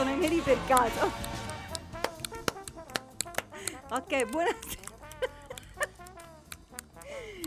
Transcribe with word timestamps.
sono 0.00 0.12
i 0.12 0.16
neri 0.16 0.40
per 0.40 0.56
caso. 0.66 1.10
Ok, 3.90 4.24
buonasera. 4.30 4.88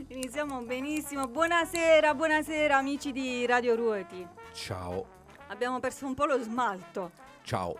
Iniziamo 0.09 0.61
benissimo. 0.61 1.25
Buonasera, 1.27 2.13
buonasera 2.13 2.77
amici 2.77 3.11
di 3.11 3.47
Radio 3.47 3.73
Ruoti. 3.73 4.27
Ciao, 4.53 5.03
Abbiamo 5.47 5.79
perso 5.79 6.05
un 6.05 6.13
po' 6.13 6.25
lo 6.25 6.39
smalto. 6.43 7.09
ciao, 7.41 7.75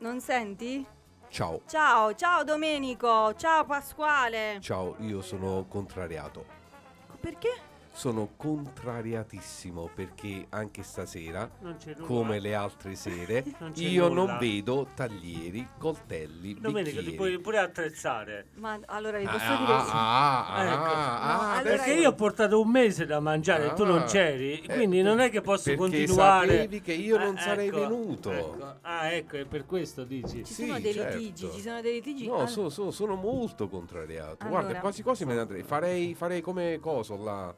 Non 0.00 0.20
senti? 0.20 0.84
ciao, 1.28 1.62
Ciao, 1.66 2.14
ciao 2.14 2.44
Domenico, 2.44 3.34
ciao 3.36 3.64
Pasquale. 3.64 4.58
ciao, 4.60 4.96
io 4.98 5.22
sono 5.22 5.64
contrariato. 5.66 6.44
Perché? 7.18 7.70
Sono 7.94 8.30
contrariatissimo 8.38 9.90
perché 9.94 10.46
anche 10.48 10.82
stasera, 10.82 11.48
Non 11.60 11.76
c'è 11.76 11.92
nulla. 11.94 12.06
come 12.06 12.38
le 12.40 12.54
altre 12.54 12.94
sere, 12.94 13.44
Non 13.60 13.72
c'è 13.72 13.82
io 13.84 14.08
nulla. 14.08 14.24
non 14.24 14.38
vedo 14.38 14.86
taglieri, 14.94 15.68
coltelli, 15.78 16.54
Domenico, 16.58 16.88
ti 16.88 16.94
bicchieri. 17.04 17.16
puoi 17.16 17.38
pure 17.38 17.58
attrezzare. 17.58 18.46
Ma 18.54 18.80
allora 18.86 19.18
vi 19.18 19.26
Ah, 19.26 19.30
posso 19.32 19.44
ah, 19.44 19.56
dire 19.56 19.72
ah, 19.72 20.54
ah, 20.54 20.64
Ecco. 20.64 20.82
ah, 20.82 20.86
No, 20.86 21.40
ah, 21.42 21.50
allora 21.56 21.62
Perché 21.62 21.92
io- 21.92 22.00
io 22.00 22.08
ho 22.08 22.14
portato 22.14 22.60
un 22.62 22.70
mese 22.70 23.04
da 23.04 23.20
mangiare 23.20 23.66
e 23.66 23.72
tu 23.74 23.84
non 23.84 23.98
Ah. 23.98 24.04
c'eri, 24.04 24.60
Eh, 24.62 24.74
quindi 24.74 25.02
non 25.02 25.20
è 25.20 25.28
che 25.28 25.42
posso 25.42 25.64
perché 25.64 25.76
continuare. 25.78 26.46
sapevi 26.48 26.80
che 26.80 26.92
io 26.94 27.18
non 27.18 27.36
Eh, 27.36 27.40
sarei 27.40 27.68
ecco, 27.68 27.78
venuto. 27.78 28.30
ecco. 28.32 28.74
Ah, 28.80 29.12
ecco, 29.12 29.36
è 29.36 29.44
per 29.44 29.66
questo 29.66 30.04
dici. 30.04 30.44
Ci 30.46 30.54
Sì, 30.54 30.66
sono 30.66 30.80
dei 30.80 30.92
certo. 30.94 31.18
litigi, 31.18 31.50
ci 31.52 31.60
sono 31.60 31.80
dei 31.82 31.92
litigi. 31.92 32.26
No, 32.26 32.32
Allora- 32.36 32.48
so- 32.48 32.70
so- 32.70 32.90
sono 32.90 33.16
molto 33.16 33.68
contrariato. 33.68 34.44
Allora. 34.46 34.60
Guarda, 34.62 34.80
quasi 34.80 35.02
quasi 35.02 35.24
me 35.26 35.34
ne 35.34 35.40
andrei. 35.40 35.62
Farei, 35.62 36.14
farei 36.14 36.40
come 36.40 36.78
coso 36.80 37.22
là. 37.22 37.54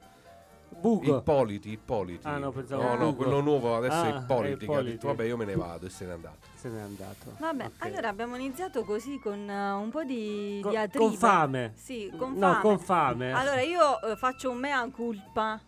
Buco. 0.81 1.17
Ippoliti, 1.19 1.71
Ippoliti. 1.71 2.27
Ah, 2.27 2.39
no, 2.39 2.51
pensavo 2.51 2.83
no, 2.83 2.89
no, 2.95 3.05
Buco. 3.11 3.15
quello 3.23 3.41
nuovo 3.41 3.77
adesso 3.77 3.95
Ah, 3.95 4.07
è 4.15 4.17
Ippoliti. 4.19 4.67
Che 4.67 4.75
ha 4.75 4.83
detto, 4.83 5.07
vabbè, 5.09 5.25
io 5.25 5.37
me 5.37 5.45
ne 5.45 5.57
vado 5.57 5.87
e 5.87 5.91
se 5.91 6.05
n'è 6.07 6.13
andato. 6.13 6.37
Se 6.55 6.69
n'è 6.69 6.81
andato. 6.81 7.35
Vabbè, 7.39 7.65
Ok. 7.67 7.73
allora 7.79 8.09
abbiamo 8.09 8.37
iniziato 8.37 8.85
così 8.85 9.19
con 9.19 9.49
eh, 9.49 9.71
un 9.73 9.91
po' 9.91 10.05
di 10.05 10.61
Con- 10.63 10.71
diatriba. 10.71 11.05
con 11.07 11.15
fame. 11.17 11.73
Sì, 11.77 12.13
con 12.17 12.33
No, 12.35 12.49
fame. 12.51 12.61
con 12.61 12.79
fame. 12.79 13.33
Allora 13.33 13.61
io 13.61 14.01
eh, 14.03 14.17
faccio 14.17 14.51
un 14.51 14.59
mea 14.59 14.87
culpa. 14.91 15.61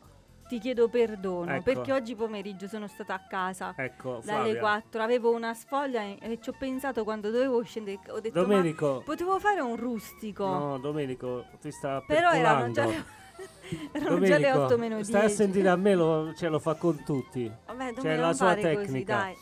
Ti 0.49 0.61
chiedo 0.61 0.89
perdono 0.89 1.51
Ecco. 1.55 1.63
perché 1.65 1.93
oggi 1.93 2.15
pomeriggio 2.15 2.69
sono 2.69 2.87
stata 2.87 3.15
a 3.15 3.21
casa 3.29 3.75
Ecco, 3.77 4.21
dalle 4.25 4.43
Flavia. 4.53 4.61
4, 4.61 5.03
avevo 5.03 5.35
una 5.35 5.53
sfoglia 5.55 6.03
e, 6.03 6.39
ci 6.41 6.51
ho 6.51 6.55
pensato 6.57 7.03
quando 7.03 7.33
dovevo 7.33 7.61
scendere, 7.65 7.99
ho 8.11 8.21
detto 8.21 8.43
Domenico. 8.43 8.95
ma 8.99 9.03
potevo 9.03 9.41
fare 9.41 9.61
un 9.61 9.75
rustico. 9.75 10.47
No, 10.47 10.79
Domenico, 10.79 11.47
ti 11.61 11.73
sta 11.73 12.01
Però 12.07 12.31
erano 12.31 12.71
già, 12.71 12.83
perculando. 12.85 13.09
erano 13.93 14.21
già 14.21 14.39
le 14.39 14.49
Domenico, 14.51 14.63
8 14.65 14.79
meno 14.79 14.95
10. 14.97 15.11
stai 15.11 15.25
a 15.25 15.29
sentire 15.29 15.69
a 15.69 15.77
me, 15.77 15.95
lo, 15.95 16.33
ce 16.37 16.49
lo 16.49 16.59
fa 16.59 16.75
con 16.75 17.03
tutti. 17.05 17.51
Vabbè, 17.67 17.87
C'è 17.89 17.93
Domenico, 17.95 18.27
la 18.27 18.33
sua 18.33 18.55
così, 18.55 18.61
tecnica. 18.63 19.17
dai. 19.17 19.37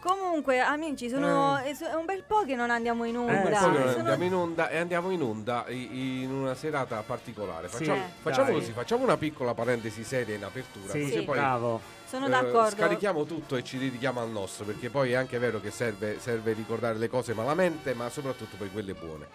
Comunque, 0.00 0.60
amici, 0.60 1.08
sono, 1.08 1.56
è 1.56 1.72
so- 1.72 1.86
è 1.86 1.94
un 1.94 2.04
bel 2.04 2.24
po' 2.24 2.44
che 2.44 2.54
non 2.54 2.68
andiamo 2.68 3.04
in 3.04 3.16
onda. 3.16 3.40
Eh, 3.50 3.54
sì. 3.54 3.60
Sono- 3.62 3.78
andiamo 4.00 4.24
in 4.24 4.34
onda 4.34 4.68
e 4.68 4.76
andiamo 4.76 5.10
in 5.10 5.22
onda 5.22 5.64
in 5.68 6.30
una 6.30 6.54
serata 6.54 7.02
particolare. 7.06 7.68
Sì, 7.68 7.76
Facciamo, 7.86 7.96
Eh. 7.96 8.08
facciamo 8.20 8.52
così, 8.52 8.72
facciamo 8.72 9.02
una 9.04 9.16
piccola 9.16 9.54
parentesi 9.54 10.04
seria 10.04 10.34
in 10.34 10.44
apertura. 10.44 10.92
Sì, 10.92 11.00
così 11.04 11.22
poi 11.22 11.38
bravo. 11.38 11.80
sono 12.06 12.26
eh, 12.26 12.28
d'accordo. 12.28 12.70
scarichiamo 12.76 13.24
tutto 13.24 13.56
e 13.56 13.64
ci 13.64 13.78
dedichiamo 13.78 14.20
al 14.20 14.28
nostro, 14.28 14.66
perché 14.66 14.90
poi 14.90 15.12
è 15.12 15.14
anche 15.14 15.38
vero 15.38 15.58
che 15.58 15.70
serve, 15.70 16.18
serve 16.20 16.52
ricordare 16.52 16.98
le 16.98 17.08
cose 17.08 17.32
malamente, 17.32 17.94
ma 17.94 18.10
soprattutto 18.10 18.56
poi 18.58 18.70
quelle 18.70 18.92
buone. 18.92 19.26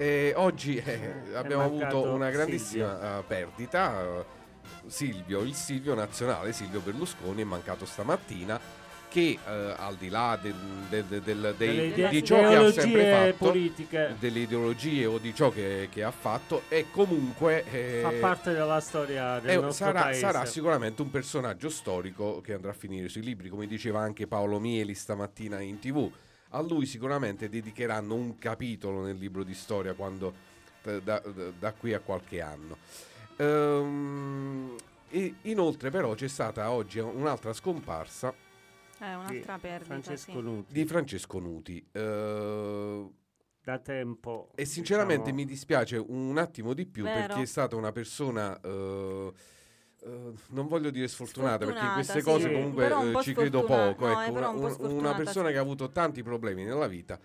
E 0.00 0.32
oggi 0.34 0.76
eh, 0.82 1.34
abbiamo 1.34 1.64
avuto 1.64 2.04
una 2.04 2.30
grandissima 2.30 3.18
eh, 3.18 3.22
perdita. 3.22 4.00
eh, 4.02 4.24
Silvio, 4.86 5.40
il 5.42 5.52
Silvio 5.54 5.92
nazionale, 5.94 6.54
Silvio 6.54 6.80
Berlusconi, 6.80 7.42
è 7.42 7.44
mancato 7.44 7.84
stamattina. 7.84 8.58
Che 9.10 9.38
eh, 9.44 9.74
al 9.76 9.96
di 9.96 10.08
là 10.08 10.38
del- 10.40 10.54
del- 10.88 11.20
del- 11.20 11.54
dei- 11.58 11.88
idee- 11.88 12.08
di 12.08 12.24
ciò 12.24 12.38
che 12.48 12.54
ha 12.56 12.72
sempre 12.72 13.10
fatto, 13.32 13.44
politiche. 13.50 14.14
delle 14.18 14.38
ideologie 14.38 15.04
o 15.04 15.18
di 15.18 15.34
ciò 15.34 15.50
che, 15.50 15.88
che 15.92 16.02
ha 16.02 16.12
fatto, 16.12 16.62
è 16.68 16.86
comunque. 16.90 17.64
eh, 17.70 18.00
Fa 18.02 18.12
parte 18.20 18.52
della 18.52 18.80
storia 18.80 19.38
del 19.40 19.60
nostro 19.60 19.84
sarà, 19.86 20.00
paese. 20.02 20.20
sarà 20.20 20.46
sicuramente 20.46 21.02
un 21.02 21.10
personaggio 21.10 21.68
storico 21.68 22.40
che 22.40 22.54
andrà 22.54 22.70
a 22.70 22.74
finire 22.74 23.08
sui 23.10 23.22
libri, 23.22 23.50
come 23.50 23.66
diceva 23.66 24.00
anche 24.00 24.26
Paolo 24.26 24.58
Mieli 24.58 24.94
stamattina 24.94 25.60
in 25.60 25.78
tv. 25.78 26.10
A 26.50 26.60
lui 26.62 26.86
sicuramente 26.86 27.48
dedicheranno 27.48 28.14
un 28.14 28.38
capitolo 28.38 29.02
nel 29.02 29.16
libro 29.16 29.44
di 29.44 29.54
storia 29.54 29.94
quando, 29.94 30.34
da, 30.82 30.98
da- 31.00 31.22
da 31.58 31.72
qui 31.72 31.92
a 31.94 32.00
qualche 32.00 32.40
anno. 32.40 32.76
Ehm, 33.36 34.76
e 35.10 35.34
inoltre 35.42 35.90
però 35.90 36.14
c'è 36.14 36.28
stata 36.28 36.70
oggi 36.70 36.98
un'altra 37.00 37.52
scomparsa 37.52 38.32
È 38.98 39.14
un'altra 39.14 39.58
perdita. 39.58 39.84
Francesco 39.84 40.32
sì. 40.32 40.40
Nuti. 40.40 40.72
di 40.72 40.84
Francesco 40.84 41.38
Nuti. 41.38 41.86
Eh, 41.92 43.10
Da 43.62 43.78
tempo. 43.78 44.50
E 44.54 44.64
sinceramente 44.64 45.24
diciamo, 45.30 45.36
mi 45.40 45.44
dispiace 45.46 45.96
un 46.04 46.36
attimo 46.38 46.74
di 46.74 46.84
più 46.86 47.04
Vero. 47.04 47.26
perché 47.26 47.42
è 47.42 47.46
stata 47.46 47.76
una 47.76 47.92
persona, 47.92 48.58
eh, 48.60 49.32
eh, 50.02 50.32
non 50.48 50.66
voglio 50.68 50.90
dire 50.90 51.08
sfortunata, 51.08 51.64
perché 51.66 51.80
in 51.80 52.02
Sfortunata, 52.02 52.12
queste 52.12 52.18
sì. 52.20 52.24
cose 52.24 52.52
comunque 52.52 53.18
eh, 53.18 53.22
ci 53.22 53.34
credo 53.34 53.64
poco. 53.64 54.06
no, 54.06 54.20
ecco, 54.22 54.32
una, 54.32 54.48
un 54.48 54.58
una 54.58 54.70
sfortunata, 54.70 55.16
persona 55.16 55.46
sì. 55.46 55.52
che 55.52 55.58
ha 55.58 55.62
avuto 55.62 55.90
tanti 55.90 56.22
problemi 56.22 56.64
nella 56.64 56.86
vita 56.86 57.18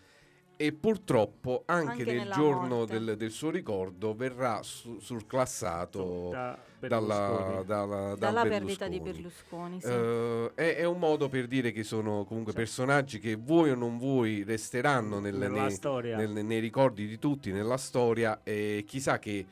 e 0.58 0.72
purtroppo 0.72 1.64
anche, 1.66 1.90
Anche 2.04 2.14
nel 2.14 2.30
giorno 2.32 2.86
del, 2.86 3.16
del 3.18 3.32
suo 3.32 3.50
ricordo 3.50 4.16
verrà 4.16 4.62
su- 4.64 5.00
surclassato 5.00 6.30
da 6.32 6.58
dalla, 6.80 7.62
dalla, 7.66 7.86
dal 7.86 8.18
Dalla 8.18 8.44
perdita 8.44 8.88
di 8.88 9.02
Berlusconi. 9.02 9.82
Sì. 9.82 9.88
Eh, 9.88 10.52
è, 10.56 10.76
è 10.78 10.84
un 10.86 11.00
modo 11.00 11.28
per 11.28 11.48
dire 11.48 11.72
che 11.74 11.84
sono 11.84 12.24
comunque 12.24 12.52
Sì. 12.54 12.58
personaggi 12.60 13.20
che 13.20 13.36
vuoi 13.36 13.72
o 13.72 13.76
non 13.76 13.98
vuoi 13.98 14.44
resteranno 14.44 15.20
nel- 15.20 15.36
Nella 15.36 15.64
nei, 15.64 15.72
storia. 15.72 16.16
nel- 16.16 16.46
nei 16.46 16.60
ricordi 16.60 17.06
di 17.08 17.20
tutti, 17.20 17.52
nella 17.52 17.78
storia 17.78 18.40
e 18.44 18.84
chissà 18.88 19.20
che 19.20 19.46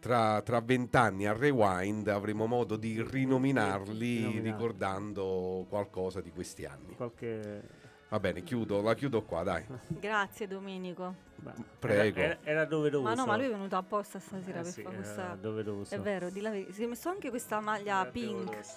tra 0.00 0.40
tra 0.42 0.60
vent'anni 0.60 1.26
al 1.26 1.36
rewind 1.36 2.08
avremo 2.08 2.46
modo 2.46 2.76
di 2.76 3.00
rinominarli 3.02 4.16
Rinominarli. 4.16 4.40
ricordando 4.50 5.66
qualcosa 5.68 6.20
di 6.20 6.32
questi 6.32 6.64
anni. 6.64 6.94
Qualche... 6.96 7.78
Va 8.08 8.18
bene, 8.18 8.42
chiudo, 8.42 8.82
la 8.82 8.94
chiudo 8.94 9.22
qua, 9.22 9.44
dai. 9.44 9.64
Grazie 9.86 10.48
Domenico. 10.48 11.14
Beh, 11.36 11.52
Prego. 11.78 12.18
Era, 12.18 12.28
era- 12.32 12.38
era 12.42 12.64
doveroso. 12.64 13.04
Ma 13.04 13.14
no, 13.14 13.24
ma 13.24 13.36
lui 13.36 13.46
è 13.46 13.50
venuto 13.50 13.76
apposta 13.76 14.18
stasera 14.18 14.58
Eh 14.58 14.62
per 14.62 14.72
sì, 14.72 14.82
fare 14.82 14.96
questa... 14.96 15.36
doveroso. 15.40 15.94
È 15.94 16.00
vero, 16.00 16.28
di 16.30 16.40
la 16.40 16.50
verità. 16.50 16.72
Si 16.72 16.82
è 16.82 16.86
messo 16.86 17.08
anche 17.08 17.30
questa 17.30 17.60
maglia 17.60 18.00
Era 18.00 18.10
pink. 18.10 18.44
doveroso. 18.44 18.72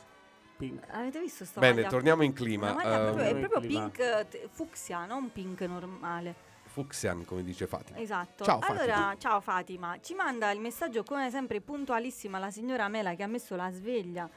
Pink. 0.55 0.83
Avete 0.91 1.19
visto 1.19 1.45
sta 1.45 1.59
Bene, 1.61 1.73
maglia? 1.77 1.89
torniamo 1.89 2.21
in 2.21 2.33
clima. 2.33 2.73
maglia 2.73 2.99
proprio- 3.05 3.25
è 3.25 3.35
proprio 3.39 3.59
clima. 3.61 3.89
pink 3.89 3.99
eh, 3.99 4.27
t- 4.29 4.47
fucsia, 4.51 5.05
non 5.07 5.31
pink 5.31 5.61
normale. 5.61 6.35
Fuxian, 6.73 7.23
come 7.23 7.43
dice 7.43 7.67
Fatima. 7.67 7.99
Esatto. 7.99 8.43
Ciao, 8.43 8.59
Fatima. 8.59 8.81
allora, 8.81 9.15
ciao 9.19 9.39
Fatima. 9.41 9.99
Ci 10.01 10.15
manda 10.15 10.49
il 10.49 10.59
messaggio 10.59 11.03
come 11.03 11.29
sempre 11.29 11.61
puntualissima 11.61 12.39
la 12.39 12.49
signora 12.49 12.87
Mela 12.87 13.13
che 13.13 13.21
ha 13.21 13.27
messo 13.27 13.55
la 13.55 13.69
sveglia 13.71 14.27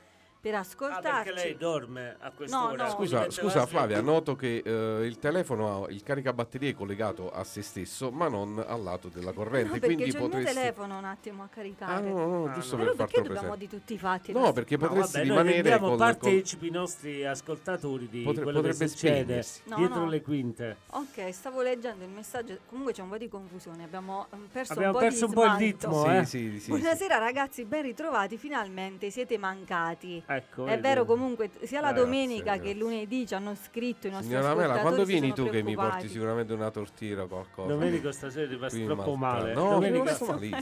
per 0.41 0.55
Ah, 0.55 0.59
ascoltarci. 0.61 1.03
perché 1.03 1.33
lei 1.33 1.57
dorme 1.57 2.17
a 2.21 2.31
quest'ora? 2.31 2.85
no. 2.85 2.91
Scusa, 2.91 3.19
Mette 3.21 3.31
scusa 3.33 3.59
la 3.61 3.67
Flavia, 3.67 4.01
noto 4.01 4.37
che 4.37 4.63
eh, 4.65 5.05
il 5.07 5.19
telefono 5.19 5.85
ha 5.85 5.91
il 5.91 6.03
caricabatterie 6.03 6.75
collegato 6.75 7.31
a 7.31 7.43
se 7.45 7.63
stesso, 7.63 8.11
ma 8.13 8.29
non 8.29 8.63
al 8.65 8.83
lato 8.83 9.09
della 9.09 9.33
corrente. 9.33 9.65
No, 9.67 9.71
perché 9.73 9.87
quindi 9.87 10.05
c'è 10.05 10.09
il 10.11 10.17
mio 10.17 10.27
potresti. 10.29 10.55
telefono 10.55 10.99
un 10.99 11.05
attimo 11.05 11.43
a 11.43 11.47
Ah, 11.47 11.49
caricare. 11.49 12.09
no, 12.09 12.27
no, 12.27 12.45
Ah, 12.47 12.53
giusto 12.55 12.77
no. 12.77 12.83
Però 12.83 12.95
per 12.95 13.05
perché 13.07 13.13
fartelo 13.17 13.35
dobbiamo 13.35 13.55
presente. 13.55 13.59
di 13.59 13.69
tutti 13.81 13.95
i 13.95 13.99
fatti? 13.99 14.33
No, 14.33 14.53
perché 14.53 14.77
No, 14.77 14.87
potresti 14.89 15.17
vabbè, 15.19 15.29
rimanere 15.29 15.79
con, 15.79 15.97
partecipi 15.97 16.67
i 16.67 16.71
nostri 16.71 17.25
ascoltatori 17.27 18.09
di 18.09 18.23
Potre- 18.23 18.43
quello 18.45 18.61
che 18.61 18.69
potrebbe 18.69 18.89
succede. 18.91 19.45
No, 19.65 19.77
dietro 19.77 20.01
no. 20.01 20.09
le 20.09 20.23
quinte. 20.23 20.77
Ok, 20.91 21.33
stavo 21.35 21.63
leggendo 21.63 22.05
il 22.05 22.11
messaggio. 22.11 22.59
Comunque 22.69 22.93
c'è 22.93 23.03
un 23.03 23.09
po' 23.09 23.19
di 23.19 23.29
confusione. 23.29 23.85
Abbiamo 23.85 24.27
mm, 24.35 24.45
perso 24.53 24.73
Abbiamo 24.75 24.93
un 24.93 24.99
po' 24.99 25.05
perso 25.05 25.19
di 25.19 25.25
un 25.25 25.33
po' 25.33 25.45
il 25.45 25.53
ritmo, 25.59 26.03
Sì, 26.05 26.09
eh. 26.11 26.25
sì, 26.25 26.51
sì, 26.53 26.61
sì. 26.61 26.71
Buonasera 26.71 27.19
ragazzi, 27.19 27.65
ben 27.65 27.83
ritrovati. 27.83 28.37
Finalmente 28.37 29.11
siete 29.11 29.39
mancati. 29.39 30.23
Ecco, 30.29 30.65
È 30.65 30.71
vedi. 30.71 30.81
vero, 30.83 31.05
comunque, 31.05 31.51
sia 31.63 31.81
la 31.81 31.93
Grazie, 31.93 32.05
domenica 32.05 32.53
che 32.55 32.59
grazie. 32.59 32.75
lunedì 32.75 33.27
ci 33.29 33.35
hanno 33.35 33.55
scritto 33.55 34.09
i 34.09 34.11
nostri 34.11 34.29
Signora 34.29 34.55
Mela, 34.57 34.79
quando 34.81 35.05
vieni 35.05 35.33
tu 35.33 35.49
che 35.49 35.63
mi 35.63 35.75
porti 35.77 36.09
sicuramente 36.09 36.53
una 36.53 36.71
tortilla 36.71 37.23
o 37.23 37.27
qualcosa? 37.29 37.69
Domenico 37.69 38.11
stasera 38.11 38.67
ti 38.69 38.81
in 38.81 38.87
troppo 38.87 39.15
male. 39.15 39.55
No, 39.55 39.71
Domenica. 39.79 40.17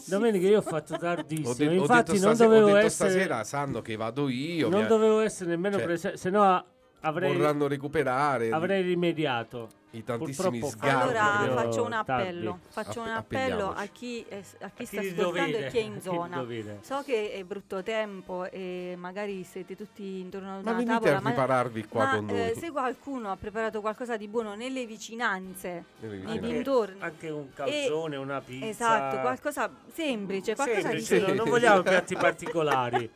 Domenica 0.07 0.47
io 0.49 0.59
ho 0.59 0.63
fatto 0.63 0.95
Ho, 0.95 0.99
tardissimo. 0.99 1.55
de- 1.55 1.69
ho 1.69 1.73
Infatti 1.73 2.13
detto 2.13 2.25
non 2.27 2.35
stase- 2.35 2.45
ho 2.45 2.49
dovevo 2.49 2.67
detto 2.75 2.87
essere 2.87 3.11
stasera 3.11 3.45
sanno 3.45 3.81
che 3.81 3.97
vado 3.97 4.29
io, 4.29 4.69
non 4.69 4.83
mi- 4.83 4.87
dovevo 4.87 5.21
essere 5.21 5.49
nemmeno 5.51 5.77
Cioè, 5.77 5.85
presente, 5.87 6.17
se 6.19 6.29
no 6.31 6.65
avrei, 7.05 7.37
vorranno 7.37 7.67
recuperare 7.67 8.51
avrei 8.51 8.83
rimediato. 8.83 9.69
i 9.95 10.03
tantissimi 10.03 10.61
sgarbi. 10.61 11.17
Allora 11.17 11.63
faccio 11.63 11.85
un 11.85 11.93
appello, 11.93 12.59
faccio 12.69 13.01
un 13.01 13.09
Appe- 13.11 13.37
appello 13.37 13.73
a 13.73 13.85
chi, 13.93 14.25
è- 14.29 14.43
a 14.63 14.71
chi 14.71 14.83
A 14.83 14.87
sta 14.87 15.01
chi 15.01 15.09
ascoltando 15.09 15.57
e 15.59 15.67
chi 15.69 15.77
è 15.79 15.81
in 15.83 15.95
a 15.95 16.01
zona. 16.01 16.47
So 16.81 17.03
che 17.05 17.31
è 17.31 17.45
brutto 17.45 17.81
tempo 17.85 18.51
e 18.51 18.95
magari 18.99 19.45
siete 19.45 19.77
tutti 19.77 20.19
intorno 20.19 20.57
ad 20.57 20.65
Ma 20.65 20.71
una 20.71 20.79
venite 20.81 20.95
tavola, 20.99 21.17
a 21.19 21.21
prepararvi 21.21 21.85
qua 21.87 22.05
ma 22.07 22.17
con 22.17 22.27
noi. 22.27 22.41
eh, 22.41 22.55
se 22.59 22.71
qualcuno 22.73 23.31
ha 23.31 23.37
preparato 23.37 23.81
qualcosa 23.81 24.17
di 24.17 24.27
buono 24.27 24.55
nelle 24.57 24.85
vicinanze, 24.85 25.85
Nelle 26.01 26.17
nei 26.17 26.21
vicinanze. 26.25 26.53
dintorni, 26.55 27.01
Anche 27.01 27.29
un 27.31 27.53
calzone, 27.55 28.17
una 28.17 28.41
pizza. 28.41 28.67
esatto, 28.67 29.21
qualcosa 29.21 29.71
semplice, 29.93 30.55
qualcosa 30.57 30.81
Semplice, 30.89 31.21
di 31.21 31.27
non- 31.27 31.37
non 31.37 31.49
vogliamo 31.49 31.83
piatti 31.83 32.17
particolari. 32.19 33.11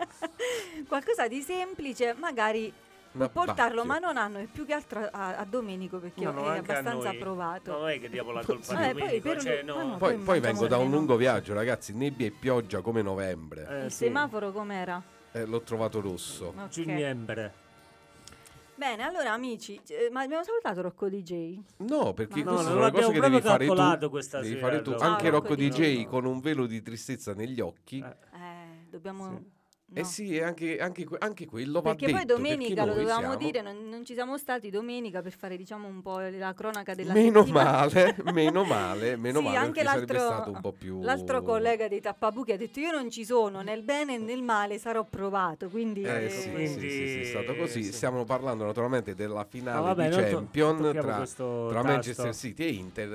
qualcosa 0.87 1.26
di 1.26 1.40
semplice, 1.40 2.14
magari 2.17 2.73
Una 3.18 3.28
portarlo, 3.28 3.84
ma 3.84 3.98
non 3.98 4.16
hanno, 4.16 4.38
e 4.38 4.46
più 4.50 4.64
che 4.66 4.72
altro 4.72 5.08
a, 5.10 5.36
a 5.36 5.44
Domenico 5.44 5.98
perché 5.98 6.24
No, 6.24 6.32
no, 6.32 6.52
è 6.52 6.58
abbastanza 6.58 7.08
noi. 7.10 7.18
provato. 7.18 7.70
No, 7.72 7.78
non 7.78 7.88
è 7.90 8.00
che 8.00 8.08
diamo 8.08 8.30
la 8.32 8.44
colpa 8.44 8.72
a 8.74 8.76
poi 8.76 8.92
Domenico, 8.94 9.38
cioè, 9.40 9.62
no. 9.62 9.74
ah, 9.74 9.82
no, 9.82 9.96
Poi, 9.96 10.14
poi 10.16 10.24
poi 10.24 10.40
vengo 10.40 10.66
da 10.66 10.78
un 10.78 10.90
lungo 10.90 11.16
viaggio, 11.16 11.54
ragazzi. 11.54 11.92
Nebbia 11.94 12.26
e 12.26 12.30
pioggia 12.30 12.80
come 12.80 13.02
novembre. 13.02 13.66
Eh, 13.68 13.84
Il 13.84 13.90
sì. 13.90 14.04
semaforo 14.04 14.52
com'era? 14.52 15.02
Eh, 15.32 15.44
l'ho 15.44 15.60
trovato 15.62 16.00
rosso. 16.00 16.54
Ok. 16.56 16.68
Giugnembre. 16.68 17.66
Bene, 18.74 19.02
allora 19.02 19.32
amici, 19.32 19.80
eh, 19.88 20.08
ma 20.12 20.20
abbiamo 20.20 20.44
salutato 20.44 20.82
Rocco 20.82 21.08
DJ? 21.08 21.58
No, 21.78 22.12
perché 22.14 22.44
No, 22.44 22.52
queste 22.52 22.62
non 22.62 22.62
sono 22.62 22.74
le 22.76 22.80
l'abbiamo 22.82 23.06
cose 23.08 23.12
che 23.20 23.20
devi 23.28 23.40
proprio 23.40 23.50
fare 23.50 23.66
tu. 23.66 23.74
calcolato 23.74 24.10
questa 24.10 24.40
Devi 24.40 24.54
sera, 24.54 24.66
fare 24.68 24.82
tu. 24.82 24.90
Rocco. 24.92 25.02
Anche 25.02 25.26
Ah, 25.26 25.30
Rocco 25.30 25.48
Rocco 25.48 25.54
DJ 25.56 25.96
DJ. 26.02 26.06
con 26.06 26.24
un 26.26 26.38
velo 26.40 26.66
di 26.66 26.80
tristezza 26.82 27.34
negli 27.34 27.60
occhi. 27.60 27.98
Eh. 27.98 28.38
Eh, 28.38 28.86
dobbiamo... 28.88 29.30
Sì. 29.36 29.56
Eh 29.94 30.00
no. 30.02 30.06
sì, 30.06 30.37
e 30.37 30.43
anche, 30.43 30.79
anche, 30.79 31.06
anche 31.19 31.46
quello 31.46 31.81
va 31.81 31.94
Perché 31.94 32.12
poi 32.12 32.20
detto, 32.25 32.35
domenica 32.35 32.75
perché 32.75 32.88
lo 32.90 32.94
dovevamo 32.94 33.20
siamo- 33.20 33.37
dire, 33.37 33.62
non, 33.62 33.88
non 33.88 34.05
ci 34.05 34.12
siamo 34.12 34.37
stati 34.37 34.69
domenica 34.69 35.23
per 35.23 35.32
fare 35.35 35.56
diciamo 35.56 35.88
un 35.88 36.02
po' 36.02 36.19
la 36.19 36.52
cronaca 36.52 36.94
della 36.94 37.14
Meno 37.14 37.40
settimana. 37.40 37.70
male, 37.87 38.17
meno 38.35 38.64
male, 38.64 39.17
meno 39.17 39.38
Sì, 39.38 39.44
male 39.46 39.56
anche 39.56 39.73
perché 39.82 39.88
sarebbe 39.88 40.12
l'altro- 40.12 40.35
stato 40.35 40.50
un 40.50 40.61
po' 40.61 40.73
più... 40.73 41.00
L'altro 41.02 41.43
collega 41.43 41.88
dei 41.88 42.02
Tappabuchi 42.02 42.52
ha 42.52 42.58
detto 42.58 42.81
io 42.81 42.90
non 42.93 43.11
ci 43.11 43.25
sono, 43.25 43.62
nel 43.62 43.82
bene 43.82 44.17
e 44.17 44.19
nel 44.19 44.43
male 44.43 44.79
sarò 44.79 45.05
provato, 45.05 45.69
quindi... 45.70 46.02
Eh 46.02 46.25
eh, 46.25 46.29
sì, 46.31 46.40
sì, 46.43 46.50
Quindi- 46.50 46.90
sì, 46.90 47.08
sì, 47.08 47.20
è 47.20 47.25
stato 47.25 47.56
così. 47.56 47.82
sì. 47.85 47.93
Stiamo 47.93 48.25
parlando 48.26 48.67
naturalmente 48.67 49.14
della 49.14 49.44
finale 49.49 49.79
Ah, 49.79 49.81
vabbè, 49.81 50.08
di 50.11 50.17
noi 50.17 50.31
to- 50.31 50.37
Champion 50.37 50.76
tocchiamo 50.82 51.00
tra, 51.06 51.17
questo 51.17 51.67
tra. 51.70 51.82
Manchester 51.82 52.35
City 52.35 52.64
e 52.64 52.69
Inter, 52.73 53.12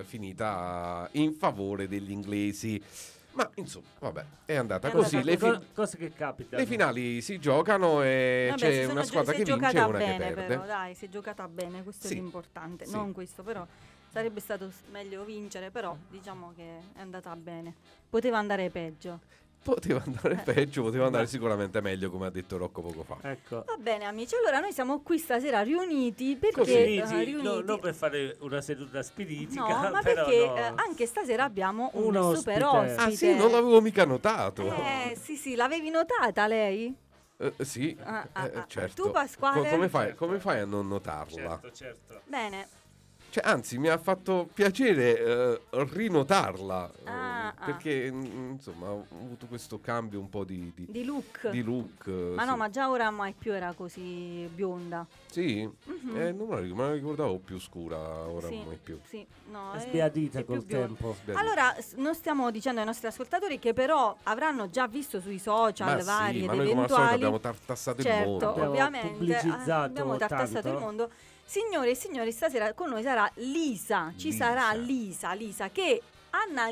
eh, 0.00 0.04
finita 0.04 1.08
in 1.12 1.34
favore 1.34 1.86
degli 1.86 2.10
inglesi. 2.10 2.82
Ma 3.32 3.48
insomma, 3.54 3.86
vabbè, 4.00 4.24
è 4.44 4.54
andata 4.56 4.88
È 4.88 4.90
così. 4.90 5.16
andata 5.18 5.46
Le, 5.48 5.58
fi- 5.60 5.66
cose 5.72 5.96
che 5.96 6.12
capitano. 6.12 6.60
le 6.62 6.68
finali 6.68 7.20
si 7.22 7.38
giocano 7.38 8.02
e 8.02 8.46
Vabbè, 8.50 8.58
si 8.58 8.66
c'è 8.66 8.84
una 8.86 9.00
gio- 9.02 9.06
squadra 9.06 9.32
si 9.34 9.40
è 9.40 9.44
che 9.44 9.52
vince 9.52 9.66
e 9.66 9.70
giocata 9.70 9.86
una 9.88 9.98
bene, 9.98 10.12
che 10.12 10.34
perde. 10.34 10.46
Però, 10.46 10.66
dai, 10.66 10.94
si 10.94 11.04
è 11.04 11.08
giocata 11.08 11.48
bene, 11.48 11.82
questo 11.82 12.06
Sì, 12.08 12.12
è 12.14 12.16
l'importante. 12.16 12.86
sì. 12.86 12.92
Non 12.94 13.12
questo, 13.12 13.42
però 13.42 13.66
sarebbe 14.10 14.40
stato 14.40 14.70
meglio 14.90 15.24
vincere, 15.24 15.70
però 15.70 15.96
diciamo 16.10 16.52
che 16.56 16.78
è 16.94 17.00
andata 17.00 17.34
bene. 17.36 17.74
Poteva 18.10 18.38
andare 18.38 18.68
peggio. 18.70 19.20
Poteva 19.62 20.02
andare 20.06 20.34
Eh. 20.34 20.52
peggio, 20.52 20.82
poteva 20.82 21.04
andare 21.04 21.24
Beh. 21.24 21.28
sicuramente 21.30 21.80
meglio, 21.82 22.10
come 22.10 22.26
ha 22.26 22.30
detto 22.30 22.56
Rocco 22.56 22.80
poco 22.80 23.02
fa. 23.04 23.18
Ecco. 23.28 23.62
Va 23.66 23.76
bene 23.78 24.06
amici, 24.06 24.34
allora 24.34 24.58
noi 24.58 24.72
siamo 24.72 25.00
qui 25.02 25.18
stasera 25.18 25.60
riuniti 25.60 26.34
perché... 26.36 26.54
Così. 26.60 26.72
eh, 26.72 27.02
Sì, 27.04 27.14
sì, 27.14 27.24
riuniti- 27.24 27.42
no, 27.46 27.60
non 27.60 27.78
per 27.78 27.94
fare 27.94 28.36
una 28.40 28.62
seduta 28.62 29.02
spiritica, 29.02 29.60
No, 29.82 29.90
ma 29.90 30.00
però 30.00 30.24
perché 30.24 30.46
no. 30.46 30.56
eh, 30.56 30.72
anche 30.76 31.04
stasera 31.06 31.44
abbiamo 31.44 31.90
un, 31.94 32.16
Un 32.16 32.34
super 32.36 32.62
ospite. 32.64 32.64
ospite. 32.94 33.02
Ah 33.02 33.10
sì, 33.10 33.34
non 33.36 33.50
l'avevo 33.50 33.80
mica 33.82 34.04
notato. 34.06 34.62
Eh, 34.66 35.14
sì, 35.20 35.36
sì, 35.36 35.54
l'avevi 35.54 35.90
notata 35.90 36.46
lei? 36.46 36.94
Eh, 37.36 37.52
sì, 37.60 37.94
Ah, 38.02 38.26
ah, 38.32 38.46
eh, 38.46 38.52
ah. 38.56 38.64
certo. 38.66 39.02
Tu, 39.04 39.10
Pasquale? 39.10 39.60
Co- 39.62 39.68
come, 39.68 39.88
fai, 39.90 40.06
Certo. 40.06 40.24
come 40.24 40.40
fai 40.40 40.60
a 40.60 40.64
non 40.64 40.88
notarla? 40.88 41.60
Certo, 41.60 41.72
certo. 41.72 42.20
Bene. 42.24 42.68
Cioè, 43.30 43.44
anzi, 43.46 43.78
mi 43.78 43.86
ha 43.88 43.96
fatto 43.96 44.48
piacere 44.52 45.18
eh, 45.18 45.60
rinotarla. 45.70 46.90
eh, 47.04 47.08
Ah, 47.10 47.48
ah. 47.56 47.64
perché, 47.64 48.10
mm, 48.10 48.50
insomma, 48.52 48.88
ho 48.90 49.06
avuto 49.22 49.46
questo 49.46 49.80
cambio 49.80 50.18
un 50.20 50.28
po' 50.28 50.42
di, 50.44 50.72
di- 50.74 50.86
Di 50.90 51.04
look. 51.04 51.48
di 51.50 51.62
look. 51.62 52.06
eh, 52.08 52.32
ma 52.34 52.42
sì. 52.42 52.48
no, 52.48 52.56
ma 52.56 52.70
già 52.70 52.90
ora 52.90 53.10
mai 53.10 53.32
più 53.36 53.52
era 53.52 53.72
così 53.72 54.48
bionda. 54.52 55.06
Sì? 55.30 55.68
Mhm. 55.84 56.16
Eh, 56.16 56.32
non 56.32 56.48
me 56.48 56.54
la, 56.56 56.60
ric- 56.60 56.74
me 56.74 56.86
la 56.88 56.92
ricordavo 56.94 57.38
più 57.38 57.58
scura, 57.60 57.96
ora 57.98 58.48
Sì. 58.48 58.62
mai 58.66 58.78
più. 58.82 58.98
Sì, 59.06 59.24
no, 59.50 59.72
È 59.72 59.78
sbiadita 59.80 60.40
è 60.40 60.44
col 60.44 60.64
tempo. 60.66 61.16
Bene. 61.24 61.38
Allora, 61.38 61.74
non 61.96 62.14
stiamo 62.16 62.50
dicendo 62.50 62.80
ai 62.80 62.86
nostri 62.86 63.06
ascoltatori 63.06 63.58
che 63.60 63.72
però 63.74 64.16
avranno 64.24 64.68
già 64.70 64.86
visto 64.88 65.20
sui 65.20 65.38
social 65.38 65.96
ma 65.98 66.02
vari 66.02 66.38
sì, 66.38 66.44
ed 66.44 66.50
ma 66.50 66.54
noi 66.54 66.68
come 66.68 66.82
al 66.82 66.88
solito 66.88 66.94
eventuali 66.96 67.14
abbiamo 67.14 67.40
tartassato 67.40 68.02
certo, 68.02 68.20
il 68.20 68.26
mondo. 68.28 68.48
Abbiamo 68.50 68.68
ovviamente 68.70 69.08
pubblicizzato 69.08 69.70
ah, 69.70 69.82
abbiamo 69.82 70.16
tartassato 70.16 70.52
tanto. 70.62 70.68
il 70.68 70.74
mondo. 70.84 71.10
Signore 71.50 71.90
e 71.90 71.94
signori, 71.96 72.30
stasera 72.30 72.72
con 72.74 72.90
noi 72.90 73.02
sarà 73.02 73.28
Lisa. 73.38 74.12
Ci 74.16 74.30
Lisa. 74.30 74.44
sarà 74.44 74.72
Lisa, 74.74 75.32
Lisa 75.32 75.68
che 75.68 76.00
Anna 76.30 76.68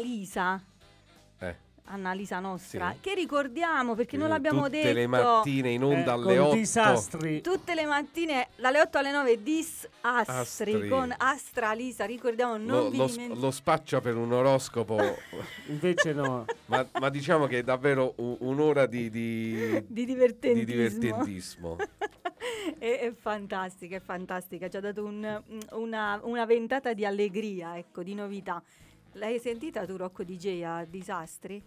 Lisa 1.89 1.95
Eh, 1.95 1.95
Anna 1.95 2.13
Lisa 2.13 2.39
nostra, 2.41 2.93
Sì. 2.93 3.01
che 3.01 3.15
ricordiamo 3.15 3.95
perché 3.95 4.17
non 4.17 4.27
eh, 4.27 4.31
l'abbiamo 4.31 4.65
Tutte 4.65 4.83
detto 4.83 4.93
le 4.93 5.07
mattine 5.07 5.71
in 5.71 5.83
onda 5.83 6.11
Eh, 6.11 6.15
alle 6.15 6.37
con 6.37 6.47
8. 6.47 6.55
disastri. 6.55 7.41
tutte 7.41 7.75
le 7.75 7.87
mattine 7.87 8.49
dalle 8.57 8.81
8 8.81 8.99
alle 8.99 9.11
9 9.11 9.43
dis 9.43 9.89
Astri, 10.03 10.89
con 10.89 11.13
Astra 11.17 11.73
Lisa, 11.73 12.05
ricordiamo 12.05 12.57
non 12.57 12.67
Lo, 12.67 12.91
vi 12.91 12.97
lo, 12.99 13.07
dimenticate 13.07 13.41
lo 13.41 13.51
spaccia 13.51 14.01
per 14.01 14.17
un 14.17 14.33
oroscopo, 14.33 14.99
Invece 15.69 16.13
no. 16.13 16.45
ma, 16.67 16.87
ma 17.01 17.09
diciamo 17.09 17.47
che 17.47 17.59
è 17.59 17.63
davvero 17.63 18.15
un'ora 18.17 18.87
di, 18.87 19.09
di, 19.11 19.55
di 19.57 19.85
di 19.89 20.05
divertentismo. 20.05 20.65
divertentismo. 20.65 21.77
è, 22.79 22.99
è 23.01 23.13
fantastica, 23.13 23.97
è 23.97 24.01
fantastica. 24.01 24.69
Ci 24.69 24.77
ha 24.77 24.81
dato 24.81 25.05
un- 25.05 25.43
una, 25.73 26.21
una 26.23 26.45
ventata 26.45 26.93
di 26.93 27.05
allegria, 27.05 27.77
ecco, 27.77 28.03
di 28.03 28.15
novità. 28.15 28.63
L'hai 29.13 29.39
sentita 29.39 29.85
tu, 29.87 29.97
Rocco 29.97 30.23
DJ, 30.23 30.63
a 30.63 30.85
Disastri? 30.85 31.63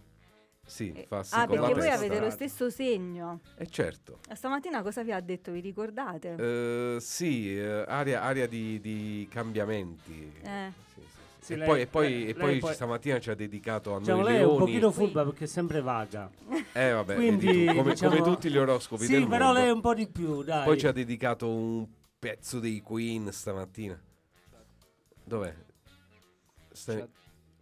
Sì, 0.64 0.92
Eh, 0.92 1.06
fa 1.08 1.22
sì 1.24 1.34
ah, 1.34 1.46
con 1.46 1.56
la 1.60 1.66
perché 1.66 1.80
voi 1.80 1.90
avete 1.90 2.20
lo 2.20 2.30
stesso 2.30 2.70
segno. 2.70 3.40
Eh 3.56 3.66
certo. 3.66 4.20
Stamattina 4.32 4.80
cosa 4.82 5.02
vi 5.02 5.12
ha 5.12 5.20
detto? 5.20 5.50
Vi 5.50 5.60
ricordate? 5.60 6.34
Eh, 6.38 6.96
sì, 7.00 7.56
eh, 7.58 7.84
aria, 7.86 8.22
aria 8.22 8.46
di, 8.46 8.80
di 8.80 9.26
cambiamenti. 9.30 10.32
Eh. 10.42 10.72
Sì, 10.94 11.00
sì, 11.00 11.00
sì. 11.00 11.20
Sì, 11.44 11.52
e 11.54 11.56
lei- 11.56 11.66
poi, 11.66 11.80
e 11.82 11.86
poi, 11.88 12.08
lei- 12.08 12.28
e 12.28 12.34
poi 12.34 12.58
poi- 12.60 12.74
stamattina 12.74 13.18
ci 13.18 13.30
ha 13.30 13.34
dedicato 13.34 13.96
a 13.96 13.98
Diciamo, 13.98 14.22
noi 14.22 14.30
lei 14.32 14.40
è 14.40 14.44
un 14.44 14.50
leoni. 14.50 14.64
pochino 14.64 14.90
furba 14.92 15.24
perché 15.24 15.44
è 15.44 15.48
sempre 15.48 15.80
vaga. 15.82 16.30
Eh 16.72 16.90
vabbè, 16.92 17.14
Quindi, 17.16 17.66
tu, 17.66 17.74
come, 17.74 17.90
diciamo- 17.90 18.16
come 18.16 18.32
tutti 18.34 18.48
gli 18.48 18.56
oroscopi 18.56 19.04
Sì, 19.04 19.12
del 19.12 19.26
però 19.26 19.46
mondo. 19.46 19.60
lei 19.60 19.68
è 19.68 19.72
un 19.72 19.80
po' 19.80 19.94
di 19.94 20.06
più, 20.08 20.42
dai. 20.44 20.64
Poi 20.64 20.78
ci 20.78 20.86
ha 20.86 20.92
dedicato 20.92 21.48
un 21.52 21.86
pezzo 22.18 22.60
dei 22.60 22.80
Queen 22.80 23.30
stamattina. 23.32 24.00
Dov'è? 25.24 25.54
Stai- 26.70 27.04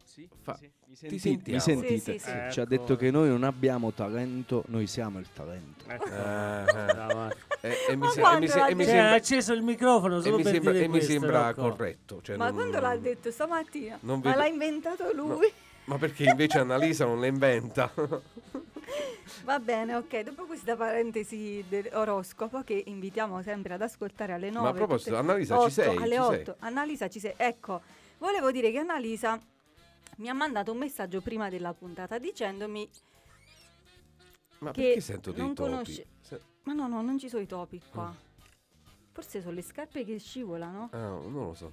Sì, 0.05 0.29
Fa- 0.43 0.57
sì, 0.57 0.71
mi, 0.91 1.09
ti 1.09 1.19
sentite? 1.19 1.51
Mi 1.53 1.61
sentite? 1.61 1.99
Sì, 1.99 2.19
sì, 2.19 2.19
sì. 2.19 2.31
Ecco. 2.31 2.53
Ci 2.53 2.61
ha 2.61 2.65
detto 2.65 2.97
che 2.97 3.11
noi 3.11 3.29
non 3.29 3.45
abbiamo 3.45 3.93
talento, 3.93 4.65
noi 4.69 4.87
siamo 4.87 5.19
il 5.21 5.29
talento. 5.33 5.85
Ecco. 5.89 6.09
Ah, 6.11 6.63
ah. 6.65 6.65
Brava. 6.85 7.33
E, 7.61 7.77
e 7.91 7.97
mi, 7.97 7.97
Ma 7.99 8.11
se- 8.11 8.19
e 8.19 8.23
quando 8.23 8.41
mi 8.41 8.49
se- 8.49 8.59
l'ha 8.59 8.67
e 8.67 8.75
mi 8.75 8.85
Cioè, 8.85 8.97
ha 8.97 9.13
acceso 9.13 9.53
il 9.53 9.63
microfono 9.63 10.19
e 10.19 10.23
solo 10.23 10.37
mi 10.37 10.43
per 10.43 10.53
sembra- 10.53 10.73
dire 10.73 10.85
e 10.85 10.89
mi 10.89 10.95
questo, 10.95 11.13
sembra 11.13 11.47
Rocco. 11.49 11.61
corretto. 11.71 12.21
cioè 12.23 12.37
Ma 12.37 12.47
non- 12.47 12.55
quando 12.55 12.81
l'ha 12.81 12.97
detto 12.97 13.31
stamattina? 13.31 13.99
non 14.01 14.21
Ma 14.25 14.35
l'ha 14.35 14.47
inventato 14.47 15.13
lui? 15.15 15.51
Ma 15.85 15.97
perché 15.99 16.25
invece 16.25 16.59
Annalisa 16.59 17.05
non 17.05 17.21
le 17.21 17.27
inventa? 17.29 17.91
Va 19.45 19.59
bene, 19.61 19.95
ok. 19.95 20.21
Dopo 20.23 20.45
questa 20.45 20.77
parentesi 20.77 21.65
dell'oroscopo 21.69 22.63
che 22.63 22.83
invitiamo 22.87 23.41
sempre 23.43 23.75
ad 23.75 23.83
ascoltare 23.83 24.33
alle 24.33 24.51
9. 24.51 24.63
Ma 24.65 24.69
a 24.71 24.73
proposito, 24.75 25.17
Annalisa, 25.17 25.55
ci 25.57 25.61
8, 25.63 25.71
sei? 25.71 25.97
Alle 25.97 26.15
Ci 26.15 26.21
8. 26.21 26.33
sei? 26.45 26.55
Annalisa 26.61 27.09
ci 27.09 27.21
sei. 27.21 27.35
Ecco, 27.37 27.81
volevo 28.19 28.51
dire 28.51 28.71
che 28.71 28.79
Annalisa 28.79 29.39
mi 30.21 30.29
ha 30.29 30.35
mandato 30.35 30.73
un 30.73 30.79
messaggio 30.79 31.21
prima 31.21 31.49
della 31.49 31.73
puntata 31.73 32.19
dicendomi 32.19 32.89
Ma 34.59 34.71
Che 34.73 34.83
perché 34.83 35.01
sento 35.01 35.33
dei 35.33 35.41
non 35.43 35.55
topi? 35.55 35.71
conosce- 35.71 36.07
Se- 36.21 36.41
"Ma 36.65 36.75
no, 36.75 36.87
no, 36.87 37.01
non 37.01 37.19
ci 37.19 37.29
sono 37.31 37.43
i 37.43 37.47
topi 37.47 37.81
qua". 37.91 38.11
Mm. 38.11 38.29
Forse 39.13 39.41
sono 39.41 39.55
le 39.55 39.63
scarpe 39.63 40.05
che 40.05 40.19
scivolano. 40.19 40.89
Ah, 40.93 40.99
non 41.09 41.33
lo 41.47 41.55
so. 41.55 41.73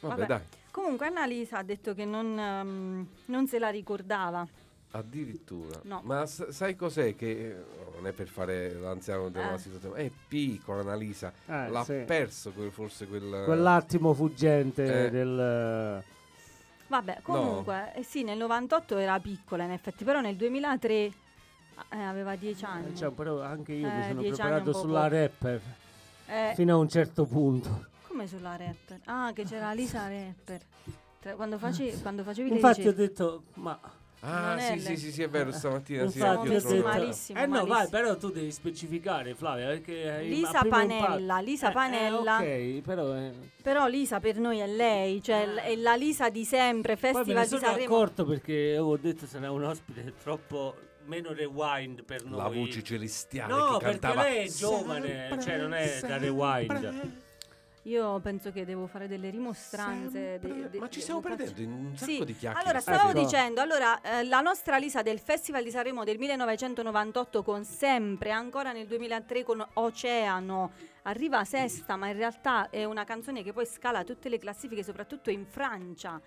Vabbè, 0.00 0.14
Vabbè. 0.14 0.26
dai, 0.26 0.42
Comunque 0.70 1.06
Annalisa 1.06 1.58
ha 1.58 1.62
detto 1.62 1.94
che 1.94 2.04
non, 2.04 2.38
ehm, 2.38 3.08
non 3.26 3.46
se 3.48 3.58
la 3.58 3.70
ricordava. 3.70 4.46
addirittura. 4.92 5.80
No. 5.84 6.00
Ma 6.04 6.24
s- 6.24 6.48
sai 6.48 6.74
cos'è 6.76 7.14
che 7.16 7.50
eh, 7.50 7.64
non 7.94 8.06
è 8.06 8.12
per 8.12 8.28
fare 8.28 8.72
l'anziano 8.74 9.28
della 9.28 9.54
Eh. 9.54 9.58
situazione, 9.58 10.00
è 10.00 10.10
piccola 10.28 10.80
Annalisa, 10.80 11.30
Eh, 11.46 11.68
l'ha 11.68 11.84
sì. 11.84 12.02
perso 12.06 12.52
quel- 12.52 12.70
forse 12.70 13.06
quel 13.06 13.42
Quell'attimo 13.44 14.14
fuggente 14.14 15.06
Eh. 15.06 15.10
del... 15.10 16.02
Vabbè, 16.88 17.18
comunque, 17.22 17.92
eh 17.94 18.02
sì, 18.02 18.22
nel 18.24 18.38
98 18.38 18.96
era 18.96 19.18
piccola 19.20 19.64
in 19.64 19.70
effetti, 19.72 20.04
però 20.04 20.20
nel 20.20 20.36
2003 20.36 20.92
eh, 20.94 21.12
aveva 21.90 22.34
10 22.34 22.64
anni. 22.64 22.92
Eh, 22.92 22.96
cioè, 22.96 23.10
però 23.10 23.42
anche 23.42 23.72
io 23.72 23.86
Eh, 23.88 23.90
mi 23.92 24.02
sono 24.08 24.20
dieci 24.20 24.40
anni 24.40 24.50
preparato 24.52 24.72
sulla 24.72 25.06
rapper 25.08 25.60
Eh, 26.26 26.52
fino 26.54 26.74
a 26.74 26.78
un 26.78 26.88
certo 26.88 27.24
punto. 27.26 27.86
come 28.06 28.26
sulla 28.26 28.56
rapper? 28.56 29.00
Ah, 29.04 29.32
che 29.34 29.44
c'era 29.44 29.72
Lisa 29.72 30.08
Rapper. 30.08 30.60
Tra- 31.20 31.34
Quando, 31.34 31.58
face- 31.58 32.00
quando 32.00 32.22
facevi 32.22 32.48
le 32.48 32.54
Infatti 32.56 32.86
ho 32.88 32.94
detto, 32.94 33.42
ma... 33.54 33.78
Ah, 34.20 34.56
è 34.56 34.76
sì, 34.76 34.80
sì, 34.80 34.96
sì, 34.96 35.12
sì, 35.12 35.22
è 35.22 35.28
vero, 35.28 35.52
stamattina 35.52 36.08
sì, 36.08 36.18
Siamo 36.18 36.42
Infatti 36.44 36.66
ho 36.66 36.70
detto... 36.72 36.82
malissimo, 36.88 37.38
eh 37.40 37.46
no, 37.46 37.52
vai, 37.60 37.66
malissimo. 37.68 37.88
però 37.90 38.16
tu 38.16 38.30
devi 38.30 38.50
specificare, 38.50 39.34
Flavia, 39.34 39.66
perché... 39.68 40.20
Lisa 40.22 40.64
Panella, 40.68 41.38
Lisa 41.38 41.68
Eh, 41.70 41.72
Panella. 41.72 42.42
eh, 42.42 42.76
ok, 42.78 42.82
però... 42.82 43.14
eh, 43.14 43.32
Però 43.62 43.86
Lisa 43.86 44.18
per 44.18 44.38
noi 44.38 44.58
è 44.58 44.66
lei, 44.66 45.22
cioè 45.22 45.46
l- 45.46 45.58
è 45.58 45.76
la 45.76 45.94
Lisa 45.94 46.30
di 46.30 46.44
sempre, 46.44 46.96
Poi 46.96 47.10
me 47.10 47.14
Festival 47.14 47.42
ne 47.42 47.42
di 47.42 47.48
sono 47.48 47.60
Sanremo. 47.60 47.94
accorto 47.94 48.24
perché 48.24 48.52
avevo 48.70 48.96
detto 48.96 49.26
se 49.26 49.38
n'è 49.38 49.48
un 49.48 49.62
ospite 49.64 50.12
troppo 50.20 50.74
meno 51.04 51.32
rewind 51.32 52.02
per 52.04 52.24
noi. 52.24 52.36
La 52.38 52.48
voce 52.48 52.82
celestiale 52.82 53.52
No, 53.52 53.78
che 53.78 53.84
perché 53.84 53.98
cantava 54.00 54.22
lei 54.28 54.46
è 54.46 54.50
giovane, 54.50 55.38
cioè 55.40 55.58
non 55.58 55.72
è 55.74 56.00
da 56.00 56.16
rewind. 56.18 57.12
Io 57.88 58.20
penso 58.20 58.52
che 58.52 58.66
devo 58.66 58.86
fare 58.86 59.08
delle 59.08 59.30
rimostranze. 59.30 60.38
Sempre- 60.40 60.60
de- 60.62 60.70
de- 60.70 60.78
ma 60.78 60.88
ci 60.90 61.00
stiamo 61.00 61.20
perdendo 61.20 61.60
in 61.62 61.72
un 61.72 61.96
sacco 61.96 62.10
Sì, 62.12 62.24
di 62.24 62.36
chiacchiere. 62.36 62.60
Allora, 62.60 62.78
Eh, 62.78 62.80
stavo 62.82 63.18
sì. 63.18 63.24
dicendo, 63.24 63.60
allora, 63.62 64.00
eh, 64.02 64.24
la 64.24 64.40
nostra 64.42 64.76
Lisa 64.76 65.00
del 65.00 65.18
Festival 65.18 65.62
di 65.62 65.70
Sanremo 65.70 66.04
del 66.04 66.18
1998 66.18 67.42
con 67.42 67.64
sempre, 67.64 68.30
ancora 68.30 68.72
nel 68.72 68.86
2003 68.86 69.42
con 69.42 69.66
Oceano, 69.74 70.72
arriva 71.04 71.42
sesta, 71.44 71.96
ma 71.96 72.08
in 72.08 72.16
realtà 72.18 72.68
è 72.68 72.84
una 72.84 73.04
canzone 73.04 73.42
che 73.42 73.54
poi 73.54 73.64
scala 73.64 74.04
tutte 74.04 74.28
le 74.28 74.38
classifiche, 74.38 74.82
soprattutto 74.82 75.30
in 75.30 75.46
Francia. 75.46 76.20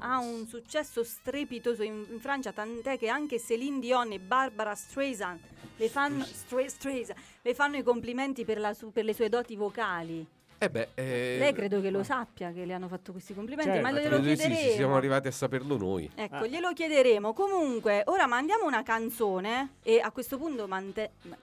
Ha 0.00 0.18
un 0.18 0.46
successo 0.46 1.02
strepitoso 1.02 1.82
in, 1.82 2.04
in 2.10 2.20
Francia, 2.20 2.52
tant'è 2.52 2.98
che 2.98 3.08
anche 3.08 3.38
Céline 3.40 3.78
Dion 3.78 4.12
e 4.12 4.18
Barbara 4.18 4.74
Streisand 4.74 5.40
le 5.78 5.88
fanno, 5.88 6.24
Stra- 6.24 6.68
Streisand, 6.68 7.18
le 7.40 7.54
fanno 7.54 7.76
i 7.78 7.82
complimenti 7.82 8.44
per, 8.44 8.58
la 8.58 8.74
su- 8.74 8.92
per 8.92 9.04
le 9.04 9.14
sue 9.14 9.30
doti 9.30 9.56
vocali. 9.56 10.26
Eh 10.58 10.70
beh, 10.70 10.88
eh, 10.94 11.36
Lei 11.38 11.52
credo 11.52 11.80
che 11.82 11.90
lo 11.90 12.02
sappia 12.02 12.50
che 12.52 12.64
le 12.64 12.72
hanno 12.72 12.88
fatto 12.88 13.12
questi 13.12 13.34
complimenti, 13.34 13.70
Certo, 13.72 13.86
ma 13.86 13.92
glielo 13.92 14.20
chiederemo. 14.20 14.54
sì, 14.56 14.70
siamo 14.72 14.96
arrivati 14.96 15.28
a 15.28 15.30
saperlo 15.30 15.76
noi. 15.76 16.10
Ecco, 16.14 16.34
Ah. 16.36 16.46
glielo 16.46 16.72
chiederemo. 16.72 17.32
Comunque, 17.34 18.02
ora 18.06 18.26
mandiamo 18.26 18.64
una 18.64 18.82
canzone 18.82 19.74
e 19.82 20.00
a 20.00 20.10
questo 20.10 20.38
punto 20.38 20.66
mante- 20.66 21.10
ma- 21.22 21.36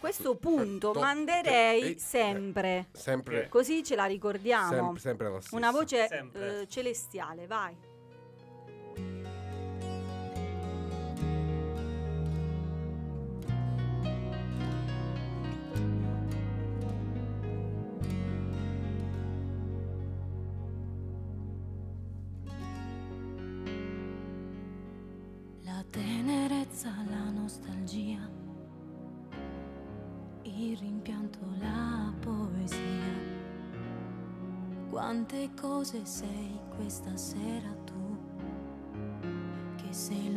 questo 0.00 0.34
punto 0.34 0.90
to- 0.92 0.98
manderei 1.00 1.94
eh, 1.94 1.98
sempre. 1.98 2.86
Sempre, 2.92 3.48
Così 3.48 3.84
ce 3.84 3.94
la 3.94 4.06
ricordiamo. 4.06 4.72
sempre, 4.72 5.00
sempre 5.00 5.30
la 5.30 5.40
stessa. 5.40 5.56
Una 5.56 5.70
voce 5.70 6.08
eh, 6.32 6.66
celestiale, 6.68 7.46
vai. 7.46 7.76
Cose 35.80 36.04
sei 36.04 36.60
questa 36.76 37.16
sera 37.16 37.74
tu, 37.86 38.18
che 39.76 39.90
sei 39.94 40.29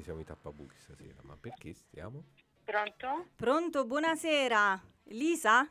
perché 0.00 0.02
siamo 0.02 0.20
i 0.20 0.24
tappabuchi 0.24 0.76
stasera, 0.78 1.16
ma 1.22 1.36
perché 1.38 1.72
stiamo? 1.74 2.24
Pronto? 2.64 3.26
Pronto, 3.36 3.84
buonasera. 3.84 4.80
Lisa? 5.04 5.68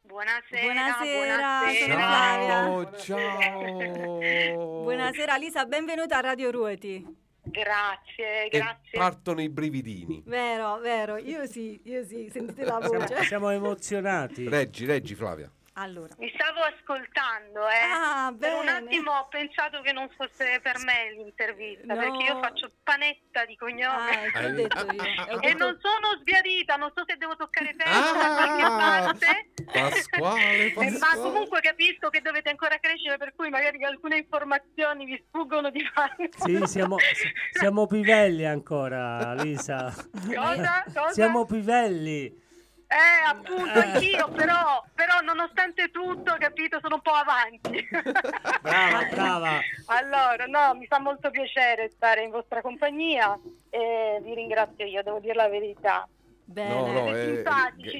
Buonasera. 0.00 0.62
Buonasera, 0.62 1.58
sono 1.78 1.94
buonasera. 1.94 2.64
Flavia. 2.66 2.98
Ciao, 2.98 4.18
ciao. 4.18 4.82
Buonasera 4.82 5.36
Lisa, 5.36 5.64
benvenuta 5.66 6.16
a 6.18 6.20
Radio 6.20 6.50
Ruoti. 6.50 7.20
Grazie, 7.44 8.46
E 8.46 8.48
grazie. 8.48 8.98
partono 8.98 9.42
i 9.42 9.48
brividini. 9.48 10.22
Vero, 10.26 10.78
vero, 10.78 11.16
io 11.16 11.44
sì, 11.46 11.80
io 11.84 12.04
sì, 12.04 12.28
sentite 12.32 12.64
la 12.64 12.78
Siamo, 12.80 12.98
voce. 12.98 13.22
siamo 13.24 13.50
emozionati. 13.50 14.48
Reggi, 14.48 14.84
reggi 14.86 15.14
Flavia. 15.14 15.50
Allora. 15.76 16.14
Mi 16.18 16.30
stavo 16.34 16.60
ascoltando, 16.60 17.66
eh. 17.66 17.80
Ah, 17.90 18.34
per 18.38 18.52
un 18.52 18.68
attimo 18.68 19.10
ho 19.12 19.26
pensato 19.28 19.80
che 19.80 19.92
non 19.92 20.06
fosse 20.16 20.60
per 20.62 20.76
me 20.84 21.12
l'intervista, 21.16 21.94
No. 21.94 22.00
perché 22.00 22.24
io 22.24 22.38
faccio 22.40 22.70
panetta 22.82 23.46
di 23.46 23.54
Ah, 23.54 23.56
cognome. 23.58 24.24
ecco, 24.26 24.38
ho 24.38 24.50
detto 24.50 24.78
io. 24.92 25.02
Ho 25.32 25.38
E 25.40 25.40
detto- 25.40 25.64
non 25.64 25.78
sono 25.80 26.18
sbiadita, 26.20 26.76
non 26.76 26.92
so 26.94 27.04
se 27.06 27.16
devo 27.16 27.36
toccare 27.36 27.72
testa 27.76 27.90
Ah! 27.90 28.12
da 28.12 28.34
qualche 28.34 28.62
parte. 29.16 29.50
Pasquale, 29.64 30.66
Eh, 30.66 30.74
Ma 30.76 30.82
Pasquale. 30.84 31.20
comunque 31.22 31.60
capisco 31.60 32.10
che 32.10 32.20
dovete 32.20 32.50
ancora 32.50 32.76
crescere, 32.78 33.16
per 33.16 33.32
cui 33.34 33.48
magari 33.48 33.82
alcune 33.82 34.18
informazioni 34.18 35.06
vi 35.06 35.24
sfuggono 35.26 35.70
di 35.70 35.82
mano. 35.94 36.28
Sì, 36.36 36.66
siamo, 36.66 36.98
si- 36.98 37.32
siamo 37.50 37.86
pivelli 37.86 38.44
ancora, 38.44 39.32
Lisa. 39.34 39.90
Cosa? 40.26 40.84
Cosa? 40.92 41.12
Siamo 41.12 41.46
pivelli. 41.46 42.40
Eh, 42.92 43.24
appunto, 43.26 43.78
anch'io, 43.78 44.28
però, 44.32 44.84
però 44.94 45.20
nonostante 45.24 45.90
tutto, 45.90 46.36
capito, 46.38 46.78
sono 46.82 46.96
un 46.96 47.00
po' 47.00 47.12
avanti. 47.12 47.88
Brava, 48.60 49.04
brava. 49.10 49.60
Allora, 49.86 50.44
no, 50.46 50.74
mi 50.78 50.86
fa 50.86 51.00
molto 51.00 51.30
piacere 51.30 51.90
stare 51.94 52.22
in 52.22 52.30
vostra 52.30 52.60
compagnia 52.60 53.38
e 53.70 54.20
vi 54.22 54.34
ringrazio 54.34 54.84
io, 54.84 55.02
devo 55.02 55.20
dire 55.20 55.34
la 55.34 55.48
verità. 55.48 56.06
Bene. 56.44 56.74
No, 56.74 56.86
no, 56.92 57.16
eh, 57.16 57.42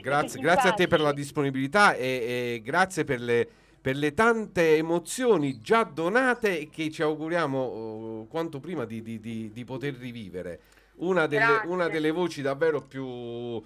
grazie, 0.03 0.41
grazie 0.41 0.69
a 0.69 0.73
te 0.75 0.87
per 0.87 1.01
la 1.01 1.13
disponibilità 1.13 1.95
e, 1.95 2.55
e 2.57 2.63
grazie 2.63 3.05
per 3.05 3.21
le, 3.21 3.49
per 3.81 3.97
le 3.97 4.13
tante 4.13 4.77
emozioni 4.77 5.59
già 5.59 5.85
donate 5.85 6.59
e 6.61 6.69
che 6.69 6.91
ci 6.91 7.01
auguriamo 7.01 7.59
oh, 7.59 8.27
quanto 8.27 8.61
prima 8.61 8.85
di, 8.85 9.01
di- 9.01 9.21
di- 9.21 9.51
di 9.53 9.65
poter 9.65 9.95
rivivere. 9.95 10.61
Una 10.97 11.27
delle, 11.27 11.63
una 11.65 11.89
delle 11.89 12.11
voci 12.11 12.43
davvero 12.43 12.83
più, 12.83 13.61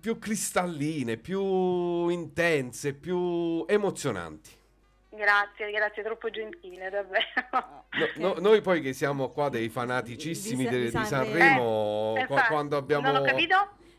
più 0.00 0.18
cristalline, 0.18 1.16
più 1.16 2.08
intense, 2.08 2.94
più 2.94 3.64
emozionanti. 3.68 4.50
Grazie, 5.10 5.70
grazie, 5.70 6.02
troppo 6.02 6.30
gentile, 6.30 6.88
davvero. 6.88 7.84
No- 8.16 8.34
no- 8.34 8.34
noi 8.40 8.60
poi 8.62 8.80
che 8.80 8.92
siamo 8.94 9.28
qua 9.28 9.48
dei 9.50 9.68
fanaticissimi 9.68 10.64
Di- 10.64 10.70
de- 10.70 10.90
di 10.90 10.98
di, 10.98 11.04
Sanremo. 11.04 12.14
Eh, 12.16 12.26
qua- 12.26 12.46
quando 12.48 12.76
abbiamo... 12.78 13.10
Non 13.10 13.20
ho 13.20 13.24
capito? 13.24 13.56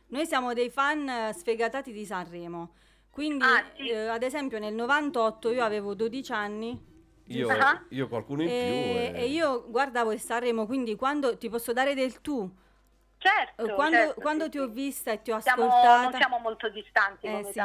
Noi 0.08 0.25
siamo 0.25 0.53
dei 0.53 0.70
fan 0.72 1.08
eh, 1.08 1.34
sfegatati 1.34 1.91
di 1.91 2.03
Sanremo. 2.05 2.74
Quindi, 3.12 3.43
Ah, 3.46 3.63
sì. 3.77 3.89
eh, 3.89 4.08
ad 4.08 4.24
esempio, 4.24 4.58
nel 4.58 4.74
98 4.74 5.51
io 5.51 5.63
avevo 5.63 5.93
12 5.93 6.32
anni. 6.32 6.91
Io, 7.27 7.48
Ah. 7.50 7.82
io 7.89 8.08
qualcuno 8.08 8.41
in 8.41 8.50
E, 8.50 9.10
più. 9.13 9.22
e 9.22 9.25
io 9.27 9.65
guardavo 9.70 10.12
il 10.12 10.20
Sanremo, 10.20 10.65
quindi 10.65 10.96
quando 10.96 11.38
ti 11.38 11.48
posso 11.48 11.72
dare 11.74 11.93
del 11.93 12.22
tu, 12.22 12.51
Certo. 13.24 13.72
Eh, 13.72 13.74
quando, 13.74 13.96
certo, 13.98 14.20
quando 14.22 14.44
sì, 14.46 14.50
ti 14.50 14.58
ho 14.60 14.68
vista 14.68 15.12
e 15.13 15.22
ti 15.22 15.32
ho 15.32 15.39
Siamo- 15.39 15.65
ascoltata, 15.68 16.01
non 16.03 16.13
siamo 16.13 16.39
molto 16.39 16.70
distanti 16.70 17.27
eh, 17.27 17.48
sì, 17.51 17.62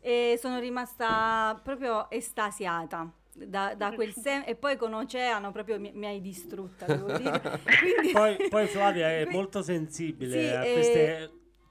e 0.00 0.38
sono 0.40 0.58
rimasta 0.58 1.58
proprio 1.62 2.08
estasiata. 2.10 3.10
Da, 3.38 3.74
da 3.76 3.92
quel 3.92 4.14
sem- 4.16 4.44
e 4.46 4.54
poi 4.54 4.76
con 4.78 4.94
Oceano 4.94 5.52
proprio 5.52 5.78
mi, 5.78 5.90
mi 5.92 6.06
hai 6.06 6.22
distrutta, 6.22 6.86
devo 6.86 7.12
dire. 7.18 7.40
Quindi- 7.78 8.12
Poi, 8.12 8.48
poi 8.48 8.66
Flavia 8.66 9.10
è 9.10 9.26
molto 9.26 9.60
sensibile 9.60 10.30
Sì, 10.40 10.54
a 10.54 10.64
eh, 10.64 10.72
queste, 10.72 11.30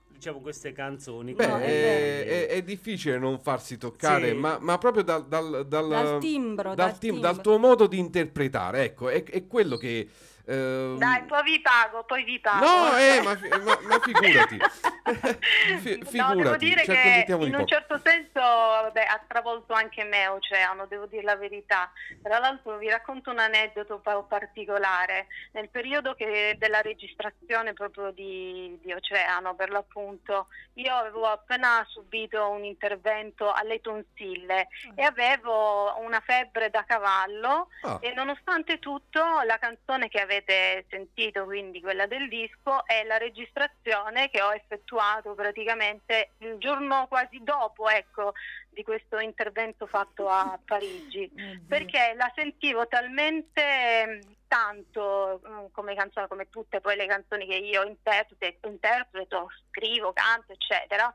diciamo, 0.09 0.41
queste 0.41 0.71
canzoni. 0.73 1.33
Beh, 1.33 1.47
No, 1.47 1.57
è 1.57 1.63
è, 1.63 2.25
è- 2.25 2.47
è 2.49 2.61
difficile 2.61 3.17
non 3.17 3.39
farsi 3.39 3.79
toccare, 3.79 4.29
Sì. 4.29 4.35
ma, 4.35 4.59
ma 4.61 4.77
proprio 4.77 5.01
dal, 5.03 5.25
dal, 5.25 5.65
dal, 5.67 5.87
Dal 5.89 6.19
timbro, 6.19 6.75
dal 6.75 6.89
dal 6.89 6.99
tim- 6.99 7.13
timbro. 7.13 7.31
dal 7.31 7.41
tuo 7.41 7.57
modo 7.57 7.87
di 7.87 7.97
interpretare. 7.97 8.83
Ecco, 8.83 9.09
è, 9.09 9.23
è 9.23 9.47
quello 9.47 9.77
che. 9.77 10.07
Ehm, 10.47 10.97
Dai, 10.97 11.23
poi 11.23 11.43
vi 11.43 11.61
pago, 11.61 12.03
poi 12.03 12.23
vi 12.23 12.39
pago. 12.39 12.65
No, 12.65 12.97
eh, 12.97 13.21
ma, 13.21 13.37
ma- 13.63 13.79
ma 13.81 13.99
figurati. 13.99 14.57
Fi- 15.05 15.97
No, 15.97 16.05
figurati, 16.05 16.35
devo 16.41 16.55
dire 16.57 16.83
ci 16.83 16.91
che 16.91 17.25
in 17.27 17.33
un 17.43 17.51
poco. 17.51 17.65
certo 17.65 18.01
senso 18.03 18.39
vabbè, 18.39 19.01
ha 19.01 19.21
travolto 19.27 19.73
anche 19.73 20.03
me 20.03 20.27
Oceano, 20.27 20.85
devo 20.87 21.05
dire 21.05 21.21
la 21.23 21.35
verità. 21.35 21.91
Tra 22.21 22.39
l'altro 22.39 22.77
vi 22.77 22.89
racconto 22.89 23.29
un 23.31 23.39
aneddoto 23.39 23.99
pa- 23.99 24.23
particolare. 24.23 25.27
Nel 25.51 25.69
periodo 25.69 26.13
che- 26.15 26.55
della 26.57 26.81
registrazione 26.81 27.73
proprio 27.73 28.11
di, 28.11 28.77
di 28.81 28.91
Oceano, 28.93 29.55
per 29.55 29.69
l'appunto, 29.69 30.47
io 30.73 30.93
avevo 30.95 31.27
appena 31.27 31.85
subito 31.87 32.49
un 32.49 32.63
intervento 32.63 33.51
alle 33.51 33.81
tonsille 33.81 34.67
e 34.95 35.03
avevo 35.03 35.95
una 35.99 36.19
febbre 36.19 36.69
da 36.69 36.83
cavallo 36.85 37.69
Ah, 37.83 37.97
e 38.01 38.11
nonostante 38.13 38.79
tutto 38.79 39.21
la 39.45 39.57
canzone 39.57 40.09
che 40.09 40.19
avete 40.35 40.85
sentito, 40.89 41.45
quindi 41.45 41.81
quella 41.81 42.05
del 42.05 42.27
disco, 42.27 42.85
è 42.85 43.03
la 43.03 43.17
registrazione 43.17 44.29
che 44.29 44.41
ho 44.41 44.53
effettuato 44.53 45.33
praticamente 45.33 46.31
il 46.39 46.57
giorno 46.57 47.07
quasi 47.07 47.39
dopo, 47.43 47.89
ecco, 47.89 48.33
di 48.69 48.83
questo 48.83 49.19
intervento 49.19 49.87
fatto 49.87 50.27
a 50.27 50.59
Parigi. 50.63 51.31
Perché 51.67 52.13
la 52.15 52.31
sentivo 52.35 52.87
talmente 52.87 53.61
eh, 53.61 54.19
tanto 54.47 55.41
mm, 55.47 55.65
come 55.71 55.95
canzone, 55.95 56.27
come 56.27 56.49
tutte 56.49 56.81
poi 56.81 56.95
le 56.95 57.07
canzoni 57.07 57.45
che 57.47 57.55
io 57.55 57.83
interpreto, 57.83 58.67
interpreto 58.67 59.47
scrivo, 59.69 60.13
canto, 60.13 60.51
eccetera, 60.51 61.13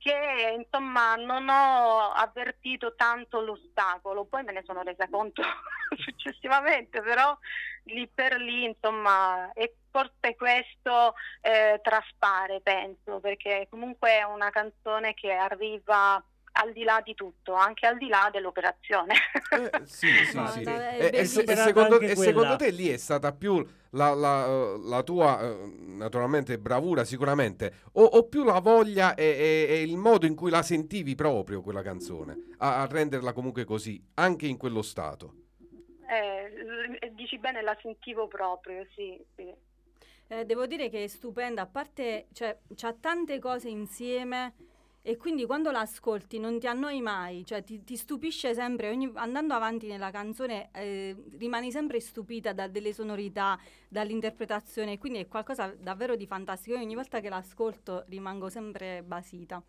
che 0.00 0.54
insomma 0.56 1.14
non 1.16 1.46
ho 1.50 2.10
avvertito 2.12 2.94
tanto 2.94 3.42
l'ostacolo, 3.42 4.24
poi 4.24 4.42
me 4.42 4.52
ne 4.52 4.62
sono 4.64 4.80
resa 4.80 5.06
conto 5.10 5.42
successivamente, 5.98 7.02
però 7.02 7.36
lì 7.84 8.08
per 8.08 8.36
lì 8.40 8.64
insomma 8.64 9.52
e 9.52 9.74
forse 9.90 10.34
questo 10.36 11.14
eh, 11.42 11.80
traspare 11.82 12.62
penso, 12.62 13.20
perché 13.20 13.66
comunque 13.68 14.18
è 14.18 14.22
una 14.22 14.48
canzone 14.48 15.12
che 15.12 15.32
arriva 15.32 16.22
al 16.52 16.72
di 16.72 16.82
là 16.82 17.00
di 17.04 17.14
tutto, 17.14 17.54
anche 17.54 17.86
al 17.86 17.96
di 17.98 18.08
là 18.08 18.28
dell'operazione. 18.32 19.14
eh, 19.52 19.70
sì, 19.84 20.24
sì, 20.24 20.36
No, 20.36 20.46
sì. 20.50 20.62
è 20.62 20.98
E- 20.98 21.10
e, 21.14 21.20
e 21.20 21.26
secondo, 21.26 22.00
e 22.00 22.16
secondo 22.16 22.56
te 22.56 22.70
lì 22.70 22.88
è 22.88 22.96
stata 22.96 23.32
più 23.32 23.64
la, 23.90 24.14
la- 24.14 24.76
la 24.76 25.02
tua, 25.02 25.40
eh, 25.40 25.74
naturalmente, 25.78 26.58
bravura 26.58 27.04
sicuramente, 27.04 27.72
o, 27.92 28.04
o 28.04 28.28
più 28.28 28.44
la 28.44 28.60
voglia 28.60 29.14
e, 29.14 29.24
e- 29.24 29.66
e 29.74 29.82
il 29.82 29.96
modo 29.96 30.26
in 30.26 30.34
cui 30.34 30.50
la 30.50 30.62
sentivi 30.62 31.14
proprio 31.14 31.62
quella 31.62 31.82
canzone, 31.82 32.54
a, 32.58 32.82
a 32.82 32.86
renderla 32.86 33.32
comunque 33.32 33.64
così, 33.64 34.02
anche 34.14 34.46
in 34.46 34.56
quello 34.56 34.82
stato? 34.82 35.34
Eh, 36.08 37.10
dici 37.12 37.38
bene, 37.38 37.62
la 37.62 37.76
sentivo 37.80 38.26
proprio, 38.26 38.84
sì, 38.94 39.20
sì. 39.36 39.52
Eh, 40.28 40.44
devo 40.44 40.66
dire 40.66 40.88
che 40.90 41.04
è 41.04 41.06
stupenda, 41.06 41.62
a 41.62 41.66
parte, 41.66 42.28
cioè, 42.32 42.56
c'ha 42.74 42.92
tante 42.94 43.38
cose 43.38 43.68
insieme 43.68 44.54
e 45.02 45.16
quindi 45.16 45.46
quando 45.46 45.70
l'ascolti 45.70 46.38
non 46.38 46.58
ti 46.58 46.66
annoi 46.66 47.00
mai, 47.00 47.44
cioè 47.46 47.62
ti, 47.64 47.82
ti 47.84 47.96
stupisce 47.96 48.54
sempre, 48.54 48.90
ogni- 48.90 49.10
andando 49.14 49.54
avanti 49.54 49.86
nella 49.86 50.10
canzone 50.10 50.70
eh, 50.72 51.16
rimani 51.38 51.70
sempre 51.72 52.00
stupita 52.00 52.52
da 52.52 52.68
delle 52.68 52.92
sonorità, 52.92 53.58
dall'interpretazione, 53.88 54.98
quindi 54.98 55.20
è 55.20 55.28
qualcosa 55.28 55.74
davvero 55.78 56.16
di 56.16 56.26
fantastico. 56.26 56.76
Io 56.76 56.82
ogni 56.82 56.94
volta 56.94 57.20
che 57.20 57.28
l'ascolto 57.30 58.04
rimango 58.08 58.48
sempre 58.50 59.02
basita. 59.02 59.62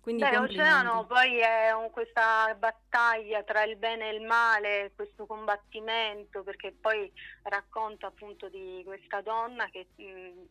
Quindi 0.00 0.22
Beh. 0.22 0.38
Oceano 0.38 1.06
poi 1.06 1.38
è 1.38 1.70
un- 1.72 1.90
questa 1.90 2.54
battaglia 2.58 3.42
tra 3.42 3.64
il 3.64 3.76
bene 3.76 4.08
e 4.10 4.14
il 4.14 4.22
male, 4.22 4.92
questo 4.94 5.26
combattimento, 5.26 6.42
perché 6.42 6.72
poi 6.72 7.10
racconta 7.42 8.06
appunto 8.06 8.48
di 8.48 8.82
questa 8.84 9.20
donna 9.20 9.68
che 9.70 9.86
mh, 9.96 10.46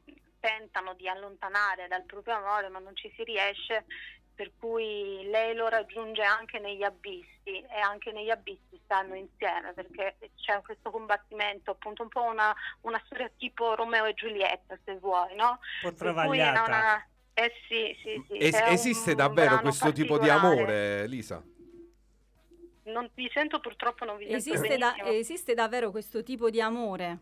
tentano 0.51 0.93
di 0.93 1.10
allontanare 1.10 1.88
dal 1.88 2.05
proprio 2.05 2.36
amore, 2.36 2.69
ma 2.69 2.79
non 2.79 2.95
ci 2.95 3.12
si 3.15 3.23
riesce, 3.23 3.86
per 4.33 4.51
cui 4.57 5.27
lei 5.29 5.53
lo 5.55 5.67
raggiunge 5.67 6.21
anche 6.21 6.60
negli 6.60 6.83
abissi 6.83 7.27
e 7.43 7.79
anche 7.83 8.12
negli 8.13 8.29
abissi 8.29 8.79
stanno 8.83 9.15
insieme, 9.15 9.73
perché 9.73 10.15
c'è 10.38 10.62
questo 10.62 10.89
combattimento, 10.89 11.71
appunto 11.71 12.03
un 12.03 12.10
po' 12.10 12.21
una, 12.23 12.55
una 12.81 13.01
storia 13.05 13.29
tipo 13.38 13.75
Romeo 13.75 14.05
e 14.05 14.13
Giulietta, 14.13 14.77
se 14.86 14.95
vuoi, 14.95 15.36
no? 15.36 15.49
Un 15.49 15.89
po' 15.89 15.93
travagliata. 15.93 16.63
una- 16.65 17.07
Eh 17.33 17.51
sì, 17.67 17.95
sì, 18.01 18.23
sì. 18.27 18.38
Es- 18.38 18.62
esiste 18.65 19.13
davvero 19.15 19.60
questo 19.60 19.91
tipo 19.91 20.17
di 20.17 20.29
amore, 20.29 21.07
Lisa? 21.07 21.43
Non 22.83 23.10
vi 23.13 23.29
sento 23.33 23.60
purtroppo, 23.60 24.05
non 24.05 24.15
vi 24.17 24.25
sento 24.25 24.38
Esiste, 24.53 24.77
da- 24.77 24.95
esiste 25.03 25.53
davvero 25.53 25.91
questo 25.91 26.23
tipo 26.23 26.49
di 26.49 26.62
amore? 26.62 27.17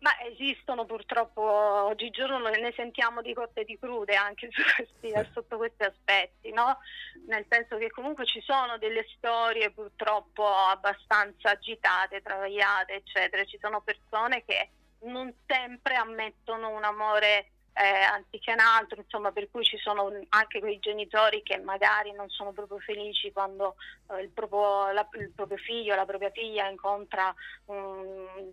Ma 0.00 0.10
esistono 0.20 0.84
purtroppo, 0.84 1.42
oggigiorno 1.42 2.38
ne 2.38 2.60
ne 2.60 2.72
sentiamo 2.76 3.20
di 3.20 3.34
cotte 3.34 3.62
e 3.62 3.64
di 3.64 3.76
crude 3.78 4.14
anche 4.14 4.48
su 4.52 4.62
questi- 4.76 5.32
sotto 5.32 5.56
questi 5.56 5.82
aspetti, 5.82 6.52
no? 6.52 6.78
Nel 7.26 7.44
senso 7.48 7.76
che 7.78 7.90
comunque 7.90 8.24
ci 8.24 8.40
sono 8.40 8.78
delle 8.78 9.04
storie 9.16 9.72
purtroppo 9.72 10.46
abbastanza 10.46 11.50
agitate, 11.50 12.22
travagliate, 12.22 12.94
eccetera. 12.94 13.44
Ci 13.44 13.58
sono 13.60 13.80
persone 13.80 14.44
che 14.44 14.70
non 15.00 15.34
sempre 15.46 15.96
ammettono 15.96 16.70
un 16.70 16.84
amore 16.84 17.50
eh, 17.78 18.02
anziché 18.02 18.52
un 18.52 18.60
altro, 18.60 19.00
insomma, 19.00 19.30
per 19.32 19.48
cui 19.50 19.64
ci 19.64 19.76
sono 19.78 20.10
anche 20.30 20.58
quei 20.60 20.78
genitori 20.80 21.42
che 21.42 21.58
magari 21.58 22.12
non 22.12 22.28
sono 22.28 22.52
proprio 22.52 22.78
felici 22.78 23.30
quando 23.32 23.76
eh, 24.10 24.22
il, 24.22 24.30
proprio, 24.30 24.90
la- 24.92 25.08
il 25.12 25.30
proprio 25.34 25.58
figlio, 25.58 25.94
la 25.94 26.04
propria 26.06 26.30
figlia 26.30 26.68
incontra 26.68 27.32
un- 27.66 28.52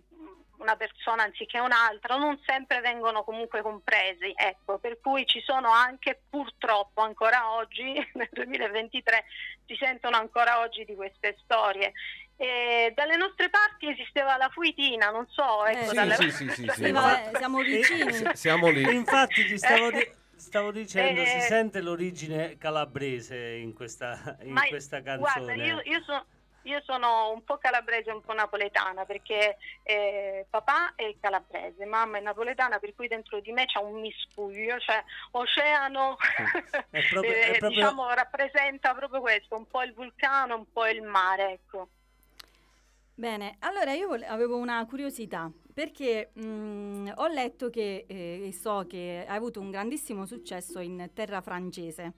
una 0.58 0.76
persona 0.76 1.24
anziché 1.24 1.58
un'altra, 1.58 2.16
non 2.16 2.40
sempre 2.46 2.80
vengono 2.80 3.24
comunque 3.24 3.60
compresi, 3.62 4.32
ecco, 4.34 4.78
per 4.78 4.98
cui 5.00 5.26
ci 5.26 5.40
sono 5.42 5.70
anche 5.70 6.22
purtroppo 6.30 7.02
ancora 7.02 7.52
oggi, 7.52 7.82
nel 8.14 8.28
2023, 8.30 9.24
si 9.66 9.76
sentono 9.76 10.16
ancora 10.16 10.60
oggi 10.60 10.84
di 10.84 10.94
queste 10.94 11.36
storie. 11.42 11.92
E 12.38 12.92
dalle 12.94 13.16
nostre 13.16 13.48
parti 13.48 13.88
esisteva 13.88 14.36
la 14.36 14.50
fuitina, 14.50 15.10
non 15.10 15.26
so, 15.28 15.64
ecco, 15.64 15.90
Eh, 15.90 15.94
dalle- 15.94 16.16
sì, 16.16 16.30
sì, 16.30 16.48
sì, 16.50 16.68
sì. 16.68 16.90
Vabbè, 16.90 17.30
siamo 17.36 17.60
vicini. 17.62 18.12
S- 18.12 18.32
Siamo 18.36 18.68
lì. 18.68 18.82
Infatti 18.94 19.46
ti 19.46 19.56
stavo, 19.56 19.90
di- 19.90 20.10
stavo 20.36 20.70
dicendo, 20.70 21.24
si 21.24 21.36
Eh. 21.38 21.40
sente 21.40 21.80
l'origine 21.80 22.58
calabrese 22.58 23.36
in 23.54 23.72
questa, 23.72 24.36
in 24.42 24.52
Ma- 24.52 24.66
questa 24.68 25.00
canzone. 25.00 25.44
Guarda, 25.44 25.64
io, 25.64 25.80
io 25.84 26.02
so- 26.04 26.26
io 26.66 26.82
sono 26.84 27.30
un 27.30 27.42
po' 27.44 27.56
calabrese 27.58 28.10
e 28.10 28.12
un 28.12 28.20
po' 28.20 28.34
napoletana 28.34 29.06
perché 29.06 29.56
eh, 29.84 30.46
papà 30.50 30.94
è 30.96 31.14
calabrese, 31.20 31.86
mamma 31.86 32.18
è 32.18 32.20
napoletana, 32.20 32.78
per 32.80 32.92
cui 32.94 33.06
dentro 33.08 33.40
di 33.40 33.52
me 33.52 33.64
c'è 33.66 33.78
un 33.78 34.00
miscuglio, 34.00 34.78
cioè 34.80 35.02
oceano, 35.30 36.16
È 36.90 37.00
proprio- 37.08 37.32
è 37.32 37.50
eh, 37.54 37.58
proprio- 37.58 37.68
diciamo 37.70 38.12
rappresenta 38.12 38.94
proprio 38.94 39.20
questo, 39.20 39.56
un 39.56 39.66
po' 39.66 39.82
il 39.84 39.94
vulcano, 39.94 40.56
un 40.56 40.70
po' 40.70 40.86
il 40.86 41.00
mare, 41.02 41.52
ecco. 41.52 41.88
Bene, 43.18 43.56
allora 43.60 43.94
io 43.94 44.08
vole- 44.08 44.26
avevo 44.26 44.58
una 44.58 44.84
curiosità 44.84 45.50
perché 45.72 46.32
mh, 46.34 47.12
ho 47.14 47.26
letto 47.28 47.70
che 47.70 48.04
eh, 48.06 48.46
e 48.46 48.52
so 48.52 48.84
che 48.86 49.24
hai 49.26 49.36
avuto 49.36 49.58
un 49.58 49.70
grandissimo 49.70 50.26
successo 50.26 50.80
in 50.80 51.08
terra 51.14 51.40
francese. 51.40 52.12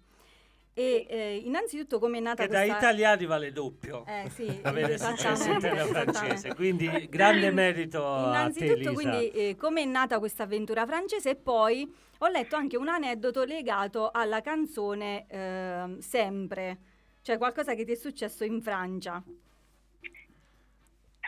E 0.74 1.06
eh, 1.08 1.36
innanzitutto 1.44 2.00
come 2.00 2.18
è 2.18 2.20
nata 2.20 2.42
Che 2.42 2.48
da 2.48 2.58
questa... 2.62 2.78
italiani 2.78 3.26
vale 3.26 3.52
doppio. 3.52 4.04
Eh, 4.06 4.28
sì, 4.30 4.58
Avere 4.62 4.98
successo 4.98 5.52
in 5.52 5.60
terra 5.60 5.86
francese, 5.86 6.54
quindi 6.56 7.06
grande 7.08 7.52
merito 7.52 8.04
a 8.04 8.50
te 8.50 8.64
Innanzitutto, 8.64 8.92
quindi, 8.92 9.30
eh, 9.30 9.56
come 9.56 9.82
è 9.82 9.84
nata 9.84 10.18
questa 10.18 10.42
avventura 10.42 10.84
francese 10.84 11.30
e 11.30 11.36
poi 11.36 11.88
ho 12.18 12.26
letto 12.26 12.56
anche 12.56 12.76
un 12.76 12.88
aneddoto 12.88 13.44
legato 13.44 14.10
alla 14.12 14.40
canzone 14.40 15.26
ehm, 15.28 15.98
Sempre, 16.00 16.78
cioè 17.22 17.38
qualcosa 17.38 17.74
che 17.74 17.84
ti 17.84 17.92
è 17.92 17.96
successo 17.96 18.42
in 18.42 18.60
Francia. 18.60 19.22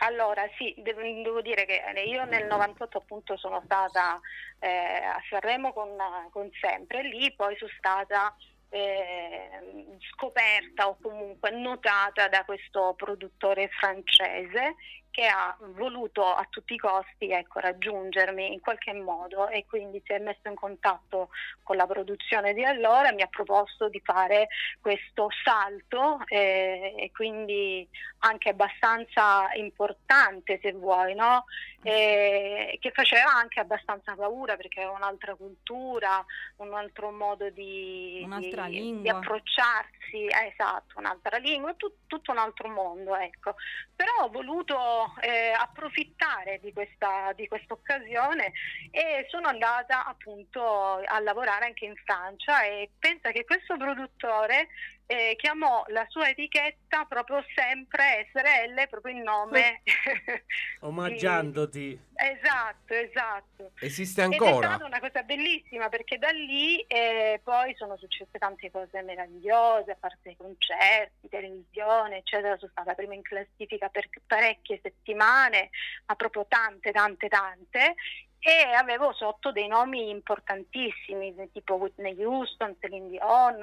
Allora, 0.03 0.49
sì, 0.57 0.73
devo, 0.77 1.41
dire 1.41 1.65
che 1.65 1.83
eh, 1.95 2.03
io 2.05 2.25
nel 2.25 2.47
98 2.47 2.97
appunto 2.97 3.37
sono 3.37 3.61
stata 3.65 4.19
eh, 4.59 4.67
a 4.67 5.21
Sanremo 5.29 5.73
con, 5.73 5.89
con 6.31 6.49
Sempre, 6.59 7.03
lì 7.03 7.31
poi 7.35 7.55
sono 7.57 7.71
stata 7.77 8.35
eh, 8.69 9.85
scoperta 10.13 10.87
o 10.87 10.97
comunque 10.99 11.51
notata 11.51 12.27
da 12.29 12.43
questo 12.45 12.95
produttore 12.97 13.67
francese 13.67 14.75
che 15.11 15.27
ha 15.27 15.55
voluto 15.75 16.25
a 16.25 16.47
tutti 16.49 16.73
i 16.73 16.77
costi 16.77 17.29
ecco, 17.29 17.59
raggiungermi 17.59 18.53
in 18.53 18.61
qualche 18.61 18.93
modo 18.93 19.49
e 19.49 19.65
quindi 19.67 20.01
si 20.05 20.13
è 20.13 20.19
messo 20.19 20.47
in 20.47 20.55
contatto 20.55 21.29
con 21.61 21.75
la 21.75 21.85
produzione 21.85 22.53
di 22.53 22.63
allora 22.63 23.09
e 23.09 23.13
mi 23.13 23.21
ha 23.21 23.27
proposto 23.27 23.89
di 23.89 24.01
fare 24.03 24.47
questo 24.79 25.27
salto 25.43 26.19
eh, 26.27 26.95
e 26.97 27.11
quindi 27.11 27.87
anche 28.19 28.49
abbastanza 28.49 29.51
importante 29.55 30.59
se 30.61 30.71
vuoi, 30.71 31.13
no? 31.13 31.45
Eh, 31.83 32.77
che 32.79 32.91
faceva 32.91 33.33
anche 33.33 33.59
abbastanza 33.59 34.15
paura 34.15 34.55
perché 34.55 34.81
è 34.81 34.87
un'altra 34.87 35.33
cultura, 35.35 36.23
un 36.57 36.73
altro 36.73 37.11
modo 37.11 37.49
di, 37.49 38.23
di- 38.67 39.01
di 39.01 39.09
approcciarsi, 39.09 40.25
eh, 40.25 40.47
esatto, 40.51 40.99
un'altra 40.99 41.37
lingua, 41.37 41.73
tut- 41.73 42.05
tutto 42.07 42.31
un 42.31 42.37
altro 42.37 42.69
mondo, 42.69 43.15
ecco. 43.15 43.55
Però 43.95 44.11
ho 44.21 44.29
voluto 44.29 45.13
eh, 45.21 45.51
approfittare 45.57 46.59
di 46.59 46.71
questa 46.73 47.33
di 47.33 47.47
questa 47.47 47.73
occasione 47.73 48.51
e 48.91 49.25
sono 49.29 49.47
andata 49.47 50.05
appunto 50.05 51.01
a 51.03 51.19
lavorare 51.19 51.65
anche 51.65 51.85
in 51.85 51.95
Francia 51.95 52.63
e 52.63 52.91
pensa 52.99 53.31
che 53.31 53.43
questo 53.45 53.77
produttore 53.77 54.67
eh, 55.05 55.35
chiamò 55.37 55.83
la 55.87 56.05
sua 56.09 56.29
etichetta 56.29 57.05
proprio 57.05 57.43
sempre 57.53 58.29
SRL, 58.31 58.87
proprio 58.89 59.15
il 59.15 59.21
nome. 59.21 59.81
Omaggiandoti. 60.81 61.99
esatto, 62.15 62.93
esatto. 62.93 63.71
Esiste 63.79 64.23
Ed 64.23 64.31
è 64.31 64.37
ancora? 64.37 64.67
stata 64.67 64.85
una 64.85 64.99
cosa 64.99 65.23
bellissima 65.23 65.89
perché 65.89 66.17
da 66.17 66.29
lì 66.29 66.79
eh, 66.81 67.41
poi 67.43 67.75
sono 67.75 67.97
successe 67.97 68.37
tante 68.37 68.71
cose 68.71 69.01
meravigliose, 69.01 69.91
a 69.91 69.97
parte 69.99 70.29
i 70.29 70.37
concerti, 70.37 71.27
televisione, 71.29 72.17
eccetera. 72.17 72.57
Sono 72.57 72.71
stata 72.71 72.93
prima 72.93 73.13
in 73.13 73.21
classifica 73.21 73.89
per 73.89 74.07
parecchie 74.25 74.79
settimane, 74.81 75.69
ma 76.05 76.15
proprio 76.15 76.45
tante, 76.47 76.91
tante, 76.91 77.27
tante. 77.27 77.95
E 78.43 78.73
avevo 78.73 79.13
sotto 79.13 79.51
dei 79.51 79.67
nomi 79.67 80.09
importantissimi, 80.09 81.31
tipo 81.51 81.75
Whitney 81.75 82.19
Houston, 82.23 82.75
Celine 82.79 83.07
Dion, 83.09 83.57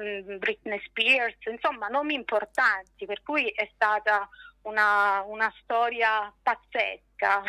mm, 0.00 0.38
Britney 0.38 0.80
Spears, 0.86 1.36
insomma 1.50 1.88
nomi 1.88 2.14
importanti, 2.14 3.04
per 3.04 3.22
cui 3.22 3.48
è 3.48 3.68
stata 3.74 4.26
una, 4.62 5.22
una 5.26 5.52
storia 5.60 6.32
pazzesca. 6.42 7.42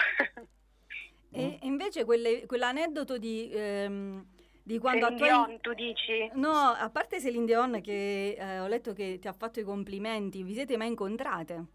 E 1.31 1.59
invece 1.61 2.03
quelle- 2.05 2.45
quell'aneddoto 2.45 3.17
di, 3.17 3.49
ehm, 3.53 4.25
di 4.61 4.77
quando 4.77 5.07
Celine 5.07 5.23
attuali- 5.23 5.45
Dion, 5.45 5.61
tu 5.61 5.73
dici? 5.73 6.29
No, 6.33 6.51
a 6.77 6.89
parte 6.89 7.21
Celine 7.21 7.45
Dion 7.45 7.79
che 7.81 8.35
eh, 8.37 8.59
ho 8.59 8.67
letto 8.67 8.91
che 8.93 9.17
ti 9.19 9.27
ha 9.29 9.33
fatto 9.33 9.59
i 9.61 9.63
complimenti, 9.63 10.43
vi 10.43 10.53
siete 10.53 10.75
mai 10.75 10.87
incontrate? 10.87 11.65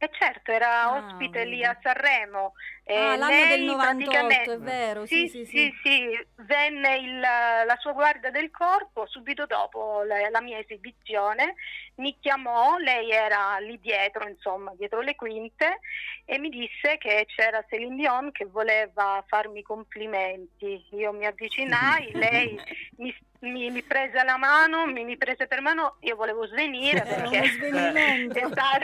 Eh 0.00 0.10
certo, 0.16 0.52
era 0.52 0.82
Ah, 0.82 0.96
ospite 0.98 1.44
lì 1.44 1.64
a 1.64 1.76
Sanremo. 1.82 2.52
e 2.84 2.94
ah, 2.96 3.16
l'anno 3.16 3.46
del 3.48 3.62
98, 3.64 4.10
praticamente- 4.10 4.52
è 4.52 4.58
vero, 4.58 5.04
sì, 5.06 5.28
sì, 5.28 5.44
sì. 5.44 5.74
sì, 5.82 6.26
venne 6.36 6.96
il- 6.96 7.18
la 7.20 7.76
sua 7.80 7.92
guardia 7.92 8.30
del 8.30 8.50
corpo 8.50 9.06
subito 9.06 9.44
dopo 9.44 10.04
la, 10.04 10.30
la 10.30 10.40
mia 10.40 10.56
esibizione, 10.58 11.54
mi 11.96 12.16
chiamò, 12.20 12.78
lei 12.78 13.10
era 13.10 13.58
lì 13.58 13.78
dietro, 13.80 14.26
insomma, 14.28 14.72
dietro 14.76 15.00
le 15.00 15.16
quinte 15.16 15.80
e 16.24 16.38
mi 16.38 16.48
disse 16.48 16.96
che 16.96 17.26
c'era 17.26 17.62
Celine 17.68 17.96
Dion 17.96 18.30
che 18.32 18.46
voleva 18.46 19.22
farmi 19.26 19.62
complimenti. 19.62 20.86
Io 20.92 21.12
mi 21.12 21.26
avvicinai, 22.06 22.12
lei 22.12 22.58
mi, 22.98 23.14
mi- 23.40 23.70
mi 23.70 23.82
prese 23.82 24.22
la 24.24 24.36
mano, 24.36 24.86
mi, 24.86 25.04
mi 25.04 25.16
prese 25.16 25.46
per 25.46 25.60
mano, 25.60 25.96
io 26.00 26.16
volevo 26.16 26.46
svenire 26.46 27.02
perché 27.06 27.40
è 28.40 28.46
stata, 28.50 28.78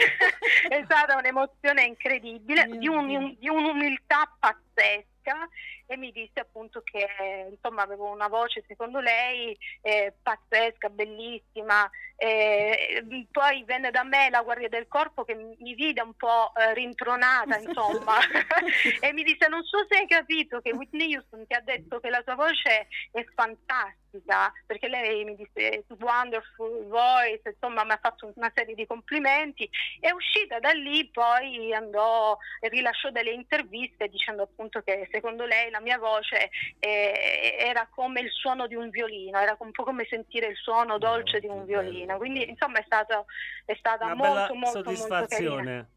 è 0.69 0.83
stata 0.85 1.17
un'emozione 1.17 1.83
incredibile, 1.85 2.67
di, 2.79 2.89
un- 2.89 3.37
di 3.39 3.49
un'umiltà 3.49 4.31
pazzesca 4.39 5.49
e 5.87 5.97
mi 5.97 6.11
disse 6.13 6.41
appunto 6.41 6.83
che 6.83 7.07
insomma 7.51 7.83
avevo 7.83 8.11
una 8.11 8.29
voce 8.29 8.65
secondo 8.67 9.01
lei 9.01 9.57
eh, 9.83 10.15
pazzesca, 10.23 10.89
bellissima. 10.89 11.91
eh, 12.17 13.05
poi 13.31 13.65
venne 13.65 13.91
da 13.91 14.05
me 14.05 14.31
la 14.31 14.43
guardia 14.43 14.69
del 14.69 14.87
corpo 14.89 15.25
che 15.25 15.35
mi 15.35 15.75
vide 15.75 16.01
un 16.01 16.15
po' 16.15 16.53
eh, 16.57 16.73
rintronata 16.75 17.59
insomma 17.59 18.17
e 19.01 19.13
mi 19.13 19.23
disse 19.25 19.49
non 19.49 19.63
so 19.65 19.85
se 19.89 19.99
hai 19.99 20.07
capito 20.07 20.61
che 20.61 20.73
Whitney 20.73 21.15
Houston 21.15 21.47
ti 21.47 21.55
ha 21.55 21.61
detto 21.61 22.01
che 22.01 22.11
la 22.11 22.23
tua 22.23 22.35
voce 22.35 22.87
è 23.11 23.25
fantastica 23.35 24.53
perché 24.65 24.89
lei 24.89 25.25
mi 25.25 25.35
disse 25.35 25.85
wonderful 25.99 26.87
voice 26.87 27.43
insomma 27.45 27.85
mi 27.85 27.93
ha 27.93 27.99
fatto 28.01 28.33
una 28.37 28.53
serie 28.55 28.75
di 28.75 28.87
complimenti 28.87 29.69
e 30.01 30.13
uscita 30.13 30.61
da 30.61 30.71
lì 30.71 31.09
poi 31.11 31.75
andò 31.75 32.39
e 32.61 32.69
rilasciò 32.69 33.11
delle 33.11 33.33
interviste 33.33 34.09
dicendo 34.09 34.45
appunto 34.45 34.83
che 34.83 35.09
secondo 35.11 35.45
lei 35.45 35.71
la 35.75 35.81
mia 35.81 35.99
voce 35.99 36.51
eh, 36.79 37.57
era 37.59 37.89
come 37.93 38.21
il 38.21 38.31
suono 38.31 38.67
di 38.67 38.75
un 38.77 38.91
violino 38.91 39.39
era 39.39 39.57
un 39.59 39.71
po' 39.73 39.83
come 39.83 40.07
sentire 40.09 40.47
il 40.47 40.57
suono 40.57 40.99
dolce 40.99 41.41
di 41.41 41.47
un 41.49 41.65
violino 41.65 42.17
quindi 42.17 42.49
insomma 42.49 42.79
è 42.79 42.83
stato 42.87 43.27
è 43.65 43.75
stata 43.75 44.05
Una 44.07 44.15
molto 44.15 44.33
bella 44.33 44.49
molto 44.55 44.55
molto 44.55 44.83
soddisfazione. 44.95 45.89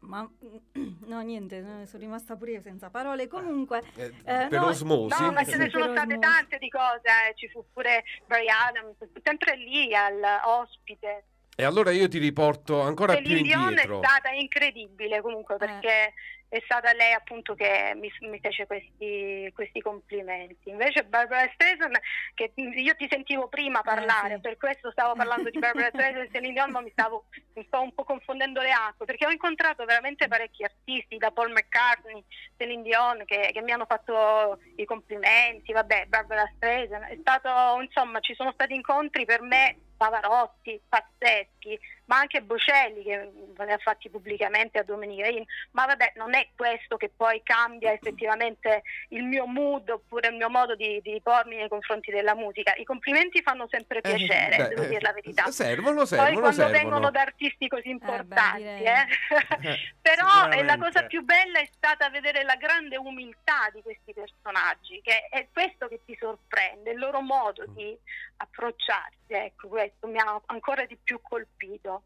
Ma 0.00 0.24
no, 1.06 1.20
niente, 1.22 1.56
eh, 1.82 1.86
sono 1.86 2.02
rimasta 2.04 2.36
pure 2.36 2.52
io 2.52 2.60
senza 2.60 2.88
parole. 2.88 3.26
Comunque, 3.26 3.82
Eh, 3.96 4.04
Eh, 4.06 4.46
per 4.48 4.60
no, 4.60 4.66
osmosi? 4.66 5.20
No, 5.20 5.32
ma 5.32 5.44
ce 5.44 5.56
ne 5.56 5.68
sono 5.68 5.84
state 5.90 6.14
osmosi. 6.14 6.18
tante 6.20 6.58
di 6.58 6.68
cose, 6.68 7.02
eh. 7.28 7.34
ci 7.34 7.48
fu 7.48 7.64
pure 7.72 8.04
Barry 8.26 8.46
Adams, 8.48 8.96
sempre 9.24 9.56
lì 9.56 9.92
al 9.96 10.20
ospite. 10.44 11.24
E 11.56 11.64
allora 11.64 11.90
io 11.90 12.06
ti 12.06 12.18
riporto 12.18 12.80
ancora 12.80 13.16
più 13.16 13.24
Celine 13.26 13.42
Dion 13.48 13.62
è 13.64 13.68
indietro. 13.70 13.98
stata 13.98 14.30
incredibile 14.30 15.20
comunque 15.20 15.56
Eh. 15.56 16.12
È 16.48 16.60
stata 16.64 16.92
lei 16.94 17.12
appunto 17.12 17.54
che 17.54 17.92
mi, 17.96 18.10
mi 18.28 18.40
fece 18.40 18.66
questi, 18.66 19.50
questi 19.54 19.80
complimenti. 19.80 20.70
Invece 20.70 21.04
Barbara 21.04 21.50
Streisand, 21.52 21.98
che 22.34 22.52
io 22.54 22.96
ti 22.96 23.06
sentivo 23.10 23.48
prima 23.48 23.82
parlare, 23.82 24.34
Eh, 24.34 24.36
sì. 24.36 24.40
per 24.40 24.56
questo 24.56 24.90
stavo 24.90 25.14
parlando 25.14 25.50
di 25.50 25.58
Barbara 25.58 25.88
Streisand 25.92 26.24
e 26.24 26.30
Celine 26.32 26.54
Dion, 26.54 26.70
ma 26.70 26.80
mi 26.80 26.90
stavo 26.90 27.26
mi 27.54 27.64
sto 27.66 27.82
un 27.82 27.92
po' 27.92 28.04
confondendo 28.04 28.60
le 28.62 28.70
acque, 28.70 29.04
perché 29.04 29.26
ho 29.26 29.30
incontrato 29.30 29.84
veramente 29.84 30.28
parecchi 30.28 30.64
artisti, 30.64 31.18
da 31.18 31.30
Paul 31.32 31.50
McCartney, 31.50 32.24
Celine 32.56 32.82
Dion, 32.82 33.24
che, 33.26 33.50
che 33.52 33.60
mi 33.60 33.72
hanno 33.72 33.86
fatto 33.86 34.58
i 34.76 34.84
complimenti, 34.84 35.72
vabbè, 35.72 36.06
Barbara 36.06 36.50
Streisand, 36.56 37.04
è 37.04 37.16
stato, 37.20 37.80
insomma, 37.82 38.20
ci 38.20 38.34
sono 38.34 38.52
stati 38.52 38.74
incontri 38.74 39.24
per 39.24 39.42
me 39.42 39.76
Pavarotti, 39.98 40.80
pazzeschi, 40.88 41.78
ma 42.08 42.18
anche 42.18 42.42
Bocelli 42.42 43.02
che 43.02 43.30
me 43.56 43.64
li 43.64 43.72
ha 43.72 43.78
fatti 43.78 44.08
pubblicamente 44.08 44.78
a 44.78 44.82
Domenica 44.82 45.26
In, 45.26 45.44
ma 45.72 45.86
vabbè, 45.86 46.12
non 46.16 46.34
è 46.34 46.48
questo 46.54 46.96
che 46.96 47.10
poi 47.14 47.42
cambia 47.42 47.92
effettivamente 47.92 48.82
il 49.08 49.24
mio 49.24 49.46
mood 49.46 49.88
oppure 49.90 50.28
il 50.28 50.36
mio 50.36 50.48
modo 50.48 50.74
di, 50.74 51.00
di 51.02 51.20
pormi 51.22 51.56
nei 51.56 51.68
confronti 51.68 52.10
della 52.10 52.34
musica. 52.34 52.74
I 52.76 52.84
complimenti 52.84 53.42
fanno 53.42 53.66
sempre 53.70 54.00
piacere, 54.00 54.56
beh, 54.56 54.68
devo 54.68 54.82
eh, 54.82 54.88
dire 54.88 55.00
la 55.00 55.12
verità. 55.12 55.50
Servono, 55.50 55.96
Poi 55.98 56.06
servono, 56.06 56.40
quando 56.40 56.52
servono. 56.52 56.78
vengono 56.78 57.10
da 57.10 57.20
artisti 57.20 57.68
così 57.68 57.90
importanti, 57.90 58.62
eh. 58.62 59.06
però 60.00 60.24
eh, 60.24 60.62
la 60.64 60.74
sicuramente. 60.74 60.78
cosa 60.78 61.02
più 61.04 61.22
bella 61.22 61.58
è 61.60 61.68
stata 61.70 62.08
vedere 62.08 62.42
la 62.42 62.56
grande 62.56 62.96
umiltà 62.96 63.68
di 63.72 63.82
questi 63.82 64.14
personaggi, 64.14 65.00
che 65.02 65.28
è 65.28 65.46
questo 65.52 65.88
che 65.88 66.00
ti 66.06 66.16
sorprende, 66.18 66.92
il 66.92 66.98
loro 66.98 67.20
modo 67.20 67.64
di 67.66 67.96
approcciarsi, 68.36 69.32
ecco, 69.34 69.68
questo 69.68 70.06
mi 70.06 70.18
ha 70.18 70.40
ancora 70.46 70.86
di 70.86 70.96
più 70.96 71.20
colpito. 71.20 71.97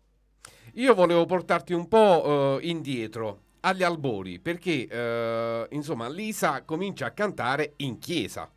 Io 0.75 0.95
volevo 0.95 1.27
portarti 1.27 1.73
un 1.73 1.87
po' 1.89 2.59
eh, 2.61 2.67
indietro 2.69 3.41
agli 3.61 3.83
albori 3.83 4.39
perché 4.39 4.87
eh, 4.87 5.67
insomma 5.71 6.09
Lisa 6.09 6.63
comincia 6.63 7.07
a 7.07 7.11
cantare 7.11 7.75
in 7.77 7.99
chiesa. 7.99 8.51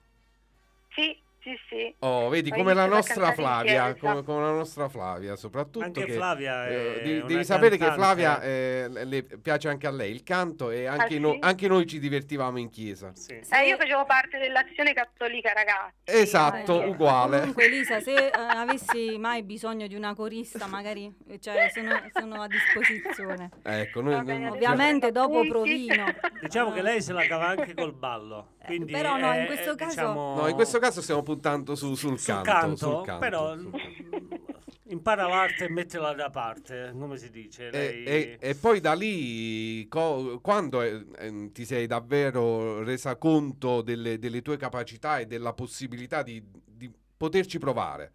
Sì, 0.90 1.18
sì, 1.46 1.56
sì. 1.70 1.96
Oh, 2.00 2.28
vedi 2.30 2.50
come 2.50 2.74
la 2.74 2.88
nostra 2.88 3.32
Flavia, 3.34 3.92
chiesa. 3.92 3.96
come, 4.00 4.24
come 4.24 4.42
la 4.42 4.52
nostra 4.52 4.90
Flavia, 4.90 5.36
soprattutto 5.36 5.86
Anche 5.86 6.06
che, 6.06 6.14
Flavia 6.14 6.68
eh, 6.68 6.96
è 6.96 7.02
devi, 7.04 7.18
una 7.20 7.28
devi 7.28 7.44
sapere 7.46 7.78
che 7.78 7.86
cantante. 7.86 8.02
Flavia 8.02 8.42
eh, 8.42 8.88
le- 9.06 9.24
piace 9.24 9.70
anche 9.70 9.86
a 9.86 9.92
lei 9.92 10.12
il 10.12 10.24
canto 10.24 10.72
e 10.72 10.88
anche, 10.88 11.18
Ah, 11.18 11.20
no- 11.20 11.34
sì? 11.34 11.40
anche 11.42 11.68
noi 11.68 11.86
ci 11.86 12.00
divertivamo 12.00 12.58
in 12.58 12.72
chiesa. 12.72 13.12
Sì. 13.14 13.38
Se- 13.44 13.56
Eh, 13.62 13.68
io 13.68 13.78
facevo 13.78 14.06
parte 14.06 14.40
dell'azione 14.40 14.94
cattolica 14.94 15.54
ragazzi. 15.54 15.94
Esatto, 16.06 16.82
Eh, 16.82 16.88
uguale. 16.88 17.40
Comunque 17.42 17.70
Lisa, 17.70 18.00
se 18.00 18.14
eh, 18.28 18.32
avessi 18.34 19.16
mai 19.20 19.44
bisogno 19.44 19.86
di 19.86 19.94
una 19.94 20.16
corista, 20.16 20.66
magari 20.66 21.14
cioè, 21.40 21.70
sono, 21.72 22.02
sono 22.12 22.42
a 22.42 22.48
disposizione. 22.48 23.52
Ecco, 23.62 24.02
noi, 24.02 24.24
bene, 24.24 24.50
Ovviamente 24.50 25.12
dopo 25.12 25.46
provino. 25.48 26.06
Diciamo 26.42 26.72
che 26.72 26.82
lei 26.82 27.02
se 27.04 27.14
la 27.14 27.28
cava 27.28 27.50
anche 27.50 27.74
col 27.76 27.94
ballo. 27.94 28.54
Quindi 28.66 28.92
però 28.92 29.18
no, 29.18 29.34
in 29.34 29.46
questo 29.46 29.76
caso- 29.76 29.90
diciamo, 29.90 30.36
no, 30.36 30.48
in 30.48 30.56
questo 30.56 30.80
caso 30.80 31.02
stiamo 31.02 31.24
puntando 31.24 31.76
su- 31.76 31.96
sul, 31.96 32.18
sul 32.20 32.26
canto, 32.26 32.52
canto, 32.52 32.76
sul 32.76 33.06
canto, 33.06 33.20
però 33.20 33.58
sul 33.58 33.72
canto. 33.72 34.44
impara 34.88 35.28
l'arte 35.28 35.66
e 35.66 35.70
mettila 35.70 36.14
da 36.14 36.30
parte, 36.30 36.92
come 36.98 37.18
si 37.18 37.30
dice. 37.32 37.68
E, 37.68 37.72
Lei... 37.72 38.04
e- 38.06 38.38
e 38.40 38.56
poi 38.56 38.80
da 38.80 38.94
lì, 38.94 39.88
co- 39.88 40.40
quando 40.42 40.82
eh, 40.82 41.06
eh, 41.18 41.52
ti 41.52 41.66
sei 41.66 41.88
davvero 41.88 42.84
resa 42.84 43.16
conto 43.16 43.82
delle, 43.82 44.20
delle 44.20 44.42
tue 44.42 44.58
capacità 44.58 45.18
e 45.20 45.26
della 45.26 45.54
possibilità 45.54 46.22
di, 46.24 46.44
di 46.66 46.92
poterci 47.18 47.58
provare? 47.58 48.12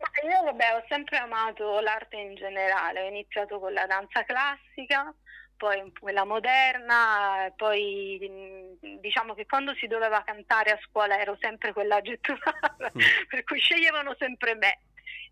Ma 0.00 0.28
io 0.30 0.42
vabbè, 0.44 0.76
ho 0.76 0.84
sempre 0.88 1.18
amato 1.18 1.78
l'arte 1.80 2.16
in 2.16 2.34
generale, 2.34 3.02
ho 3.02 3.06
iniziato 3.08 3.58
con 3.60 3.72
la 3.74 3.86
danza 3.86 4.24
classica, 4.24 5.14
poi 5.60 5.92
quella 6.00 6.24
moderna, 6.24 7.52
poi 7.54 8.78
mh, 8.80 9.00
diciamo 9.00 9.34
che 9.34 9.44
quando 9.44 9.74
si 9.74 9.86
doveva 9.86 10.22
cantare 10.24 10.70
a 10.70 10.78
scuola 10.88 11.20
ero 11.20 11.36
sempre 11.38 11.74
quella 11.74 12.00
gettonata, 12.00 12.90
per 13.28 13.44
cui 13.44 13.58
sceglievano 13.60 14.16
sempre 14.18 14.54
me. 14.54 14.78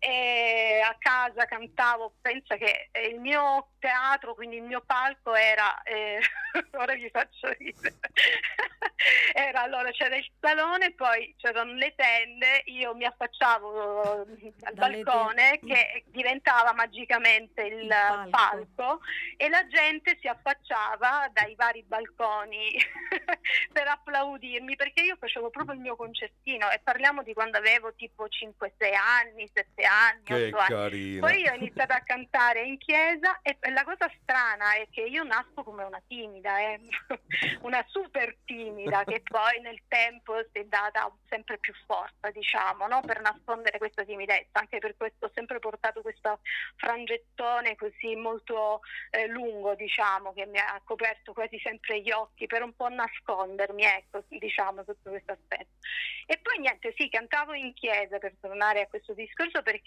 E 0.01 0.81
a 0.81 0.95
casa 0.97 1.45
cantavo, 1.45 2.13
pensa 2.21 2.55
che 2.55 2.87
eh, 2.91 3.07
il 3.07 3.19
mio 3.19 3.71
teatro, 3.79 4.33
quindi 4.33 4.55
il 4.55 4.63
mio 4.63 4.81
palco 4.85 5.35
era, 5.35 5.81
eh, 5.83 6.19
ora 6.77 6.93
vi 6.93 7.09
faccio 7.09 7.49
ridere, 7.57 7.95
era 9.33 9.61
allora 9.61 9.91
c'era 9.91 10.15
il 10.15 10.29
salone, 10.39 10.93
poi 10.93 11.35
c'erano 11.37 11.73
le 11.73 11.93
tende, 11.95 12.61
io 12.65 12.95
mi 12.95 13.03
affacciavo 13.03 14.25
eh, 14.37 14.53
al 14.63 14.73
Dalle 14.73 15.03
balcone 15.03 15.59
te- 15.59 15.67
che 15.67 16.03
diventava 16.07 16.71
magicamente 16.73 17.61
il, 17.63 17.81
Il 17.83 17.87
palco. 17.87 18.29
palco 18.29 18.99
e 19.35 19.49
la 19.49 19.67
gente 19.67 20.17
si 20.21 20.27
affacciava 20.27 21.29
dai 21.33 21.55
vari 21.55 21.83
balconi 21.83 22.71
per 23.73 23.87
applaudirmi 23.87 24.75
perché 24.77 25.03
io 25.03 25.17
facevo 25.19 25.49
proprio 25.49 25.75
il 25.75 25.81
mio 25.81 25.95
concertino 25.97 26.69
e 26.69 26.79
parliamo 26.79 27.21
di 27.23 27.33
quando 27.33 27.57
avevo 27.57 27.93
tipo 27.95 28.25
5-6 28.25 28.95
anni, 28.95 29.49
7 29.53 29.83
anni, 29.83 29.87
8 29.89 30.21
Che 30.23 30.33
anni. 30.33 30.51
carina. 30.51 31.27
Poi 31.27 31.41
io 31.41 31.51
ho 31.51 31.55
iniziato 31.55 31.93
a 31.93 32.01
cantare 32.01 32.63
in 32.63 32.77
chiesa 32.77 33.39
e 33.41 33.57
la 33.71 33.83
cosa 33.83 34.09
strana 34.21 34.75
è 34.75 34.87
che 34.91 35.01
io 35.01 35.23
nasco 35.23 35.63
come 35.63 35.83
una 35.83 36.01
timida, 36.07 36.59
eh, 36.59 36.79
una 37.61 37.83
super 37.87 38.35
timida 38.45 39.03
che 39.03 39.21
poi 39.27 39.59
nel 39.61 39.81
tempo 39.87 40.35
si 40.51 40.59
è 40.59 40.63
data 40.65 41.11
sempre 41.27 41.57
più 41.57 41.73
forza, 41.85 42.29
diciamo, 42.31 42.87
no? 42.87 43.01
per 43.01 43.21
nascondere 43.21 43.77
questa 43.77 44.03
timidezza. 44.03 44.59
Anche 44.59 44.77
per 44.77 44.95
questo 44.95 45.25
ho 45.25 45.31
sempre 45.33 45.59
portato 45.59 46.01
questo 46.01 46.39
frangettone 46.75 47.75
così 47.75 48.15
molto 48.15 48.81
eh, 49.09 49.27
lungo, 49.27 49.75
diciamo, 49.75 50.33
che 50.33 50.45
mi 50.45 50.59
ha 50.59 50.79
coperto 50.83 51.33
quasi 51.33 51.59
sempre 51.59 52.01
gli 52.01 52.11
occhi 52.11 52.45
per 52.45 52.61
un 52.61 52.75
po' 52.75 52.89
nascondermi, 52.89 53.83
ecco, 53.83 54.23
diciamo, 54.27 54.83
sotto 54.83 55.09
questo 55.09 55.31
aspetto. 55.31 55.77
E 56.25 56.37
poi 56.37 56.59
niente, 56.59 56.93
sì, 56.95 57.09
cantavo 57.09 57.53
in 57.53 57.73
chiesa 57.73 58.19
per 58.19 58.33
tornare 58.39 58.81
a 58.81 58.87
questo 58.87 59.13
discorso 59.13 59.63
perché 59.63 59.78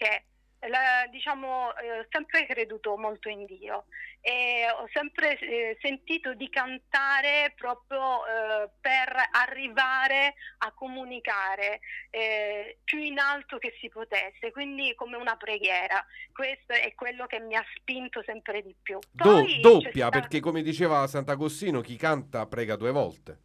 la- 0.67 1.07
diciamo, 1.09 1.75
eh, 1.75 1.99
ho 1.99 2.05
sempre 2.09 2.45
creduto 2.45 2.97
molto 2.97 3.29
in 3.29 3.45
Dio 3.45 3.85
e 4.21 4.65
ho 4.71 4.87
sempre 4.93 5.37
eh, 5.37 5.77
sentito 5.81 6.33
di 6.33 6.49
cantare 6.49 7.51
proprio 7.57 8.25
eh, 8.25 8.69
per 8.79 9.13
arrivare 9.31 10.35
a 10.59 10.71
comunicare 10.71 11.81
eh, 12.09 12.77
più 12.85 12.99
in 12.99 13.19
alto 13.19 13.57
che 13.57 13.75
si 13.81 13.89
potesse, 13.89 14.51
quindi 14.51 14.95
come 14.95 15.17
una 15.17 15.35
preghiera. 15.35 16.05
Questo 16.31 16.71
è 16.73 16.93
quello 16.95 17.25
che 17.25 17.41
mi 17.41 17.55
ha 17.55 17.65
spinto 17.75 18.23
sempre 18.23 18.61
di 18.61 18.73
più. 18.81 18.97
Do- 19.11 19.23
Poi 19.23 19.55
c'è 19.55 19.59
doppia, 19.59 20.07
sta- 20.07 20.19
perché 20.19 20.39
come 20.39 20.61
diceva 20.61 21.05
Sant'Agostino, 21.07 21.81
chi 21.81 21.97
canta 21.97 22.45
prega 22.47 22.77
due 22.77 22.91
volte. 22.91 23.39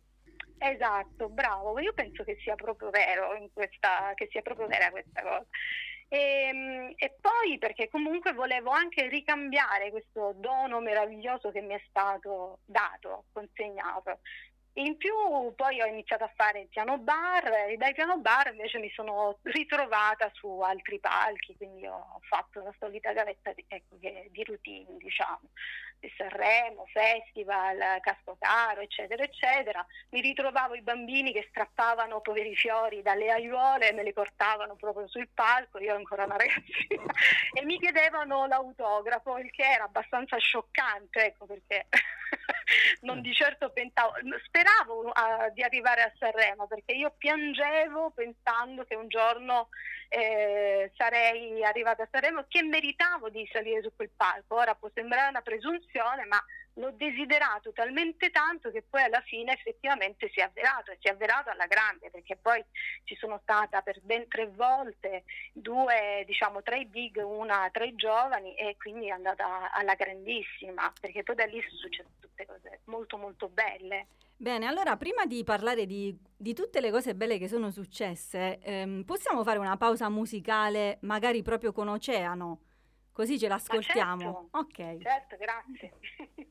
Esatto, 0.60 1.28
bravo. 1.28 1.78
Io 1.80 1.92
penso 1.92 2.24
che 2.24 2.36
sia 2.40 2.54
proprio 2.56 2.90
vero 2.90 3.34
in 3.36 3.48
questa, 3.52 4.12
che 4.14 4.28
sia 4.30 4.42
proprio 4.42 4.66
vera 4.66 4.90
questa 4.90 5.22
cosa. 5.22 5.46
E, 6.08 6.94
e 6.96 7.16
poi 7.20 7.58
perché 7.58 7.88
comunque 7.90 8.32
volevo 8.32 8.70
anche 8.70 9.08
ricambiare 9.08 9.90
questo 9.90 10.32
dono 10.36 10.80
meraviglioso 10.80 11.50
che 11.50 11.60
mi 11.60 11.74
è 11.74 11.82
stato 11.88 12.60
dato, 12.64 13.24
consegnato. 13.32 14.20
In 14.74 14.96
più 14.96 15.12
poi 15.56 15.82
ho 15.82 15.86
iniziato 15.86 16.22
a 16.22 16.32
fare 16.36 16.68
piano 16.70 16.98
bar 16.98 17.68
e 17.68 17.76
dai 17.76 17.92
piano 17.94 18.18
bar 18.18 18.52
invece 18.52 18.78
mi 18.78 18.88
sono 18.90 19.38
ritrovata 19.42 20.30
su 20.32 20.60
altri 20.60 21.00
palchi, 21.00 21.56
quindi 21.56 21.84
ho 21.84 22.20
fatto 22.20 22.62
la 22.62 22.72
solita 22.78 23.12
gavetta 23.12 23.52
di, 23.52 23.64
ecco, 23.66 23.96
di 23.96 24.44
routine, 24.44 24.96
diciamo, 24.98 25.40
di 25.42 25.87
Sanremo, 26.16 26.86
festival, 26.86 28.00
Cascotaro, 28.00 28.80
eccetera, 28.80 29.22
eccetera. 29.22 29.84
Mi 30.10 30.20
ritrovavo 30.20 30.74
i 30.74 30.82
bambini 30.82 31.32
che 31.32 31.46
strappavano 31.48 32.20
poveri 32.20 32.54
fiori 32.54 33.02
dalle 33.02 33.30
aiuole 33.30 33.88
e 33.88 33.92
me 33.92 34.02
li 34.02 34.12
portavano 34.12 34.76
proprio 34.76 35.08
sul 35.08 35.28
palco, 35.32 35.78
io 35.78 35.88
ero 35.88 35.96
ancora 35.96 36.24
una 36.24 36.36
ragazzina, 36.36 37.12
e 37.52 37.64
mi 37.64 37.78
chiedevano 37.78 38.46
l'autografo, 38.46 39.38
il 39.38 39.50
che 39.50 39.64
era 39.64 39.84
abbastanza 39.84 40.36
scioccante, 40.36 41.24
ecco 41.26 41.46
perché 41.46 41.86
non 43.02 43.20
di 43.20 43.32
certo 43.32 43.70
pensavo, 43.70 44.12
speravo 44.44 45.10
ah, 45.10 45.48
di 45.50 45.62
arrivare 45.62 46.02
a 46.02 46.12
Sanremo 46.18 46.66
perché 46.66 46.92
io 46.92 47.14
piangevo 47.16 48.10
pensando 48.10 48.84
che 48.84 48.94
un 48.94 49.08
giorno 49.08 49.68
eh, 50.08 50.90
sarei 50.96 51.62
arrivata 51.64 52.04
a 52.04 52.08
Sanremo 52.10 52.44
che 52.48 52.62
meritavo 52.62 53.28
di 53.28 53.48
salire 53.52 53.82
su 53.82 53.92
quel 53.94 54.10
palco. 54.14 54.56
Ora 54.56 54.74
può 54.74 54.90
sembrare 54.94 55.28
una 55.28 55.42
presunzione, 55.42 55.86
ma 56.28 56.42
l'ho 56.78 56.92
desiderato 56.92 57.72
talmente 57.72 58.30
tanto 58.30 58.70
che 58.70 58.82
poi 58.88 59.02
alla 59.02 59.20
fine 59.22 59.52
effettivamente 59.52 60.30
si 60.32 60.40
è 60.40 60.44
avverato 60.44 60.92
e 60.92 60.98
si 61.00 61.08
è 61.08 61.10
avverato 61.10 61.50
alla 61.50 61.66
grande 61.66 62.10
perché 62.10 62.36
poi 62.36 62.64
ci 63.04 63.16
sono 63.16 63.38
stata 63.42 63.82
per 63.82 64.00
ben 64.02 64.28
tre 64.28 64.46
volte 64.46 65.24
due, 65.52 66.22
diciamo, 66.26 66.62
tre 66.62 66.84
big, 66.84 67.22
una 67.24 67.68
tre 67.72 67.94
giovani 67.94 68.54
e 68.54 68.76
quindi 68.78 69.08
è 69.08 69.10
andata 69.10 69.70
alla 69.72 69.94
grandissima 69.94 70.92
perché 71.00 71.22
poi 71.22 71.34
da 71.34 71.44
lì 71.44 71.60
sono 71.62 71.78
successe 71.78 72.10
tutte 72.20 72.46
cose 72.46 72.80
molto 72.84 73.16
molto 73.16 73.48
belle. 73.48 74.06
Bene, 74.40 74.66
allora 74.66 74.96
prima 74.96 75.26
di 75.26 75.42
parlare 75.42 75.84
di, 75.84 76.16
di 76.36 76.54
tutte 76.54 76.80
le 76.80 76.92
cose 76.92 77.16
belle 77.16 77.38
che 77.38 77.48
sono 77.48 77.72
successe, 77.72 78.60
ehm, 78.62 79.02
possiamo 79.02 79.42
fare 79.42 79.58
una 79.58 79.76
pausa 79.76 80.08
musicale, 80.08 80.98
magari 81.00 81.42
proprio 81.42 81.72
con 81.72 81.88
Oceano? 81.88 82.60
così 83.18 83.36
ce 83.36 83.48
l'ascoltiamo. 83.48 84.48
Certo, 84.52 84.58
ok. 84.58 84.98
Certo, 85.02 85.36
grazie. 85.36 85.92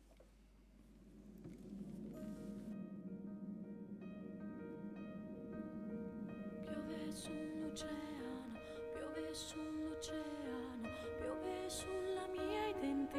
piove 6.65 7.11
sull'oceano, 7.13 8.59
piove 8.91 9.33
sull'oceano, 9.33 10.89
piove 11.21 11.69
sulla 11.69 12.27
mia 12.33 12.67
identità. 12.67 13.15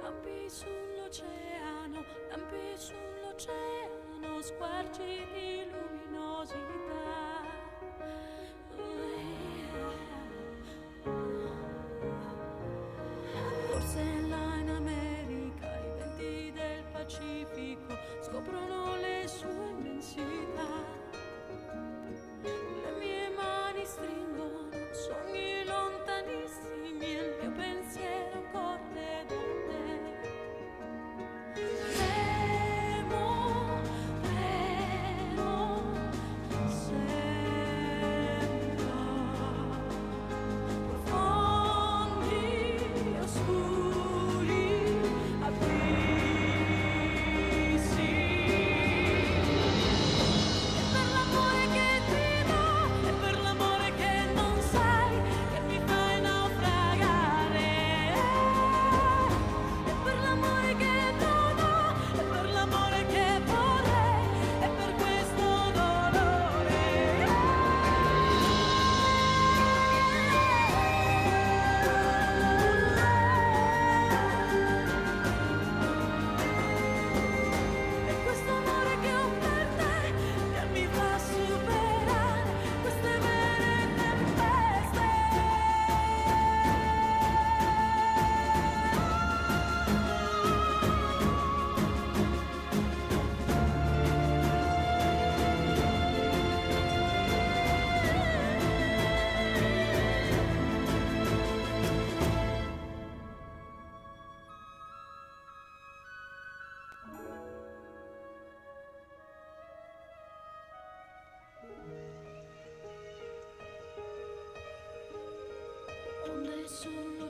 Lampi 0.00 0.48
sull'oceano, 0.48 2.04
lampi 2.28 2.76
sull'oceano, 2.76 4.40
squarci 4.40 5.26
di 5.32 5.68
luminosità. 5.72 7.23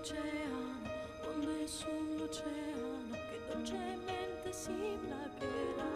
Sull'oceano, 0.05 0.81
onde 1.33 1.67
sull'oceano, 1.67 3.09
che 3.11 3.41
dolcemente 3.49 4.53
si 4.53 4.99
placcherà. 5.01 5.93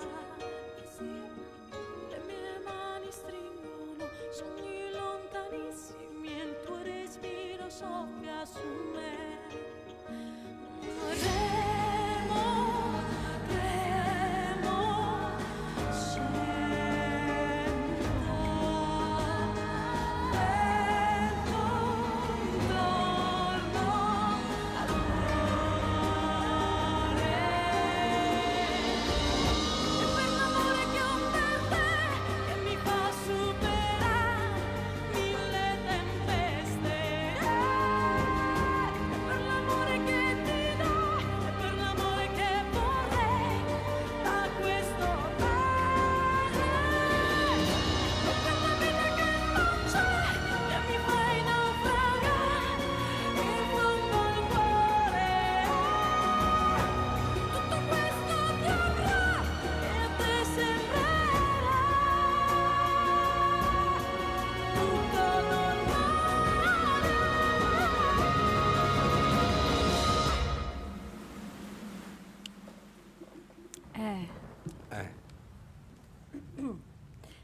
Le 2.09 2.21
mie 2.27 2.59
mani 2.64 3.11
stringono 3.11 4.09
sogni 4.31 4.90
lontanissimi 4.92 6.40
e 6.40 6.44
il 6.44 6.57
tuo 6.64 6.83
respiro 6.83 7.68
soffia 7.68 8.47
su 8.47 8.66
me. 8.92 8.98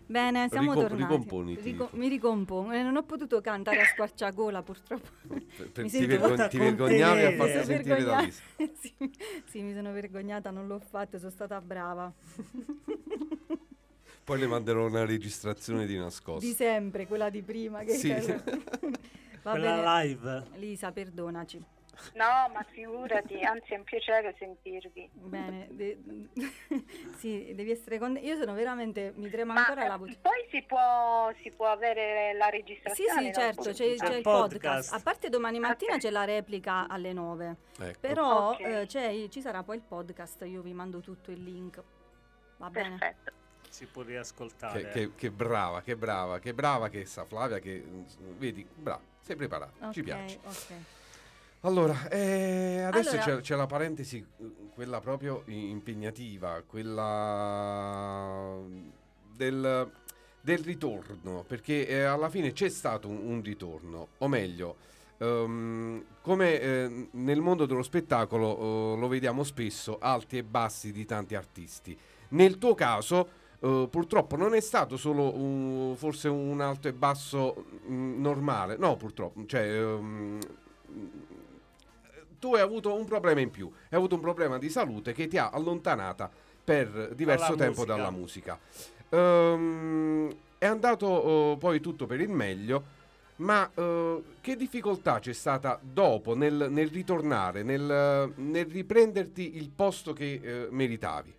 Bene, 0.06 0.48
siamo 0.50 0.72
Ricom- 0.72 0.88
tornati. 0.88 1.12
ricomponiti. 1.12 1.62
Rico- 1.62 1.88
mi 1.92 2.08
ricompongo. 2.08 2.72
Eh, 2.72 2.82
non 2.82 2.96
ho 2.96 3.02
potuto 3.04 3.40
cantare 3.40 3.80
a 3.80 3.84
squarciagola, 3.86 4.62
purtroppo. 4.62 5.08
per- 5.26 5.70
per- 5.70 5.84
Mi 5.84 5.90
ti, 5.90 6.06
molto 6.18 6.48
ti 6.48 6.58
vergognavi 6.58 7.22
a 7.22 7.32
farti 7.32 7.64
sentire 7.64 8.02
da 8.04 8.16
vergognata. 8.16 8.24
Lisa. 8.24 8.42
sì, 8.80 8.92
sì, 9.46 9.62
mi 9.62 9.72
sono 9.72 9.92
vergognata, 9.92 10.50
non 10.50 10.66
l'ho 10.66 10.78
fatto, 10.78 11.18
sono 11.18 11.30
stata 11.30 11.60
brava. 11.60 12.12
Poi 14.24 14.38
le 14.38 14.46
manderò 14.46 14.86
una 14.86 15.04
registrazione 15.04 15.86
di 15.86 15.96
nascosto. 15.98 16.46
Di 16.46 16.52
sempre, 16.52 17.06
quella 17.06 17.28
di 17.30 17.42
prima. 17.42 17.80
Che 17.80 17.92
Sì. 17.92 18.08
Va 19.42 19.50
Quella 19.50 19.74
bene. 19.76 20.06
live. 20.06 20.44
Lisa, 20.56 20.92
perdonaci. 20.92 21.62
No, 22.14 22.48
ma 22.52 22.64
figurati, 22.70 23.40
anzi 23.42 23.72
è 23.74 23.76
un 23.76 23.84
piacere 23.84 24.34
sentirvi. 24.38 25.08
Bene, 25.12 25.68
de- 25.70 25.98
sì, 27.18 27.52
devi 27.54 27.70
essere 27.70 27.98
con... 27.98 28.16
Io 28.20 28.36
sono 28.36 28.54
veramente, 28.54 29.12
mi 29.16 29.28
trema 29.30 29.52
Ma 29.54 29.60
ancora 29.60 29.84
eh, 29.84 29.88
la 29.88 29.96
voce. 29.96 30.18
poi 30.20 30.46
si 30.50 30.62
può, 30.62 31.32
si 31.42 31.50
può 31.50 31.66
avere 31.66 32.34
la 32.34 32.46
Sì, 32.46 32.50
registrazione? 32.50 33.20
sì, 33.20 33.26
no? 33.26 33.32
certo, 33.32 33.62
c'è, 33.62 33.72
C'è 33.72 33.96
c'è 33.96 34.14
il 34.16 34.22
podcast. 34.22 34.52
podcast. 34.52 34.92
A 34.94 35.00
parte 35.00 35.28
domani 35.28 35.58
mattina 35.58 35.94
Ok. 35.94 36.00
c'è 36.00 36.10
la 36.10 36.24
replica 36.24 36.88
alle 36.88 37.12
9. 37.12 37.56
Ecco. 37.80 37.98
Però 38.00 38.50
Ok. 38.50 38.60
eh, 38.60 38.86
c'è- 38.86 39.28
ci 39.28 39.40
sarà 39.40 39.62
poi 39.62 39.76
il 39.76 39.82
podcast, 39.82 40.42
io 40.46 40.62
vi 40.62 40.72
mando 40.72 41.00
tutto 41.00 41.30
il 41.30 41.42
link. 41.42 41.82
Va 42.58 42.70
bene? 42.70 42.96
Perfetto. 42.98 43.32
Si 43.68 43.86
può 43.86 44.02
riascoltare. 44.02 44.82
Che, 44.82 44.88
che- 44.90 45.10
che 45.16 45.30
brava, 45.30 45.82
che 45.82 45.96
brava, 45.96 46.38
che 46.38 46.54
brava 46.54 46.88
che 46.88 47.04
sa 47.06 47.24
Flavia, 47.24 47.58
che 47.58 47.82
mm, 47.84 48.02
vedi, 48.38 48.64
brava, 48.72 49.00
sei 49.20 49.34
preparata, 49.36 49.90
ci 49.90 49.98
Ok, 50.00 50.04
piace. 50.04 50.38
ok. 50.44 50.72
Allora, 51.64 52.08
eh, 52.10 52.82
adesso 52.82 53.16
Allora- 53.16 53.36
c'è, 53.36 53.40
c'è 53.40 53.56
la 53.56 53.64
parentesi, 53.64 54.18
eh, 54.18 54.44
quella 54.74 55.00
proprio 55.00 55.44
impegnativa, 55.46 56.62
quella 56.66 58.58
del, 59.34 59.90
del 60.42 60.58
ritorno, 60.58 61.42
perché 61.46 61.86
eh, 61.88 62.02
alla 62.02 62.28
fine 62.28 62.52
c'è 62.52 62.68
stato 62.68 63.08
un, 63.08 63.16
un 63.26 63.42
ritorno, 63.42 64.08
o 64.18 64.28
meglio, 64.28 64.76
ehm, 65.16 66.04
come 66.20 66.60
eh, 66.60 67.08
nel 67.12 67.40
mondo 67.40 67.64
dello 67.64 67.82
spettacolo 67.82 68.94
eh, 68.96 68.98
lo 69.00 69.08
vediamo 69.08 69.42
spesso, 69.42 69.96
alti 69.98 70.36
e 70.36 70.42
bassi 70.42 70.92
di 70.92 71.06
tanti 71.06 71.34
artisti. 71.34 71.96
Nel 72.30 72.58
tuo 72.58 72.74
caso, 72.74 73.26
eh, 73.60 73.88
purtroppo 73.90 74.36
non 74.36 74.52
è 74.54 74.60
stato 74.60 74.98
solo 74.98 75.34
un- 75.34 75.94
forse 75.96 76.28
un 76.28 76.60
alto 76.60 76.88
e 76.88 76.92
basso 76.92 77.64
mm, 77.88 78.20
normale, 78.20 78.76
no 78.76 78.96
purtroppo, 78.96 79.46
cioè... 79.46 79.62
ehm, 79.62 80.38
tu 82.44 82.54
hai 82.54 82.60
avuto 82.60 82.94
un 82.94 83.06
problema 83.06 83.40
in 83.40 83.50
più, 83.50 83.72
hai 83.72 83.96
avuto 83.96 84.16
un 84.16 84.20
problema 84.20 84.58
di 84.58 84.68
salute 84.68 85.14
che 85.14 85.28
ti 85.28 85.38
ha 85.38 85.48
allontanata 85.48 86.30
per 86.62 87.14
diverso 87.14 87.54
Dalla 87.54 87.64
tempo 87.64 87.80
musica. 87.80 87.96
dalla 87.96 88.10
musica. 88.10 88.58
Ehm, 89.08 90.36
È 90.58 90.66
andato 90.66 91.52
eh, 91.52 91.56
poi 91.58 91.80
tutto 91.80 92.04
per 92.04 92.20
il 92.20 92.28
meglio, 92.28 92.82
ma 93.36 93.70
eh, 93.74 94.22
che 94.42 94.56
difficoltà 94.56 95.20
c'è 95.20 95.32
stata 95.32 95.78
dopo 95.80 96.34
nel, 96.36 96.66
nel 96.70 96.88
ritornare, 96.88 97.62
nel, 97.62 98.32
nel 98.36 98.66
riprenderti 98.66 99.56
il 99.56 99.70
posto 99.70 100.12
che 100.12 100.40
eh, 100.42 100.68
meritavi? 100.70 101.34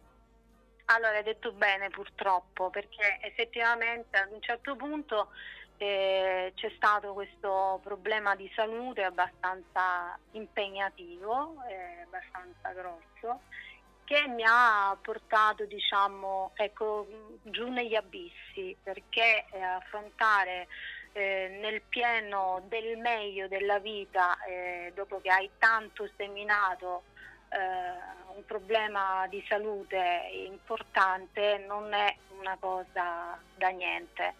Allora, 0.85 1.17
hai 1.17 1.23
detto 1.23 1.51
bene 1.51 1.89
purtroppo, 1.89 2.69
perché 2.71 3.19
effettivamente 3.21 4.17
ad 4.17 4.31
un 4.31 4.41
certo 4.41 4.75
punto 4.75 5.29
eh, 5.77 6.53
c'è 6.55 6.71
stato 6.75 7.13
questo 7.13 7.79
problema 7.83 8.35
di 8.35 8.49
salute 8.55 9.03
abbastanza 9.03 10.17
impegnativo, 10.31 11.55
eh, 11.69 12.03
abbastanza 12.03 12.71
grosso, 12.71 13.41
che 14.03 14.27
mi 14.27 14.43
ha 14.45 14.95
portato, 15.01 15.65
diciamo, 15.65 16.51
ecco, 16.55 17.07
giù 17.43 17.69
negli 17.69 17.95
abissi, 17.95 18.75
perché 18.81 19.45
eh, 19.51 19.61
affrontare 19.61 20.67
eh, 21.13 21.57
nel 21.59 21.81
pieno 21.81 22.61
del 22.67 22.97
meglio 22.97 23.47
della 23.47 23.79
vita, 23.79 24.37
eh, 24.45 24.91
dopo 24.95 25.19
che 25.21 25.29
hai 25.29 25.49
tanto 25.57 26.07
seminato 26.15 27.03
eh, 27.49 28.35
un 28.35 28.45
problema 28.45 29.25
di 29.27 29.43
salute 29.47 30.29
importante 30.47 31.63
non 31.67 31.93
è 31.93 32.15
una 32.37 32.57
cosa 32.59 33.39
da 33.55 33.69
niente 33.69 34.35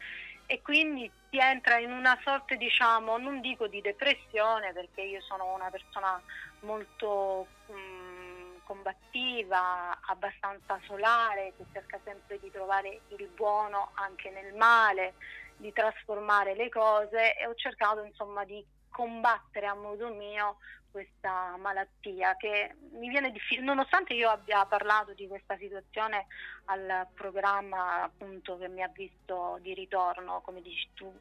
e 0.46 0.62
quindi 0.62 1.12
si 1.30 1.38
entra 1.38 1.80
in 1.80 1.92
una 1.92 2.18
sorta 2.24 2.56
diciamo 2.56 3.18
non 3.18 3.42
dico 3.42 3.68
di 3.68 3.82
depressione 3.82 4.74
perché 4.74 5.02
io 5.02 5.22
sono 5.22 5.54
una 5.54 5.70
persona 5.70 6.22
molto 6.60 7.48
mh, 7.66 8.62
combattiva 8.64 10.00
abbastanza 10.06 10.80
solare 10.86 11.54
che 11.58 11.66
cerca 11.72 12.00
sempre 12.04 12.40
di 12.40 12.50
trovare 12.52 13.02
il 13.18 13.28
buono 13.30 13.92
anche 13.96 14.30
nel 14.30 14.54
male 14.54 15.16
di 15.58 15.72
trasformare 15.72 16.56
le 16.56 16.70
cose 16.70 17.36
e 17.36 17.48
ho 17.48 17.56
cercato 17.56 18.04
insomma 18.04 18.44
di 18.44 18.64
combattere 18.90 19.68
a 19.68 19.74
modo 19.74 20.14
mio 20.14 20.58
questa 20.96 21.58
malattia 21.58 22.38
che 22.38 22.74
mi 22.94 23.10
viene 23.10 23.30
difficile, 23.30 23.66
nonostante 23.66 24.14
io 24.14 24.30
abbia 24.30 24.66
parlato 24.66 25.14
di 25.14 25.28
questa 25.28 25.58
situazione 25.58 26.28
al 26.68 27.06
programma 27.14 28.04
appunto 28.04 28.58
che 28.58 28.70
mi 28.70 28.82
ha 28.82 28.88
visto 28.88 29.58
di 29.60 29.74
ritorno, 29.74 30.40
come 30.40 30.62
dici 30.62 30.88
tu, 30.94 31.14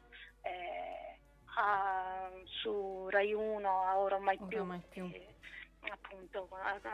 eh, 0.43 1.19
a- 1.57 2.31
su 2.45 3.09
Rai 3.09 3.33
1 3.33 3.83
a 3.83 3.97
ora 3.97 4.17
mai 4.17 4.37
Ora 4.39 4.47
più, 4.47 4.63
mai 4.63 4.81
più. 4.87 5.09
eh, 5.11 5.35
appunto 5.91 6.47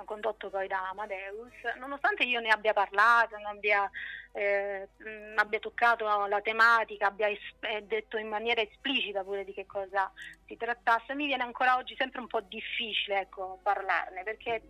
condotto 0.06 0.50
poi 0.50 0.68
da 0.68 0.90
Amadeus, 0.90 1.54
nonostante 1.78 2.24
io 2.24 2.40
ne 2.40 2.50
abbia 2.50 2.74
parlato, 2.74 3.36
non 3.38 3.46
abbia, 3.58 3.90
eh, 4.34 4.88
mh, 4.98 5.38
abbia 5.38 5.60
toccato 5.60 6.26
la 6.28 6.42
tematica, 6.42 7.08
abbia 7.08 7.28
es- 7.30 7.56
eh, 7.62 7.84
detto 7.84 8.18
in 8.18 8.28
maniera 8.28 8.62
esplicita 8.62 9.24
pure 9.24 9.44
di 9.44 9.54
che 9.54 9.66
cosa 9.66 10.12
si 10.46 10.58
trattasse, 10.58 11.16
mi 11.16 11.28
viene 11.28 11.44
ancora 11.44 11.78
oggi 11.78 11.96
sempre 11.98 12.20
un 12.20 12.28
po' 12.28 12.42
difficile 12.42 13.22
ecco, 13.22 13.60
parlarne 13.62 14.24
perché 14.24 14.62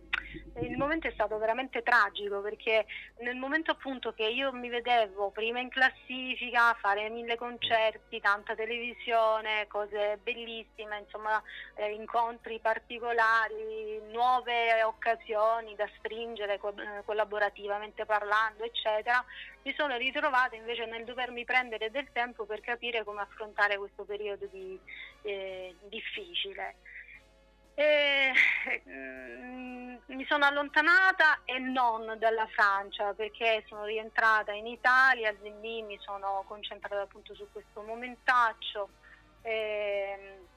il 0.60 0.76
momento 0.76 1.08
è 1.08 1.12
stato 1.12 1.38
veramente 1.38 1.82
tragico 1.82 2.40
perché 2.40 2.86
nel 3.20 3.36
momento 3.36 3.70
appunto 3.70 4.12
che 4.12 4.24
io 4.24 4.52
mi 4.52 4.68
vedevo 4.68 5.30
prima 5.30 5.60
in 5.60 5.68
classifica, 5.68 6.74
fare 6.74 7.08
mille 7.08 7.36
concerti, 7.36 8.20
tanta 8.20 8.54
televisione, 8.54 9.66
cose 9.68 10.18
bellissime, 10.22 10.98
insomma 10.98 11.42
eh, 11.74 11.90
incontri 11.92 12.58
particolari, 12.60 14.00
nuove 14.12 14.82
occasioni 14.84 15.74
da 15.74 15.88
stringere 15.98 16.54
eh, 16.54 16.60
collaborativamente 17.04 18.04
parlando, 18.04 18.64
eccetera, 18.64 19.24
mi 19.62 19.74
sono 19.74 19.96
ritrovata 19.96 20.54
invece 20.54 20.86
nel 20.86 21.04
dovermi 21.04 21.44
prendere 21.44 21.90
del 21.90 22.08
tempo 22.12 22.44
per 22.44 22.60
capire 22.60 23.02
come 23.04 23.22
affrontare 23.22 23.76
questo 23.78 24.04
periodo 24.04 24.46
di, 24.46 24.78
eh, 25.22 25.74
difficile. 25.88 26.76
E, 27.74 28.32
mm, 28.88 29.96
mi 30.06 30.24
sono 30.26 30.44
allontanata 30.44 31.40
e 31.44 31.58
non 31.58 32.16
dalla 32.18 32.46
Francia 32.48 33.14
perché 33.14 33.64
sono 33.66 33.84
rientrata 33.84 34.52
in 34.52 34.66
Italia, 34.66 35.30
e 35.30 35.54
lì 35.60 35.82
mi 35.82 35.98
sono 36.00 36.44
concentrata 36.46 37.00
appunto 37.02 37.34
su 37.34 37.46
questo 37.50 37.80
momentaccio. 37.82 38.90
Ehm, 39.42 40.50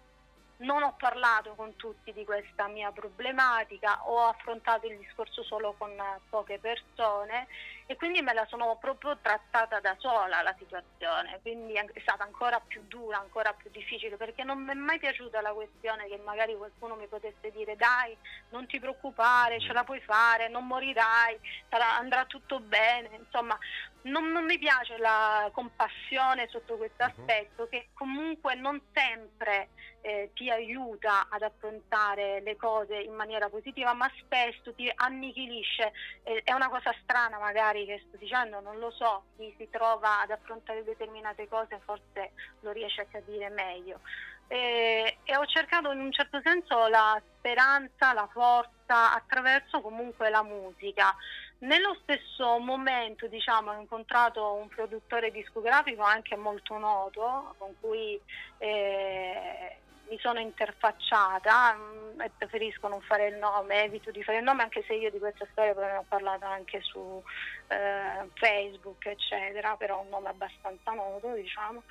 non 0.57 0.83
ho 0.83 0.95
parlato 0.97 1.53
con 1.55 1.75
tutti 1.75 2.13
di 2.13 2.23
questa 2.23 2.67
mia 2.67 2.91
problematica, 2.91 4.01
ho 4.07 4.27
affrontato 4.27 4.87
il 4.87 4.97
discorso 4.97 5.43
solo 5.43 5.75
con 5.77 5.91
eh, 5.91 6.19
poche 6.29 6.59
persone 6.59 7.47
e 7.87 7.95
quindi 7.95 8.21
me 8.21 8.33
la 8.33 8.45
sono 8.47 8.77
proprio 8.77 9.17
trattata 9.21 9.79
da 9.79 9.95
sola 9.99 10.41
la 10.41 10.55
situazione, 10.57 11.39
quindi 11.41 11.73
è 11.73 11.85
stata 12.01 12.23
ancora 12.23 12.59
più 12.59 12.83
dura, 12.87 13.17
ancora 13.19 13.53
più 13.53 13.69
difficile 13.69 14.17
perché 14.17 14.43
non 14.43 14.63
mi 14.63 14.71
è 14.71 14.73
mai 14.73 14.97
piaciuta 14.97 15.41
la 15.41 15.53
questione 15.53 16.07
che 16.07 16.17
magari 16.17 16.55
qualcuno 16.55 16.95
mi 16.95 17.07
potesse 17.07 17.51
dire 17.51 17.75
dai, 17.75 18.17
non 18.49 18.65
ti 18.65 18.79
preoccupare, 18.79 19.59
ce 19.59 19.73
la 19.73 19.83
puoi 19.83 20.01
fare, 20.01 20.47
non 20.47 20.65
morirai, 20.65 21.39
sarà- 21.69 21.95
andrà 21.97 22.25
tutto 22.25 22.59
bene, 22.59 23.09
insomma 23.17 23.57
non, 24.03 24.31
non 24.31 24.45
mi 24.45 24.57
piace 24.59 24.97
la 24.97 25.49
compassione 25.51 26.47
sotto 26.49 26.77
questo 26.77 27.03
Mhm. 27.03 27.09
aspetto 27.09 27.67
che 27.67 27.89
comunque 27.93 28.55
non 28.55 28.81
sempre 28.93 29.69
eh, 30.01 30.29
ti 30.35 30.51
aiuta 30.51 31.25
ad 31.29 31.41
affrontare 31.41 32.39
le 32.41 32.55
cose 32.55 32.95
in 32.95 33.13
maniera 33.15 33.49
positiva, 33.49 33.93
ma 33.93 34.07
spesso 34.19 34.71
ti 34.75 34.91
annichilisce. 34.93 35.91
Eh, 36.21 36.43
è 36.43 36.53
una 36.53 36.69
cosa 36.69 36.93
strana 37.01 37.39
magari 37.39 37.74
che 37.83 38.01
sto 38.07 38.17
dicendo, 38.17 38.61
non 38.61 38.77
lo 38.77 38.91
so, 38.91 39.23
chi 39.35 39.53
si 39.57 39.67
trova 39.69 40.21
ad 40.21 40.31
affrontare 40.31 40.83
determinate 40.83 41.47
cose 41.49 41.81
forse 41.83 42.31
lo 42.61 42.71
riesce 42.71 43.01
a 43.01 43.05
capire 43.05 43.49
meglio. 43.49 43.99
Eh, 44.47 45.17
e 45.23 45.35
ho 45.35 45.45
cercato 45.47 45.91
in 45.91 45.99
un 45.99 46.11
certo 46.11 46.39
senso 46.43 46.87
la 46.87 47.19
speranza, 47.37 48.13
la 48.13 48.29
forza 48.31 49.13
attraverso 49.13 49.81
comunque 49.81 50.29
la 50.29 50.43
musica. 50.43 51.15
Nello 51.59 51.97
stesso 52.03 52.59
momento, 52.59 53.27
diciamo, 53.27 53.71
ho 53.71 53.79
incontrato 53.79 54.53
un 54.53 54.67
produttore 54.67 55.31
discografico 55.31 56.03
anche 56.03 56.35
molto 56.35 56.77
noto, 56.77 57.55
con 57.57 57.73
cui 57.79 58.19
eh, 58.59 59.77
mi 60.09 60.17
sono 60.19 60.39
interfacciata 60.39 61.75
mm, 61.75 62.21
e 62.21 62.31
preferisco 62.37 62.87
non 62.87 63.01
fare 63.01 63.27
il 63.27 63.35
nome, 63.35 63.83
evito 63.83 64.11
di 64.11 64.23
fare 64.23 64.39
il 64.39 64.43
nome 64.43 64.63
anche 64.63 64.83
se 64.85 64.93
io 64.93 65.11
di 65.11 65.19
questa 65.19 65.47
storia 65.51 65.73
poi 65.73 65.85
ne 65.85 65.97
ho 65.97 66.05
parlato 66.07 66.45
anche 66.45 66.81
su 66.81 67.21
eh, 67.67 68.29
Facebook, 68.33 69.05
eccetera, 69.05 69.75
però 69.75 70.01
un 70.01 70.09
nome 70.09 70.29
abbastanza 70.29 70.91
noto, 70.91 71.33
diciamo. 71.33 71.83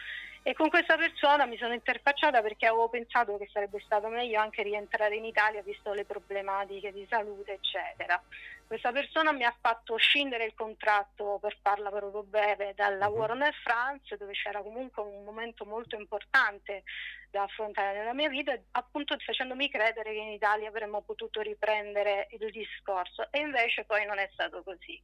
E 0.47 0.53
con 0.53 0.69
questa 0.69 0.99
persona 0.99 1.47
mi 1.47 1.57
sono 1.57 1.73
interfacciata 1.73 2.43
perché 2.43 2.67
avevo 2.67 2.91
pensato 2.91 3.39
che 3.39 3.49
sarebbe 3.51 3.81
stato 3.81 4.09
meglio 4.09 4.39
anche 4.39 4.63
rientrare 4.63 5.17
in 5.17 5.25
Italia 5.25 5.63
visto 5.63 5.95
le 5.95 6.05
problematiche 6.05 6.93
di 6.93 7.07
salute, 7.09 7.55
eccetera. 7.55 8.23
Questa 8.67 8.93
persona 8.93 9.33
mi 9.33 9.45
ha 9.45 9.57
fatto 9.59 9.97
scindere 9.97 10.45
il 10.45 10.53
contratto 10.55 11.39
per 11.41 11.57
farla 11.63 11.89
proprio 11.89 12.25
breve 12.25 12.75
dal 12.75 12.99
lavoro 12.99 13.33
nel 13.33 13.55
France, 13.55 14.19
dove 14.19 14.33
c'era 14.33 14.61
comunque 14.61 15.03
un 15.03 15.25
momento 15.25 15.65
molto 15.65 15.97
importante 15.97 16.83
da 17.31 17.45
affrontare 17.45 17.97
nella 17.97 18.13
mia 18.13 18.29
vita, 18.29 18.55
appunto 18.73 19.17
facendomi 19.19 19.71
credere 19.71 20.13
che 20.13 20.19
in 20.19 20.33
Italia 20.33 20.69
avremmo 20.69 21.01
potuto 21.01 21.41
riprendere 21.41 22.27
il 22.39 22.51
discorso. 22.51 23.29
E 23.31 23.39
invece 23.39 23.85
poi 23.85 24.05
non 24.05 24.19
è 24.19 24.29
stato 24.35 24.63
così. 24.63 25.01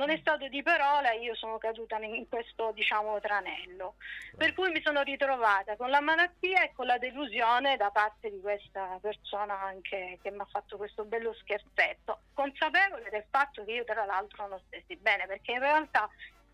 Non 0.00 0.08
è 0.08 0.16
stato 0.16 0.48
di 0.48 0.62
parola, 0.62 1.12
io 1.12 1.34
sono 1.34 1.58
caduta 1.58 1.98
in 1.98 2.26
questo 2.26 2.72
diciamo 2.72 3.20
tranello. 3.20 3.96
Per 4.34 4.54
cui 4.54 4.70
mi 4.70 4.80
sono 4.80 5.02
ritrovata 5.02 5.76
con 5.76 5.90
la 5.90 6.00
malattia 6.00 6.62
e 6.62 6.72
con 6.72 6.86
la 6.86 6.96
delusione 6.96 7.76
da 7.76 7.90
parte 7.90 8.30
di 8.30 8.40
questa 8.40 8.96
persona 9.02 9.60
anche 9.60 10.18
che 10.22 10.30
mi 10.30 10.40
ha 10.40 10.46
fatto 10.46 10.78
questo 10.78 11.04
bello 11.04 11.34
scherzetto, 11.34 12.20
consapevole 12.32 13.10
del 13.10 13.26
fatto 13.28 13.62
che 13.62 13.72
io 13.72 13.84
tra 13.84 14.06
l'altro 14.06 14.48
non 14.48 14.58
stessi 14.68 14.96
bene, 14.96 15.26
perché 15.26 15.52
in 15.52 15.60
realtà 15.60 16.08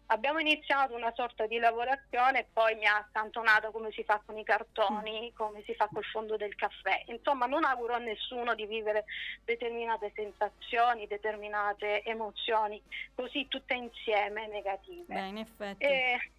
abbiamo 0.06 0.38
iniziato 0.38 0.94
una 0.94 1.12
sorta 1.14 1.46
di 1.46 1.58
lavorazione 1.58 2.40
e 2.40 2.46
poi 2.52 2.74
mi 2.76 2.86
ha 2.86 2.96
accantonato 2.96 3.70
come 3.70 3.90
si 3.92 4.04
fa 4.04 4.20
con 4.24 4.36
i 4.38 4.44
cartoni, 4.44 5.32
come 5.32 5.62
si 5.64 5.74
fa 5.74 5.88
col 5.92 6.04
fondo 6.04 6.36
del 6.36 6.54
caffè. 6.54 7.02
Insomma, 7.06 7.46
non 7.46 7.64
auguro 7.64 7.94
a 7.94 7.98
nessuno 7.98 8.54
di 8.54 8.66
vivere 8.66 9.04
determinate 9.44 10.12
sensazioni, 10.14 11.06
determinate 11.06 12.02
emozioni 12.04 12.80
così 13.14 13.48
tutte 13.48 13.74
insieme 13.74 14.46
negative. 14.46 15.14
Beh, 15.14 15.26
in 15.26 15.38
effetti. 15.38 15.84
E- 15.84 16.30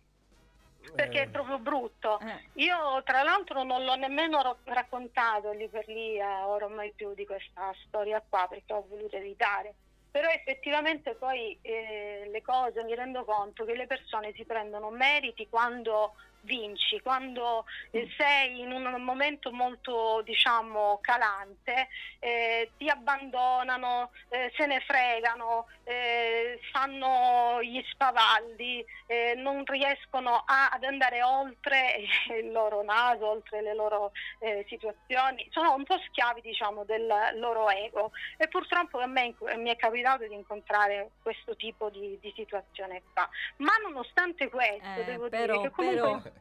perché 0.95 1.23
è 1.23 1.25
Eh. 1.25 1.29
proprio 1.29 1.59
brutto. 1.59 2.19
Eh, 2.19 2.49
Io 2.63 3.03
tra 3.03 3.21
l'altro 3.21 3.63
non 3.63 3.83
l'ho 3.83 3.95
nemmeno 3.95 4.41
ro- 4.41 4.59
raccontato 4.63 5.51
lì 5.51 5.67
per 5.67 5.85
lì 5.89 6.17
a 6.21 6.47
ormai 6.47 6.93
più 6.95 7.13
di 7.13 7.25
questa 7.25 7.73
storia 7.85 8.23
qua 8.27 8.45
perché 8.47 8.71
ho 8.73 8.85
voluto 8.87 9.17
evitare. 9.17 9.75
Però 10.17 10.29
effettivamente 10.29 11.13
poi 11.13 11.55
eh, 11.61 12.27
le 12.31 12.41
cose 12.41 12.83
mi 12.83 12.95
rendo 12.95 13.23
conto 13.23 13.65
che 13.65 13.75
le 13.75 13.85
persone 13.85 14.33
si 14.33 14.45
prendono 14.45 14.89
meriti 14.89 15.47
quando 15.47 16.15
vinci, 16.41 16.99
quando 17.01 17.65
eh, 17.91 18.07
sei 18.17 18.59
in 18.61 18.71
un 18.71 19.01
momento 19.03 19.51
molto 19.51 20.21
diciamo 20.23 20.99
calante, 21.01 21.87
eh, 22.19 22.71
ti 22.77 22.87
abbandonano, 22.89 24.11
eh, 24.29 24.51
se 24.55 24.65
ne 24.65 24.79
fregano, 24.81 25.67
eh, 25.83 26.59
fanno 26.71 27.61
gli 27.61 27.81
spavaldi, 27.91 28.85
eh, 29.07 29.33
non 29.35 29.63
riescono 29.65 30.43
a- 30.45 30.69
ad 30.69 30.83
andare 30.83 31.21
oltre 31.23 31.97
il 32.41 32.51
loro 32.51 32.83
naso, 32.83 33.27
oltre 33.29 33.61
le 33.61 33.73
loro 33.73 34.11
eh, 34.39 34.65
situazioni, 34.69 35.47
sono 35.51 35.73
un 35.73 35.83
po' 35.83 35.97
schiavi 36.07 36.41
diciamo 36.41 36.83
del 36.85 37.05
loro 37.35 37.69
ego. 37.69 38.11
E 38.37 38.47
purtroppo 38.47 38.99
a 38.99 39.05
me 39.05 39.35
mi 39.57 39.69
è 39.69 39.75
capitato 39.75 40.25
di 40.27 40.33
incontrare 40.33 41.11
questo 41.21 41.55
tipo 41.55 41.89
di, 41.89 42.17
di 42.21 42.31
situazione 42.35 43.03
qua. 43.13 43.27
Ma 43.57 43.73
nonostante 43.83 44.49
questo, 44.49 45.03
devo 45.05 45.29
però- 45.29 45.53
dire 45.57 45.69
che 45.69 45.75
comunque... 45.75 45.95
però- 46.01 46.36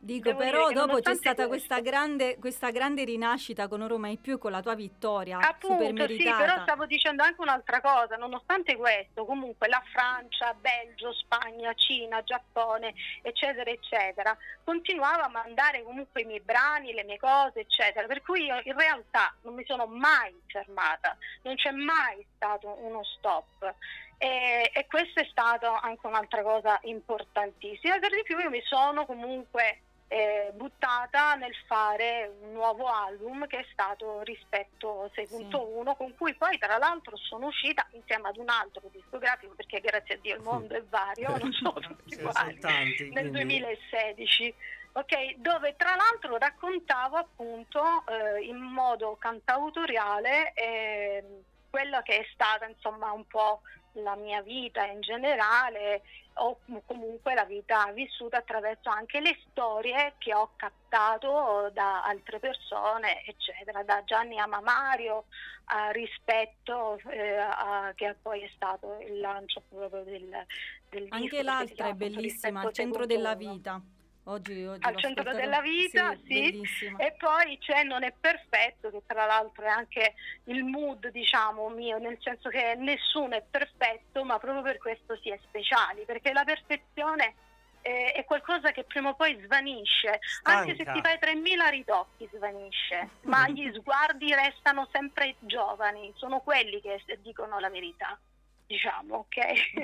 Dico, 0.00 0.28
Devo 0.28 0.38
però 0.38 0.70
dopo 0.70 1.00
c'è 1.00 1.16
stata 1.16 1.48
questa 1.48 1.80
grande, 1.80 2.38
questa 2.38 2.70
grande 2.70 3.02
rinascita 3.02 3.66
con 3.66 3.80
Oro 3.80 3.98
Mai 3.98 4.16
Più, 4.16 4.38
con 4.38 4.52
la 4.52 4.62
tua 4.62 4.76
vittoria 4.76 5.38
Appunto, 5.38 6.06
sì, 6.06 6.22
però 6.22 6.62
stavo 6.62 6.86
dicendo 6.86 7.24
anche 7.24 7.40
un'altra 7.40 7.80
cosa, 7.80 8.14
nonostante 8.14 8.76
questo, 8.76 9.24
comunque 9.24 9.66
la 9.66 9.82
Francia, 9.92 10.54
Belgio, 10.54 11.12
Spagna, 11.12 11.74
Cina, 11.74 12.22
Giappone, 12.22 12.94
eccetera, 13.22 13.68
eccetera, 13.68 14.36
continuava 14.62 15.24
a 15.24 15.28
mandare 15.28 15.82
comunque 15.82 16.22
i 16.22 16.26
miei 16.26 16.40
brani, 16.40 16.92
le 16.92 17.02
mie 17.02 17.18
cose, 17.18 17.60
eccetera, 17.60 18.06
per 18.06 18.22
cui 18.22 18.44
io 18.44 18.60
in 18.62 18.76
realtà 18.76 19.34
non 19.42 19.54
mi 19.54 19.64
sono 19.66 19.86
mai 19.86 20.32
fermata, 20.46 21.16
non 21.42 21.56
c'è 21.56 21.72
mai 21.72 22.24
stato 22.36 22.78
uno 22.82 23.02
stop. 23.02 23.74
E, 24.16 24.70
e 24.72 24.86
questa 24.86 25.20
è 25.20 25.28
stata 25.30 25.80
anche 25.80 26.06
un'altra 26.06 26.42
cosa 26.42 26.78
importantissima. 26.82 27.98
Per 27.98 28.10
di 28.10 28.22
più 28.24 28.38
io 28.38 28.50
mi 28.50 28.62
sono 28.64 29.06
comunque 29.06 29.82
eh, 30.08 30.50
buttata 30.54 31.34
nel 31.34 31.54
fare 31.66 32.32
un 32.40 32.52
nuovo 32.52 32.86
album 32.86 33.46
che 33.46 33.58
è 33.58 33.66
stato 33.72 34.22
Rispetto 34.22 35.10
6.1 35.14 35.96
con 35.96 36.14
cui 36.16 36.34
poi 36.34 36.56
tra 36.56 36.78
l'altro 36.78 37.16
sono 37.16 37.46
uscita 37.46 37.86
insieme 37.92 38.28
ad 38.28 38.38
un 38.38 38.48
altro 38.48 38.88
discografico 38.90 39.52
perché 39.54 39.80
grazie 39.80 40.14
a 40.14 40.18
Dio 40.18 40.36
il 40.36 40.42
mondo 40.42 40.74
è 40.74 40.82
vario, 40.82 41.36
non 41.36 41.52
sono 41.52 41.78
tutti 41.80 42.14
uguali 42.14 42.58
tanti, 42.58 43.10
nel 43.10 43.30
quindi- 43.30 43.58
2016. 43.60 44.54
ok, 44.92 45.34
dove 45.36 45.74
tra 45.76 45.94
l'altro 45.94 46.38
raccontavo 46.38 47.16
appunto 47.16 47.82
eh, 48.08 48.42
in 48.44 48.56
modo 48.56 49.16
cantautoriale 49.20 50.54
ehm, 50.54 51.24
quella 51.68 52.00
che 52.00 52.20
è 52.20 52.26
stata 52.32 52.66
insomma 52.66 53.12
un 53.12 53.26
po' 53.26 53.60
la 53.92 54.16
mia 54.16 54.40
vita 54.42 54.84
in 54.86 55.00
generale 55.00 56.02
o 56.38 56.58
comunque 56.86 57.34
la 57.34 57.44
vita 57.44 57.90
vissuta 57.92 58.38
attraverso 58.38 58.88
anche 58.88 59.20
le 59.20 59.38
storie 59.50 60.14
che 60.18 60.34
ho 60.34 60.50
captato 60.56 61.70
da 61.72 62.02
altre 62.02 62.38
persone, 62.38 63.24
eccetera, 63.24 63.82
da 63.82 64.02
Gianni 64.04 64.38
Amamario 64.38 65.24
a 65.66 65.90
rispetto 65.90 66.98
eh, 67.10 67.36
a- 67.36 67.92
che 67.94 68.14
poi 68.20 68.40
è 68.42 68.50
stato 68.54 68.98
il 69.00 69.20
lancio 69.20 69.62
proprio 69.68 70.02
del, 70.02 70.46
del 70.88 71.06
Anche 71.10 71.42
l'altra 71.42 71.88
è 71.88 71.94
bellissima, 71.94 72.62
al 72.62 72.72
centro 72.72 73.06
della 73.06 73.32
6.1. 73.32 73.36
vita. 73.36 73.80
Oggi, 74.28 74.64
oggi 74.66 74.86
Al 74.86 74.96
centro 74.96 75.32
della 75.32 75.62
vita, 75.62 76.14
sì. 76.26 76.50
bellissima. 76.50 76.98
E 76.98 77.12
poi 77.12 77.56
c'è 77.58 77.82
Non 77.82 78.04
è 78.04 78.12
perfetto, 78.12 78.90
che 78.90 79.02
tra 79.06 79.24
l'altro 79.24 79.64
è 79.64 79.68
anche 79.68 80.14
il 80.44 80.64
mood, 80.64 81.08
diciamo, 81.08 81.68
mio, 81.70 81.98
nel 81.98 82.18
senso 82.20 82.50
che 82.50 82.74
nessuno 82.76 83.34
è 83.36 83.42
perfetto, 83.42 84.24
ma 84.24 84.38
proprio 84.38 84.62
per 84.62 84.76
questo 84.78 85.16
si 85.22 85.30
è 85.30 85.38
speciali, 85.44 86.04
perché 86.04 86.32
la 86.34 86.44
perfezione 86.44 87.34
eh, 87.80 88.12
è 88.12 88.24
qualcosa 88.26 88.70
che 88.70 88.84
prima 88.84 89.10
o 89.10 89.14
poi 89.14 89.40
svanisce, 89.42 90.20
anche 90.42 90.74
se 90.76 90.82
Stanca. 90.82 90.92
ti 90.92 91.00
fai 91.00 91.18
3000 91.18 91.68
ritocchi 91.68 92.28
svanisce, 92.34 93.08
ma 93.22 93.48
gli 93.48 93.72
sguardi 93.72 94.34
restano 94.34 94.86
sempre 94.92 95.36
giovani, 95.40 96.12
sono 96.16 96.40
quelli 96.40 96.82
che 96.82 97.02
dicono 97.22 97.58
la 97.58 97.70
verità, 97.70 98.18
diciamo, 98.66 99.16
ok? 99.16 99.36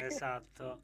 Esatto. 0.02 0.80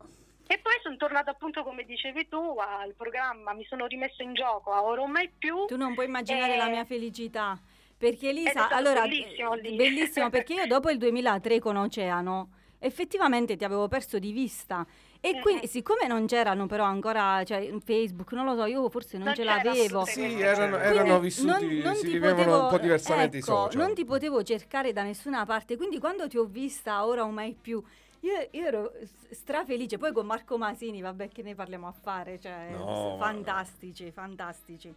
E 0.52 0.58
poi 0.58 0.72
sono 0.82 0.96
tornata 0.96 1.30
appunto, 1.30 1.62
come 1.62 1.84
dicevi 1.84 2.26
tu, 2.28 2.56
al 2.58 2.92
programma, 2.96 3.52
mi 3.54 3.64
sono 3.68 3.86
rimesso 3.86 4.20
in 4.24 4.34
gioco 4.34 4.72
a 4.72 4.82
Ora 4.82 5.02
o 5.02 5.06
Mai 5.06 5.30
Più. 5.38 5.66
Tu 5.66 5.76
non 5.76 5.94
puoi 5.94 6.06
immaginare 6.06 6.56
la 6.56 6.66
Eh, 6.66 6.70
mia 6.70 6.84
felicità. 6.84 7.56
Perché 7.96 8.30
Elisa, 8.30 8.68
allora, 8.70 9.02
bellissimo 9.02 9.54
lì. 9.54 9.76
bellissimo 9.76 10.28
perché 10.28 10.54
io 10.54 10.66
dopo 10.66 10.90
il 10.90 10.98
2003 10.98 11.60
con 11.60 11.76
Oceano 11.76 12.48
effettivamente 12.80 13.56
ti 13.56 13.62
avevo 13.64 13.86
perso 13.86 14.18
di 14.18 14.32
vista 14.32 14.84
e 15.20 15.34
Mhm. 15.34 15.40
quindi 15.40 15.66
siccome 15.68 16.06
non 16.08 16.26
c'erano 16.26 16.66
però 16.66 16.82
ancora 16.84 17.44
cioè, 17.44 17.58
in 17.58 17.80
Facebook, 17.80 18.32
non 18.32 18.46
lo 18.46 18.56
so, 18.56 18.64
io 18.64 18.88
forse 18.88 19.18
non, 19.18 19.26
Non 19.26 19.36
ce 19.36 19.44
l'avevo. 19.44 20.04
Sì, 20.06 20.40
erano, 20.40 20.78
cose. 20.78 20.88
erano 20.88 21.20
vissuti, 21.20 21.46
non- 21.46 21.76
non 21.84 21.94
si 21.94 22.06
vivevano 22.08 22.36
potevo- 22.44 22.62
un 22.64 22.68
po' 22.70 22.78
diversamente 22.78 23.36
i 23.36 23.40
ecco, 23.40 23.52
social. 23.54 23.82
Non 23.82 23.94
ti 23.94 24.04
potevo 24.04 24.42
cercare 24.42 24.92
da 24.92 25.04
nessuna 25.04 25.44
parte, 25.44 25.76
quindi 25.76 26.00
quando 26.00 26.26
ti 26.26 26.38
ho 26.38 26.44
vista 26.44 27.04
ora 27.04 27.22
o 27.22 27.28
mai 27.30 27.54
più, 27.54 27.80
io, 28.20 28.48
io 28.50 28.66
ero 28.66 28.92
strafelice. 29.30 29.98
Poi 29.98 30.12
con 30.12 30.26
Marco 30.26 30.58
Masini, 30.58 31.00
vabbè, 31.00 31.28
che 31.28 31.42
ne 31.42 31.54
parliamo 31.54 31.86
a 31.86 31.92
fare, 31.92 32.38
cioè, 32.40 32.70
No, 32.70 33.16
ma- 33.16 33.24
fantastici, 33.24 34.10
fantastici. 34.10 34.94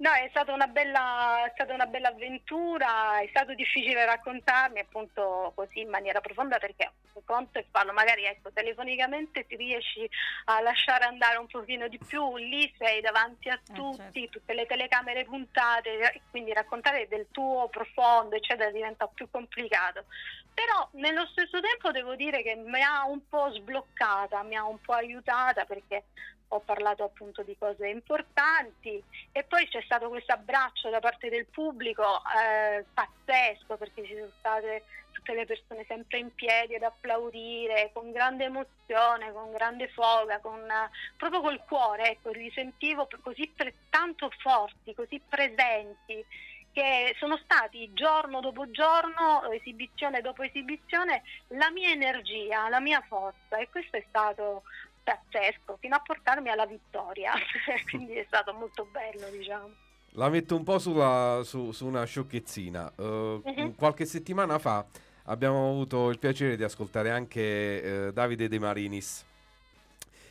No, 0.00 0.10
è 0.12 0.28
stata 0.30 0.54
una 0.54 0.66
bella, 0.66 1.44
è 1.44 1.50
stata 1.52 1.74
una 1.74 1.84
bella 1.84 2.08
avventura, 2.08 3.20
è 3.20 3.26
stato 3.28 3.52
difficile 3.52 4.06
raccontarmi 4.06 4.80
appunto 4.80 5.52
così 5.54 5.80
in 5.80 5.90
maniera 5.90 6.22
profonda 6.22 6.58
perché 6.58 6.90
un 7.12 7.22
conto 7.22 7.58
è 7.58 7.66
farlo, 7.70 7.92
magari 7.92 8.24
ecco, 8.24 8.50
telefonicamente 8.50 9.46
ti 9.46 9.56
riesci 9.56 10.08
a 10.46 10.62
lasciare 10.62 11.04
andare 11.04 11.36
un 11.36 11.46
pochino 11.46 11.86
di 11.88 11.98
più, 11.98 12.38
lì 12.38 12.72
sei 12.78 13.02
davanti 13.02 13.50
a 13.50 13.60
tutti, 13.74 14.30
tutte 14.30 14.54
le 14.54 14.64
telecamere 14.64 15.24
puntate, 15.24 16.12
e 16.12 16.20
quindi 16.30 16.54
raccontare 16.54 17.06
del 17.06 17.26
tuo 17.30 17.68
profondo, 17.68 18.36
eccetera, 18.36 18.70
diventa 18.70 19.06
più 19.06 19.28
complicato. 19.30 20.06
Però 20.54 20.88
nello 20.92 21.26
stesso 21.26 21.60
tempo 21.60 21.90
devo 21.90 22.14
dire 22.14 22.42
che 22.42 22.54
mi 22.54 22.82
ha 22.82 23.04
un 23.06 23.28
po' 23.28 23.52
sbloccata, 23.52 24.42
mi 24.44 24.56
ha 24.56 24.64
un 24.64 24.80
po' 24.80 24.94
aiutata 24.94 25.66
perché 25.66 26.04
ho 26.52 26.60
parlato 26.60 27.04
appunto 27.04 27.42
di 27.42 27.56
cose 27.58 27.88
importanti 27.88 29.02
e 29.32 29.42
poi 29.44 29.68
c'è 29.68 29.82
stato 29.82 30.08
questo 30.08 30.32
abbraccio 30.32 30.90
da 30.90 30.98
parte 30.98 31.28
del 31.28 31.46
pubblico 31.46 32.02
eh, 32.02 32.84
pazzesco 32.92 33.76
perché 33.76 34.04
ci 34.04 34.14
sono 34.14 34.30
state 34.38 34.84
tutte 35.12 35.34
le 35.34 35.46
persone 35.46 35.84
sempre 35.86 36.18
in 36.18 36.34
piedi 36.34 36.74
ad 36.74 36.82
applaudire 36.82 37.90
con 37.92 38.10
grande 38.10 38.44
emozione, 38.44 39.32
con 39.32 39.52
grande 39.52 39.88
foga, 39.88 40.40
con, 40.40 40.58
eh, 40.58 40.90
proprio 41.16 41.40
col 41.40 41.62
cuore, 41.66 42.10
ecco, 42.10 42.30
li 42.30 42.50
sentivo 42.52 43.06
così 43.22 43.50
pre- 43.54 43.74
tanto 43.90 44.30
forti, 44.38 44.94
così 44.94 45.20
presenti 45.26 46.24
che 46.72 47.14
sono 47.18 47.36
stati 47.42 47.92
giorno 47.92 48.40
dopo 48.40 48.70
giorno, 48.70 49.50
esibizione 49.50 50.20
dopo 50.20 50.42
esibizione, 50.42 51.22
la 51.48 51.70
mia 51.70 51.90
energia, 51.90 52.68
la 52.68 52.80
mia 52.80 53.04
forza 53.08 53.58
e 53.58 53.68
questo 53.68 53.96
è 53.96 54.04
stato 54.08 54.62
pazzesco 55.02 55.76
fino 55.80 55.96
a 55.96 56.00
portarmi 56.00 56.48
alla 56.50 56.66
vittoria 56.66 57.32
quindi 57.90 58.14
è 58.14 58.24
stato 58.26 58.52
molto 58.54 58.86
bello 58.90 59.28
diciamo 59.30 59.68
La 60.14 60.28
metto 60.28 60.56
un 60.56 60.64
po' 60.64 60.78
sulla- 60.78 61.40
su, 61.44 61.70
su 61.72 61.86
una 61.86 62.04
sciocchezzina. 62.04 62.92
Eh, 62.96 63.40
Mhm. 63.44 63.74
Qualche 63.76 64.04
settimana 64.06 64.58
fa 64.58 64.84
abbiamo 65.24 65.68
avuto 65.70 66.10
il 66.10 66.18
piacere 66.18 66.56
di 66.56 66.64
ascoltare 66.64 67.10
anche 67.10 68.06
eh, 68.08 68.12
Davide 68.12 68.48
De 68.48 68.58
Marinis 68.58 69.24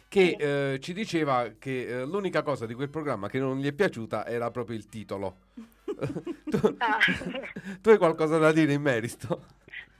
che 0.10 0.26
Sì. 0.26 0.44
eh, 0.44 0.80
ci 0.82 0.92
diceva 0.94 1.52
che 1.60 1.88
eh, 1.88 2.06
l'unica 2.06 2.42
cosa 2.42 2.66
di 2.66 2.74
quel 2.74 2.90
programma 2.90 3.30
che 3.30 3.40
non 3.40 3.58
gli 3.60 3.68
è 3.68 3.72
piaciuta 3.74 4.26
era 4.26 4.50
proprio 4.52 4.76
il 4.76 4.88
titolo. 4.90 5.36
tu, 6.50 6.76
Ah. 6.80 6.98
tu 7.82 7.90
hai 7.90 7.98
qualcosa 7.98 8.38
da 8.38 8.52
dire 8.52 8.74
in 8.74 8.82
merito? 8.82 9.46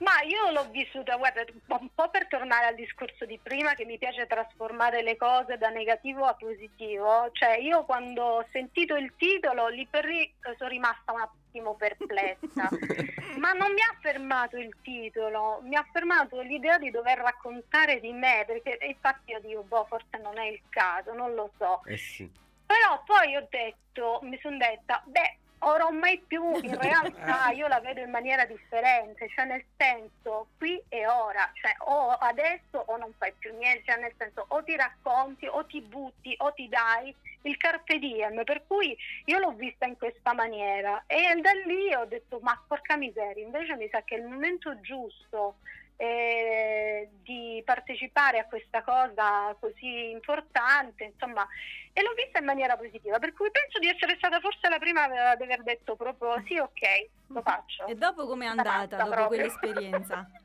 Ma 0.00 0.20
io 0.22 0.50
l'ho 0.50 0.68
vissuta 0.70 1.16
guarda 1.16 1.44
un 1.68 1.88
po' 1.94 2.10
per 2.10 2.26
tornare 2.28 2.66
al 2.66 2.74
discorso 2.74 3.24
di 3.24 3.38
prima 3.42 3.74
che 3.74 3.84
mi 3.84 3.98
piace 3.98 4.26
trasformare 4.26 5.02
le 5.02 5.16
cose 5.16 5.58
da 5.58 5.68
negativo 5.68 6.24
a 6.24 6.34
positivo 6.34 7.30
cioè 7.32 7.56
io 7.58 7.84
quando 7.84 8.22
ho 8.22 8.46
sentito 8.52 8.96
il 8.96 9.12
titolo 9.16 9.68
lì 9.68 9.86
per 9.86 10.04
lì 10.04 10.22
eh, 10.22 10.54
sono 10.56 10.70
rimasta 10.70 11.12
un 11.12 11.20
attimo 11.20 11.74
perplessa 11.74 12.68
Ma 13.36 13.52
non 13.52 13.72
mi 13.72 13.80
ha 13.80 13.96
fermato 14.00 14.56
il 14.56 14.74
titolo, 14.82 15.60
mi 15.62 15.76
ha 15.76 15.86
fermato 15.92 16.40
l'idea 16.40 16.78
di 16.78 16.90
dover 16.90 17.18
raccontare 17.18 18.00
di 18.00 18.12
me, 18.12 18.44
perché 18.46 18.78
infatti 18.86 19.30
io 19.30 19.40
dico, 19.40 19.62
boh, 19.62 19.86
forse 19.86 20.18
non 20.22 20.38
è 20.38 20.46
il 20.46 20.60
caso, 20.68 21.12
non 21.12 21.34
lo 21.34 21.50
so. 21.56 21.82
Eh 21.86 21.96
sì. 21.96 22.30
Però 22.66 23.02
poi 23.04 23.36
ho 23.36 23.46
detto, 23.48 24.20
mi 24.22 24.38
sono 24.40 24.56
detta, 24.56 25.02
beh, 25.06 25.38
ora 25.60 25.86
o 25.86 25.92
mai 25.92 26.22
più, 26.26 26.54
in 26.62 26.78
realtà 26.80 27.50
io 27.50 27.66
la 27.66 27.80
vedo 27.80 28.00
in 28.00 28.10
maniera 28.10 28.44
differente, 28.44 29.28
cioè 29.28 29.44
nel 29.46 29.64
senso, 29.76 30.48
qui 30.58 30.80
e 30.88 31.06
ora, 31.06 31.50
cioè 31.54 31.74
o 31.78 32.10
adesso 32.10 32.78
o 32.86 32.96
non 32.96 33.12
fai 33.18 33.32
più 33.38 33.56
niente, 33.56 33.84
cioè 33.86 34.00
nel 34.00 34.14
senso 34.16 34.44
o 34.48 34.62
ti 34.62 34.76
racconti 34.76 35.46
o 35.46 35.64
ti 35.66 35.80
butti 35.80 36.34
o 36.38 36.52
ti 36.52 36.68
dai 36.68 37.14
il 37.42 37.56
carpe 37.56 37.98
diem, 37.98 38.44
per 38.44 38.64
cui 38.66 38.96
io 39.24 39.38
l'ho 39.38 39.52
vista 39.52 39.86
in 39.86 39.96
questa 39.96 40.32
maniera. 40.32 41.04
E 41.06 41.40
da 41.40 41.52
lì 41.64 41.92
ho 41.94 42.04
detto, 42.04 42.38
ma 42.42 42.60
porca 42.66 42.96
miseria, 42.96 43.44
invece 43.44 43.76
mi 43.76 43.88
sa 43.90 44.02
che 44.02 44.16
il 44.16 44.24
momento 44.24 44.78
giusto 44.80 45.56
eh, 45.96 47.08
di 47.22 47.62
partecipare 47.64 48.38
a 48.38 48.46
questa 48.46 48.82
cosa 48.82 49.54
così 49.60 50.10
importante, 50.10 51.04
insomma, 51.04 51.46
e 52.00 52.02
l'ho 52.02 52.14
vista 52.14 52.38
in 52.38 52.46
maniera 52.46 52.76
positiva, 52.76 53.18
per 53.18 53.32
cui 53.34 53.50
penso 53.50 53.78
di 53.78 53.88
essere 53.88 54.16
stata 54.16 54.40
forse 54.40 54.68
la 54.68 54.78
prima 54.78 55.04
ad 55.04 55.40
aver 55.40 55.62
detto 55.62 55.96
proprio 55.96 56.42
sì, 56.46 56.56
ok, 56.58 57.08
lo 57.28 57.42
faccio. 57.42 57.86
E 57.86 57.94
dopo 57.94 58.26
com'è 58.26 58.46
andata, 58.46 58.96
dopo 58.96 59.10
proprio. 59.10 59.26
quell'esperienza? 59.28 60.26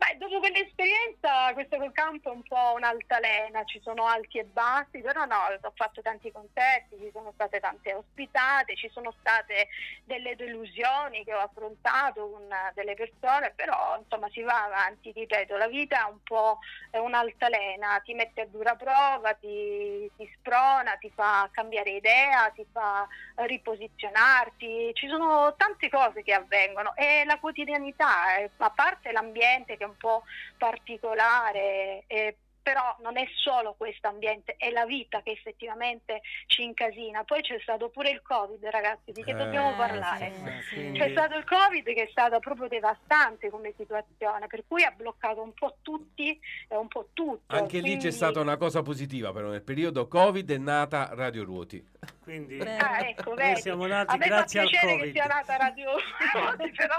Beh, 0.00 0.16
dopo 0.16 0.38
quell'esperienza 0.38 1.52
questo 1.52 1.76
col 1.76 1.92
campo 1.92 2.30
è 2.30 2.34
un 2.34 2.42
po' 2.42 2.72
un'altalena, 2.76 3.64
ci 3.64 3.78
sono 3.82 4.06
alti 4.06 4.38
e 4.38 4.44
bassi, 4.44 5.02
però 5.02 5.26
no, 5.26 5.36
ho 5.60 5.72
fatto 5.74 6.00
tanti 6.00 6.32
concerti, 6.32 6.96
ci 6.98 7.10
sono 7.12 7.32
state 7.34 7.60
tante 7.60 7.92
ospitate, 7.92 8.76
ci 8.76 8.88
sono 8.88 9.12
state 9.20 9.68
delle 10.04 10.36
delusioni 10.36 11.22
che 11.22 11.34
ho 11.34 11.40
affrontato 11.40 12.30
con 12.30 12.48
delle 12.72 12.94
persone, 12.94 13.52
però 13.54 13.98
insomma 13.98 14.30
si 14.30 14.40
va 14.40 14.64
avanti, 14.64 15.12
ripeto, 15.12 15.58
la 15.58 15.68
vita 15.68 16.06
è 16.06 16.10
un 16.10 16.22
po' 16.22 16.60
è 16.90 16.96
un'altalena, 16.96 18.00
ti 18.02 18.14
mette 18.14 18.40
a 18.40 18.46
dura 18.46 18.74
prova, 18.76 19.34
ti, 19.34 19.89
ti 20.16 20.30
sprona, 20.36 20.96
ti 20.96 21.10
fa 21.14 21.48
cambiare 21.52 21.90
idea, 21.90 22.50
ti 22.54 22.64
fa 22.70 23.06
riposizionarti, 23.34 24.90
ci 24.94 25.08
sono 25.08 25.54
tante 25.56 25.88
cose 25.88 26.22
che 26.22 26.32
avvengono 26.32 26.94
e 26.96 27.24
la 27.24 27.38
quotidianità, 27.38 28.36
eh, 28.36 28.50
a 28.56 28.70
parte 28.70 29.12
l'ambiente 29.12 29.76
che 29.76 29.84
è 29.84 29.86
un 29.86 29.96
po' 29.96 30.24
particolare, 30.58 32.04
eh, 32.06 32.36
però 32.62 32.96
non 33.00 33.16
è 33.16 33.26
solo 33.36 33.74
questo 33.76 34.08
ambiente, 34.08 34.54
è 34.58 34.70
la 34.70 34.84
vita 34.84 35.22
che 35.22 35.30
effettivamente 35.30 36.20
ci 36.46 36.62
incasina. 36.62 37.24
Poi 37.24 37.40
c'è 37.42 37.58
stato 37.60 37.88
pure 37.90 38.10
il 38.10 38.22
Covid, 38.22 38.64
ragazzi, 38.66 39.12
di 39.12 39.22
che 39.24 39.30
Eh, 39.30 39.34
dobbiamo 39.34 39.72
Eh, 39.72 39.76
parlare? 39.76 40.32
sì, 40.34 40.76
Eh, 40.76 40.92
sì. 40.92 40.98
C'è 40.98 41.10
stato 41.10 41.36
il 41.36 41.44
Covid 41.44 41.84
che 41.84 42.02
è 42.04 42.08
stato 42.10 42.38
proprio 42.38 42.68
devastante 42.68 43.50
come 43.50 43.72
situazione, 43.76 44.46
per 44.46 44.64
cui 44.66 44.82
ha 44.84 44.90
bloccato 44.90 45.42
un 45.42 45.52
po' 45.54 45.76
tutti 45.82 46.38
e 46.68 46.76
un 46.76 46.88
po' 46.88 47.08
tutto. 47.12 47.54
Anche 47.54 47.76
lì 47.78 47.82
quindi- 47.82 48.04
c'è 48.04 48.10
stata 48.10 48.40
una 48.40 48.56
cosa 48.56 48.82
positiva, 48.82 49.32
però 49.32 49.48
nel 49.48 49.62
periodo 49.62 50.06
Covid 50.08 50.50
è 50.50 50.58
nata 50.58 51.10
Radio 51.12 51.44
Ruoti. 51.44 51.84
Quindi 52.22 52.56
Beh. 52.56 52.76
Ah, 52.76 53.06
ecco, 53.08 53.34
noi 53.34 53.48
vedi. 53.48 53.60
siamo 53.60 53.84
A 53.84 53.88
nati 53.88 54.16
me 54.18 54.26
fa 54.26 54.34
grazie 54.36 54.60
al 54.60 54.68
piacere 54.68 54.92
che 54.92 54.98
Covid. 54.98 55.12
sia 55.14 55.24
nata 55.26 55.56
Radio 55.56 55.90
Ruoti, 56.34 56.70
però 56.76 56.96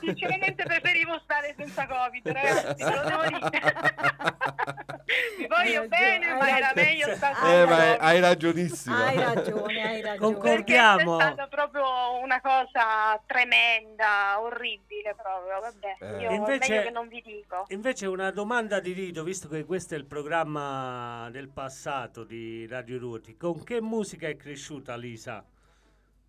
sinceramente 0.00 0.62
preferivo 0.64 1.18
stare 1.20 1.54
senza 1.56 1.86
Covid, 1.86 2.28
ragazzi, 2.28 2.82
lo 2.82 3.02
devo 3.02 3.38
dire. 3.38 3.60
Vi 5.38 5.46
voglio 5.46 5.80
Hai 5.82 5.88
bene, 5.88 6.18
ragione, 6.26 6.34
ma 6.38 6.44
hai 6.44 6.56
era 6.58 6.72
meglio 6.74 7.14
stare 7.16 7.34
Hai 7.38 7.60
Eh, 7.60 7.64
ma 7.66 7.76
hai, 7.76 7.96
hai 7.98 8.20
ragionissimo. 8.20 8.94
Hai 8.96 9.16
ragione, 9.16 9.82
hai 9.88 10.00
ragione. 10.02 10.16
Concordo. 10.18 10.40
Perché 10.40 10.74
Concordiamo. 10.76 11.18
è 11.18 11.22
stata 11.22 11.46
proprio 11.48 11.84
una 12.22 12.40
cosa 12.40 13.20
tremenda, 13.26 14.40
orribile 14.40 15.14
proprio, 15.16 15.60
vabbè, 15.60 15.96
Eh. 16.18 16.22
io 16.22 16.30
Invece- 16.30 16.68
meglio 16.70 16.82
che 16.84 16.90
non 16.90 17.08
vi 17.08 17.22
dico. 17.24 17.64
Invece 17.68 18.06
una 18.06 18.30
domanda 18.30 18.80
di 18.80 18.92
rito, 18.92 19.22
visto 19.22 19.48
che 19.48 19.64
questo 19.64 19.94
è 19.94 19.98
il 19.98 20.04
programma 20.06 21.28
del 21.30 21.48
passato 21.48 22.24
di 22.24 22.66
Radio 22.68 22.98
Ruoti, 22.98 23.36
con 23.36 23.62
che 23.64 23.80
musica 23.80 24.28
è 24.28 24.36
cresciuta 24.36 24.96
Lisa? 24.96 25.44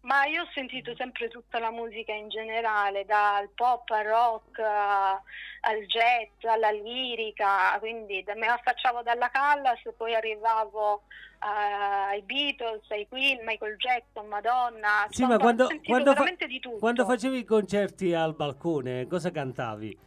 Ma 0.03 0.25
io 0.25 0.41
ho 0.43 0.47
sentito 0.53 0.93
sempre 0.95 1.29
tutta 1.29 1.59
la 1.59 1.71
musica 1.71 2.11
in 2.11 2.27
generale, 2.27 3.05
dal 3.05 3.47
pop 3.55 3.89
al 3.91 4.03
rock 4.03 4.59
al 4.59 5.85
jazz, 5.85 6.43
alla 6.43 6.71
lirica, 6.71 7.77
quindi 7.79 8.21
me 8.35 8.47
la 8.47 8.55
affacciavo 8.55 9.01
dalla 9.01 9.29
Callas, 9.29 9.79
poi 9.95 10.13
arrivavo 10.13 11.03
eh, 11.41 11.47
ai 11.47 12.21
Beatles, 12.23 12.83
ai 12.91 13.07
Queen, 13.07 13.45
Michael 13.45 13.77
Jackson, 13.77 14.27
Madonna, 14.27 15.07
Sì, 15.09 15.25
ma 15.25 15.37
quando, 15.37 15.63
ho 15.63 15.67
sentito 15.67 15.89
quando 15.89 16.09
fa- 16.09 16.17
veramente 16.17 16.47
di 16.47 16.59
tutto. 16.59 16.77
quando 16.79 17.05
facevi 17.05 17.37
i 17.37 17.43
concerti 17.45 18.13
al 18.13 18.35
balcone, 18.35 19.07
cosa 19.07 19.31
cantavi? 19.31 19.97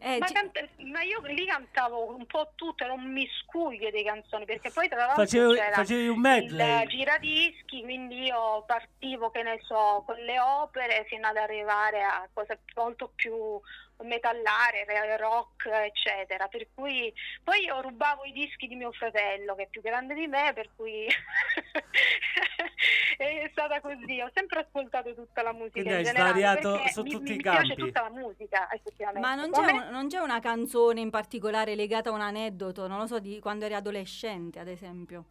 Eh, 0.00 0.18
Ma, 0.18 0.26
canta- 0.26 0.66
ma 0.78 1.02
io 1.02 1.20
lì 1.26 1.46
cantavo 1.46 2.14
un 2.14 2.26
po' 2.26 2.52
tutto, 2.54 2.84
era 2.84 2.92
un 2.92 3.12
miscuglio 3.12 3.90
di 3.90 4.02
canzoni, 4.04 4.44
perché 4.44 4.70
poi 4.70 4.88
tra 4.88 4.98
l'altro 5.06 5.24
Facevi, 5.24 5.54
c'era 5.54 5.74
facevi 5.76 6.08
un 6.08 6.14
il 6.14 6.20
medley? 6.20 6.86
giradischi, 6.88 7.82
quindi 7.82 8.22
io 8.24 8.64
partivo, 8.66 9.30
che 9.30 9.42
ne 9.42 9.58
so, 9.62 10.02
con 10.06 10.16
le 10.16 10.38
opere 10.40 11.04
fino 11.08 11.26
ad 11.26 11.36
arrivare 11.36 12.02
a 12.02 12.28
cose 12.32 12.60
molto 12.74 13.12
più 13.14 13.60
metallare, 14.04 14.84
re- 14.84 15.16
rock, 15.16 15.66
eccetera. 15.66 16.48
Per 16.48 16.68
cui 16.74 17.12
poi 17.42 17.64
io 17.64 17.80
rubavo 17.80 18.24
i 18.24 18.32
dischi 18.32 18.66
di 18.66 18.76
mio 18.76 18.92
fratello, 18.92 19.54
che 19.54 19.64
è 19.64 19.68
più 19.68 19.80
grande 19.80 20.14
di 20.14 20.26
me, 20.26 20.52
per 20.54 20.70
cui 20.76 21.06
è 23.18 23.48
stata 23.52 23.80
così. 23.80 24.20
Ho 24.20 24.30
sempre 24.34 24.60
ascoltato 24.60 25.14
tutta 25.14 25.42
la 25.42 25.52
musica 25.52 25.82
Quindi 25.82 25.90
in 25.90 25.96
hai 25.98 26.04
generale, 26.04 26.40
svariato 26.40 26.88
su 26.88 27.02
mi, 27.02 27.10
tutti 27.10 27.32
mi 27.32 27.38
i 27.38 27.42
piace 27.42 27.66
campi. 27.74 27.82
tutta 27.82 28.02
la 28.02 28.10
musica, 28.10 28.70
effettivamente. 28.72 29.28
Ma 29.28 29.34
non 29.34 29.50
c'è, 29.50 29.70
un- 29.70 29.88
non 29.90 30.08
c'è 30.08 30.18
una 30.18 30.40
canzone 30.40 31.00
in 31.00 31.10
particolare 31.10 31.74
legata 31.74 32.10
a 32.10 32.12
un 32.12 32.20
aneddoto, 32.20 32.86
non 32.86 32.98
lo 32.98 33.06
so, 33.06 33.18
di 33.18 33.38
quando 33.40 33.64
eri 33.64 33.74
adolescente, 33.74 34.58
ad 34.58 34.68
esempio? 34.68 35.26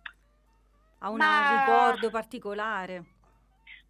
A 1.00 1.10
un 1.10 1.18
Ma- 1.18 1.66
ricordo 1.66 2.10
particolare? 2.10 3.04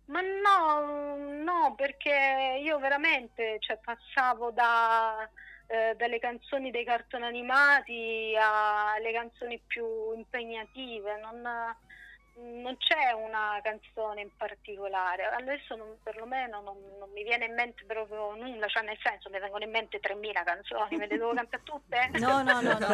Ma 0.06 0.22
no, 0.22 1.16
no, 1.44 1.76
perché 1.76 2.60
io 2.62 2.80
veramente 2.80 3.58
cioè, 3.60 3.78
passavo 3.78 4.52
da, 4.52 5.30
eh, 5.68 5.96
dalle 5.96 6.20
canzoni 6.20 6.70
dei 6.70 6.84
cartoni 6.84 7.24
animati 7.24 8.36
alle 8.38 9.14
canzoni 9.14 9.62
più 9.66 10.14
impegnative, 10.14 11.18
non, 11.22 11.42
non 12.36 12.76
c'è 12.78 13.12
una 13.12 13.60
canzone 13.62 14.22
in 14.22 14.30
particolare. 14.38 15.26
Adesso 15.26 15.76
non- 15.76 15.98
perlomeno 16.02 16.62
non, 16.62 16.76
non 17.00 17.10
mi 17.14 17.24
viene 17.24 17.46
in 17.46 17.54
mente 17.54 17.84
proprio 17.86 18.34
nulla, 18.36 18.68
cioè 18.68 18.84
nel 18.84 18.98
senso 19.02 19.30
mi 19.30 19.40
vengono 19.40 19.64
in 19.64 19.70
mente 19.72 20.00
3.000 20.00 20.44
canzoni, 20.44 20.96
me 20.98 21.08
le 21.08 21.18
devo 21.18 21.34
cantare 21.34 21.64
tutte? 21.64 22.10
No, 22.20 22.42
no, 22.44 22.62
no, 22.62 22.78
no. 22.78 22.88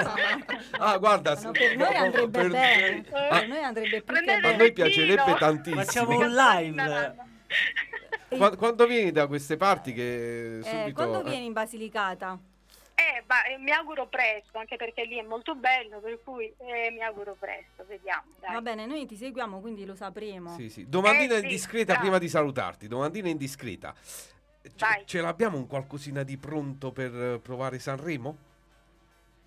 Ah, 0.79 0.97
guarda, 0.97 1.35
No, 1.35 1.51
per 1.51 1.75
noi 1.77 1.93
no, 1.93 1.99
andrebbe 1.99 2.39
per- 2.41 2.49
bene. 2.49 3.05
Ah. 3.11 3.27
Per 3.39 3.47
noi 3.47 3.63
andrebbe 3.63 4.01
più 4.01 4.15
che 4.23 4.31
A 4.31 4.55
noi 4.55 4.73
piacerebbe 4.73 5.35
tantissimo. 5.35 5.83
Facciamo 5.83 6.17
un 6.17 6.33
live. 6.33 7.15
Qua- 8.29 8.55
Quando 8.57 8.85
vieni 8.85 9.11
da 9.11 9.25
queste 9.27 9.55
parti 9.55 9.93
che 9.93 10.59
Eh, 10.59 10.63
subito... 10.63 10.93
quando 10.93 11.23
vieni 11.23 11.45
in 11.45 11.53
Basilicata? 11.53 12.37
Eh, 12.99 13.23
ma 13.27 13.43
eh, 13.43 13.57
mi 13.59 13.69
auguro 13.69 14.07
presto, 14.07 14.57
anche 14.57 14.75
perché 14.75 15.03
lì 15.05 15.19
è 15.19 15.21
molto 15.21 15.53
bello, 15.53 15.99
per 15.99 16.19
cui 16.23 16.51
eh, 16.57 16.89
mi 16.89 17.03
auguro 17.03 17.35
presto, 17.37 17.85
vediamo. 17.85 18.23
Dai. 18.39 18.53
Va 18.55 18.61
bene, 18.61 18.87
noi 18.87 19.05
ti 19.05 19.15
seguiamo, 19.15 19.59
quindi 19.59 19.85
lo 19.85 19.93
sapremo. 19.93 20.49
Sì, 20.55 20.67
sì. 20.69 20.89
Domandina 20.89 21.35
Eh, 21.35 21.37
sì, 21.37 21.43
indiscreta 21.43 21.91
bravo. 21.91 22.01
prima 22.01 22.17
di 22.17 22.27
salutarti. 22.27 22.87
Domandina 22.87 23.29
indiscreta. 23.29 23.93
Ce, 24.03 24.73
Vai. 24.79 25.05
ce 25.05 25.21
l'abbiamo 25.21 25.57
un 25.57 25.67
qualcosina 25.67 26.23
di 26.23 26.37
pronto 26.37 26.91
per 26.91 27.13
eh, 27.13 27.39
provare 27.39 27.77
Sanremo? 27.77 28.35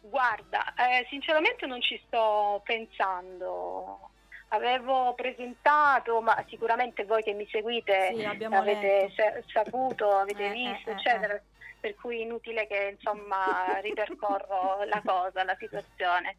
Guarda, 0.02 0.72
eh, 0.74 1.06
sinceramente 1.10 1.66
non 1.66 1.80
ci 1.80 2.00
sto 2.06 2.62
pensando. 2.64 4.10
Avevo 4.52 5.12
presentato, 5.14 6.20
ma 6.20 6.44
sicuramente 6.48 7.04
voi 7.04 7.22
che 7.24 7.32
mi 7.32 7.48
seguite 7.50 8.14
Sì, 8.14 8.24
avete 8.24 9.12
sa- 9.16 9.42
saputo, 9.46 10.08
avete 10.16 10.46
Eh, 10.46 10.52
visto, 10.52 10.88
eh, 10.88 10.92
eh, 10.92 10.94
eccetera. 10.96 11.42
Per 11.80 11.94
cui 11.94 12.20
inutile 12.20 12.66
che 12.66 12.96
insomma 12.98 13.78
ripercorro 13.80 14.84
la 14.84 15.00
cosa, 15.04 15.44
la 15.44 15.56
situazione. 15.58 16.36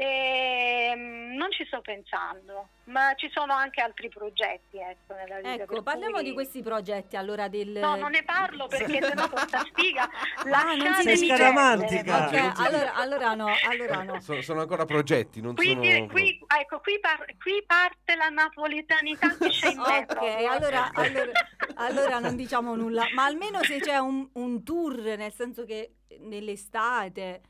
E, 0.00 0.94
mm, 0.96 1.36
non 1.36 1.52
ci 1.52 1.62
sto 1.66 1.82
pensando, 1.82 2.68
ma 2.84 3.12
ci 3.16 3.28
sono 3.34 3.52
anche 3.52 3.82
altri 3.82 4.08
progetti 4.08 4.78
ecco, 4.78 5.12
nella 5.12 5.36
vita. 5.36 5.64
Ecco, 5.64 5.82
parliamo 5.82 6.14
cui- 6.14 6.24
di 6.24 6.32
questi 6.32 6.62
progetti 6.62 7.16
allora 7.16 7.48
del... 7.48 7.68
No, 7.68 7.96
non 7.96 8.12
ne 8.12 8.22
parlo 8.22 8.66
perché 8.66 8.98
sennò 9.04 9.28
questa 9.28 9.58
sfiga 9.58 10.08
Ah, 10.52 10.74
non 10.74 10.94
si 10.94 11.16
scaramantica. 11.26 12.28
Ok, 12.28 12.52
allora, 12.60 12.94
allora 12.94 13.34
no, 13.34 13.52
allora 13.68 14.02
no. 14.02 14.20
Sono, 14.20 14.40
sono 14.40 14.60
ancora 14.62 14.86
progetti, 14.86 15.42
non 15.42 15.54
Quindi 15.54 15.92
sono... 15.92 16.06
qui, 16.06 16.40
ecco, 16.46 16.80
qui, 16.80 16.98
par- 16.98 17.26
qui 17.38 17.62
parte 17.66 18.14
la 18.16 18.30
napoletanità 18.30 19.36
che 19.36 19.48
c'è 19.50 19.68
in 19.72 19.80
me. 19.80 20.06
Ok, 20.08 20.44
allora, 20.48 20.90
allora, 20.94 21.32
allora 21.74 22.18
non 22.20 22.36
diciamo 22.36 22.74
nulla, 22.74 23.06
ma 23.12 23.24
almeno 23.26 23.62
se 23.64 23.80
c'è 23.80 23.98
un, 23.98 24.26
un 24.32 24.64
tour, 24.64 24.96
nel 24.98 25.32
senso 25.32 25.66
che 25.66 25.96
nell'estate... 26.20 27.42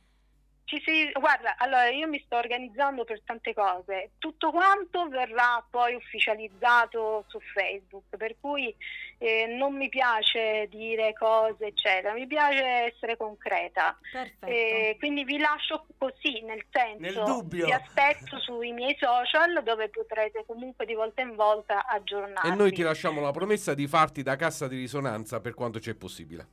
Ci 0.71 0.81
si- 0.85 1.11
guarda, 1.19 1.57
allora 1.59 1.89
io 1.89 2.07
mi 2.07 2.23
sto 2.25 2.37
organizzando 2.37 3.03
per 3.03 3.21
tante 3.25 3.53
cose, 3.55 4.11
tutto 4.19 4.53
quanto 4.53 5.09
verrà 5.09 5.67
poi 5.69 5.95
ufficializzato 5.97 7.25
su 7.27 7.41
Facebook, 7.41 8.05
per 8.17 8.37
cui 8.41 8.73
eh, 9.19 9.47
non 9.47 9.75
mi 9.75 9.89
piace 9.89 10.69
dire 10.71 11.13
cose, 11.15 11.67
eccetera, 11.67 12.13
mi 12.13 12.25
piace 12.29 12.63
essere 12.63 13.17
concreta. 13.17 13.99
Perfetto. 14.13 14.47
Eh, 14.47 14.95
quindi 15.01 15.25
vi 15.25 15.39
lascio 15.39 15.87
così, 15.99 16.41
nel 16.43 16.65
senso, 16.71 17.01
Nel 17.01 17.15
dubbio. 17.25 17.65
vi 17.67 17.73
aspetto 17.73 18.39
sui 18.39 18.71
miei 18.71 18.97
social 19.01 19.65
dove 19.65 19.89
potrete 19.89 20.45
comunque 20.47 20.87
di 20.87 20.95
volta 20.95 21.21
in 21.23 21.35
volta 21.35 21.85
aggiornarvi. 21.85 22.49
E 22.49 22.55
noi 22.55 22.71
ti 22.71 22.83
lasciamo 22.83 23.21
la 23.21 23.33
promessa 23.33 23.75
di 23.75 23.89
farti 23.89 24.23
da 24.23 24.37
cassa 24.37 24.69
di 24.69 24.77
risonanza 24.77 25.41
per 25.41 25.53
quanto 25.55 25.81
c'è 25.81 25.95
possibile. 25.97 26.47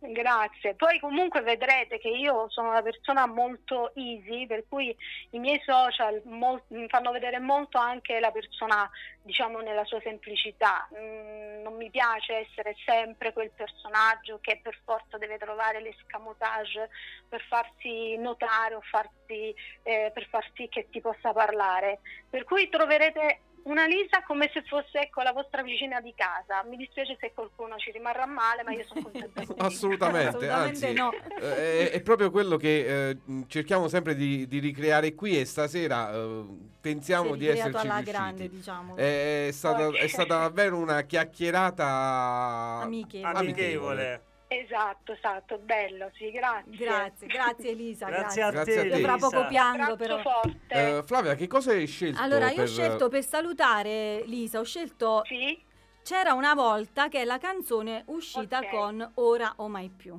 Grazie. 0.00 0.74
Poi 0.74 1.00
comunque 1.00 1.40
vedrete 1.40 1.98
che 1.98 2.08
io 2.08 2.48
sono 2.50 2.68
una 2.68 2.82
persona 2.82 3.26
molto 3.26 3.92
easy, 3.96 4.46
per 4.46 4.64
cui 4.68 4.96
i 5.30 5.40
miei 5.40 5.60
social 5.64 6.22
mol- 6.24 6.62
mi 6.68 6.86
fanno 6.88 7.10
vedere 7.10 7.40
molto 7.40 7.78
anche 7.78 8.20
la 8.20 8.30
persona, 8.30 8.88
diciamo, 9.22 9.58
nella 9.58 9.84
sua 9.84 10.00
semplicità. 10.00 10.88
Mm, 10.94 11.62
non 11.62 11.74
mi 11.74 11.90
piace 11.90 12.46
essere 12.46 12.76
sempre 12.84 13.32
quel 13.32 13.50
personaggio 13.50 14.38
che 14.40 14.60
per 14.62 14.78
forza 14.84 15.18
deve 15.18 15.36
trovare 15.36 15.80
l'escamotage 15.80 16.90
per 17.28 17.42
farsi 17.48 18.16
notare 18.18 18.76
o 18.76 18.80
farsi, 18.82 19.52
eh, 19.82 20.12
per 20.14 20.28
far 20.28 20.48
sì 20.54 20.68
che 20.68 20.88
ti 20.90 21.00
possa 21.00 21.32
parlare. 21.32 21.98
Per 22.30 22.44
cui 22.44 22.68
troverete 22.68 23.40
una 23.64 23.86
Lisa 23.86 24.22
come 24.26 24.50
se 24.52 24.62
fosse 24.62 25.00
ecco, 25.00 25.22
la 25.22 25.32
vostra 25.32 25.62
vicina 25.62 26.00
di 26.00 26.14
casa. 26.16 26.64
Mi 26.64 26.76
dispiace 26.76 27.16
se 27.20 27.32
qualcuno 27.34 27.76
ci 27.76 27.90
rimarrà 27.90 28.26
male, 28.26 28.62
ma 28.62 28.72
io 28.72 28.84
sono 28.86 29.02
contenta. 29.02 29.42
Assolutamente, 29.58 30.48
Assolutamente 30.48 30.86
anzi, 30.86 30.92
no. 30.92 31.12
eh, 31.40 31.90
è, 31.90 31.92
è 31.92 32.00
proprio 32.02 32.30
quello 32.30 32.56
che 32.56 33.08
eh, 33.10 33.18
cerchiamo 33.46 33.88
sempre 33.88 34.14
di, 34.14 34.46
di 34.46 34.58
ricreare 34.58 35.14
qui 35.14 35.38
e 35.38 35.44
stasera 35.44 36.12
eh, 36.12 36.44
pensiamo 36.80 37.28
Si 37.28 37.34
è 37.34 37.36
di 37.36 37.46
esserci 37.48 37.76
alla 37.76 37.94
riusciti. 37.96 38.10
grande, 38.10 38.48
diciamo. 38.48 38.96
È 38.96 39.48
stata, 39.52 39.88
è 39.96 40.06
stata 40.06 40.38
davvero 40.38 40.76
una 40.78 41.02
chiacchierata 41.02 42.80
Amichevole. 42.82 43.38
Amichevole. 43.38 44.22
Esatto, 44.50 45.12
esatto, 45.12 45.58
bello, 45.58 46.10
sì, 46.14 46.30
grazie. 46.30 46.74
Grazie, 46.76 47.26
grazie 47.26 47.70
Elisa. 47.70 48.06
Grazie 48.06 48.40
Grazie, 48.40 48.42
a 48.42 48.50
Grazie 48.50 48.72
a 48.78 48.82
te. 48.82 48.88
te. 48.88 48.94
Elisa. 48.96 49.16
poco 49.28 49.46
piango 49.46 49.96
però. 49.96 50.18
forte. 50.22 50.56
Eh, 50.96 51.02
Flavia, 51.04 51.34
che 51.34 51.46
cosa 51.46 51.72
hai 51.72 51.86
scelto? 51.86 52.20
Allora, 52.20 52.46
io 52.46 52.52
ho 52.52 52.56
per- 52.56 52.68
scelto 52.68 53.08
per 53.08 53.22
salutare 53.24 54.22
Lisa, 54.24 54.58
ho 54.58 54.64
scelto 54.64 55.22
Sì? 55.26 55.62
C'era 56.02 56.32
una 56.32 56.54
volta 56.54 57.08
che 57.08 57.20
è 57.20 57.24
la 57.24 57.36
canzone 57.36 58.04
uscita 58.06 58.60
Ok. 58.60 58.70
con 58.70 59.10
Ora 59.16 59.52
o 59.56 59.68
mai 59.68 59.90
più. 59.94 60.18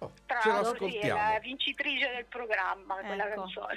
Oh, 0.00 0.12
Tra 0.26 0.40
ce 0.40 0.48
l'altro 0.50 0.74
sì, 0.86 0.96
è 0.98 1.06
l'ascoltiamo. 1.08 1.32
la 1.32 1.38
vincitrice 1.40 2.10
del 2.14 2.26
programma, 2.26 2.94
quella 2.96 3.26
Ecco. 3.28 3.40
canzone. 3.40 3.74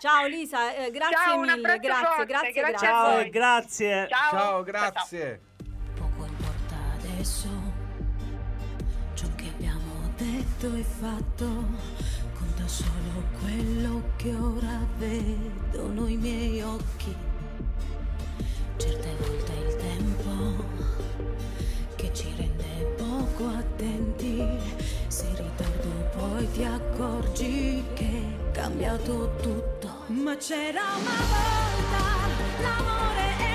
Ciao 0.00 0.26
Lisa, 0.26 0.74
eh, 0.74 0.90
grazie 0.90 1.16
Ciao, 1.16 1.38
mille, 1.38 1.78
grazie, 1.78 2.04
forte, 2.04 2.24
grazie, 2.26 2.52
grazie 2.52 2.60
grazie. 2.62 2.88
Ciao 2.88 3.28
grazie. 3.30 4.08
Ciao. 4.08 4.30
Ciao, 4.30 4.62
grazie. 4.64 5.40
Poco 5.94 6.24
importa 6.26 6.74
adesso 6.98 7.61
detto 10.62 10.76
e 10.76 10.84
fatto, 10.84 11.44
conta 12.38 12.68
solo 12.68 13.24
quello 13.40 14.02
che 14.16 14.32
ora 14.34 14.78
vedono 14.96 16.06
i 16.06 16.16
miei 16.16 16.62
occhi. 16.62 17.14
Certe 18.76 19.16
volte 19.18 19.52
il 19.52 19.76
tempo 19.76 20.64
che 21.96 22.10
ci 22.12 22.32
rende 22.36 22.94
poco 22.96 23.48
attenti, 23.48 24.46
se 25.08 25.26
ritardo 25.34 25.88
poi 26.16 26.50
ti 26.52 26.62
accorgi 26.62 27.82
che 27.94 28.04
è 28.04 28.50
cambiato 28.52 29.34
tutto. 29.40 29.90
Ma 30.06 30.36
c'era 30.36 30.82
una 30.82 31.18
volta 31.32 32.62
l'amore 32.62 33.38
e 33.38 33.51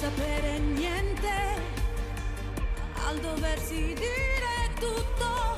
sapere 0.00 0.58
niente 0.58 1.28
al 3.06 3.18
doversi 3.20 3.92
dire 3.92 4.70
tutto, 4.78 5.56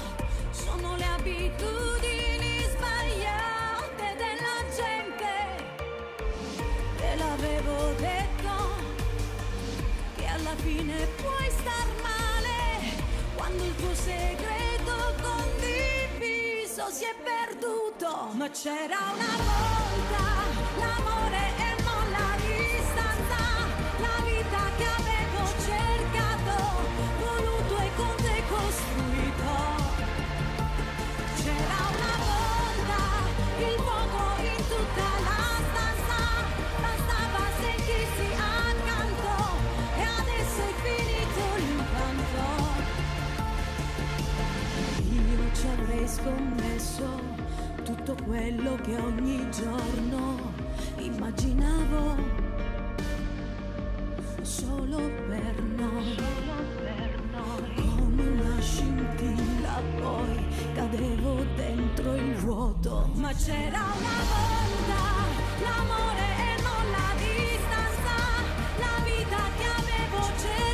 sono 0.50 0.96
le 0.96 1.04
abitudini 1.04 2.66
sbagliate 2.74 4.16
della 4.22 4.58
gente. 4.74 5.32
Te 6.96 7.14
l'avevo 7.14 7.92
detto 7.98 8.41
fine 10.62 11.08
puoi 11.16 11.50
star 11.50 11.88
male 12.02 12.60
quando 13.34 13.64
il 13.64 13.74
tuo 13.76 13.94
segreto 13.94 14.94
condiviso 15.20 16.84
si 16.90 17.04
è 17.04 17.14
perduto. 17.30 18.28
Ma 18.32 18.48
c'era 18.50 18.98
una 19.14 19.34
volta 19.50 20.24
l'amore 20.78 21.42
e 21.66 21.82
non 21.82 22.04
la 22.16 22.32
distanza, 22.46 23.40
la 24.06 24.18
vita 24.24 24.62
che 24.78 24.86
avevo 25.00 25.42
cercato, 25.70 26.54
voluto 27.18 27.74
e 27.78 27.90
con 27.96 28.14
te 28.16 28.42
costruito. 28.48 29.31
Scommesso 46.12 47.20
tutto 47.84 48.14
quello 48.26 48.76
che 48.82 48.94
ogni 48.96 49.48
giorno 49.50 50.52
immaginavo 50.98 52.16
solo 54.42 54.98
per 55.28 55.62
noi. 55.76 56.16
Come 57.74 58.22
una 58.22 58.60
scintilla 58.60 59.80
poi 60.00 60.44
cadevo 60.74 61.44
dentro 61.56 62.14
il 62.14 62.34
vuoto. 62.36 63.08
Ma 63.14 63.32
c'era 63.32 63.80
una 63.80 64.20
volta 64.32 65.00
l'amore 65.64 66.26
e 66.36 66.62
non 66.62 66.90
la 66.90 67.10
distanza, 67.16 68.14
la 68.78 69.02
vita 69.02 69.40
che 69.56 69.64
avevo 69.80 70.20
cercato, 70.36 70.71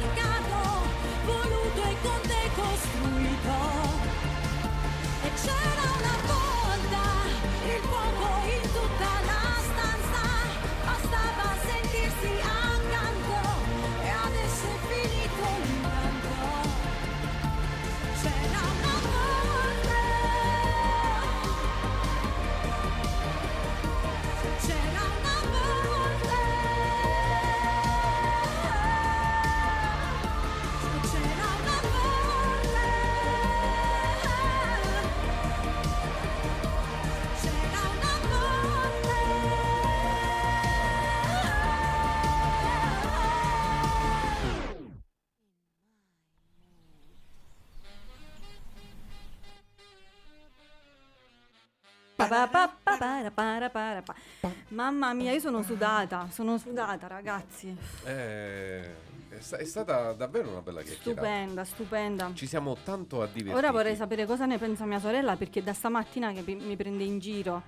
Mamma 54.69 55.13
mia, 55.15 55.33
io 55.33 55.41
sono 55.41 55.63
sudata, 55.63 56.29
sono 56.31 56.59
sudata 56.59 57.07
ragazzi. 57.07 57.75
Eh, 58.05 58.81
è, 59.29 59.41
sta- 59.41 59.57
è 59.57 59.65
stata 59.65 60.13
davvero 60.13 60.51
una 60.51 60.61
bella 60.61 60.83
chiacchierata. 60.83 61.27
Stupenda, 61.27 61.65
stupenda. 61.65 62.31
Ci 62.35 62.47
siamo 62.47 62.77
tanto 62.85 63.23
a 63.23 63.27
divertire. 63.27 63.57
Ora 63.57 63.71
vorrei 63.71 63.97
sapere 63.97 64.27
cosa 64.27 64.47
ne 64.47 64.59
pensa 64.59 64.85
mia 64.85 65.01
sorella 65.01 65.37
perché 65.37 65.63
da 65.63 65.73
stamattina 65.73 66.33
che 66.33 66.43
mi 66.47 66.77
prende 66.77 67.05
in 67.05 67.19
giro. 67.19 67.63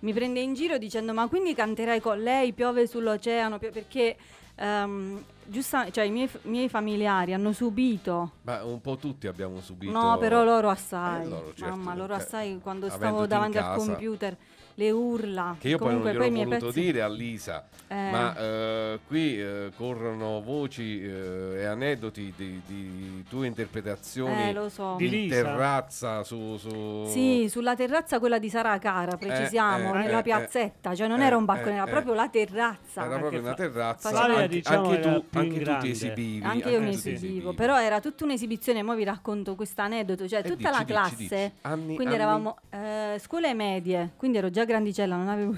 Mi 0.00 0.12
prende 0.12 0.40
in 0.40 0.54
giro 0.54 0.76
dicendo 0.76 1.14
ma 1.14 1.26
quindi 1.28 1.54
canterai 1.54 2.00
con 2.00 2.20
lei, 2.20 2.52
piove 2.52 2.86
sull'oceano, 2.86 3.58
pio-" 3.58 3.70
perché 3.70 4.16
ehm, 4.56 5.24
giusta- 5.46 5.90
cioè, 5.90 6.04
i 6.04 6.10
miei, 6.10 6.28
miei 6.42 6.68
familiari 6.68 7.32
hanno 7.34 7.52
subito. 7.52 8.32
Ma 8.42 8.62
un 8.64 8.80
po' 8.80 8.96
tutti 8.96 9.26
abbiamo 9.26 9.60
subito. 9.60 9.92
No, 9.92 10.18
però 10.18 10.44
loro 10.44 10.68
assai. 10.70 11.24
Eh, 11.24 11.28
loro, 11.28 11.52
certo, 11.54 11.74
Mamma, 11.76 11.94
loro 11.94 12.14
assai 12.14 12.58
quando 12.62 12.88
stavo 12.88 13.26
davanti 13.26 13.58
al 13.58 13.76
computer, 13.76 14.36
le 14.74 14.90
urla. 14.90 15.56
Che 15.58 15.68
io 15.68 15.78
Comunque, 15.78 16.12
poi 16.12 16.18
non 16.18 16.28
gliel'ho 16.38 16.44
voluto 16.48 16.66
pezzi- 16.66 16.80
dire 16.80 17.02
a 17.02 17.08
Lisa, 17.08 17.64
Eh. 17.88 18.10
ma 18.10 18.36
eh, 18.36 18.98
qui 19.06 19.40
eh, 19.40 19.70
corrono 19.76 20.40
voci 20.42 21.00
eh, 21.02 21.52
e 21.58 21.64
aneddoti 21.64 22.32
di, 22.36 22.60
di 22.66 23.24
tue 23.28 23.46
interpretazioni 23.46 24.48
Eh, 24.48 24.52
lo 24.52 24.68
so. 24.68 24.96
Di 24.96 25.08
Lisa? 25.08 25.34
terrazza 25.42 26.22
su... 26.24 26.56
su... 26.56 27.04
Sì, 27.06 27.46
sulla 27.48 27.74
terrazza 27.76 28.18
quella 28.18 28.38
di 28.38 28.48
Sara 28.50 28.78
Cara, 28.78 29.16
precisiamo, 29.16 29.94
eh, 29.94 29.98
nella 29.98 30.18
eh, 30.18 30.22
piazzetta, 30.22 30.94
cioè 30.94 31.06
non 31.08 31.20
eh, 31.20 31.26
era 31.26 31.36
un 31.36 31.44
balcone, 31.44 31.74
era 31.76 31.86
eh. 31.86 31.90
proprio 31.90 32.14
la 32.14 32.28
terrazza. 32.28 33.04
Era 33.04 33.18
proprio 33.18 33.40
una 33.40 33.54
terrazza, 33.54 34.08
Flavia, 34.08 34.36
anche, 34.36 34.48
diciamo, 34.48 34.88
anche 34.88 35.00
tu, 35.00 35.24
anche 35.38 35.60
tu 35.60 35.76
ti 35.78 35.90
esibivi. 35.90 36.44
Anche 36.44 36.70
io 36.70 36.80
mi 36.80 36.88
esibivo, 36.90 37.52
però 37.54 37.80
era 37.80 38.00
tutta 38.00 38.24
un'esibizione, 38.24 38.82
ora 38.82 38.94
vi 38.94 39.04
racconto 39.04 39.54
questo 39.54 39.80
aneddoto, 39.82 40.26
cioè 40.26 40.40
Eh, 40.40 40.42
tutta 40.42 40.56
dici, 40.56 40.70
la 40.70 40.78
dici, 40.78 40.84
classe, 40.92 41.16
dici. 41.18 41.52
Anni- 41.62 41.94
quindi 41.94 42.14
anni? 42.14 42.22
eravamo 42.22 42.56
eh, 42.70 43.18
scuole 43.20 43.54
medie, 43.54 44.10
quindi 44.16 44.38
ero 44.38 44.50
già 44.50 44.63
grandicella, 44.64 45.16
non 45.16 45.28
avevo 45.28 45.54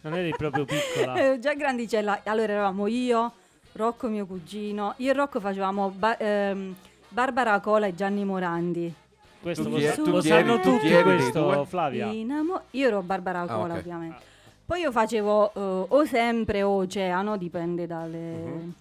Non 0.00 0.14
eri 0.14 0.30
proprio 0.36 0.64
piccola. 0.64 1.14
ero 1.18 1.38
già 1.38 1.54
grandicella, 1.54 2.20
allora 2.24 2.52
eravamo 2.52 2.86
io, 2.86 3.32
Rocco 3.72 4.08
mio 4.08 4.26
cugino, 4.26 4.94
io 4.98 5.10
e 5.10 5.14
Rocco 5.14 5.40
facevamo 5.40 5.90
ba- 5.90 6.16
ehm, 6.16 6.74
Barbara 7.08 7.58
Cola 7.60 7.86
e 7.86 7.94
Gianni 7.94 8.24
Morandi. 8.24 8.92
Questo 9.40 9.64
Tu 9.64 9.70
lo, 9.70 9.80
sa- 9.80 9.96
lo 9.96 10.02
tu 10.04 10.18
chi 10.20 10.26
sanno 10.28 10.60
tu 10.60 10.70
tutti 10.78 11.02
questo? 11.02 11.64
Flavia. 11.64 12.06
Inamo- 12.06 12.62
io 12.72 12.86
ero 12.86 13.02
Barbara 13.02 13.42
Ah, 13.42 13.46
Cola 13.46 13.74
ok. 13.74 13.80
ovviamente. 13.80 14.22
Poi 14.66 14.80
io 14.80 14.92
facevo 14.92 15.52
eh, 15.54 15.86
o 15.88 16.04
sempre 16.04 16.62
o 16.62 16.70
oceano, 16.76 17.36
dipende 17.36 17.86
dalle... 17.86 18.18
Mhm. 18.18 18.72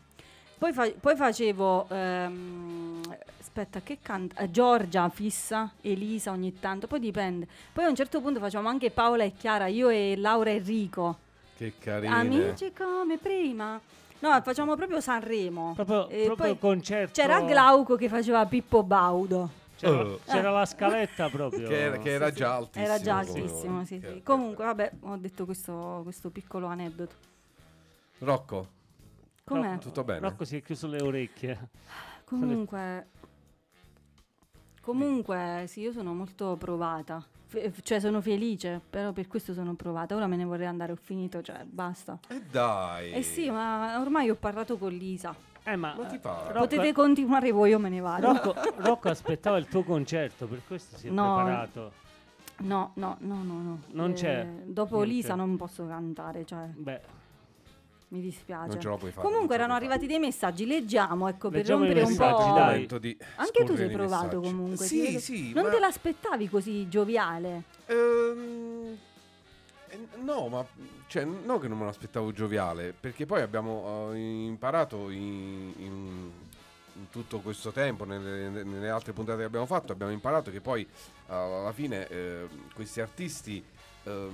Poi, 0.58 0.74
fa- 0.74 0.92
poi 1.00 1.16
facevo... 1.16 1.86
ehm, 1.90 3.02
aspetta, 3.58 3.82
che 3.82 3.98
canta? 4.02 4.42
eh, 4.42 4.52
Giorgia 4.52 5.10
fissa, 5.10 5.72
Elisa 5.82 6.32
ogni 6.32 6.60
tanto, 6.60 6.86
poi 6.88 7.00
dipende. 7.00 7.48
Poi 7.74 7.86
a 7.86 7.90
un 7.90 7.96
certo 7.96 8.22
punto 8.22 8.40
facevamo 8.40 8.70
anche 8.70 8.92
Paola 8.92 9.24
e 9.24 9.34
Chiara, 9.34 9.66
io 9.68 9.90
e 9.90 10.16
Laura 10.18 10.52
Enrico. 10.52 11.18
Che 11.58 11.74
carine. 11.80 12.14
Amici 12.14 12.72
come 12.72 13.18
prima. 13.18 13.80
No, 14.20 14.42
facciamo 14.44 14.76
proprio 14.76 15.00
Sanremo. 15.02 15.74
Proprio, 15.74 16.08
E 16.10 16.26
proprio 16.26 16.56
poi 16.56 16.60
concerto. 16.60 17.20
c'era 17.20 17.42
Glauco 17.42 17.96
che 17.96 18.10
faceva 18.10 18.46
Pippo 18.46 18.84
Baudo. 18.84 19.50
C'era, 19.78 20.02
Oh. 20.06 20.20
c'era 20.26 20.50
la 20.52 20.66
scaletta 20.66 21.30
proprio. 21.30 21.68
Che 21.68 21.80
era, 21.82 21.98
che 21.98 22.10
era 22.12 22.30
Sì, 22.30 22.36
già 22.36 22.56
altissimo. 22.56 22.86
Era 22.86 23.00
già 23.00 23.18
altissimo, 23.18 23.86
sì, 23.86 24.00
sì. 24.04 24.22
Comunque, 24.24 24.66
vabbè, 24.66 24.92
ho 25.02 25.16
detto 25.18 25.46
questo, 25.46 26.02
questo 26.04 26.30
piccolo 26.30 26.66
aneddoto. 26.68 27.16
Rocco, 28.20 28.68
Com'è? 29.44 29.68
Rocco- 29.70 29.80
tutto 29.80 30.04
bene? 30.04 30.20
Rocco 30.22 30.46
si 30.46 30.58
è 30.58 30.62
chiuso 30.64 30.88
le 30.88 31.02
orecchie. 31.02 31.70
Comunque, 32.26 33.08
comunque, 34.92 35.66
sì, 35.68 35.82
io 35.82 35.92
sono 35.92 36.14
molto 36.14 36.56
provata. 36.58 37.22
Fe- 37.46 37.74
cioè, 37.84 38.00
sono 38.00 38.22
felice, 38.22 38.80
però 38.90 39.12
per 39.12 39.28
questo 39.28 39.54
sono 39.54 39.74
provata. 39.76 40.16
Ora 40.16 40.28
me 40.28 40.38
ne 40.38 40.46
vorrei 40.46 40.66
andare, 40.68 40.94
ho 40.94 40.98
finito, 41.02 41.42
cioè, 41.42 41.64
basta. 41.66 42.18
Eh 42.30 42.42
dai. 42.50 43.12
Eh 43.12 43.22
sì, 43.22 43.50
ma 43.50 44.00
ormai 44.00 44.30
ho 44.30 44.36
parlato 44.36 44.78
con 44.78 44.92
Lisa. 44.94 45.36
Eh, 45.64 45.76
ma, 45.76 45.94
Ma 45.98 46.06
ti 46.06 46.16
eh, 46.16 46.20
pare? 46.20 46.48
Rocco, 46.54 46.60
Potete 46.60 46.94
continuare 46.94 47.52
voi, 47.52 47.72
io 47.72 47.80
me 47.80 47.90
ne 47.90 48.00
vado. 48.00 48.28
Rocco, 48.32 48.54
Rocco 48.78 49.10
aspettava 49.10 49.58
il 49.58 49.68
tuo 49.68 49.84
concerto, 49.84 50.48
per 50.48 50.62
questo 50.66 50.96
si 50.98 51.08
è 51.08 51.12
No. 51.12 51.36
preparato. 51.36 51.92
No, 52.60 52.92
no, 52.96 53.18
no, 53.20 53.44
no. 53.44 53.62
no. 53.62 53.80
Non 53.92 54.12
Eh, 54.12 54.14
c'è? 54.14 54.48
Dopo 54.66 54.96
Niente. 54.98 55.14
Lisa 55.14 55.36
non 55.36 55.58
posso 55.58 55.86
cantare, 55.86 56.46
cioè, 56.46 56.66
Beh, 56.74 57.02
mi 58.10 58.22
dispiace. 58.22 58.68
Non 58.68 58.80
ce 58.80 58.88
la 58.90 58.96
puoi 58.96 59.12
fare. 59.12 59.28
Comunque 59.28 59.56
erano 59.56 59.74
arrivati 59.74 60.08
dei 60.08 60.20
messaggi, 60.20 60.66
leggiamo, 60.66 61.28
ecco, 61.28 61.50
per 61.50 61.60
Leggiamo 61.60 61.84
i 61.84 61.94
rompere 61.94 62.06
un 62.06 62.16
po'. 62.16 62.54
dai. 62.54 62.86
Di 63.00 63.18
Anche 63.36 63.64
tu 63.66 63.76
sei 63.76 63.90
provato 63.90 64.40
messaggi. 64.40 64.56
comunque. 64.56 64.86
Sì, 64.86 65.02
vedo- 65.02 65.20
sì. 65.20 65.54
Non 65.54 65.64
ma- 65.66 65.70
te 65.72 65.80
l'aspettavi 65.80 66.50
così 66.50 66.88
gioviale? 66.88 67.64
Ehm, 67.88 68.98
eh, 69.90 70.00
no, 70.22 70.48
ma 70.48 70.66
cioè, 71.08 71.26
no 71.26 71.60
che 71.60 71.68
non 71.68 71.78
me 71.80 71.86
l'aspettavo 71.86 72.32
gioviale, 72.32 72.94
perché 72.98 73.26
poi 73.26 73.42
abbiamo 73.42 74.12
eh, 74.14 74.18
imparato 74.46 75.10
in, 75.10 75.74
in- 75.78 76.32
in 77.00 77.10
tutto 77.12 77.40
questo 77.42 77.72
tempo, 77.72 78.06
nelle, 78.06 78.50
nelle 78.64 78.90
altre 78.90 79.14
puntate 79.14 79.40
che 79.40 79.44
abbiamo 79.46 79.66
fatto, 79.68 79.92
abbiamo 79.92 80.12
imparato 80.12 80.50
che 80.50 80.62
poi 80.62 80.82
eh, 80.82 81.34
alla 81.34 81.72
fine 81.72 82.08
eh, 82.08 82.48
questi 82.74 83.02
artisti 83.02 83.64
eh, 84.04 84.28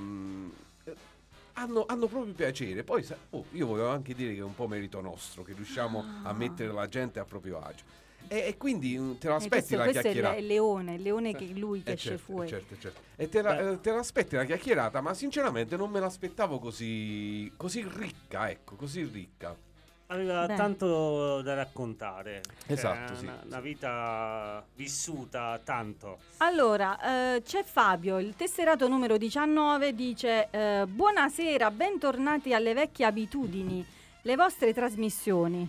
hanno, 1.53 1.85
hanno 1.87 2.07
proprio 2.07 2.33
piacere. 2.33 2.83
Poi 2.83 3.05
oh, 3.31 3.45
io 3.51 3.67
volevo 3.67 3.89
anche 3.89 4.13
dire 4.13 4.33
che 4.33 4.39
è 4.39 4.43
un 4.43 4.55
po' 4.55 4.67
merito 4.67 5.01
nostro, 5.01 5.43
che 5.43 5.53
riusciamo 5.53 5.99
a 6.23 6.29
Ah. 6.29 6.33
mettere 6.33 6.71
la 6.71 6.87
gente 6.87 7.19
a 7.19 7.25
proprio 7.25 7.59
agio. 7.59 7.83
E, 8.29 8.37
e 8.47 8.57
quindi 8.57 8.97
mm, 8.97 9.13
te 9.17 9.27
Eh, 9.27 9.31
l'aspetti 9.31 9.55
questo 9.75 9.75
la 9.77 9.83
questo 9.83 10.01
è 10.01 10.05
il, 10.07 10.11
chiacchierata. 10.13 10.39
il 10.39 10.47
leone, 10.47 10.93
il 10.95 11.01
leone 11.01 11.35
che 11.35 11.45
lui 11.47 11.83
che 11.83 11.89
Eh, 11.91 11.93
esce 11.93 12.09
certo, 12.09 12.23
fuori. 12.23 12.47
certo, 12.47 12.75
certo. 12.79 13.01
E 13.17 13.27
te, 13.29 13.41
la, 13.41 13.71
eh, 13.71 13.81
te 13.81 13.91
l'aspetti 13.91 14.35
la 14.35 14.45
chiacchierata, 14.45 15.01
ma 15.01 15.13
sinceramente 15.13 15.75
non 15.75 15.91
me 15.91 15.99
l'aspettavo 15.99 16.57
così, 16.59 17.51
così 17.57 17.85
ricca, 17.87 18.49
ecco, 18.49 18.75
così 18.75 19.03
ricca. 19.03 19.55
Aveva 20.07 20.45
Beh. 20.45 20.55
tanto 20.55 21.41
da 21.41 21.53
raccontare. 21.55 22.41
Cioè, 22.65 22.71
Esatto, 22.73 23.15
sì, 23.15 23.23
Una, 23.23 23.37
sì. 23.41 23.47
una 23.47 23.59
vita 23.59 24.65
vissuta 24.75 25.59
tanto. 25.63 26.19
Allora, 26.37 27.35
eh, 27.35 27.41
c'è 27.43 27.63
Fabio, 27.63 28.19
il 28.19 28.35
tesserato 28.35 28.87
numero 28.87 29.17
19 29.17 29.93
dice 29.93 30.47
eh, 30.51 30.85
Buonasera, 30.87 31.71
bentornati 31.71 32.53
alle 32.53 32.73
vecchie 32.73 33.05
abitudini, 33.05 33.85
le 34.21 34.35
vostre 34.35 34.73
trasmissioni. 34.73 35.67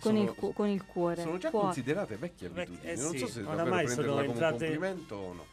Con, 0.00 0.14
Sono- 0.16 0.22
il, 0.30 0.34
cu- 0.34 0.52
con 0.54 0.66
il 0.68 0.84
cuore. 0.86 1.20
Sono 1.20 1.36
già 1.36 1.50
cuore. 1.50 1.66
considerate 1.66 2.16
vecchie 2.16 2.48
Vecchie- 2.48 2.74
abitudini. 2.74 2.92
eh 2.92 2.96
non 3.02 3.16
so 3.18 3.26
sì, 3.26 3.32
se 3.32 3.40
oramai 3.42 3.84
davvero 3.84 3.88
sono 3.88 4.14
prenderla 4.14 4.20
come 4.22 4.32
entrate- 4.32 4.64
un 4.64 4.70
complimento 4.70 5.14
o 5.16 5.32
no. 5.34 5.44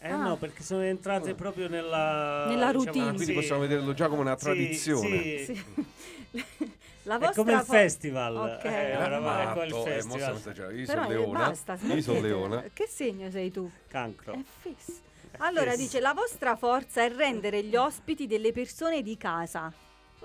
Eh 0.00 0.10
Ah. 0.10 0.16
no, 0.16 0.36
perché 0.36 0.62
sono 0.62 0.82
entrate 0.82 1.30
Ah. 1.30 1.34
proprio 1.34 1.68
nella... 1.68 2.44
Nella 2.46 2.66
diciamo, 2.72 2.84
routine. 2.84 3.04
Ah, 3.04 3.12
quindi 3.12 3.24
sì. 3.26 3.32
possiamo 3.32 3.60
vederlo 3.62 3.92
già 3.94 4.08
come 4.08 4.20
una 4.20 4.36
Sì, 4.38 4.44
tradizione. 4.44 5.38
sì. 5.44 5.64
Sì. 6.30 6.72
La 7.04 7.16
È 7.16 7.18
vostra 7.18 7.42
come 7.42 7.52
il 7.54 7.60
festival. 7.60 8.60
Eh, 8.62 8.68
Eh, 8.68 8.96
oramai 8.96 9.46
è 9.46 9.52
come 9.52 9.66
il 9.66 9.72
Matto, 9.74 9.86
eh, 9.86 9.90
festival. 9.92 10.18
stiamo 10.18 10.36
esagerando. 10.38 10.76
Io 10.78 10.86
Però 10.86 11.02
sono 11.02 11.14
eh, 11.14 11.16
Leona. 11.18 11.38
basta, 11.38 11.78
Io 11.82 12.00
sono. 12.02 12.20
Leona. 12.20 12.64
Che 12.72 12.86
segno 12.88 13.30
sei 13.30 13.50
tu? 13.50 13.70
Cancro. 13.88 14.32
È 14.32 14.38
fisso. 14.60 14.92
Allora 15.38 15.70
fisso. 15.72 15.82
dice 15.82 16.00
la 16.00 16.12
vostra 16.14 16.56
forza 16.56 17.02
è 17.02 17.10
rendere 17.12 17.62
gli 17.62 17.76
ospiti 17.76 18.26
delle 18.26 18.52
persone 18.52 19.02
di 19.02 19.16
casa. 19.16 19.72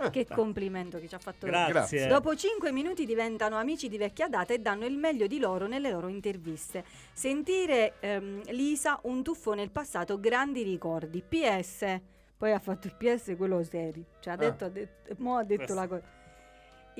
Eh, 0.02 0.10
Che 0.12 0.26
complimento 0.28 0.98
che 1.00 1.10
ci 1.10 1.16
ha 1.16 1.20
fatto 1.20 1.46
Grazie. 1.46 1.74
Grazie. 1.74 2.08
Dopo 2.08 2.34
5 2.34 2.72
minuti 2.72 3.06
diventano 3.06 3.58
amici 3.58 3.90
di 3.90 3.98
vecchia 3.98 4.30
data 4.30 4.54
e 4.54 4.60
danno 4.60 4.86
il 4.86 4.96
meglio 4.96 5.28
di 5.28 5.40
loro 5.40 5.68
nelle 5.68 5.92
loro 5.92 6.08
interviste. 6.08 6.86
Sentire 7.12 7.96
ehm, 8.00 8.44
Lisa 8.52 8.98
un 9.04 9.22
tuffo 9.24 9.54
nel 9.54 9.72
passato, 9.72 10.18
grandi 10.18 10.64
ricordi. 10.64 11.22
PS, 11.22 12.00
poi 12.38 12.54
ha 12.54 12.60
fatto 12.60 12.88
il 12.88 12.94
PS 12.96 13.34
quello 13.36 13.62
serio. 13.64 14.06
Cioè 14.22 14.32
ha 14.34 14.36
Ah. 14.38 14.40
detto, 14.40 14.64
ha 14.64 14.70
detto, 14.70 15.16
mo 15.18 15.36
ha 15.36 15.44
detto 15.44 15.58
Questo. 15.66 15.76
la 15.76 15.88
cosa. 15.88 16.02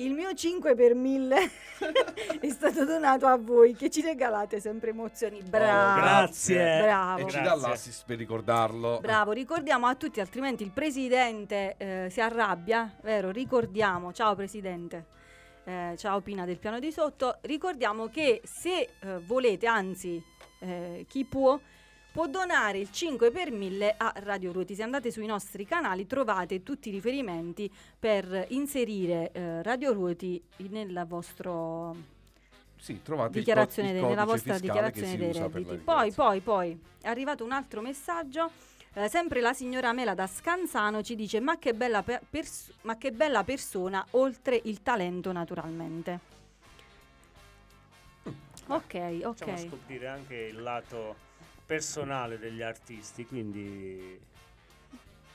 Il 0.00 0.12
mio 0.14 0.32
5 0.32 0.74
per 0.74 0.94
1000 0.94 1.36
è 2.40 2.48
stato 2.48 2.86
donato 2.86 3.26
a 3.26 3.36
voi 3.36 3.74
che 3.74 3.90
ci 3.90 4.00
regalate 4.00 4.58
sempre 4.58 4.90
emozioni. 4.90 5.42
Bravo. 5.42 6.00
Grazie. 6.00 6.80
Bravo. 6.80 7.26
E 7.26 7.30
ci 7.30 7.42
dà 7.42 7.54
l'assist 7.54 8.04
per 8.06 8.16
ricordarlo. 8.16 8.98
Bravo, 9.00 9.32
ricordiamo 9.32 9.86
a 9.86 9.94
tutti, 9.96 10.20
altrimenti 10.20 10.62
il 10.62 10.70
presidente 10.70 11.74
eh, 11.76 12.08
si 12.10 12.18
arrabbia, 12.22 12.96
vero? 13.02 13.30
Ricordiamo, 13.30 14.10
ciao 14.14 14.34
presidente, 14.34 15.04
eh, 15.64 15.94
ciao 15.98 16.22
Pina 16.22 16.46
del 16.46 16.58
piano 16.58 16.78
di 16.78 16.90
sotto, 16.90 17.36
ricordiamo 17.42 18.08
che 18.08 18.40
se 18.42 18.80
eh, 18.80 19.18
volete, 19.26 19.66
anzi 19.66 20.22
eh, 20.60 21.04
chi 21.06 21.26
può, 21.26 21.60
può 22.12 22.26
donare 22.26 22.78
il 22.78 22.90
5 22.90 23.30
per 23.30 23.50
1000 23.50 23.94
a 23.96 24.12
Radio 24.16 24.52
Ruoti. 24.52 24.74
Se 24.74 24.82
andate 24.82 25.10
sui 25.10 25.26
nostri 25.26 25.64
canali 25.64 26.06
trovate 26.06 26.62
tutti 26.62 26.88
i 26.88 26.92
riferimenti 26.92 27.70
per 27.98 28.46
inserire 28.48 29.30
eh, 29.32 29.62
Radio 29.62 29.92
Ruoti 29.92 30.42
nel 30.68 31.04
vostro 31.06 31.94
Sì, 32.76 33.00
trovate 33.02 33.30
il 33.38 33.44
dichiarazione 33.44 33.88
co- 33.88 33.94
il 33.94 34.00
dei- 34.00 34.08
nella 34.10 34.24
vostra 34.24 34.58
dichiarazione 34.58 35.16
dei 35.16 35.30
per 35.32 35.42
redditi. 35.52 35.76
Poi, 35.76 36.12
poi, 36.12 36.40
poi 36.40 36.80
è 37.00 37.08
arrivato 37.08 37.44
un 37.44 37.52
altro 37.52 37.80
messaggio. 37.80 38.50
eh, 38.94 39.08
sempre 39.08 39.40
la 39.40 39.52
signora 39.52 39.92
Mela 39.92 40.14
da 40.14 40.26
Scanzano 40.26 41.02
ci 41.02 41.14
dice: 41.14 41.38
Ma 41.38 41.58
che 41.58 41.74
bella, 41.74 42.02
pe- 42.02 42.20
pers- 42.28 42.72
ma 42.82 42.96
che 42.96 43.12
bella 43.12 43.44
persona, 43.44 44.04
oltre 44.12 44.60
il 44.64 44.82
talento, 44.82 45.30
naturalmente. 45.30 46.18
Ok, 48.66 49.20
Facciamo 49.22 49.28
ok. 49.52 49.58
scoprire 49.68 50.06
anche 50.08 50.34
il 50.34 50.60
lato 50.62 51.28
personale 51.74 52.36
degli 52.40 52.62
artisti, 52.62 53.24
quindi 53.26 54.18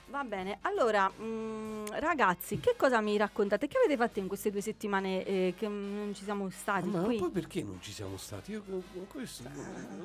Va 0.08 0.24
bene, 0.24 0.60
allora 0.62 1.10
mm, 1.20 1.86
ragazzi, 1.94 2.60
che 2.60 2.76
cosa 2.78 3.02
mi 3.02 3.18
raccontate? 3.18 3.68
Che 3.68 3.78
avete 3.78 3.98
fatto 3.98 4.20
in 4.20 4.28
queste 4.28 4.52
due 4.52 4.62
settimane 4.62 5.26
eh, 5.26 5.54
che 5.58 5.68
mm, 5.68 5.96
non 5.96 6.14
ci 6.14 6.24
siamo 6.26 6.48
stati 6.52 6.88
Ma 6.90 7.02
qui? 7.02 7.18
poi 7.18 7.30
perché 7.32 7.64
non 7.64 7.80
ci 7.82 7.92
siamo 7.92 8.16
stati? 8.18 8.52
Io 8.52 8.64
questo 9.10 9.44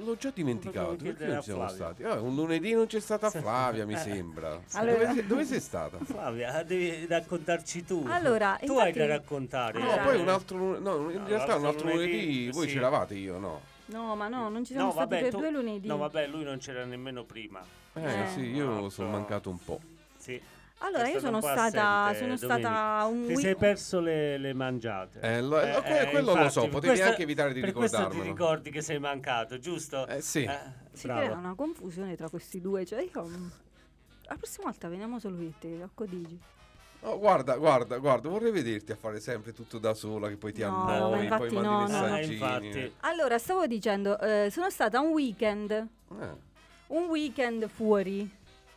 l'ho 0.02 0.16
già 0.16 0.30
dimenticato. 0.32 0.96
Perché 0.96 1.26
non 1.26 1.36
ci 1.38 1.42
siamo 1.50 1.66
Flavia. 1.68 1.74
stati? 1.74 2.02
Ah, 2.04 2.20
un 2.20 2.34
lunedì 2.34 2.72
non 2.72 2.86
c'è 2.86 2.98
stata 3.00 3.28
Flavia, 3.28 3.84
mi 3.84 3.92
Eh. 3.94 3.98
sembra. 3.98 4.58
Allora- 4.74 4.98
Dove, 5.00 5.14
sei, 5.14 5.26
dove 5.26 5.44
sei 5.44 5.60
stata? 5.60 5.98
Flavia, 6.02 6.62
devi 6.62 7.06
raccontarci 7.06 7.84
tu. 7.84 8.04
Allora, 8.08 8.56
tu 8.64 8.72
hai 8.78 8.88
infatti- 8.88 8.98
da 8.98 9.06
raccontare. 9.06 9.78
No, 9.80 9.84
Allora- 9.90 10.02
poi 10.04 10.20
un 10.20 10.28
altro 10.28 10.78
no, 10.78 11.10
in 11.10 11.18
No, 11.20 11.26
realtà 11.26 11.56
un 11.56 11.66
altro 11.66 11.88
lunedì, 11.88 12.10
lunedì, 12.12 12.50
voi 12.52 12.68
sì. 12.68 12.74
c'eravate 12.74 13.14
io, 13.16 13.38
no? 13.38 13.69
No, 13.90 14.14
ma 14.16 14.28
no, 14.28 14.48
non 14.48 14.64
ci 14.64 14.72
siamo 14.72 14.86
No, 14.88 14.92
stati 14.92 15.08
vabbè, 15.10 15.22
per 15.22 15.30
tu- 15.32 15.38
due 15.38 15.50
lunedì. 15.50 15.86
No, 15.86 15.96
vabbè, 15.96 16.26
lui 16.28 16.44
non 16.44 16.58
c'era 16.58 16.84
nemmeno 16.84 17.24
prima. 17.24 17.60
Eh, 17.94 18.22
Eh. 18.22 18.26
sì, 18.28 18.40
io 18.52 18.66
No, 18.66 18.88
sono 18.88 19.08
no. 19.10 19.14
mancato 19.18 19.50
un 19.50 19.58
po'. 19.62 19.80
Sì. 20.16 20.40
Allora, 20.82 21.08
io 21.08 21.20
sono 21.20 21.40
stata, 21.42 22.04
assente, 22.04 22.36
sono 22.38 22.58
stata 22.58 23.04
un 23.04 23.20
Ti 23.26 23.32
week- 23.32 23.40
sei 23.40 23.54
perso 23.56 24.00
le, 24.00 24.38
le 24.38 24.54
mangiate. 24.54 25.20
Eh, 25.20 25.42
lo- 25.42 25.60
eh, 25.60 25.82
que- 25.82 26.08
quello 26.10 26.34
lo 26.34 26.48
so, 26.48 26.62
potevi 26.68 26.86
questo- 26.86 27.06
anche 27.08 27.22
evitare 27.22 27.52
di 27.52 27.60
per 27.60 27.72
questo 27.72 27.96
ti 27.98 28.02
ricordarmelo. 28.04 28.34
ricordi 28.34 28.70
che 28.70 28.80
sei 28.80 28.98
mancato, 28.98 29.58
giusto? 29.58 30.06
Eh, 30.06 30.22
sì. 30.22 30.48
si 30.92 31.06
bravo. 31.06 31.20
crea 31.20 31.36
una 31.36 31.54
confusione 31.54 32.16
tra 32.16 32.30
questi 32.30 32.60
due. 32.62 32.86
Cioè, 32.86 33.00
io. 33.12 33.24
mm, 33.26 33.46
La 34.28 34.36
prossima 34.36 34.66
volta 34.66 34.88
veniamo 34.88 35.18
solo 35.18 35.40
io 35.42 35.48
e 35.48 35.52
te, 35.58 35.82
a 35.82 35.88
Codigi. 35.92 36.38
Oh, 37.02 37.18
guarda, 37.18 37.56
guarda, 37.56 37.96
guarda, 37.96 38.28
vorrei 38.28 38.50
vederti 38.50 38.92
a 38.92 38.96
fare 38.96 39.20
sempre 39.20 39.54
tutto 39.54 39.78
da 39.78 39.94
sola, 39.94 40.28
che 40.28 40.36
poi 40.36 40.52
ti 40.52 40.60
No, 40.60 40.66
annoi, 40.86 41.28
ma 41.28 41.36
poi 41.38 41.46
infatti 41.48 41.54
mandi 41.54 41.92
no, 41.92 41.98
no, 41.98 42.06
no. 42.06 42.06
Eh, 42.06 42.10
messaggini. 42.10 42.34
infatti. 42.34 42.92
Allora, 43.00 43.38
stavo 43.38 43.66
dicendo, 43.66 44.18
eh, 44.20 44.48
sono 44.50 44.68
stata 44.68 45.00
un 45.00 45.08
weekend, 45.12 45.70
Eh, 45.70 45.88
un 46.88 47.04
weekend 47.08 47.68
fuori, 47.68 48.28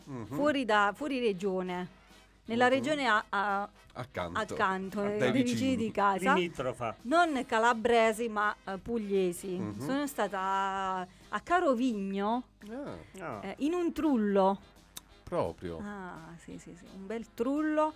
mhm, 0.06 0.26
fuori, 0.28 0.64
da, 0.64 0.94
fuori 0.96 1.20
regione. 1.20 2.02
Nella 2.46 2.66
Mhm. 2.66 2.72
regione 2.72 3.08
a- 3.08 3.26
a- 3.30 3.70
Accanto. 3.96 4.40
accanto, 4.40 5.02
Dai 5.02 5.16
eh, 5.16 5.18
dei 5.18 5.32
vicini 5.32 5.54
vicini. 5.54 5.76
di 5.76 5.92
casa. 5.92 6.34
Limitrofa. 6.34 6.96
non 7.02 7.44
calabresi 7.46 8.30
ma 8.30 8.56
eh, 8.64 8.78
pugliesi. 8.78 9.58
Mhm. 9.58 9.80
Sono 9.86 10.08
stata 10.08 10.40
a, 10.40 11.08
a 11.30 11.40
Carovigno 11.42 12.44
Ah, 12.72 12.96
No. 13.20 13.42
eh, 13.44 13.56
in 13.60 13.74
un 13.74 13.92
trullo. 13.92 14.60
proprio. 15.24 15.80
Ah, 15.84 16.34
sì, 16.38 16.58
sì, 16.58 16.74
sì, 16.78 16.86
un 16.96 17.06
bel 17.06 17.26
trullo. 17.34 17.94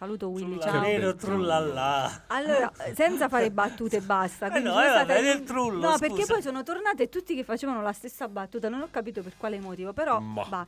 Saluto 0.00 0.28
Willy, 0.30 0.58
ciao. 0.58 1.14
Trullallà. 1.14 2.22
Allora, 2.28 2.72
senza 2.94 3.28
fare 3.28 3.50
battute, 3.50 4.00
basta. 4.00 4.50
Eh 4.50 4.58
no, 4.60 4.82
eh, 4.82 4.88
vabbè, 4.88 5.18
in- 5.18 5.24
nel 5.26 5.42
trullo, 5.42 5.90
No, 5.90 5.98
perché 5.98 6.24
poi 6.24 6.40
sono 6.40 6.62
tornate 6.62 7.10
tutti 7.10 7.34
che 7.34 7.44
facevano 7.44 7.82
la 7.82 7.92
stessa 7.92 8.26
battuta. 8.26 8.70
Non 8.70 8.80
ho 8.80 8.88
capito 8.90 9.20
per 9.22 9.34
quale 9.36 9.60
motivo, 9.60 9.92
però. 9.92 10.18
Ma. 10.18 10.42
va. 10.48 10.66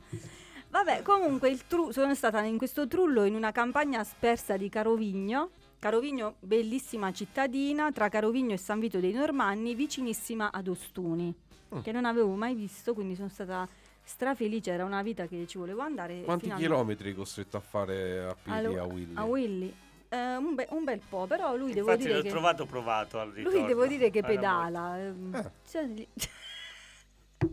Vabbè, 0.69 1.01
comunque 1.01 1.49
il 1.49 1.65
tru- 1.65 1.91
sono 1.91 2.13
stata 2.13 2.41
in 2.43 2.59
questo 2.59 2.87
trullo 2.87 3.23
in 3.23 3.33
una 3.33 3.51
campagna 3.51 4.03
spersa 4.03 4.55
di 4.55 4.69
Carovigno. 4.69 5.49
Carovigno, 5.79 6.35
bellissima 6.39 7.11
cittadina, 7.11 7.91
tra 7.91 8.09
Carovigno 8.09 8.53
e 8.53 8.57
San 8.57 8.79
Vito 8.79 8.99
dei 8.99 9.13
Normanni, 9.13 9.73
vicinissima 9.73 10.51
ad 10.51 10.67
Ostuni, 10.67 11.33
Mm. 11.73 11.79
che 11.81 11.91
non 11.91 12.05
avevo 12.05 12.35
mai 12.35 12.53
visto, 12.53 12.93
quindi 12.93 13.15
sono 13.15 13.29
stata 13.29 13.67
strafelice, 14.03 14.71
era 14.71 14.85
una 14.85 15.01
vita 15.01 15.25
che 15.27 15.45
ci 15.47 15.57
volevo 15.57 15.81
andare. 15.81 16.21
Quanti 16.23 16.43
finalmente- 16.45 16.71
chilometri 16.73 17.09
hai 17.09 17.15
costretto 17.15 17.57
a 17.57 17.61
fare 17.61 18.23
a 18.25 18.35
piedi 18.41 18.57
Allo- 18.59 18.81
a 18.81 18.85
Willy? 18.85 19.15
A 19.15 19.23
Willy. 19.23 19.73
Eh, 20.09 20.35
un, 20.37 20.53
be- 20.55 20.67
un 20.69 20.83
bel 20.83 21.01
po', 21.09 21.25
però 21.25 21.55
lui 21.55 21.73
devo 21.73 21.87
Infatti 21.91 22.03
dire 22.05 22.17
l'ho 22.17 22.23
che... 22.23 22.29
trovato 22.29 22.65
provato 22.67 23.19
al 23.19 23.31
ritorno. 23.31 23.57
Lui 23.57 23.67
devo 23.67 23.87
dire 23.87 24.09
che 24.11 24.19
Era 24.19 24.27
pedala. 24.27 24.99
ehm, 24.99 25.33
Eh. 25.35 25.51
cioè, 25.67 25.89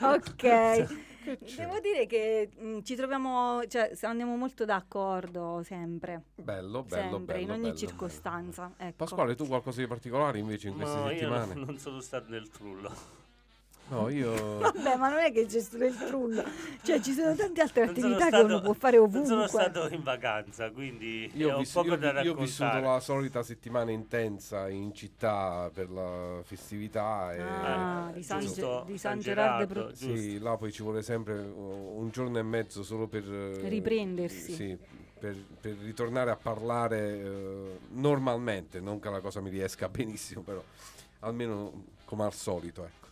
ok. 0.00 0.86
Devo 1.56 1.80
dire 1.80 2.04
che 2.06 2.50
mm, 2.60 2.80
ci 2.82 2.94
troviamo, 2.96 3.62
cioè 3.66 3.90
andiamo 4.02 4.36
molto 4.36 4.64
d'accordo 4.66 5.62
sempre. 5.64 6.24
Bello, 6.34 6.82
bello, 6.82 7.16
sempre, 7.16 7.40
in 7.40 7.46
bello, 7.46 7.52
ogni 7.54 7.62
bello, 7.72 7.76
circostanza. 7.76 8.72
Ecco. 8.76 8.92
Pasquale, 8.96 9.34
tu 9.34 9.46
qualcosa 9.46 9.80
di 9.80 9.86
particolare 9.86 10.38
invece 10.38 10.68
in 10.68 10.74
queste 10.76 10.96
No, 10.98 11.10
io 11.10 11.16
settimane? 11.18 11.54
non 11.54 11.78
sono 11.78 12.00
stato 12.00 12.28
nel 12.30 12.48
trullo. 12.50 13.22
No, 13.94 14.08
io... 14.08 14.58
Vabbè, 14.58 14.96
ma 14.96 15.08
non 15.08 15.18
è 15.20 15.32
che 15.32 15.46
c'è 15.46 15.60
solo 15.60 15.86
il 15.86 15.96
trullo. 15.96 16.42
Cioè, 16.82 17.00
ci 17.00 17.12
sono 17.12 17.34
tante 17.34 17.60
altre 17.60 17.84
Non 17.86 17.90
attività 17.90 18.18
che 18.24 18.26
stato- 18.28 18.44
uno 18.46 18.60
può 18.60 18.72
fare 18.72 18.96
Non 18.96 19.06
ovunque. 19.06 19.28
sono 19.28 19.46
stato 19.46 19.88
in 19.94 20.02
vacanza, 20.02 20.70
quindi 20.70 21.30
Io 21.34 21.50
ho, 21.52 21.54
ho 21.54 21.58
vis- 21.58 21.72
poco 21.72 21.86
io- 21.88 21.96
da 21.96 22.20
io 22.22 22.32
ho 22.32 22.34
vissuto 22.34 22.64
raccontare. 22.64 22.94
la 22.94 23.00
solita 23.00 23.42
settimana 23.42 23.90
intensa 23.92 24.68
in 24.68 24.92
città 24.94 25.70
per 25.72 25.90
la 25.90 26.40
festività 26.42 27.34
e 27.34 27.40
Ah, 27.40 28.10
di 28.12 28.22
San, 28.22 28.40
giusto, 28.40 28.84
Ge- 28.86 28.92
di 28.92 28.98
San 28.98 29.12
San 29.12 29.20
Gerardo. 29.20 29.66
Gerardo, 29.66 29.86
Pro- 29.88 29.94
sì, 30.16 30.38
là 30.38 30.56
poi 30.56 30.72
ci 30.72 30.82
vuole 30.82 31.02
sempre 31.02 31.34
un 31.38 32.08
giorno 32.10 32.38
e 32.38 32.42
mezzo 32.42 32.82
solo 32.82 33.06
per 33.06 33.22
eh, 33.30 33.68
Riprendersi. 33.68 34.52
sì, 34.52 34.78
per, 35.18 35.36
per 35.60 35.76
ritornare 35.82 36.30
a 36.30 36.36
parlare 36.36 36.98
eh, 37.22 37.78
normalmente, 37.90 38.80
non 38.80 38.98
che 39.00 39.08
la 39.10 39.20
cosa 39.20 39.40
mi 39.40 39.50
riesca 39.50 39.88
benissimo, 39.90 40.42
però 40.42 40.62
almeno 41.20 41.84
come 42.04 42.24
al 42.24 42.34
solito, 42.34 42.84
ecco. 42.84 43.03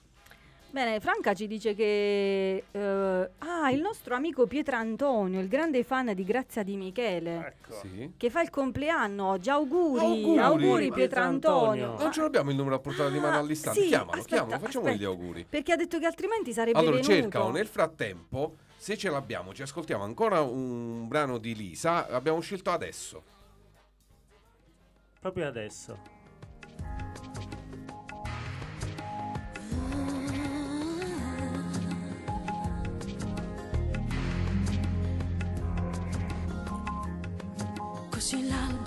Bene, 0.72 1.00
Franca 1.00 1.34
ci 1.34 1.46
dice 1.46 1.74
che 1.74 2.64
eh, 2.70 3.30
ah, 3.40 3.70
il 3.70 3.80
nostro 3.82 4.14
amico 4.14 4.46
Pietrantonio, 4.46 5.38
il 5.38 5.46
grande 5.48 5.84
fan 5.84 6.14
di 6.14 6.24
Grazia 6.24 6.62
di 6.62 6.76
Michele, 6.78 7.46
Ecco. 7.60 7.74
Sì. 7.82 8.12
che 8.16 8.30
fa 8.30 8.40
il 8.40 8.48
compleanno 8.48 9.26
oggi. 9.26 9.50
Auguri, 9.50 10.00
Auguri. 10.00 10.38
auguri, 10.38 10.88
Ma 10.88 10.94
Pietrantonio. 10.94 11.70
Pietrantonio. 11.72 12.02
Non 12.02 12.12
ce 12.12 12.20
l'abbiamo 12.22 12.50
il 12.50 12.56
numero 12.56 12.76
a 12.76 12.78
portata 12.78 13.10
di 13.10 13.18
mano 13.18 13.36
Ah, 13.36 13.40
all'istante. 13.40 13.82
sì, 13.82 13.88
chiamalo, 13.88 14.12
aspetta, 14.20 14.34
chiamalo, 14.44 14.58
facciamogli 14.64 14.90
gli 14.92 14.94
aspetta. 15.04 15.10
auguri. 15.10 15.46
Perché 15.46 15.72
ha 15.72 15.76
detto 15.76 15.98
che 15.98 16.06
altrimenti 16.06 16.52
sarebbe 16.54 16.78
Allora 16.78 16.96
venuto. 16.96 17.12
cercalo, 17.12 17.50
nel 17.50 17.66
frattempo, 17.66 18.56
se 18.74 18.96
ce 18.96 19.10
l'abbiamo, 19.10 19.52
ci 19.52 19.60
ascoltiamo 19.60 20.04
ancora 20.04 20.40
un 20.40 21.06
brano 21.06 21.36
di 21.36 21.54
Lisa, 21.54 22.08
abbiamo 22.08 22.40
scelto 22.40 22.70
adesso. 22.70 23.22
Proprio 25.20 25.46
adesso. 25.46 26.20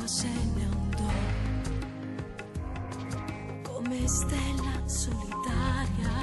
Se 0.06 0.28
ne 0.28 0.64
andò 0.64 1.12
come 3.64 4.08
stella 4.08 4.82
solitaria. 4.86 6.14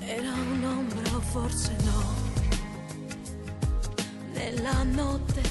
Era 0.00 0.32
un'ombra 0.32 1.20
forse 1.20 1.76
no, 1.84 2.14
nella 4.32 4.82
notte 4.84 5.49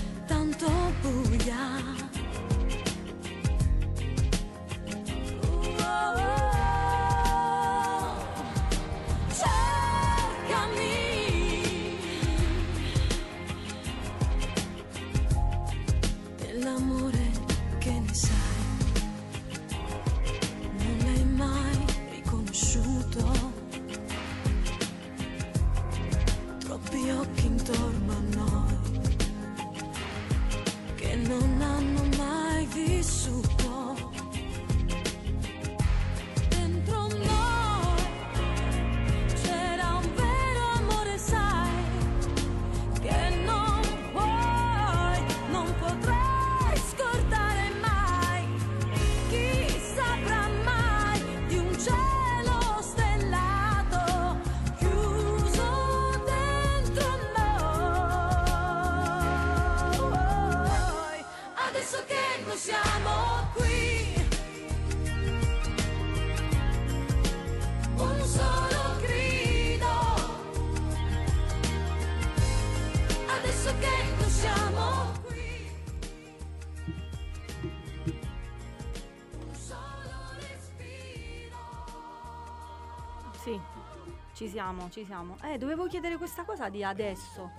siamo, 84.90 84.92
ci 84.92 85.06
siamo. 85.06 85.38
Eh, 85.44 85.58
dovevo 85.58 85.88
chiedere 85.88 86.18
questa 86.18 86.44
cosa 86.44 86.70
di 86.70 86.84
adesso. 86.84 87.50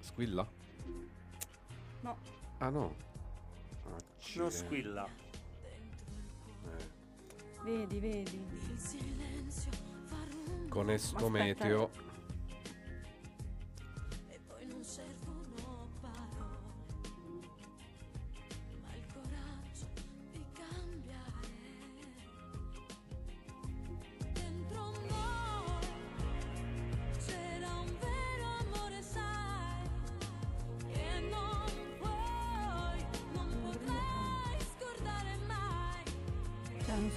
Squilla? 0.00 0.46
No. 2.00 2.16
Ah 2.58 2.68
no. 2.70 2.94
Non 3.84 3.94
Accidenti. 4.16 4.54
squilla. 4.56 5.06
Eh. 6.64 6.96
Vedi, 7.62 7.98
vedi. 7.98 8.46
Con 10.68 10.90
esto 10.90 11.28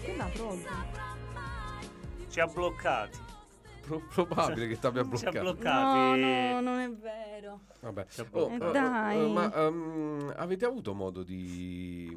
non 0.08 0.30
squilla 0.30 0.30
proprio. 0.34 0.70
Ci 2.30 2.40
ha 2.40 2.48
bloccati. 2.48 3.20
Pro- 3.82 4.02
probabile 4.10 4.68
che 4.68 4.80
ti 4.80 4.86
abbia 4.86 5.04
Ci 5.16 5.26
ha 5.26 5.32
bloccato. 5.32 5.44
No, 5.44 5.54
bloccati. 5.54 6.20
no, 6.22 6.62
non 6.62 6.80
è 6.80 6.90
vero. 6.92 7.60
Vabbè. 7.82 8.06
Ci 8.08 8.22
ha 8.22 8.26
Oh, 8.32 8.50
Eh, 8.50 8.54
eh, 8.54 8.56
eh, 8.56 8.72
dai. 8.72 9.32
ma 9.32 9.54
ehm, 9.54 10.34
avete 10.38 10.66
avuto 10.66 10.94
modo 10.94 11.24
di, 11.24 12.16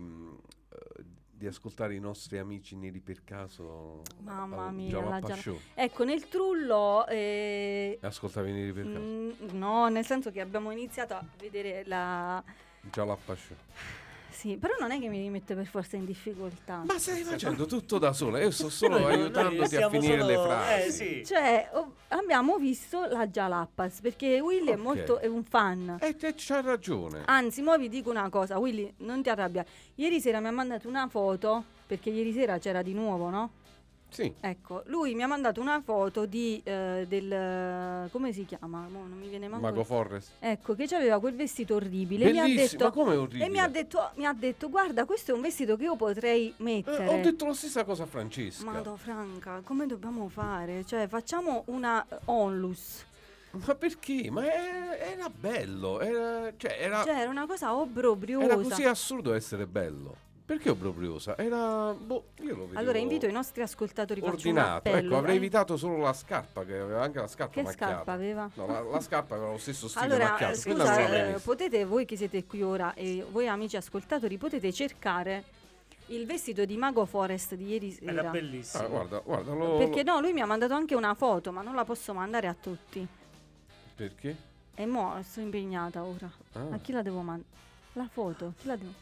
eh, 0.71 1.05
di 1.31 1.47
ascoltare 1.47 1.95
i 1.95 2.01
nostri 2.01 2.39
amici 2.39 2.77
neri 2.77 3.01
per 3.01 3.25
caso? 3.25 4.03
Mamma 4.19 4.71
mia, 4.71 5.03
la 5.03 5.35
Show? 5.35 5.59
Ecco, 5.75 6.05
nel 6.05 6.29
trullo... 6.29 7.07
eh, 7.09 7.99
Ascoltavi 8.01 8.53
neri 8.53 8.73
per 8.73 8.85
caso? 8.85 8.99
mm, 9.01 9.31
no, 9.53 9.89
nel 9.89 10.05
senso 10.05 10.31
che 10.31 10.41
abbiamo 10.41 10.71
iniziato 10.71 11.15
a 11.15 11.25
vedere 11.39 11.83
la... 11.87 12.43
Java 12.93 13.15
Up 13.15 13.35
Show. 13.35 13.57
Sì, 14.35 14.57
però 14.57 14.75
non 14.81 14.91
è 14.91 14.99
che 14.99 15.09
mi 15.09 15.31
mette 15.31 15.55
per 15.55 15.65
forza 15.67 15.97
in 15.97 16.05
difficoltà. 16.05 16.83
Ma 16.85 16.99
stai 16.99 17.23
facendo 17.23 17.67
tutto 17.67 17.99
da 17.99 18.13
sola, 18.13 18.41
io 18.41 18.51
sto 18.51 18.69
solo 18.69 18.99
Noi- 18.99 19.03
noi 19.17 19.21
aiutandoti 19.23 19.77
a 19.77 19.89
finire 19.89 20.25
le 20.25 20.35
solo- 20.35 20.47
frasi. 20.49 20.87
Eh 20.87 20.91
sì. 20.91 21.25
Cioè, 21.25 21.71
oh, 21.73 21.93
abbiamo 22.09 22.59
visto 22.59 23.07
la 23.07 23.27
Jalappas 23.29 24.01
perché 24.01 24.41
Willy 24.41 24.71
è 24.71 24.75
Ok. 24.75 24.81
molto 24.81 25.19
è 25.19 25.27
un 25.27 25.45
fan. 25.45 25.99
E 26.01 26.17
te 26.17 26.35
c'hai 26.37 26.63
ragione. 26.63 27.23
Anzi, 27.27 27.63
mo 27.63 27.77
vi 27.79 27.89
dico 27.89 28.11
una 28.11 28.29
cosa, 28.29 28.59
Willy, 28.59 28.93
non 28.99 29.23
ti 29.23 29.29
arrabbiare. 29.31 29.69
Ieri 29.95 30.21
sera 30.21 30.41
mi 30.41 30.49
ha 30.49 30.53
mandato 30.53 30.89
una 30.89 31.07
foto, 31.09 31.63
perché 31.87 32.11
ieri 32.11 32.33
sera 32.33 32.59
c'era 32.59 32.83
di 32.83 32.93
nuovo, 32.93 33.29
no? 33.31 33.51
Sì, 34.15 34.33
Ecco, 34.41 34.85
lui 34.87 35.13
mi 35.17 35.25
ha 35.25 35.27
mandato 35.27 35.61
una 35.61 35.81
foto 35.83 36.25
di 36.25 36.61
eh, 36.63 37.05
del 37.09 38.09
come 38.13 38.33
si 38.33 38.45
chiama? 38.45 38.87
Mo 38.89 39.01
non 39.09 39.19
mi 39.19 39.27
viene 39.27 39.49
manco. 39.49 39.67
Mago 39.67 39.83
Forrest. 39.83 40.31
Ecco, 40.39 40.77
che 40.77 40.85
aveva 40.95 41.19
quel 41.19 41.35
vestito 41.35 41.75
orribile. 41.75 42.31
mi 42.31 42.39
ha 42.39 42.47
detto 42.47 42.85
ma 42.85 42.91
come 42.93 43.17
orribile? 43.17 43.47
e 43.47 43.49
mi 43.49 43.59
ha 43.59 43.67
detto 43.67 44.11
mi 44.15 44.25
ha 44.25 44.33
detto 44.33 44.71
"Guarda, 44.71 45.05
questo 45.05 45.33
è 45.33 45.35
un 45.35 45.41
vestito 45.41 45.77
che 45.77 45.83
io 45.83 45.97
potrei 45.97 46.49
Eh, 46.51 46.55
mettere". 46.63 47.09
ho 47.09 47.21
detto 47.21 47.45
la 47.45 47.55
stessa 47.55 47.83
cosa 47.85 48.05
a 48.05 48.07
Francesca. 48.07 48.65
Mado 48.71 48.97
Franca, 48.97 49.61
come 49.65 49.87
dobbiamo 49.87 50.29
fare? 50.29 50.85
Cioè, 50.85 51.09
facciamo 51.09 51.65
una 51.67 52.07
eh, 52.09 52.17
onlus. 52.27 53.05
Ma 53.67 53.75
perché? 53.75 54.31
Ma 54.31 54.45
è- 54.45 55.13
era 55.17 55.29
bello, 55.29 56.01
era, 56.01 56.53
cioè 56.57 56.77
era, 56.79 57.03
Cioè, 57.03 57.19
era 57.21 57.31
una 57.31 57.47
cosa 57.47 57.75
obbrobriosa. 57.75 58.45
era 58.45 58.55
così 58.57 58.85
assurdo 58.85 59.35
essere 59.35 59.67
bello. 59.67 60.17
Perché 60.47 60.69
obbrobriosa? 60.69 61.39
Era, 61.39 61.95
boh, 61.95 62.25
io 62.43 62.55
lo 62.55 62.63
vedevo 62.67 62.79
Allora 62.79 62.99
invito 62.99 63.25
i 63.27 63.33
nostri 63.33 63.63
ascoltatori 63.63 64.21
ordinato. 64.21 64.89
appello. 64.91 65.07
Ecco, 65.07 65.17
avrei 65.17 65.35
Eh, 65.35 65.39
evitato 65.39 65.77
solo 65.79 65.97
la 65.97 66.13
scarpa, 66.13 66.65
che 66.67 66.79
aveva 66.79 67.03
anche 67.03 67.19
la 67.19 67.27
scarpa 67.27 67.53
Che 67.55 67.63
macchiata. 67.63 67.93
scarpa 67.95 68.13
aveva? 68.13 68.51
No, 68.55 68.67
la, 68.67 68.81
la 68.81 69.01
scarpa 69.01 69.37
aveva 69.37 69.53
lo 69.53 69.59
stesso 69.59 69.89
stile 69.89 70.05
Allora, 70.05 70.25
macchiato. 70.33 70.55
scusa, 70.57 71.07
eh, 71.35 71.39
potete, 71.41 71.85
voi 71.87 72.05
che 72.05 72.17
siete 72.19 72.45
qui 72.45 72.63
ora 72.63 72.93
e 72.93 73.25
voi 73.31 73.49
amici 73.49 73.77
ascoltatori, 73.79 74.37
potete 74.37 74.71
cercare 74.71 75.45
il 76.09 76.27
vestito 76.27 76.67
di 76.67 76.77
Mago 76.77 77.07
Forest 77.07 77.55
di 77.55 77.67
ieri 77.69 77.99
Era 78.03 78.13
sera. 78.21 78.31
bellissimo. 78.31 78.83
Ah, 78.85 78.87
guarda, 78.89 79.19
guarda, 79.21 79.53
lo, 79.55 79.77
Perché 79.79 80.05
lo- 80.05 80.13
no, 80.13 80.21
lui 80.21 80.35
mi 80.35 80.43
ha 80.43 80.47
mandato 80.47 80.75
anche 80.75 80.95
una 80.95 81.15
foto, 81.15 81.53
ma 81.53 81.63
non 81.63 81.75
la 81.75 81.85
posso 81.87 82.13
mandare 82.13 82.49
a 82.49 82.55
tutti. 82.55 83.07
Perché? 83.97 84.37
E 84.75 84.85
mo 84.85 85.19
sono 85.27 85.47
impegnata 85.47 86.05
ora. 86.05 86.31
Ah. 86.53 86.67
A 86.73 86.79
chi 86.81 86.93
la 86.93 87.01
devo 87.01 87.21
mandare? 87.23 87.49
La 87.95 88.09
foto? 88.13 88.53
Chi 88.59 88.67
la 88.67 88.77
devo... 88.77 88.93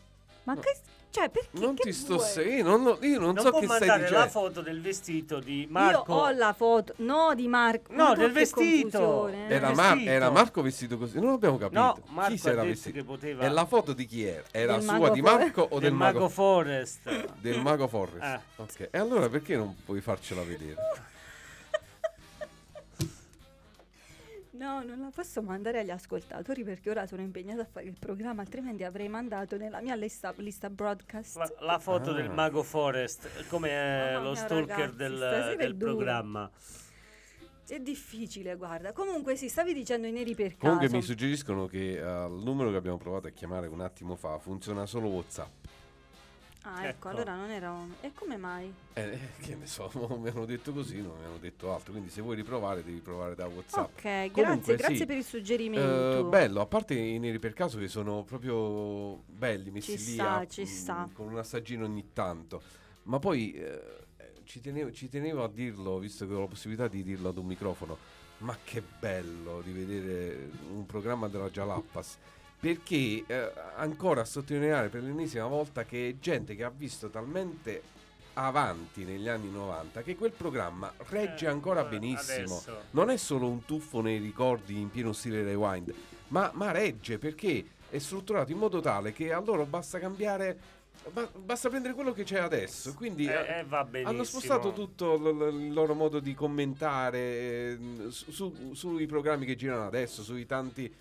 Ma 0.45 0.55
No. 0.55 0.61
che... 0.61 0.77
Cioè, 1.13 1.29
perché? 1.29 1.49
Non 1.59 1.75
che 1.75 1.83
ti 1.83 1.93
sto 1.93 2.17
vuoi? 2.17 2.27
se- 2.27 2.43
io 2.43 2.65
non, 2.65 2.83
lo- 2.83 2.99
io 3.03 3.19
non, 3.21 3.35
Non 3.35 3.45
so 3.45 3.51
che 3.51 3.67
stai 3.67 3.79
mandare 3.81 4.01
dicendo. 4.01 4.19
la 4.19 4.29
foto 4.31 4.61
del 4.63 4.81
vestito 4.81 5.41
di 5.41 5.67
Marco. 5.69 6.11
Io 6.15 6.19
ho 6.21 6.31
la 6.31 6.53
foto, 6.55 6.95
no 6.97 7.35
di 7.35 7.49
Marco. 7.49 7.93
No, 7.93 8.15
del 8.15 8.33
vestito. 8.33 9.29
Era, 9.29 9.67
del 9.67 9.77
Mar- 9.77 9.91
vestito. 9.93 10.11
era 10.11 10.31
Marco 10.31 10.63
vestito 10.63 10.97
così? 10.97 11.21
Non 11.21 11.35
abbiamo 11.35 11.59
capito. 11.59 11.81
No, 11.81 11.93
Chi 11.93 12.01
Marco 12.15 12.37
si 12.39 12.49
ha 12.49 12.53
era 12.53 12.63
vestito? 12.63 12.97
che 12.97 13.05
poteva 13.05 13.45
E 13.45 13.49
la 13.51 13.67
foto 13.67 13.93
di 13.93 14.07
chi 14.07 14.25
era? 14.25 14.43
Era 14.51 14.73
Del 14.73 14.83
sua 14.85 14.93
mago 14.95 15.09
di 15.11 15.21
For- 15.21 15.39
Marco 15.39 15.61
o 15.61 15.79
del 15.79 15.81
del, 15.81 15.93
Mago 15.93 16.29
Forest. 16.31 17.35
del 17.41 17.61
mago 17.61 17.89
Forrest? 17.89 18.23
Eh. 18.25 18.41
Ok. 18.57 18.89
E 18.91 18.99
allora 18.99 19.29
perché 19.29 19.55
non 19.55 19.77
puoi 19.85 20.01
farcela 20.01 20.43
vedere? 20.43 20.77
No, 24.63 24.81
non 24.85 25.01
la 25.01 25.11
posso 25.13 25.43
mandare 25.43 25.81
agli 25.81 25.91
ascoltatori 25.91 26.63
perché 26.63 26.89
ora 26.89 27.05
sono 27.05 27.21
impegnata 27.21 27.63
a 27.63 27.65
fare 27.65 27.87
il 27.87 27.97
programma, 27.99 28.43
altrimenti 28.43 28.85
avrei 28.85 29.09
mandato 29.09 29.57
nella 29.57 29.81
mia 29.81 29.97
lista, 29.97 30.33
lista 30.37 30.71
broadcast. 30.71 31.35
La, 31.37 31.53
la 31.59 31.79
foto 31.81 32.11
Ah. 32.11 32.13
del 32.15 32.31
Mago 32.31 32.63
Forest, 32.63 33.49
come 33.49 33.71
Mamma 34.13 34.21
lo 34.23 34.35
stalker 34.37 34.69
ragazzi, 34.95 34.97
del, 34.97 35.55
del 35.59 35.75
programma. 35.75 36.49
È 37.67 37.81
difficile, 37.81 38.55
guarda. 38.55 38.93
Comunque 38.93 39.35
sì, 39.35 39.49
stavi 39.49 39.75
dicendo 39.75 40.07
i 40.07 40.13
neri 40.13 40.37
per 40.37 40.51
caso. 40.57 40.59
Comunque 40.61 40.91
mi 40.91 41.03
suggeriscono 41.03 41.67
che 41.67 41.95
eh, 41.97 42.01
al 42.01 42.31
numero 42.41 42.71
che 42.71 42.77
abbiamo 42.77 42.99
provato 42.99 43.27
a 43.27 43.31
chiamare 43.31 43.67
un 43.67 43.81
attimo 43.81 44.15
fa 44.15 44.39
funziona 44.39 44.87
solo 44.87 45.09
WhatsApp. 45.09 45.62
Ah, 46.65 46.87
ecco, 46.87 46.89
Ecco. 46.89 47.09
allora 47.09 47.35
non 47.35 47.51
era 47.51 47.73
un... 47.73 47.93
E 48.01 48.13
come 48.15 48.37
mai? 48.37 48.73
Eh, 48.93 49.03
eh, 49.03 49.19
che 49.41 49.57
ne 49.57 49.67
so, 49.67 49.91
mi 50.21 50.29
hanno 50.29 50.45
detto 50.45 50.73
così, 50.73 51.01
non 51.03 51.19
mi 51.19 51.25
hanno 51.25 51.39
detto 51.39 51.73
altro. 51.75 51.91
Quindi 51.93 52.09
se 52.11 52.21
vuoi 52.21 52.37
riprovare 52.37 52.85
devi 52.85 53.01
provare 53.01 53.35
da 53.35 53.47
WhatsApp. 53.47 53.97
Ok, 53.97 54.03
grazie, 54.03 54.31
Comunque, 54.33 54.77
grazie 54.77 54.97
sì. 54.97 55.07
per 55.07 55.17
il 55.17 55.25
suggerimento. 55.25 56.19
Eh, 56.19 56.25
bello, 56.31 56.61
a 56.61 56.67
parte 56.67 56.95
i 56.95 57.19
neri 57.19 57.39
per 57.41 57.53
caso 57.53 57.79
che 57.79 57.89
sono 57.89 58.23
proprio 58.23 59.23
belli, 59.27 59.71
messi 59.71 59.99
Ci 59.99 60.05
lì 60.05 60.13
sta, 60.13 60.35
a- 60.37 60.47
ci 60.47 60.63
mm, 60.63 60.65
sta. 60.65 61.09
con 61.13 61.27
un 61.33 61.39
assaggino 61.39 61.85
ogni 61.85 62.11
tanto. 62.13 62.63
Ma 63.05 63.19
poi 63.19 63.53
eh, 63.55 63.83
eh, 64.17 64.33
ci, 64.45 64.61
tenevo, 64.61 64.93
ci 64.93 65.09
tenevo 65.09 65.43
a 65.43 65.49
dirlo, 65.49 65.99
visto 65.99 66.27
che 66.29 66.35
ho 66.35 66.41
la 66.41 66.47
possibilità 66.47 66.87
di 66.87 67.03
dirlo 67.03 67.31
ad 67.31 67.39
un 67.39 67.47
microfono. 67.47 67.99
Ma 68.39 68.57
che 68.63 68.83
bello 69.01 69.61
di 69.63 69.73
vedere 69.73 70.49
un 70.73 70.87
programma 70.87 71.27
della 71.29 71.49
Jalappas. 71.51 72.19
Perché 72.73 73.25
eh, 73.27 73.53
ancora 73.75 74.21
a 74.21 74.25
sottolineare 74.25 74.89
per 74.89 75.03
l'ennesima 75.03 75.47
volta 75.49 75.83
che 75.85 76.11
è 76.11 76.15
gente 76.21 76.55
che 76.55 76.63
ha 76.63 76.71
visto 76.71 77.09
talmente 77.11 77.83
avanti 78.35 79.03
negli 79.03 79.27
anni 79.27 79.51
90 79.51 80.03
che 80.03 80.15
quel 80.15 80.31
programma 80.31 80.93
regge 81.09 81.47
Eh, 81.47 81.49
ancora 81.49 81.83
benissimo 81.83 82.59
adesso. 82.59 82.83
non 82.93 83.11
è 83.11 83.17
solo 83.17 83.49
un 83.49 83.65
tuffo 83.65 84.01
nei 84.01 84.19
ricordi 84.19 84.81
in 84.81 84.91
pieno 84.93 85.13
stile 85.13 85.43
rewind, 85.43 85.93
ma, 86.29 86.53
ma 86.55 86.71
regge 86.71 87.19
perché 87.19 87.65
è 87.91 87.99
strutturato 87.99 88.53
in 88.53 88.59
modo 88.59 88.81
tale 88.81 89.13
che 89.13 89.33
a 89.33 89.41
loro 89.41 89.67
basta 89.67 89.99
cambiare, 89.99 90.57
ba- 91.13 91.29
basta 91.35 91.69
prendere 91.69 91.95
quello 91.95 92.13
che 92.13 92.23
c'è 92.23 92.39
adesso. 92.39 92.95
Quindi 92.95 93.27
Eh, 93.27 93.33
eh, 93.33 93.67
eh, 93.99 94.03
hanno 94.05 94.23
spostato 94.23 94.73
tutto 94.73 95.17
l- 95.17 95.37
l- 95.37 95.63
il 95.65 95.73
loro 95.73 95.95
modo 95.95 96.21
di 96.21 96.33
commentare 96.33 97.77
su- 98.11 98.71
sui 98.73 99.07
programmi 99.07 99.47
che 99.47 99.57
girano 99.57 99.85
adesso, 99.85 100.23
sui 100.23 100.47
tanti. 100.47 100.95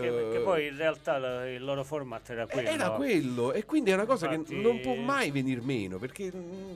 Che, 0.00 0.28
eh, 0.28 0.30
che 0.32 0.38
poi 0.40 0.66
in 0.68 0.76
realtà 0.76 1.18
la- 1.18 1.50
il 1.50 1.64
loro 1.64 1.82
format 1.82 2.30
era 2.30 2.46
quello. 2.46 2.68
era 2.68 2.90
quello 2.90 3.52
e 3.52 3.64
quindi 3.64 3.90
è 3.90 3.94
una 3.94 4.04
cosa 4.06 4.30
Infatti- 4.32 4.54
che 4.54 4.60
non 4.60 4.80
può 4.80 4.94
mai 4.94 5.32
venire 5.32 5.60
meno 5.60 5.98
perché 5.98 6.30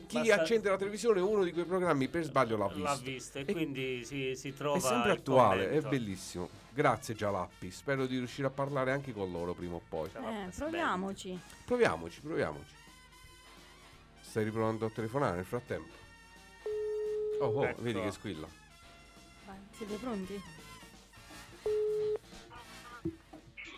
chi 0.08 0.18
Basta- 0.18 0.34
accende 0.40 0.68
la 0.70 0.76
televisione 0.76 1.20
uno 1.20 1.44
di 1.44 1.52
quei 1.52 1.64
programmi 1.64 2.08
per 2.08 2.24
sbaglio 2.24 2.56
l'ha 2.56 2.66
visto. 2.66 2.82
L'ha 2.82 2.96
visto 2.96 3.38
e, 3.38 3.44
E- 3.46 3.52
quindi 3.52 4.04
si, 4.04 4.34
si 4.34 4.52
trova 4.56 4.76
È 4.76 4.80
sempre 4.80 5.12
attuale, 5.12 5.62
è 5.62 5.66
commento. 5.66 5.88
bellissimo. 5.88 6.48
Grazie 6.74 7.14
Gialappi, 7.14 7.70
spero 7.70 8.06
di 8.06 8.16
riuscire 8.18 8.48
a 8.48 8.50
parlare 8.50 8.90
anche 8.90 9.12
con 9.12 9.30
loro 9.30 9.52
prima 9.54 9.74
o 9.76 9.82
poi. 9.88 10.08
Eh, 10.14 10.48
proviamoci. 10.56 11.38
Proviamoci, 11.64 12.20
proviamoci. 12.22 12.74
Stai 14.20 14.42
riprovando 14.44 14.86
a 14.86 14.90
telefonare 14.90 15.36
nel 15.36 15.44
frattempo? 15.44 15.92
Oh, 17.40 17.46
oh 17.46 17.64
Ecco. 17.66 17.82
vedi 17.82 18.00
che 18.00 18.10
squilla. 18.10 18.48
Vai, 19.46 19.56
siete 19.76 19.94
pronti? 19.96 20.40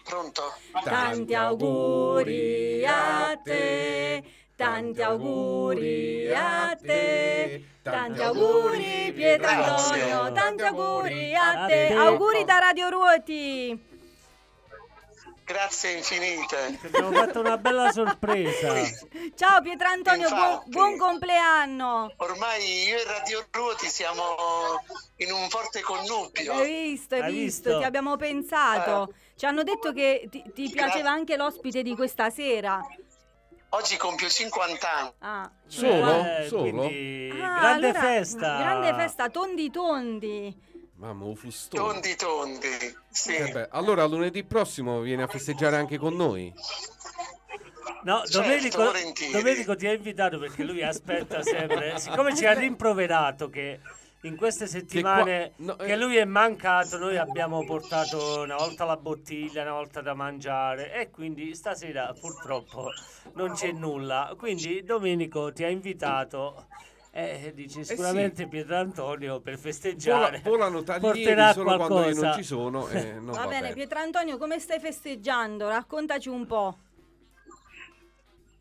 Pronto? 0.04 0.42
Tanti 0.84 1.34
auguri 1.34 2.84
a 2.86 3.38
te, 3.42 4.22
tanti 4.54 5.00
auguri 5.02 6.30
a 6.32 6.76
te, 6.80 7.64
tanti 7.82 8.22
auguri 8.22 9.12
Pietrantonio, 9.14 10.06
Grazie. 10.06 10.32
tanti 10.32 10.62
auguri 10.62 11.34
a 11.34 11.66
te. 11.66 11.92
Auguri 11.94 12.44
da 12.44 12.58
Radio 12.58 12.88
Ruoti. 12.90 13.92
Grazie 15.46 15.90
infinite. 15.92 16.78
Ti 16.80 16.86
abbiamo 16.86 17.12
fatto 17.12 17.40
una 17.40 17.58
bella 17.58 17.90
sorpresa. 17.92 18.72
Ciao 19.36 19.60
Pietrantonio, 19.60 20.28
buon, 20.30 20.40
Infatti. 20.50 20.70
buon 20.70 20.96
compleanno. 20.96 22.12
Ormai 22.16 22.84
io 22.88 22.96
e 22.98 23.04
Radio 23.04 23.44
Ruoti 23.50 23.86
siamo 23.88 24.22
in 25.16 25.30
un 25.32 25.48
forte 25.50 25.80
connubio. 25.82 26.54
Hai 26.54 26.88
visto, 26.90 27.14
hai 27.14 27.22
Hai 27.22 27.32
visto, 27.32 27.62
visto? 27.62 27.78
ti 27.78 27.84
abbiamo 27.84 28.16
pensato. 28.16 29.12
Ci 29.36 29.46
hanno 29.46 29.62
detto 29.62 29.92
che 29.92 30.28
ti, 30.30 30.42
ti 30.54 30.70
piaceva 30.70 31.10
anche 31.10 31.36
l'ospite 31.36 31.82
di 31.82 31.94
questa 31.94 32.30
sera. 32.30 32.80
Oggi 33.70 33.96
compio 33.96 34.28
50 34.28 34.88
anni. 34.96 35.12
Ah, 35.18 35.50
Solo? 35.66 36.24
Eh, 36.24 36.46
Solo? 36.48 36.62
quindi, 36.62 37.30
Ah, 37.42 37.58
grande 37.60 37.86
allora, 37.88 38.00
festa. 38.00 38.58
Grande 38.58 38.94
festa, 38.94 39.28
tondi 39.30 39.70
tondi. 39.70 40.72
Mamma, 40.96 41.24
un 41.24 41.34
fustone. 41.34 41.82
Tondi 41.82 42.14
tondi. 42.14 42.68
Sì. 43.10 43.34
Eh 43.34 43.50
beh, 43.50 43.68
allora 43.72 44.04
lunedì 44.06 44.44
prossimo 44.44 45.00
vieni 45.00 45.22
a 45.22 45.26
festeggiare 45.26 45.76
anche 45.76 45.98
con 45.98 46.14
noi. 46.14 46.52
No, 48.04 48.18
Certo, 48.26 48.40
Domenico. 48.42 48.92
Domenico 49.32 49.74
ti 49.74 49.86
ha 49.88 49.92
invitato 49.92 50.38
perché 50.38 50.62
lui 50.62 50.82
aspetta 50.84 51.42
sempre. 51.42 51.98
Siccome 51.98 52.36
ci 52.36 52.46
ha 52.46 52.52
rimproverato 52.52 53.48
che 53.50 53.80
in 54.24 54.36
queste 54.36 54.66
settimane 54.66 55.52
che, 55.56 55.62
no, 55.62 55.78
eh. 55.78 55.96
lui 55.96 56.16
è 56.16 56.24
mancato, 56.24 56.98
noi 56.98 57.16
abbiamo 57.16 57.64
portato 57.64 58.40
una 58.40 58.56
volta 58.56 58.84
la 58.84 58.96
bottiglia, 58.96 59.62
una 59.62 59.72
volta 59.72 60.00
da 60.00 60.14
mangiare 60.14 60.92
e 60.92 61.10
quindi 61.10 61.54
stasera 61.54 62.12
purtroppo 62.18 62.90
non 63.34 63.52
c'è 63.52 63.72
nulla. 63.72 64.34
Quindi 64.38 64.82
Domenico 64.82 65.52
ti 65.52 65.64
ha 65.64 65.68
invitato. 65.68 66.66
E 67.16 67.52
dice 67.54 67.84
sicuramente 67.84 68.48
Pietro 68.48 68.76
Antonio 68.76 69.38
per 69.40 69.54
Vola- 69.54 69.66
festeggiare 69.66 70.40
volano 70.42 70.82
taglieri 70.82 71.52
solo 71.52 71.76
quando 71.76 71.84
io 71.84 72.02
qualcosa. 72.02 72.26
non 72.26 72.34
ci 72.34 72.42
sono. 72.42 72.88
eh, 72.90 73.12
non 73.12 73.26
Va, 73.26 73.42
va 73.42 73.46
bene, 73.46 73.60
bene. 73.60 73.74
Pietrantonio, 73.74 74.36
come 74.36 74.58
stai 74.58 74.80
festeggiando? 74.80 75.68
Raccontaci 75.68 76.28
un 76.28 76.44
po'. 76.46 76.78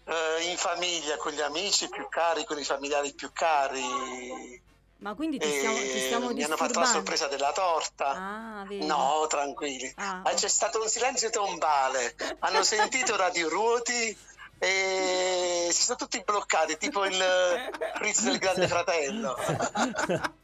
Eh, 0.06 0.52
in 0.52 0.57
famiglia, 0.57 1.15
con 1.18 1.31
gli 1.31 1.41
amici 1.41 1.90
più 1.90 2.07
cari, 2.10 2.45
con 2.45 2.60
i 2.60 2.64
familiari 2.64 3.14
più 3.14 3.31
cari. 3.34 3.81
Ma 5.03 5.15
quindi 5.15 5.38
ti 5.38 5.49
stiamo, 5.49 5.75
ti 5.77 5.99
stiamo 5.99 6.31
mi 6.31 6.43
hanno 6.43 6.55
fatto 6.55 6.80
la 6.80 6.85
sorpresa 6.85 7.27
della 7.27 7.51
torta. 7.51 8.07
Ah. 8.11 8.65
No, 8.69 9.25
tranquilli. 9.27 9.91
Ah, 9.97 10.21
Ah, 10.23 10.34
c'è 10.34 10.47
stato 10.47 10.81
un 10.81 10.88
silenzio 10.88 11.30
tombale. 11.30 12.15
Hanno 12.39 12.63
sentito 12.63 13.17
Radio 13.17 13.49
Ruoti 13.49 14.17
e 14.59 15.67
si 15.71 15.84
sono 15.84 15.97
tutti 15.97 16.23
bloccati, 16.23 16.77
tipo 16.77 17.03
il 17.03 17.21
quiz 17.99 18.23
del 18.23 18.38
Grande 18.38 18.69
Fratello. 18.69 19.35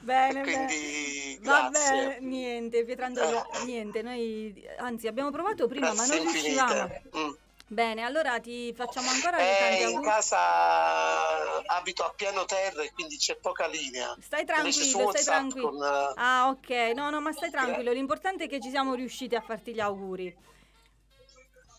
Bene. 0.00 0.42
Quindi 0.42 1.38
Va 1.42 1.68
bene, 1.70 2.18
niente, 2.20 2.84
Pietrantonio, 2.84 3.46
niente, 3.64 4.02
noi 4.02 4.66
anzi 4.78 5.06
abbiamo 5.06 5.30
provato 5.30 5.66
prima 5.66 5.88
ma 5.88 5.94
Grazie 6.06 6.22
non 6.22 6.32
riuscivamo. 6.32 7.00
Mm. 7.16 7.30
Bene, 7.70 8.02
allora 8.02 8.40
ti 8.40 8.72
facciamo 8.74 9.10
ancora 9.10 9.36
le 9.36 9.50
Eh, 9.50 9.58
tanti 9.58 9.80
in 9.80 9.86
auguri. 9.88 10.04
casa 10.08 11.62
abito 11.66 12.02
a 12.02 12.12
piano 12.16 12.44
terra 12.46 12.82
e 12.82 12.90
quindi 12.92 13.18
c'è 13.18 13.36
poca 13.36 13.66
linea. 13.66 14.16
Stai 14.20 14.46
tranquillo, 14.46 15.10
stai 15.10 15.24
tranquillo. 15.24 15.70
con, 15.70 15.82
eh, 15.84 16.12
Ah, 16.16 16.48
ok, 16.48 16.70
no, 16.94 17.10
no, 17.10 17.20
ma 17.20 17.30
stai 17.32 17.50
tranquillo. 17.50 17.92
L'importante 17.92 18.44
è 18.44 18.48
che 18.48 18.60
ci 18.60 18.70
siamo 18.70 18.94
riusciti 18.94 19.34
a 19.34 19.42
farti 19.42 19.74
gli 19.74 19.80
auguri. 19.80 20.34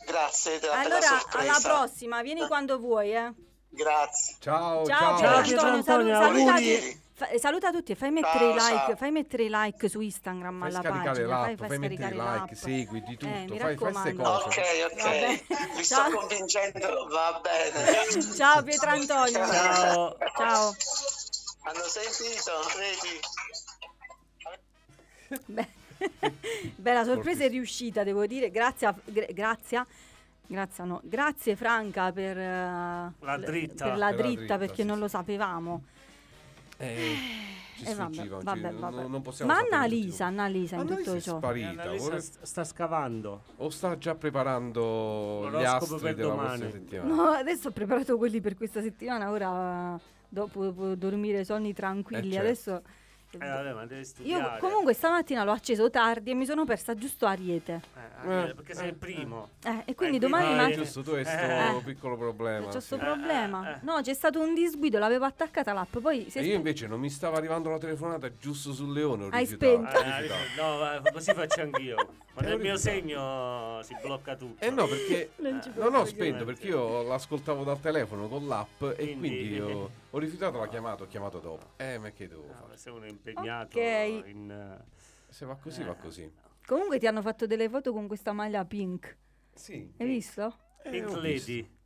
Grazie 0.05 0.59
Allora, 0.69 1.23
alla 1.31 1.59
prossima, 1.61 2.21
vieni 2.21 2.45
quando 2.47 2.77
vuoi, 2.79 3.13
eh. 3.13 3.33
Grazie. 3.69 4.35
Ciao, 4.39 4.85
Ciao, 4.85 5.17
ciao. 5.17 5.17
Ciao, 5.17 5.41
Pietrantonio, 5.41 5.83
Pietrantonio, 5.83 6.15
salu- 6.15 6.35
auguri. 6.37 6.79
saluta, 6.81 6.97
fa- 7.19 7.37
saluta 7.37 7.71
tutti 7.71 7.91
e 7.91 7.95
fai 7.95 8.11
mettere 8.11 8.51
i 8.53 8.57
Ciao, 8.57 8.67
like, 8.85 8.95
fai 8.95 9.11
mettere 9.11 9.43
i 9.43 9.49
like 9.51 9.89
su 9.89 9.99
Instagram 9.99 10.59
Fai 10.59 10.69
alla 10.69 10.79
scaricare 10.79 11.05
pagina, 11.25 11.39
fai, 11.41 11.55
fai, 11.57 11.67
fai 11.67 11.77
mettere 11.79 12.05
i 12.07 12.11
like, 12.11 12.15
l'app. 12.23 12.51
segui 12.53 13.03
di 13.03 13.17
tutto, 13.17 13.33
Eh, 13.33 13.45
fai, 13.47 13.47
fai 13.47 13.57
ste 13.57 13.67
raccomando. 13.67 14.23
cose. 14.23 14.45
Ok, 14.45 14.57
ok. 14.91 15.75
Vi 15.75 15.83
Ciao. 15.83 16.07
sto 16.09 16.17
convincendo, 16.17 17.07
va 17.11 17.41
bene. 17.43 18.21
Ciao 18.35 18.63
Pietrantonio. 18.63 19.45
Ciao. 19.45 20.17
Ciao. 20.37 20.75
Hanno 21.63 21.83
sentito? 21.87 22.51
Vedi? 22.77 23.19
Beh, 25.45 25.67
beh, 26.75 26.93
la 26.93 27.03
sorpresa 27.03 27.43
è 27.43 27.49
riuscita, 27.49 28.03
devo 28.03 28.25
dire. 28.25 28.49
Grazie, 28.49 28.87
a- 28.87 28.95
gra- 29.03 29.27
grazie, 29.31 29.85
grazie, 30.47 30.83
no, 30.85 31.01
grazie 31.03 31.55
Franca 31.55 32.11
per 32.11 32.37
eh, 32.37 33.13
La 33.19 33.37
dritta. 33.37 33.83
per 33.85 33.97
la 33.97 34.07
Per 34.07 34.15
la 34.15 34.21
dritta, 34.23 34.35
dritta, 34.37 34.57
perché 34.57 34.81
sì, 34.81 34.83
non 34.85 34.95
sì. 34.95 35.01
lo 35.01 35.07
sapevamo. 35.07 35.83
Eh, 36.81 37.15
ci 37.75 37.83
Eh, 37.85 37.93
vabbè, 37.93 38.13
sfuggiva, 38.13 38.37
vabbè, 38.41 38.71
non- 38.71 38.79
vabbè. 38.79 39.07
non 39.07 39.21
possiamo 39.21 39.51
Ma 39.51 39.59
Annalisa, 39.59 40.25
Annalisa 40.27 40.75
in 40.75 40.81
Annalisa 40.81 41.03
tutto 41.03 41.17
è 41.17 41.21
ciò. 41.21 41.37
sparita. 41.37 41.67
Annalisa 41.69 42.03
vorrei- 42.03 42.21
sta, 42.21 42.63
scavando. 42.63 43.43
O 43.57 43.69
sta 43.69 43.97
già 43.97 44.15
preparando 44.15 45.49
gli 45.59 45.63
astri 45.65 45.99
per 45.99 46.15
della 46.15 46.29
domani. 46.29 46.71
settimana. 46.71 47.13
No, 47.13 47.23
adesso 47.31 47.67
ho 47.67 47.71
preparato 47.71 48.17
quelli 48.17 48.39
per 48.39 48.55
questa 48.55 48.81
settimana, 48.81 49.29
ora 49.29 49.95
eh, 49.95 49.99
dopo 50.29 50.71
dormire 50.95 51.43
sonni 51.43 51.73
tranquilli. 51.73 52.29
Eh, 52.29 52.31
certo. 52.31 52.47
Adesso 52.47 52.81
Eh, 53.31 53.37
vabbè, 53.37 53.73
ma 53.73 53.85
devi 53.85 54.03
studiare. 54.03 54.53
io 54.55 54.57
comunque 54.59 54.93
stamattina 54.93 55.43
l'ho 55.43 55.51
acceso 55.51 55.89
tardi 55.91 56.31
e 56.31 56.33
mi 56.33 56.45
sono 56.47 56.65
persa 56.65 56.95
giusto 56.95 57.27
Ariete. 57.27 57.81
Eh, 58.25 58.29
eh, 58.31 58.49
Eh, 58.49 58.53
perché 58.55 58.73
sei 58.73 58.87
il 58.89 58.95
primo. 58.95 59.49
Eh, 59.63 59.83
e 59.85 59.93
quindi 59.95 60.17
Eh, 60.17 60.19
domani 60.19 60.45
quindi- 60.45 60.63
Ah, 60.63 60.67
ma- 60.67 60.73
è 60.73 60.75
giusto, 60.75 61.03
tu 61.03 61.11
hai 61.11 61.23
sto 61.25 61.37
Eh. 61.37 61.81
piccolo 61.85 62.17
problema. 62.17 62.65
C'è 62.65 62.71
questo 62.71 62.95
Eh, 62.95 62.97
problema. 62.99 63.69
eh, 63.69 63.73
eh. 63.73 63.79
No, 63.83 64.01
c'è 64.01 64.13
stato 64.15 64.39
un 64.39 64.55
disguido, 64.55 64.97
l'avevo 64.97 65.25
attaccata 65.25 65.73
l'app, 65.73 65.99
poi 65.99 66.27
si 66.29 66.39
è 66.39 66.41
E 66.41 66.45
io 66.45 66.55
invece 66.55 66.87
non 66.87 66.99
mi 66.99 67.09
stava 67.11 67.37
arrivando 67.37 67.69
la 67.69 67.77
telefonata 67.77 68.29
giusto 68.39 68.73
sul 68.73 68.91
leone. 68.91 69.27
Hai 69.31 69.45
spento. 69.45 69.95
Eh, 69.99 70.21
rifiutato. 70.21 71.01
no, 71.03 71.11
così 71.13 71.31
faccio 71.33 71.61
anch'io. 71.61 71.95
Ma 72.33 72.41
nel 72.41 72.53
Eh, 72.53 72.57
mio 72.57 72.77
segno 72.77 73.79
si 73.83 73.95
blocca 74.01 74.35
tutto. 74.35 74.63
Eh 74.63 74.69
no, 74.71 74.87
perché 74.87 75.31
Non 75.37 75.59
ho 75.77 75.89
posso 75.99 76.05
spento 76.05 76.45
perché 76.45 76.67
io 76.67 77.03
l'ascoltavo 77.03 77.63
dal 77.63 77.79
telefono 77.79 78.27
con 78.27 78.47
l'app 78.47 78.81
e 78.81 78.95
Quindi- 78.95 79.27
quindi 79.29 79.87
ho, 80.11 80.17
rifiutato 80.17 80.57
la 80.59 80.67
chiamata, 80.67 81.03
ho 81.03 81.07
chiamato 81.07 81.39
dopo. 81.39 81.73
Eh, 81.77 81.97
ma 81.97 82.11
che 82.11 82.27
devo 82.27 82.45
No, 82.47 82.53
fare? 82.53 82.77
se 82.77 82.89
uno 82.89 83.05
è 83.05 83.09
impegnato 83.09 83.77
Ok. 83.77 83.83
in... 84.27 84.49
eh, 84.51 84.85
Se 85.29 85.45
va 85.45 85.55
così, 85.55 85.83
va 85.83 85.95
così. 85.95 86.31
Comunque 86.65 86.99
ti 86.99 87.07
hanno 87.07 87.21
fatto 87.21 87.47
delle 87.47 87.69
foto 87.69 87.91
con 87.93 88.07
questa 88.07 88.31
maglia 88.31 88.63
pink. 88.65 89.17
Sì. 89.53 89.91
Hai 89.97 90.07
visto? 90.07 90.57
Eh, 90.83 90.89
Pink 90.91 91.09
Lady. 91.15 91.77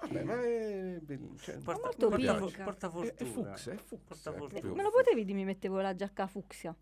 Vabbè, 0.00 0.22
ma 0.24 0.34
è 0.44 0.98
bello, 1.00 1.36
cioè, 1.38 1.56
Porta, 1.58 1.80
molto 1.82 2.08
porta, 2.08 2.34
pink. 2.34 2.62
porta 2.62 2.86
è, 2.86 2.90
fortuna. 2.90 3.12
è 3.14 3.24
fucsia, 3.24 3.72
è 3.72 3.76
fucsia. 3.76 3.98
Porta 4.06 4.30
è 4.30 4.34
fortuna. 4.34 4.48
proprio 4.60 4.74
Me 4.74 4.82
lo 4.82 4.90
potevi 4.90 5.24
dire 5.24 5.38
mi 5.38 5.44
mettevo 5.44 5.80
la 5.80 5.94
giacca 5.94 6.26
fucsia? 6.26 6.74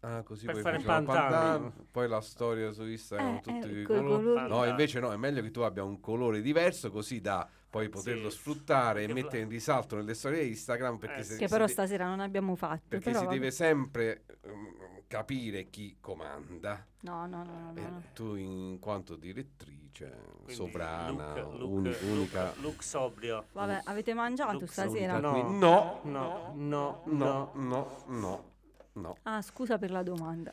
Ah, 0.00 0.22
così 0.22 0.44
Per 0.44 0.54
poi 0.54 0.62
fare 0.62 0.78
Pantano. 0.80 1.72
Poi 1.90 2.08
la 2.08 2.20
storia 2.20 2.70
su 2.72 2.84
Instagram 2.84 3.36
Eh, 3.36 3.40
tutti 3.40 3.68
eh, 3.70 3.80
i 3.80 3.84
colori. 3.84 4.48
No, 4.48 4.64
invece 4.66 5.00
no, 5.00 5.10
è 5.12 5.16
meglio 5.16 5.40
che 5.42 5.50
tu 5.50 5.60
abbia 5.60 5.82
un 5.82 5.98
colore 5.98 6.40
diverso 6.42 6.90
così 6.90 7.20
da 7.20 7.48
poi 7.74 7.88
poterlo 7.88 8.30
Sì. 8.30 8.36
sfruttare 8.36 9.02
e 9.02 9.12
mettere 9.12 9.40
in 9.42 9.48
risalto 9.48 9.96
nelle 9.96 10.14
storie 10.14 10.44
Instagram 10.44 10.96
perché, 10.96 11.20
Eh, 11.20 11.22
se. 11.24 11.36
Che 11.38 11.48
però 11.48 11.66
stasera 11.66 12.06
non 12.06 12.20
abbiamo 12.20 12.54
fatto. 12.54 12.82
perché 12.86 13.06
però 13.06 13.18
si 13.18 13.24
vabbè. 13.24 13.36
deve 13.36 13.50
sempre 13.50 14.22
ehm, 14.42 15.02
capire 15.08 15.70
chi 15.70 15.96
comanda. 16.00 16.86
No, 17.00 17.26
no, 17.26 17.42
no, 17.42 17.72
no, 17.72 17.72
no. 17.74 18.02
tu 18.12 18.36
in 18.36 18.78
quanto 18.78 19.16
direttrice, 19.16 20.08
Quindi 20.36 20.54
sovrana, 20.54 21.34
look, 21.34 21.58
look, 21.58 21.70
uni- 21.72 21.88
look- 21.90 22.02
unica... 22.02 22.52
look 22.60 22.82
sobrio. 22.84 23.46
Vabbè, 23.50 23.80
avete 23.86 24.14
mangiato 24.14 24.52
Lux, 24.60 24.70
stasera? 24.70 25.18
no, 25.18 25.32
No, 25.50 26.00
no, 26.04 26.52
no, 26.54 27.02
no. 27.06 27.50
no, 27.54 28.04
no, 28.06 28.50
no. 28.92 29.16
Ah, 29.24 29.42
scusa 29.42 29.78
per 29.78 29.90
la 29.90 30.04
domanda. 30.04 30.52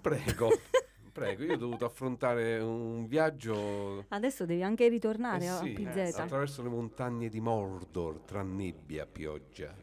Prego, 0.00 0.48
prego, 1.18 1.44
io 1.44 1.52
ho 1.54 1.56
dovuto 1.56 1.84
affrontare 1.84 2.58
un 2.60 3.06
viaggio 3.06 4.04
Adesso 4.08 4.46
devi 4.46 4.62
anche 4.62 4.88
ritornare 4.88 5.44
eh 5.44 5.48
a 5.48 5.56
sì, 5.58 5.72
PZ. 5.72 6.18
attraverso 6.18 6.62
le 6.62 6.68
montagne 6.68 7.28
di 7.28 7.40
Mordor, 7.40 8.20
tra 8.20 8.42
nebbia, 8.42 9.06
pioggia, 9.06 9.74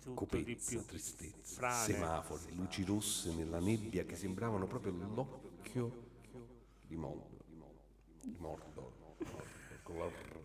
Tutto 0.00 0.08
di 0.10 0.14
copezza, 0.14 0.80
tristezza, 0.82 1.54
Frane. 1.56 1.92
semafori, 1.92 2.54
luci 2.56 2.84
rosse 2.84 3.34
nella 3.34 3.58
nebbia 3.60 4.04
che 4.04 4.16
sembravano 4.16 4.66
proprio 4.66 4.92
l'occhio 4.92 6.08
di 6.86 6.96
Mordor, 6.96 7.44
di 8.22 8.36
Mordor, 8.38 8.92
con 9.82 9.98
la 9.98 10.06
R 10.06 10.38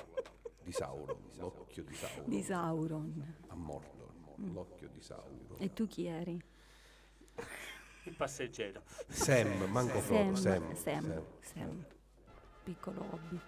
di 0.63 0.71
Sauron, 0.71 1.17
l'occhio 1.37 1.83
di 1.83 1.93
Sauron, 1.93 2.29
Di 2.29 2.41
Sauron. 2.41 3.35
a 3.47 3.55
Mordor, 3.55 4.11
l'occhio 4.51 4.89
di 4.91 5.01
Sauron. 5.01 5.55
E 5.57 5.71
tu 5.73 5.87
chi 5.87 6.05
eri? 6.07 6.41
Il 8.05 8.15
passeggero. 8.15 8.81
Sam, 9.07 9.63
manco 9.71 9.99
Frodo, 9.99 10.35
Sam, 10.35 10.75
Sam, 10.75 10.75
Sam, 10.75 11.23
Sam. 11.41 11.85
Piccolo 12.63 13.03
hobbit. 13.09 13.41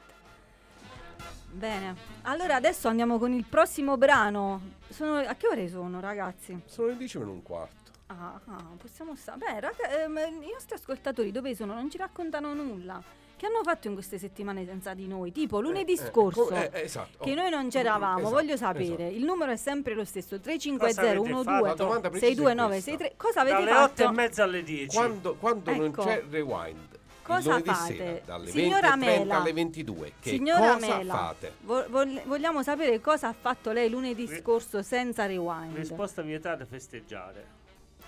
Bene, 1.51 1.95
allora 2.23 2.55
adesso 2.55 2.87
andiamo 2.87 3.19
con 3.19 3.33
il 3.33 3.45
prossimo 3.45 3.97
brano. 3.97 4.73
Sono, 4.89 5.17
a 5.17 5.35
che 5.35 5.47
ore 5.47 5.69
sono, 5.69 5.99
ragazzi? 5.99 6.59
Sono 6.65 6.87
le 6.87 6.97
10 6.97 7.19
meno 7.19 7.31
un 7.31 7.43
quarto. 7.43 7.91
Ah, 8.07 8.39
ah, 8.45 8.73
possiamo 8.77 9.15
stare. 9.15 9.37
Beh, 9.37 9.59
raga, 9.59 10.03
ehm, 10.03 10.41
i 10.41 10.51
nostri 10.51 10.75
ascoltatori 10.75 11.31
dove 11.31 11.53
sono? 11.53 11.73
Non 11.73 11.89
ci 11.91 11.97
raccontano 11.97 12.53
nulla. 12.53 13.01
Che 13.37 13.45
hanno 13.45 13.61
fatto 13.63 13.87
in 13.87 13.93
queste 13.93 14.17
settimane 14.17 14.65
senza 14.65 14.95
di 14.95 15.07
noi? 15.07 15.31
Tipo 15.31 15.61
lunedì 15.61 15.93
Eh, 15.93 15.97
scorso. 15.97 16.45
co- 16.45 16.55
eh, 16.55 16.71
esatto. 16.73 17.23
Che 17.23 17.31
Oh. 17.31 17.35
noi 17.35 17.49
non 17.51 17.69
c'eravamo, 17.69 18.17
Esatto, 18.19 18.33
voglio 18.33 18.57
sapere. 18.57 18.85
esatto. 19.05 19.15
Il 19.15 19.23
numero 19.23 19.51
è 19.51 19.55
sempre 19.57 19.93
lo 19.93 20.03
stesso: 20.05 20.37
Cosa 20.39 20.49
avete 20.49 20.57
350 20.71 21.51
fatto? 21.51 21.65
La 21.65 21.73
domanda 21.75 22.09
12 22.09 22.09
precisa 22.09 22.41
è 22.41 22.55
62963. 22.55 23.13
Cosa 23.15 23.39
avete 23.41 23.55
Dalle 23.57 23.71
fatto? 23.71 24.03
8 24.03 24.11
e 24.11 24.15
mezza 24.15 24.43
alle 24.43 24.63
10. 24.63 24.97
Quando, 24.97 25.35
quando 25.35 25.71
non 25.75 25.85
Ecco. 25.85 26.03
c'è 26.03 26.23
rewind 26.29 26.85
cosa 27.21 27.61
fate? 27.61 27.95
sera, 27.95 28.19
dalle 28.25 28.47
Signora 28.49 28.95
20.30 28.95 28.97
Mela, 29.19 29.39
alle 29.41 29.53
22. 29.53 30.13
Che 30.19 30.29
Signora 30.31 30.73
cosa 30.73 30.95
Mela, 30.97 31.13
fate? 31.13 31.53
vo- 31.61 31.85
vogliamo 32.25 32.63
sapere 32.63 32.99
cosa 33.01 33.27
ha 33.27 33.33
fatto 33.33 33.71
lei 33.71 33.89
lunedì 33.89 34.25
Ri- 34.25 34.37
scorso 34.39 34.81
senza 34.81 35.25
rewind. 35.27 35.75
Risposta 35.75 36.23
vietata 36.23 36.65
festeggiare. 36.65 37.55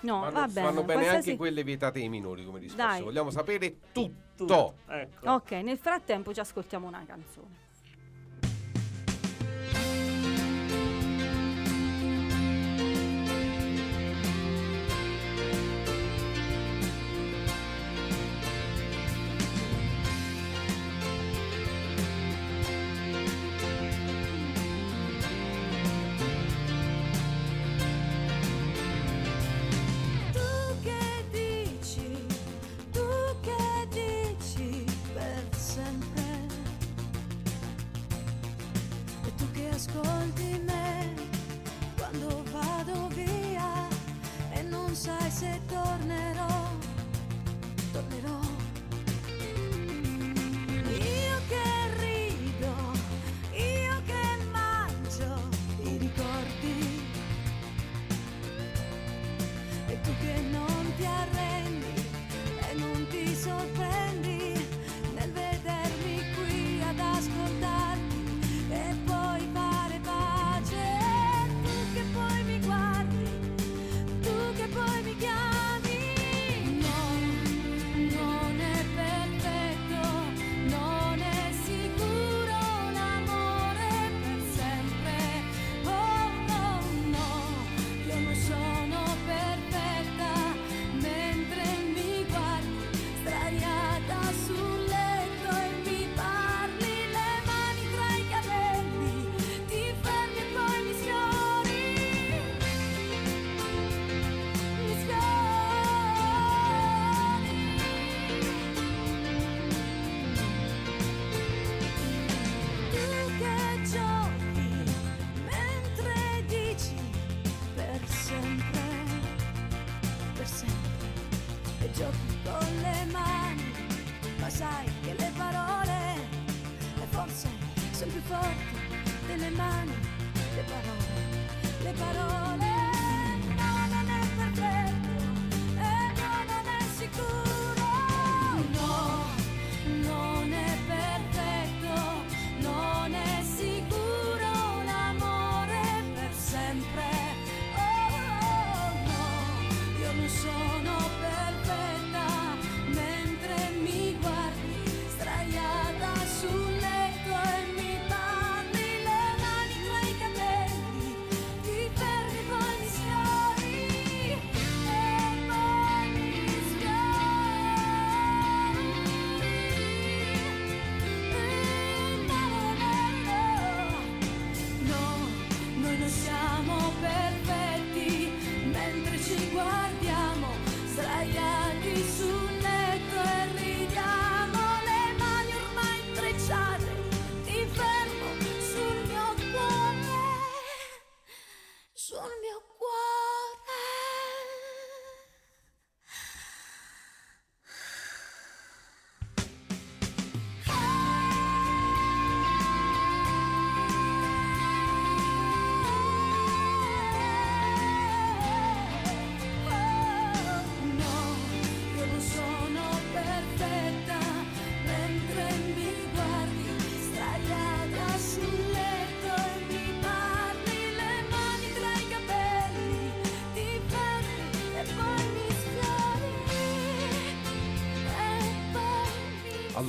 No, 0.02 0.20
Vanno, 0.20 0.32
va 0.32 0.46
bene. 0.48 0.66
vanno 0.66 0.80
bene 0.82 0.92
qualsiasi- 1.02 1.28
anche 1.30 1.36
quelle 1.36 1.62
vietate 1.62 1.98
ai 2.00 2.08
minori 2.08 2.44
come 2.46 2.58
risposta. 2.58 3.00
Vogliamo 3.02 3.30
sapere 3.30 3.76
tutto. 3.92 4.28
Tutto. 4.46 4.74
Ecco. 4.88 5.30
Ok, 5.32 5.50
nel 5.52 5.78
frattempo 5.78 6.32
ci 6.32 6.40
ascoltiamo 6.40 6.86
una 6.86 7.04
canzone. 7.06 7.59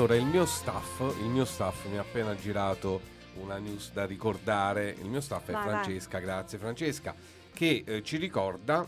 Allora, 0.02 0.15
il 0.15 0.26
mio 0.26 0.48
staff, 0.48 0.99
il 1.19 1.28
mio 1.28 1.45
staff 1.45 1.86
mi 1.86 1.99
ha 1.99 2.02
appena 2.02 2.36
girato 2.36 3.02
una 3.36 3.60
news 3.60 3.91
da 3.91 4.03
ricordare. 4.03 4.95
Il 4.99 5.06
mio 5.06 5.22
staff 5.22 5.49
è 5.49 5.52
Vai, 5.52 5.64
vai. 5.64 5.73
Francesca, 5.73 6.18
grazie 6.18 6.57
Francesca, 6.57 7.14
che 7.53 7.84
eh, 7.86 8.02
ci 8.02 8.18
ricorda 8.18 8.84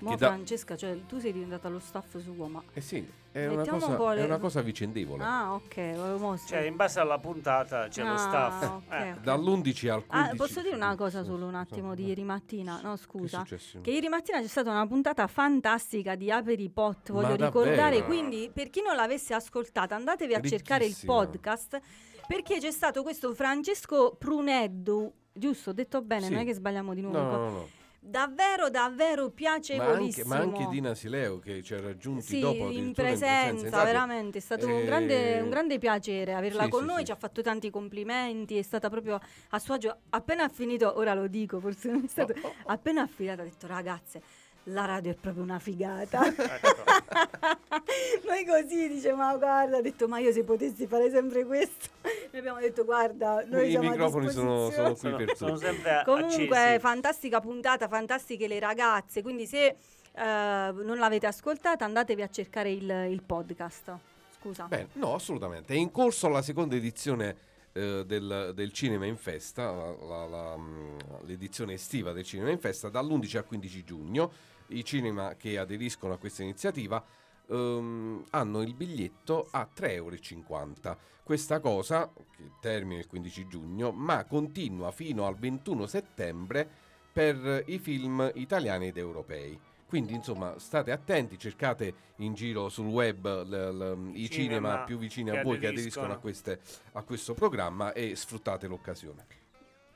Mo 0.00 0.10
che 0.10 0.16
da- 0.16 0.26
Francesca, 0.28 0.76
cioè 0.76 0.98
tu 1.06 1.18
sei 1.18 1.32
diventata 1.32 1.68
lo 1.68 1.78
staff 1.78 2.16
suo, 2.18 2.46
ma... 2.46 2.62
Eh 2.72 2.80
sì, 2.80 3.06
è 3.32 3.46
una, 3.46 3.56
Mettiamo 3.56 3.78
cosa, 3.78 3.90
un 3.90 3.96
po' 3.96 4.10
le- 4.12 4.20
è 4.20 4.24
una 4.24 4.38
cosa 4.38 4.60
vicendevole. 4.62 5.22
Ah, 5.24 5.54
ok. 5.54 6.44
Cioè, 6.46 6.60
in 6.60 6.76
base 6.76 7.00
alla 7.00 7.18
puntata 7.18 7.88
c'è 7.88 8.02
lo 8.04 8.12
Ah, 8.12 8.16
staff. 8.18 8.62
ok, 8.64 8.82
Eh. 8.92 9.10
ok. 9.12 9.20
Dall'11 9.20 9.88
al 9.90 10.06
15. 10.06 10.08
Ah, 10.10 10.34
posso 10.36 10.62
dire 10.62 10.74
una 10.76 10.94
cosa 10.96 11.22
solo 11.24 11.46
un 11.46 11.54
attimo 11.54 11.90
sì. 11.94 12.02
di 12.02 12.08
ieri 12.08 12.22
mattina? 12.22 12.80
No, 12.82 12.92
Che 12.94 12.98
scusa. 13.02 13.38
successo? 13.38 13.80
Che 13.80 13.90
ieri 13.90 14.08
mattina 14.08 14.40
c'è 14.40 14.46
stata 14.46 14.70
una 14.70 14.86
puntata 14.86 15.26
fantastica 15.26 16.14
di 16.14 16.30
Aperi 16.30 16.68
Pot, 16.68 17.10
Ma 17.10 17.20
voglio 17.22 17.36
davvero? 17.36 17.60
ricordare, 17.64 18.04
quindi 18.04 18.50
per 18.52 18.70
chi 18.70 18.82
non 18.82 18.94
l'avesse 18.96 19.34
ascoltata 19.34 19.94
andatevi 19.94 20.34
a 20.34 20.40
cercare 20.40 20.84
il 20.84 20.90
Ricchissima. 20.90 21.12
podcast 21.14 21.80
perché 22.26 22.58
c'è 22.60 22.70
stato 22.70 23.02
questo 23.02 23.34
Francesco 23.34 24.14
Pruneddu, 24.18 25.12
giusto, 25.32 25.70
ho 25.70 25.72
detto 25.72 26.02
bene, 26.02 26.26
Sì. 26.26 26.32
non 26.32 26.40
è 26.42 26.44
che 26.44 26.54
sbagliamo 26.54 26.94
di 26.94 27.00
nuovo. 27.00 27.18
No, 27.18 27.30
no, 27.36 27.50
no. 27.50 27.68
Davvero, 28.00 28.70
davvero 28.70 29.22
Ma 29.22 29.26
anche, 29.26 29.34
piacevolissimo. 29.34 30.28
ma 30.28 30.40
anche 30.40 30.66
Dina 30.70 30.94
Sileo 30.94 31.38
che 31.40 31.62
ci 31.62 31.74
ha 31.74 31.80
raggiunti 31.80 32.22
Sì, 32.22 32.40
dopo 32.40 32.70
in 32.70 32.92
presenza, 32.92 33.66
infatti, 33.66 33.84
veramente, 33.84 34.38
è 34.38 34.40
stato 34.40 34.66
un, 34.66 34.72
eh, 34.72 34.84
grande, 34.84 35.40
un 35.40 35.50
grande 35.50 35.78
piacere 35.78 36.32
averla 36.32 36.64
sì, 36.64 36.68
con 36.70 36.80
sì, 36.82 36.86
noi, 36.86 37.04
ci 37.04 37.10
ha 37.10 37.16
fatto 37.16 37.42
tanti 37.42 37.70
complimenti, 37.70 38.56
è 38.56 38.62
stata 38.62 38.88
proprio 38.88 39.20
a 39.50 39.58
suo 39.58 39.74
agio. 39.74 39.96
Appena 40.10 40.44
ha 40.44 40.48
finito, 40.48 40.96
ora 40.96 41.12
lo 41.12 41.26
dico, 41.26 41.58
forse 41.58 41.90
non 41.90 42.04
è 42.04 42.08
stato... 42.08 42.34
Oh, 42.40 42.46
oh, 42.46 42.54
oh. 42.62 42.70
Appena 42.72 43.02
ha 43.02 43.06
finito 43.06 43.42
ha 43.42 43.44
detto 43.44 43.66
ragazze, 43.66 44.22
la 44.68 44.84
radio 44.84 45.10
è 45.12 45.14
proprio 45.14 45.42
una 45.42 45.58
figata. 45.58 46.26
Ecco. 46.26 46.42
Noi 48.26 48.44
così 48.44 48.88
dice, 48.88 49.12
ma 49.12 49.36
guarda, 49.36 49.78
ha 49.78 49.80
detto, 49.80 50.08
ma 50.08 50.18
io 50.18 50.32
se 50.32 50.44
potessi 50.44 50.86
fare 50.86 51.10
sempre 51.10 51.44
questo. 51.44 51.88
Noi 52.02 52.38
abbiamo 52.38 52.58
detto, 52.60 52.84
guarda, 52.84 53.44
noi 53.46 53.66
I 53.68 53.70
siamo 53.70 53.88
a 53.88 53.90
microfoni 53.90 54.30
sono, 54.30 54.70
sono 54.70 54.94
qui 54.94 55.24
per 55.24 55.36
sono 55.36 55.56
sempre 55.56 56.02
Comunque, 56.04 56.56
accesi. 56.58 56.78
fantastica 56.80 57.40
puntata, 57.40 57.88
fantastiche 57.88 58.46
le 58.46 58.58
ragazze. 58.58 59.22
Quindi, 59.22 59.46
se 59.46 59.66
eh, 59.66 59.74
non 60.14 60.96
l'avete 60.98 61.26
ascoltata, 61.26 61.84
andatevi 61.84 62.22
a 62.22 62.28
cercare 62.28 62.70
il, 62.70 63.06
il 63.10 63.22
podcast. 63.22 63.96
Scusa. 64.38 64.64
Bene, 64.64 64.88
no, 64.94 65.14
assolutamente. 65.14 65.74
È 65.74 65.76
in 65.76 65.90
corso 65.90 66.28
la 66.28 66.42
seconda 66.42 66.76
edizione 66.76 67.36
eh, 67.72 68.04
del, 68.06 68.52
del 68.54 68.72
Cinema 68.72 69.06
in 69.06 69.16
Festa, 69.16 69.70
la- 69.72 69.96
la- 70.06 70.26
la, 70.26 70.56
mm, 70.56 70.96
l'edizione 71.26 71.72
estiva 71.74 72.12
del 72.12 72.24
Cinema 72.24 72.50
in 72.50 72.58
Festa, 72.58 72.88
dall'11 72.88 73.36
al 73.38 73.46
15 73.46 73.84
giugno. 73.84 74.32
I 74.68 74.84
cinema 74.84 75.34
che 75.36 75.58
aderiscono 75.58 76.12
a 76.14 76.18
questa 76.18 76.42
iniziativa 76.42 77.02
ehm, 77.48 78.24
hanno 78.30 78.62
il 78.62 78.74
biglietto 78.74 79.48
a 79.50 79.68
3,50 79.74 79.90
euro. 79.92 80.98
Questa 81.22 81.60
cosa, 81.60 82.10
che 82.14 82.50
termina 82.60 83.00
il 83.00 83.06
15 83.06 83.48
giugno, 83.48 83.90
ma 83.92 84.24
continua 84.24 84.90
fino 84.92 85.26
al 85.26 85.36
21 85.36 85.86
settembre 85.86 86.68
per 87.12 87.64
i 87.66 87.78
film 87.78 88.30
italiani 88.34 88.88
ed 88.88 88.96
europei. 88.96 89.58
Quindi 89.86 90.12
insomma 90.14 90.58
state 90.58 90.90
attenti, 90.90 91.38
cercate 91.38 91.94
in 92.16 92.34
giro 92.34 92.68
sul 92.68 92.86
web 92.86 93.24
l- 93.26 93.48
l- 93.48 94.10
i 94.14 94.28
cinema, 94.28 94.68
Cinema 94.68 94.78
più 94.84 94.98
vicini 94.98 95.30
che 95.30 95.38
a 95.38 95.42
voi 95.42 95.58
che 95.58 95.66
aderiscono. 95.68 96.06
aderiscono 96.06 96.12
a, 96.12 96.16
queste- 96.18 96.60
a 96.92 97.02
questo 97.02 97.32
programma 97.34 97.92
e 97.94 98.14
sfruttate 98.14 98.66
l'occasione. 98.66 99.26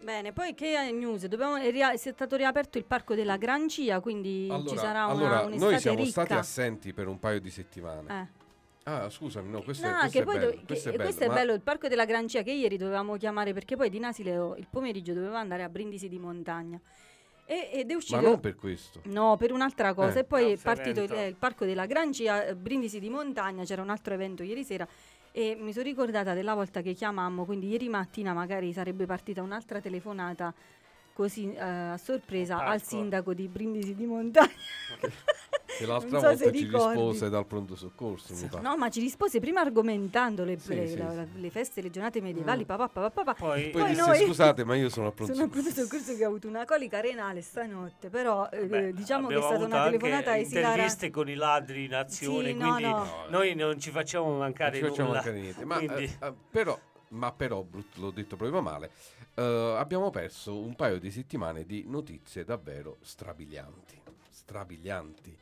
Bene, 0.03 0.33
poi 0.33 0.55
che 0.55 0.91
news? 0.93 1.27
Dobbiamo, 1.27 1.57
è, 1.57 1.71
ria- 1.71 1.93
è 1.93 1.97
stato 1.97 2.35
riaperto 2.37 2.77
il 2.79 2.85
parco 2.85 3.15
della 3.15 3.37
Grancia, 3.37 4.01
quindi 4.01 4.49
ci 4.69 4.77
sarà 4.77 5.05
una, 5.07 5.13
allora, 5.13 5.41
un'estate 5.43 5.71
noi 5.71 5.79
siamo 5.81 5.97
ricca. 5.99 6.11
stati 6.11 6.33
assenti 6.33 6.93
per 6.93 7.07
un 7.07 7.19
paio 7.21 7.41
di 7.41 7.51
settimane. 7.51 8.21
Eh. 8.23 8.41
Ah, 8.91 9.09
scusami, 9.09 9.49
no, 9.49 9.63
questo, 9.63 9.87
No, 9.87 9.93
è, 9.95 9.99
questo 10.01 10.19
che 10.19 10.23
è 10.23 10.25
poi 10.25 10.39
bello. 10.39 10.51
do- 10.51 10.57
che- 10.57 10.65
questo 10.67 10.89
è 10.89 10.93
e 10.93 10.97
bello, 10.97 11.05
questo 11.09 11.25
è 11.25 11.29
ma- 11.29 11.35
bello, 11.35 11.53
il 11.53 11.61
parco 11.61 11.87
della 11.87 12.05
Grancia 12.05 12.43
che 12.43 12.51
ieri 12.51 12.77
dovevamo 12.77 13.17
chiamare 13.17 13.53
perché 13.53 13.77
poi 13.77 13.91
di 13.91 14.01
Nasileo 14.01 14.57
il 14.57 14.67
pomeriggio 14.69 15.13
doveva 15.15 15.39
andare 15.39 15.63
a 15.63 15.69
Brindisi 15.69 16.09
di 16.09 16.19
montagna. 16.19 16.81
E- 17.45 17.71
ed 17.73 17.91
è 17.91 17.95
uscito 17.95 18.17
ma 18.17 18.23
non 18.23 18.41
per 18.41 18.57
questo. 18.57 19.01
No, 19.05 19.37
per 19.37 19.53
un'altra 19.53 19.95
cosa. 19.95 20.17
Eh. 20.17 20.21
E 20.21 20.25
poi 20.25 20.53
è 20.53 20.57
partito 20.57 21.03
il, 21.03 21.13
eh, 21.13 21.27
il 21.29 21.37
parco 21.37 21.65
della 21.65 21.87
Grancia, 21.87 22.45
eh, 22.47 22.57
Brindisi 22.57 22.99
di 22.99 23.09
montagna, 23.09 23.63
c'era 23.65 23.83
un 23.83 23.91
altro 23.91 24.15
evento 24.15 24.43
ieri 24.43 24.65
sera 24.65 24.87
e 25.33 25.57
mi 25.59 25.73
sono 25.73 25.87
ricordata 25.87 26.35
della 26.35 26.55
volta 26.55 26.83
che 26.83 26.93
chiamammo, 26.93 27.47
quindi 27.47 27.69
ieri 27.69 27.89
mattina 27.89 28.35
magari 28.35 28.73
sarebbe 28.73 29.07
partita 29.07 29.43
un'altra 29.43 29.81
telefonata 29.81 30.55
così 31.23 31.53
eh, 31.53 31.61
a 31.61 31.97
sorpresa 31.99 32.57
Parco. 32.57 32.71
al 32.73 32.83
sindaco 32.83 33.33
di 33.35 33.47
Brindisi 33.49 33.95
di 33.95 34.05
montagna. 34.07 34.51
Che 35.79 35.87
l'altra 35.87 36.11
Non 36.11 36.21
so 36.21 36.27
volta 36.29 36.45
ci 36.53 36.65
ricordi. 36.65 36.95
rispose 36.99 37.31
dal 37.31 37.47
pronto 37.47 37.77
soccorso, 37.77 38.35
pare. 38.51 38.63
No, 38.63 38.77
ma 38.77 38.91
ci 38.91 39.01
rispose 39.01 39.41
prima 39.41 39.63
argomentando 39.63 40.45
le, 40.45 40.59
Sì, 40.59 40.75
le- 40.75 40.87
sì, 40.87 40.97
la- 40.99 41.11
sì. 41.33 41.41
le 41.41 41.51
feste, 41.51 41.81
le 41.81 41.89
giornate 41.91 42.21
medievali, 42.21 42.65
papà, 42.67 42.89
papà, 42.89 43.11
papà. 43.11 43.35
Poi, 43.35 43.71
Poi, 43.71 43.83
poi 43.83 43.91
disse 43.95 44.05
noi- 44.07 44.25
scusate, 44.27 44.65
ma 44.65 44.75
io 44.75 44.91
sono 44.91 45.07
al 45.07 45.13
pronto 45.15 45.33
Sono 45.33 45.47
al 45.47 45.51
soccorso. 45.51 45.73
pronto 45.75 45.89
soccorso 45.97 46.17
che 46.19 46.25
ho 46.25 46.29
avuto 46.29 46.49
una 46.49 46.65
colica 46.67 47.01
renale 47.01 47.41
stanotte, 47.41 48.11
però 48.11 48.49
eh, 48.51 48.67
beh, 48.67 48.93
diciamo 48.93 49.29
che 49.29 49.37
è 49.37 49.41
stata 49.41 49.65
una 49.65 49.85
telefonata 49.85 50.37
esilarante. 50.37 50.71
interviste 50.81 51.11
con 51.11 51.29
i 51.31 51.35
ladri 51.35 51.85
in 51.85 51.95
azione, 51.95 52.49
Sì, 52.49 52.55
no, 52.55 52.65
quindi 52.75 52.83
no. 52.83 53.07
noi 53.31 53.55
non 53.55 53.79
ci 53.81 53.91
facciamo 53.91 54.29
Non 54.29 54.39
mancare 54.41 54.77
ci 54.77 54.83
facciamo 54.83 55.09
nulla. 55.09 55.21
mancare 55.23 55.41
niente. 55.41 55.65
Ma, 55.65 55.79
eh, 55.79 56.05
eh, 56.21 56.33
però, 56.51 56.79
ma 57.09 57.33
però, 57.33 57.63
brutto, 57.63 57.99
l'ho 58.01 58.11
detto 58.11 58.37
proprio 58.37 58.61
male, 58.61 58.91
eh, 59.35 59.75
abbiamo 59.79 60.11
perso 60.11 60.59
un 60.59 60.75
paio 60.75 60.99
di 60.99 61.11
settimane 61.11 61.65
di 61.65 61.85
notizie 61.87 62.45
davvero 62.45 62.99
strabilianti. 63.03 64.01
Strabilianti. 64.29 65.39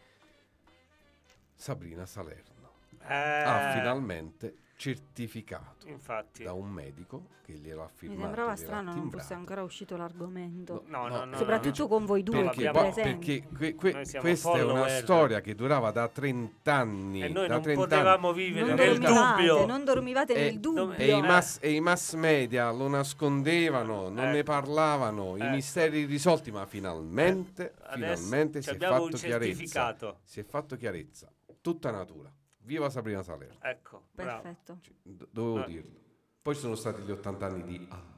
Sabrina 1.54 2.06
Salerno 2.06 2.72
ha 3.02 3.70
Eh, 3.70 3.78
finalmente 3.78 4.56
certificato 4.80 5.86
Infatti. 5.88 6.42
da 6.42 6.52
un 6.54 6.68
medico 6.70 7.26
che 7.44 7.52
glielo 7.52 7.82
ha 7.82 7.86
Mi 7.86 7.90
firmato. 7.94 8.20
sembrava 8.22 8.52
gliel'ha 8.54 8.56
strano 8.64 8.94
non 8.94 9.10
fosse 9.10 9.34
ancora 9.34 9.62
uscito 9.62 9.96
l'argomento. 9.96 10.84
No, 10.86 11.06
no, 11.08 11.24
no. 11.24 11.36
Soprattutto 11.36 11.82
no. 11.82 11.88
con 11.88 12.06
voi 12.06 12.22
due 12.22 12.42
Perché, 12.44 12.70
presenti. 12.70 13.02
perché 13.02 13.46
que- 13.56 13.74
que- 13.74 14.20
questa 14.20 14.52
è 14.52 14.62
una 14.62 14.88
storia 14.88 15.40
che 15.40 15.54
durava 15.54 15.90
da 15.90 16.08
30 16.08 16.74
anni. 16.74 17.22
E 17.22 17.28
noi 17.28 17.46
da 17.46 17.54
non 17.54 17.62
30 17.62 17.82
anni. 17.82 17.90
potevamo 17.90 18.32
vivere 18.32 18.66
non 18.66 18.74
nel 18.76 18.98
dubbio. 18.98 19.66
non 19.66 19.84
dormivate 19.84 20.32
E- 20.34 20.42
nel 20.44 20.60
dubbio. 20.60 20.92
E 20.92 21.06
i, 21.06 21.10
Eh. 21.10 21.20
mass, 21.20 21.58
e 21.60 21.72
i 21.72 21.80
mass 21.80 22.14
media 22.14 22.70
lo 22.70 22.88
nascondevano, 22.88 24.08
non 24.08 24.18
Ecco. 24.18 24.32
ne 24.32 24.42
parlavano, 24.44 25.36
i 25.36 25.40
Ecco. 25.40 25.50
misteri 25.54 26.04
risolti, 26.06 26.50
ma 26.50 26.64
finalmente, 26.66 27.74
Adesso 27.82 28.22
finalmente 28.22 28.62
si 28.62 28.70
è 28.70 28.72
abbiamo 28.72 29.02
un 29.04 29.10
fatto 29.10 29.16
chiarezza. 29.18 29.46
certificato. 29.50 30.18
Si 30.24 30.40
è 30.40 30.44
fatto 30.44 30.76
chiarezza. 30.76 31.30
Tutta 31.60 31.90
natura. 31.90 32.32
Viva 32.62 32.90
Sabrina 32.90 33.22
Salerno. 33.22 33.58
Ecco. 33.62 34.02
Perfetto. 34.14 34.78
Ci- 34.82 34.94
do- 35.02 35.28
dovevo 35.30 35.64
Eh. 35.64 35.66
dirlo. 35.66 35.98
Poi 36.42 36.54
ci 36.54 36.60
sono 36.60 36.74
stati 36.74 37.02
gli 37.02 37.10
80 37.10 37.46
anni 37.46 37.62
di 37.64 37.86
Alba. 37.90 38.08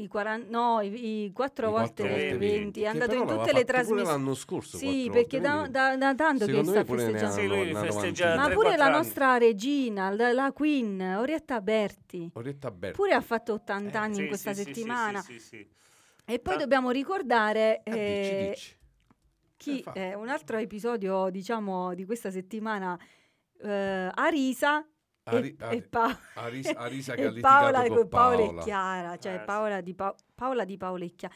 I 0.00 0.06
40, 0.06 0.46
no, 0.50 0.80
i, 0.80 1.24
i 1.24 1.32
4 1.32 1.66
I 1.66 1.70
volte 1.72 2.02
quattro 2.04 2.08
volte 2.08 2.36
20, 2.36 2.38
venti, 2.38 2.80
è 2.80 2.82
Che 2.84 2.88
andato 2.88 3.14
in 3.14 3.26
tutte 3.26 3.52
le 3.52 3.64
trasmissioni. 3.64 4.02
l'anno 4.04 4.34
scorso. 4.34 4.76
Sì, 4.78 5.08
perché 5.10 5.40
da, 5.40 5.66
da- 5.68 5.96
da 5.96 6.14
tanto 6.14 6.44
che 6.44 6.50
secondo 6.52 6.70
sta 6.70 6.84
pure 6.84 7.02
ne 7.04 7.10
festeggiando. 7.18 7.40
Sì, 7.40 7.46
lui 7.64 7.74
festeggia. 7.74 8.36
Ma 8.36 8.48
pure 8.50 8.76
la 8.76 8.84
anni. 8.84 8.94
nostra 8.96 9.38
regina, 9.38 10.10
la, 10.10 10.32
la 10.32 10.52
Queen, 10.52 11.00
Orietta 11.00 11.60
Berti, 11.60 12.30
Orietta 12.34 12.70
Berti. 12.70 12.96
pure 12.96 13.12
ha 13.14 13.20
fatto 13.20 13.54
80 13.54 14.00
anni 14.00 14.14
Sì, 14.14 14.20
in 14.22 14.26
questa 14.28 14.52
sì, 14.54 14.62
sì, 14.62 14.64
sì, 14.66 14.74
settimana. 14.74 15.20
sì, 15.20 15.32
sì, 15.32 15.40
sì. 15.40 15.68
E 16.26 16.38
poi 16.38 16.54
Ah. 16.54 16.58
dobbiamo 16.58 16.90
ricordare 16.90 17.80
Eh, 17.82 17.90
dici, 17.90 18.30
eh, 18.30 18.48
dici. 18.50 18.76
chi 19.56 19.78
Eh, 19.78 19.82
fa. 19.82 19.92
eh, 19.94 20.14
un 20.14 20.28
altro 20.28 20.58
episodio, 20.58 21.28
diciamo, 21.30 21.92
di 21.94 22.04
questa 22.04 22.30
settimana. 22.30 22.96
Eh, 23.62 24.10
Arisa 24.14 24.86
Ari- 25.24 25.56
e, 25.58 25.64
Ari- 25.64 25.76
e 25.76 25.82
Pa- 25.82 26.18
Arisa, 26.34 26.72
Arisa 26.78 27.14
che 27.14 27.26
e 27.26 27.40
Paola, 27.40 27.86
con 27.86 28.08
Paola 28.08 28.36
Paola. 28.44 28.60
e 28.60 28.64
Chiara, 28.64 29.16
cioè 29.18 29.34
Eh, 29.34 29.38
sì. 29.38 29.44
Paola, 29.44 29.80
di 29.80 29.94
Pa- 29.94 30.14
Paola 30.34 30.64
di 30.64 30.76
Paola 30.76 31.04
e 31.04 31.14
Chiara. 31.14 31.34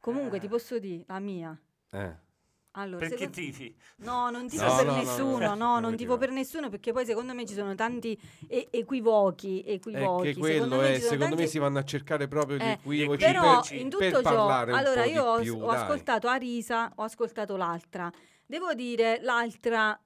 Comunque 0.00 0.38
Eh. 0.38 0.40
ti 0.40 0.48
posso 0.48 0.78
dire 0.78 1.04
la 1.06 1.18
mia. 1.18 1.58
Eh. 1.92 2.28
Allora, 2.74 2.98
Perché 3.00 3.16
secondo- 3.24 3.36
tifi? 3.36 3.76
No, 3.96 4.30
non 4.30 4.46
tifo 4.46 4.64
No, 4.64 4.76
per 4.76 4.84
no, 4.86 4.92
no, 4.92 4.96
nessuno, 4.98 5.38
no, 5.38 5.46
no, 5.48 5.54
no, 5.56 5.80
non 5.80 5.90
no, 5.90 5.96
tifo 5.96 6.16
per 6.18 6.30
nessuno 6.30 6.68
perché 6.68 6.92
poi 6.92 7.04
secondo 7.04 7.34
me 7.34 7.44
ci 7.44 7.52
sono 7.54 7.74
tanti 7.74 8.18
e- 8.46 8.68
equivochi, 8.70 9.60
È 9.62 9.72
equivochi. 9.72 10.34
che 10.34 10.34
secondo 10.40 10.76
quello 10.76 10.76
me 10.76 10.88
è, 10.94 10.98
sono 10.98 11.10
secondo 11.10 11.24
me 11.24 11.30
tanti- 11.36 11.48
si 11.50 11.58
vanno 11.58 11.78
a 11.80 11.84
cercare 11.84 12.28
proprio 12.28 12.56
gli 12.58 12.62
Eh, 12.62 12.70
equivoci 12.72 13.24
Però 13.24 13.60
per, 13.60 13.72
in 13.72 13.88
per 13.88 13.98
tutto 14.12 14.22
ciò, 14.22 14.34
parlare 14.36 14.72
un 14.72 14.78
allora 14.78 15.02
po' 15.02 15.08
io 15.08 15.24
ho, 15.24 15.40
più, 15.40 15.58
ho 15.60 15.68
ascoltato 15.70 16.28
Arisa, 16.28 16.92
ho 16.94 17.02
ascoltato 17.02 17.56
l'altra. 17.56 18.08
Devo 18.46 18.72
dire 18.72 19.18
l'altra, 19.20 20.00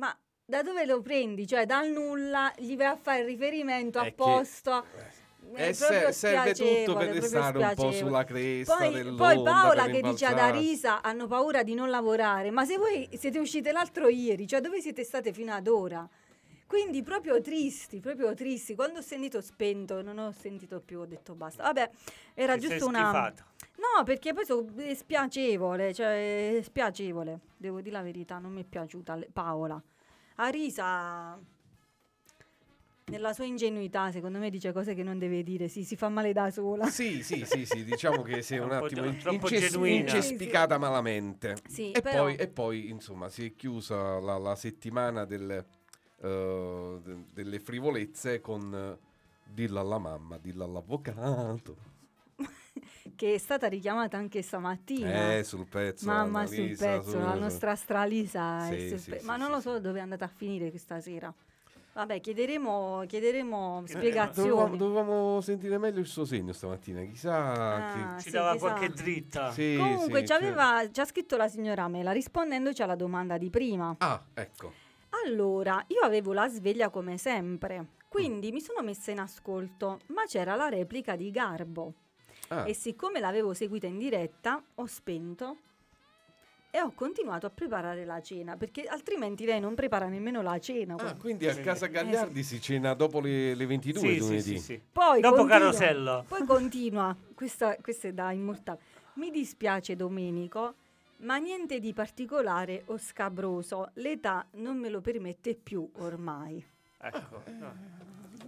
ma 0.00 0.16
da 0.44 0.62
dove 0.62 0.86
lo 0.86 1.00
prendi? 1.02 1.46
Cioè 1.46 1.66
dal 1.66 1.90
nulla 1.90 2.50
gli 2.56 2.74
vai 2.76 2.86
a 2.86 2.96
fare 3.00 3.22
riferimento 3.24 3.98
È 4.00 4.02
che- 4.02 4.08
apposta. 4.08 4.82
Eh, 5.52 5.68
È 5.68 5.72
se- 5.72 5.86
proprio 5.86 6.12
serve 6.12 6.54
tutto 6.54 6.96
per 6.96 7.08
restare 7.10 7.58
un 7.58 7.72
po' 7.74 7.90
sulla 7.92 8.24
cresta 8.24 8.76
Poi, 8.76 9.14
poi 9.14 9.42
Paola 9.42 9.86
che 9.88 10.00
dice 10.00 10.26
ad. 10.26 10.38
Arisa 10.38 11.02
hanno 11.02 11.26
paura 11.26 11.62
di 11.62 11.74
non 11.74 11.90
lavorare, 11.90 12.50
ma 12.50 12.64
se 12.64 12.76
voi 12.78 13.08
siete 13.18 13.38
uscite 13.38 13.72
l'altro 13.72 14.08
ieri, 14.08 14.46
cioè 14.46 14.60
dove 14.60 14.80
siete 14.80 15.02
state 15.02 15.32
fino 15.32 15.52
ad 15.52 15.66
ora? 15.66 16.08
Quindi 16.70 17.02
proprio 17.02 17.40
tristi, 17.40 17.98
proprio 17.98 18.32
tristi. 18.32 18.76
Quando 18.76 19.00
ho 19.00 19.02
sentito 19.02 19.40
spento, 19.40 20.02
non 20.02 20.18
ho 20.18 20.30
sentito 20.30 20.80
più, 20.80 21.00
ho 21.00 21.04
detto 21.04 21.34
basta. 21.34 21.64
Vabbè, 21.64 21.90
era 22.32 22.54
Ti 22.54 22.60
sei 22.60 22.68
giusto 22.78 22.86
una... 22.86 23.00
schifato. 23.10 23.42
No, 23.74 24.04
perché 24.04 24.32
poi 24.32 24.44
so- 24.44 24.68
è 24.76 24.94
spiacevole, 24.94 25.92
cioè 25.92 26.58
è 26.58 26.62
spiacevole, 26.62 27.40
devo 27.56 27.80
dire 27.80 27.96
la 27.96 28.02
verità, 28.02 28.38
non 28.38 28.52
mi 28.52 28.60
è 28.62 28.64
piaciuta 28.64 29.18
Paola. 29.32 29.82
Arisa, 30.36 31.36
nella 33.06 33.32
sua 33.32 33.44
ingenuità, 33.46 34.12
secondo 34.12 34.38
me 34.38 34.48
dice 34.48 34.72
cose 34.72 34.94
che 34.94 35.02
non 35.02 35.18
deve 35.18 35.42
dire, 35.42 35.66
sì, 35.66 35.82
si 35.82 35.96
fa 35.96 36.08
male 36.08 36.32
da 36.32 36.52
sola. 36.52 36.86
Sì, 36.86 37.24
sì, 37.24 37.44
sì, 37.44 37.66
sì, 37.66 37.82
diciamo 37.82 38.22
che 38.22 38.42
sei 38.42 38.58
un 38.62 38.70
attimo 38.70 39.06
inces- 39.06 39.74
incespicata 39.74 40.78
malamente. 40.78 41.56
Sì, 41.66 41.90
E 41.90 42.00
però- 42.00 42.22
poi, 42.22 42.36
e 42.36 42.46
poi, 42.46 42.88
insomma, 42.90 43.28
si 43.28 43.44
è 43.46 43.56
chiusa 43.56 44.20
la, 44.20 44.38
la 44.38 44.54
settimana 44.54 45.24
del, 45.24 45.64
eh, 46.20 46.98
de- 47.02 47.24
delle 47.32 47.60
frivolezze 47.60 48.40
con 48.40 48.98
dillo 49.42 49.80
alla 49.80 49.98
mamma, 49.98 50.38
dillo 50.38 50.64
all'avvocato. 50.64 51.88
che 53.16 53.34
è 53.34 53.38
stata 53.38 53.66
richiamata 53.68 54.16
anche 54.16 54.42
stamattina. 54.42 55.36
Eh, 55.36 55.44
sul 55.44 55.66
pezzo. 55.66 56.06
Mamma 56.06 56.40
Annalisa, 56.40 56.54
sul 56.54 56.76
pezzo, 56.76 57.10
su- 57.10 57.18
la 57.18 57.34
nostra 57.34 57.74
stralisa. 57.74 58.60
Sì, 58.60 58.88
sul 58.88 58.98
sì, 58.98 59.10
pe- 59.10 59.18
sì, 59.20 59.24
ma 59.26 59.36
non 59.36 59.46
sì, 59.48 59.52
lo 59.54 59.60
so 59.60 59.80
dove 59.80 59.98
è 59.98 60.02
andata 60.02 60.24
a 60.24 60.28
finire 60.28 60.70
questa 60.70 61.00
sera. 61.00 61.32
Vabbè, 61.92 62.20
chiederemo, 62.20 63.04
chiederemo 63.06 63.82
Eh, 63.84 63.88
spiegazioni. 63.88 64.48
Dovevamo, 64.48 64.76
dovevamo 64.76 65.40
sentire 65.40 65.76
meglio 65.76 65.98
il 65.98 66.06
suo 66.06 66.24
segno 66.24 66.52
stamattina, 66.52 67.02
chissà 67.02 67.74
Ah, 67.74 68.14
che... 68.16 68.22
Ci 68.22 68.28
sì, 68.28 68.30
dava 68.30 68.52
chissà. 68.52 68.72
qualche 68.72 68.94
dritta. 68.94 69.50
Sì, 69.50 69.74
Comunque 69.76 70.20
sì, 70.20 70.26
ci, 70.26 70.32
aveva, 70.32 70.88
ci 70.90 71.00
ha 71.00 71.04
scritto 71.04 71.36
la 71.36 71.48
signora 71.48 71.88
Mela 71.88 72.12
rispondendoci 72.12 72.80
alla 72.82 72.94
domanda 72.94 73.36
di 73.38 73.50
prima. 73.50 73.94
Ah, 73.98 74.22
ecco. 74.34 74.72
Allora, 75.24 75.82
io 75.88 76.00
avevo 76.02 76.32
la 76.32 76.48
sveglia 76.48 76.88
come 76.88 77.18
sempre, 77.18 77.86
quindi 78.08 78.52
mi 78.52 78.60
sono 78.60 78.80
messa 78.82 79.10
in 79.10 79.18
ascolto, 79.20 80.00
ma 80.08 80.24
c'era 80.26 80.54
la 80.54 80.68
replica 80.68 81.16
di 81.16 81.30
Garbo 81.30 81.94
Ah, 82.48 82.66
e 82.66 82.74
siccome 82.74 83.20
l'avevo 83.20 83.54
seguita 83.54 83.86
in 83.86 83.98
diretta 83.98 84.60
ho 84.74 84.86
spento 84.86 85.56
e 86.72 86.80
ho 86.80 86.92
continuato 86.92 87.46
a 87.46 87.50
preparare 87.50 88.04
la 88.04 88.20
cena 88.20 88.56
perché 88.56 88.84
altrimenti 88.84 89.44
lei 89.44 89.60
non 89.60 89.74
prepara 89.74 90.06
nemmeno 90.08 90.42
la 90.42 90.58
cena. 90.58 90.94
Ah, 90.94 90.96
quando- 90.96 91.20
quindi 91.20 91.46
a 91.48 91.54
casa 91.56 91.86
Gagliardi 91.86 92.42
si 92.42 92.60
cena 92.60 92.94
dopo 92.94 93.20
le, 93.20 93.54
le 93.54 93.66
22 93.66 94.00
Sì, 94.00 94.12
sì, 94.14 94.18
lunedì. 94.18 94.40
sì, 94.42 94.58
sì. 94.58 94.80
Poi 94.92 95.20
Dopo 95.20 95.36
continua- 95.36 95.58
Carosello. 95.58 96.24
Poi 96.26 96.44
continua, 96.44 97.16
questa, 97.34 97.76
questa 97.80 98.08
è 98.08 98.12
da 98.12 98.30
immortale. 98.32 98.78
Mi 99.14 99.30
dispiace 99.30 99.94
Domenico, 99.96 100.74
ma 101.20 101.36
niente 101.38 101.78
di 101.80 101.92
particolare 101.92 102.82
o 102.86 102.96
scabroso. 102.98 103.90
L'età 103.94 104.46
non 104.52 104.76
me 104.78 104.88
lo 104.88 105.00
permette 105.00 105.54
più 105.54 105.88
ormai. 105.98 106.64
Ecco. 106.98 107.42
no. 107.58 107.98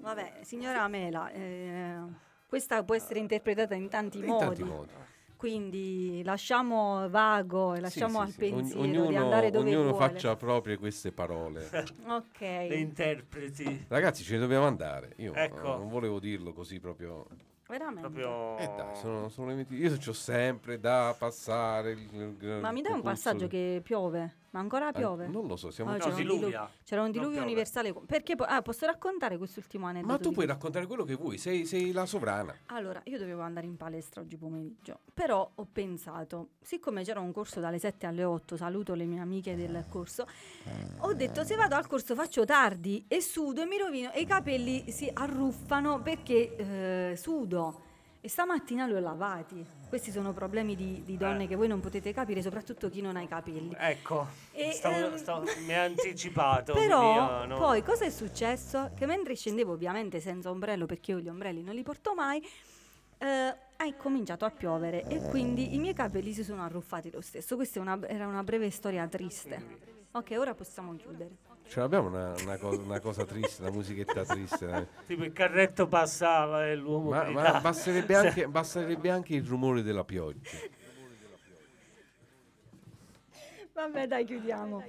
Vabbè, 0.01 0.41
signora 0.43 0.87
Mela, 0.89 1.31
eh, 1.31 1.97
questa 2.47 2.83
può 2.83 2.95
essere 2.95 3.19
interpretata 3.21 3.75
in 3.75 3.89
tanti 3.89 4.19
In 4.19 4.25
modi. 4.27 4.45
tanti 4.45 4.63
modi. 4.65 4.93
Quindi 5.37 6.23
lasciamo 6.25 7.09
vago 7.11 7.75
e 7.75 7.81
lasciamo 7.81 8.19
sì, 8.19 8.25
al 8.25 8.31
sì. 8.31 8.43
Ogn- 8.45 8.55
pensiero 8.57 8.81
ognuno, 8.83 9.07
di 9.09 9.17
andare 9.17 9.51
dove 9.51 9.71
ognuno 9.75 9.91
vuole. 9.91 10.07
faccia 10.09 10.37
proprie 10.37 10.77
queste 10.77 11.11
parole. 11.11 11.69
Le 11.73 11.85
Ok, 12.07 12.41
interpreti. 12.79 13.87
Ragazzi, 13.89 14.23
ce 14.23 14.35
ne 14.35 14.39
dobbiamo 14.41 14.67
andare. 14.67 15.15
Io 15.17 15.35
Ecco. 15.35 15.77
non 15.79 15.89
volevo 15.89 16.21
dirlo 16.21 16.53
così 16.53 16.79
proprio. 16.79 17.27
Veramente. 17.79 18.01
Proprio... 18.09 18.57
Eh 18.59 18.71
dai, 18.77 18.97
sono, 18.97 19.29
sono 19.29 19.49
le 19.49 19.55
20. 19.57 19.75
Io 19.75 19.97
ho 20.07 20.13
sempre 20.13 20.79
da 20.79 21.15
passare. 21.19 21.93
il- 21.93 22.37
il- 22.41 22.59
Ma 22.61 22.71
mi 22.73 22.83
dai 22.83 22.93
un 22.93 23.03
passaggio 23.03 23.47
che 23.49 23.81
piove? 23.83 24.37
Ma 24.53 24.61
ancora 24.61 24.91
Eh, 24.91 24.93
piove? 24.93 25.29
non 25.29 25.47
lo 25.47 25.57
so, 25.57 25.71
siamo 25.71 25.91
Ah, 25.91 25.95
No, 25.95 25.99
c'era, 26.05 26.15
un 26.15 26.21
diluvio, 26.21 26.69
c'era 26.85 27.03
un 27.03 27.11
diluvio 27.11 27.43
universale. 27.43 27.95
Perché 28.07 28.37
po- 28.37 28.45
ah, 28.45 28.61
posso 28.61 28.85
raccontare 28.85 29.39
quest'ultimo 29.39 29.87
aneddoto? 29.87 30.13
Ma 30.13 30.19
tu 30.19 30.31
puoi 30.31 30.45
raccontare 30.47 30.87
quello 30.87 31.05
che 31.05 31.15
vuoi, 31.15 31.39
sei, 31.39 31.65
sei 31.65 31.91
la 31.93 32.05
sovrana. 32.05 32.55
Allora, 32.67 33.01
io 33.05 33.19
dovevo 33.19 33.41
andare 33.41 33.67
in 33.67 33.79
palestra 33.79 34.21
oggi 34.21 34.37
pomeriggio, 34.37 35.01
però 35.15 35.51
ho 35.55 35.67
pensato, 35.73 36.51
siccome 36.61 37.03
c'era 37.03 37.21
un 37.21 37.33
corso 37.33 37.61
dalle 37.61 37.79
7 37.79 38.07
alle 38.07 38.25
8, 38.25 38.57
saluto 38.59 38.93
le 38.95 39.05
mie 39.05 39.21
amiche 39.21 39.57
del 39.57 39.87
corso, 39.89 40.27
ho 40.99 41.13
detto 41.15 41.45
se 41.45 41.57
vado 41.57 41.75
al 41.75 41.87
corso 41.87 42.15
faccio 42.15 42.45
tardi 42.45 43.05
e 43.09 43.23
sudo 43.23 43.63
e 43.63 43.67
mi 43.67 43.79
rovino 43.79 44.13
e 44.13 44.21
i 44.21 44.27
capelli 44.27 44.91
si 44.91 45.11
arruffano 45.13 46.03
perché 46.03 46.57
eh, 47.11 47.17
sudo. 47.17 47.91
E 48.25 48.29
stamattina 48.29 48.87
li 48.87 48.93
ho 48.95 49.01
lavati. 49.01 49.67
Questi 49.89 50.13
sono 50.13 50.33
problemi 50.33 50.77
di, 50.77 51.03
di 51.05 51.17
donne 51.17 51.43
Eh. 51.43 51.47
che 51.49 51.57
voi 51.57 51.67
non 51.67 51.81
potete 51.81 52.13
capire, 52.13 52.41
soprattutto 52.41 52.89
chi 52.89 53.01
non 53.01 53.17
ha 53.17 53.21
i 53.21 53.27
capelli. 53.27 53.75
Ecco, 53.77 54.29
E, 54.53 54.71
stavo- 54.71 54.95
ehm, 54.95 55.17
stavo- 55.17 55.45
mi 55.67 55.75
ha 55.75 55.83
anticipato. 55.83 56.73
Però 56.73 57.41
io 57.41 57.45
no- 57.47 57.59
poi 57.59 57.83
cosa 57.83 58.05
è 58.05 58.11
successo? 58.11 58.93
Che 58.95 59.07
mentre 59.07 59.35
scendevo 59.35 59.73
ovviamente 59.73 60.21
senza 60.21 60.51
ombrello 60.51 60.87
perché 60.87 61.11
io 61.11 61.19
gli 61.19 61.29
ombrelli 61.29 61.65
non 61.65 61.75
li 61.75 61.83
porto 61.83 62.15
mai, 62.15 62.41
eh, 63.19 63.57
è 63.77 63.97
cominciato 63.97 64.45
a 64.45 64.51
piovere 64.51 65.03
e 65.09 65.21
quindi 65.29 65.75
i 65.75 65.79
miei 65.79 65.93
capelli 65.95 66.33
si 66.33 66.45
sono 66.45 66.63
arruffati 66.63 67.11
lo 67.11 67.21
stesso. 67.23 67.57
Questa 67.57 67.81
è 67.81 67.83
una- 67.83 67.99
era 68.07 68.29
una 68.29 68.45
breve 68.45 68.71
storia 68.71 69.05
triste. 69.09 69.81
Ok, 70.13 70.33
ora 70.39 70.55
possiamo 70.55 70.95
chiudere. 70.95 71.31
Ce 71.73 71.81
l'abbiamo 71.81 72.09
una, 72.09 72.35
una 72.43 72.59
cosa, 72.59 72.83
una 72.83 73.01
cosa 73.01 73.25
triste, 73.25 73.63
una 73.63 73.71
musichetta 73.71 74.27
triste. 74.27 74.69
eh. 74.69 74.87
Tipo 75.07 75.25
il 75.25 75.33
carretto 75.33 75.87
passava 75.87 76.67
e 76.69 76.77
l'uomo 76.77 77.09
Ma, 77.09 77.31
ma 77.31 77.61
basterebbe, 77.61 78.15
anche, 78.15 78.45
basterebbe 78.47 79.09
anche 79.09 79.37
il 79.37 79.43
rumore 79.43 79.83
della 79.83 80.05
pioggia. 80.05 80.51
Vabbè, 83.73 84.07
dai, 84.07 84.27
chiudiamo. 84.27 84.85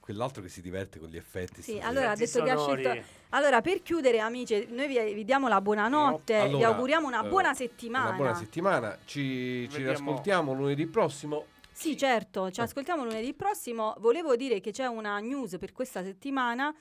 Quell'altro 0.00 0.40
che 0.40 0.48
si 0.48 0.62
diverte 0.62 0.98
con 0.98 1.10
gli 1.10 1.18
effetti. 1.18 1.60
Sì, 1.60 1.78
allora 1.80 2.16
scelto. 2.16 3.04
Allora, 3.28 3.60
per 3.60 3.82
chiudere, 3.82 4.18
amici, 4.18 4.66
noi 4.70 4.86
vi, 4.88 5.12
vi 5.12 5.24
diamo 5.24 5.48
la 5.48 5.60
buonanotte, 5.60 6.32
vi 6.32 6.40
Allora, 6.40 6.68
auguriamo 6.68 7.06
una 7.06 7.22
eh, 7.22 7.28
buona 7.28 7.52
settimana. 7.52 8.08
Una 8.08 8.16
buona 8.16 8.34
settimana. 8.34 8.98
Ci, 9.04 9.68
ci 9.68 9.82
riascoltiamo 9.82 10.54
lunedì 10.54 10.86
prossimo. 10.86 11.44
Sì, 11.78 11.96
certo, 11.96 12.50
ci 12.50 12.60
ascoltiamo 12.60 13.04
lunedì 13.04 13.32
prossimo. 13.34 13.94
Volevo 14.00 14.34
dire 14.34 14.58
che 14.58 14.72
c'è 14.72 14.86
una 14.86 15.20
news 15.20 15.58
per 15.58 15.70
questa 15.70 16.02
settimana. 16.02 16.74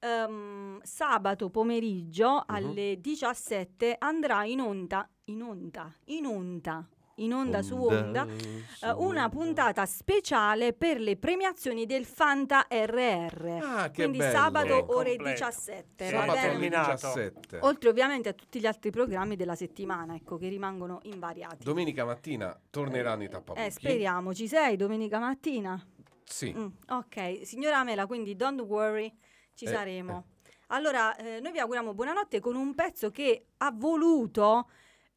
Ehm, 0.00 0.80
sabato 0.82 1.48
pomeriggio 1.48 2.42
alle 2.44 3.00
17 3.00 3.94
andrà 4.00 4.44
in 4.44 4.60
onda, 4.60 5.08
in 5.26 5.42
onda, 5.42 5.94
in 6.06 6.26
onda, 6.26 6.84
in 7.24 7.32
onda 7.34 7.62
su 7.62 7.76
onda, 7.82 8.26
su 8.26 8.84
eh, 8.84 8.90
una 8.90 9.24
onda. 9.24 9.28
puntata 9.28 9.86
speciale 9.86 10.72
per 10.72 11.00
le 11.00 11.16
premiazioni 11.16 11.86
del 11.86 12.04
Fanta 12.04 12.66
RR. 12.70 13.58
Ah, 13.62 13.90
che 13.90 14.02
Quindi 14.02 14.18
bello. 14.18 14.36
sabato 14.38 14.74
ore 14.94 15.16
completo. 15.16 15.22
17, 15.46 16.06
Sì, 16.06 16.12
va 16.12 16.20
Sabato 16.20 16.32
bene? 16.38 16.48
terminato. 16.50 16.90
17. 16.92 17.58
Oltre 17.62 17.88
ovviamente 17.88 18.28
a 18.28 18.32
tutti 18.32 18.60
gli 18.60 18.66
altri 18.66 18.90
programmi 18.90 19.36
della 19.36 19.54
settimana, 19.54 20.14
ecco, 20.14 20.36
che 20.36 20.48
rimangono 20.48 21.00
invariati. 21.04 21.64
Domenica 21.64 22.04
mattina 22.04 22.58
torneranno 22.70 23.22
i 23.24 23.28
tappabuchi. 23.28 23.66
Eh, 23.66 23.70
speriamo, 23.70 24.34
ci 24.34 24.48
sei 24.48 24.76
domenica 24.76 25.18
mattina? 25.18 25.80
Sì. 26.24 26.52
Mm, 26.56 26.66
ok, 26.88 27.40
signora 27.44 27.84
Mela, 27.84 28.06
quindi 28.06 28.34
don't 28.36 28.60
worry, 28.60 29.12
ci 29.54 29.64
Eh, 29.66 29.68
saremo. 29.68 30.26
Allora, 30.68 31.14
eh, 31.16 31.38
noi 31.40 31.52
vi 31.52 31.58
auguriamo 31.58 31.92
buonanotte 31.92 32.40
con 32.40 32.56
un 32.56 32.74
pezzo 32.74 33.10
che 33.10 33.48
ha 33.58 33.70
voluto 33.70 34.70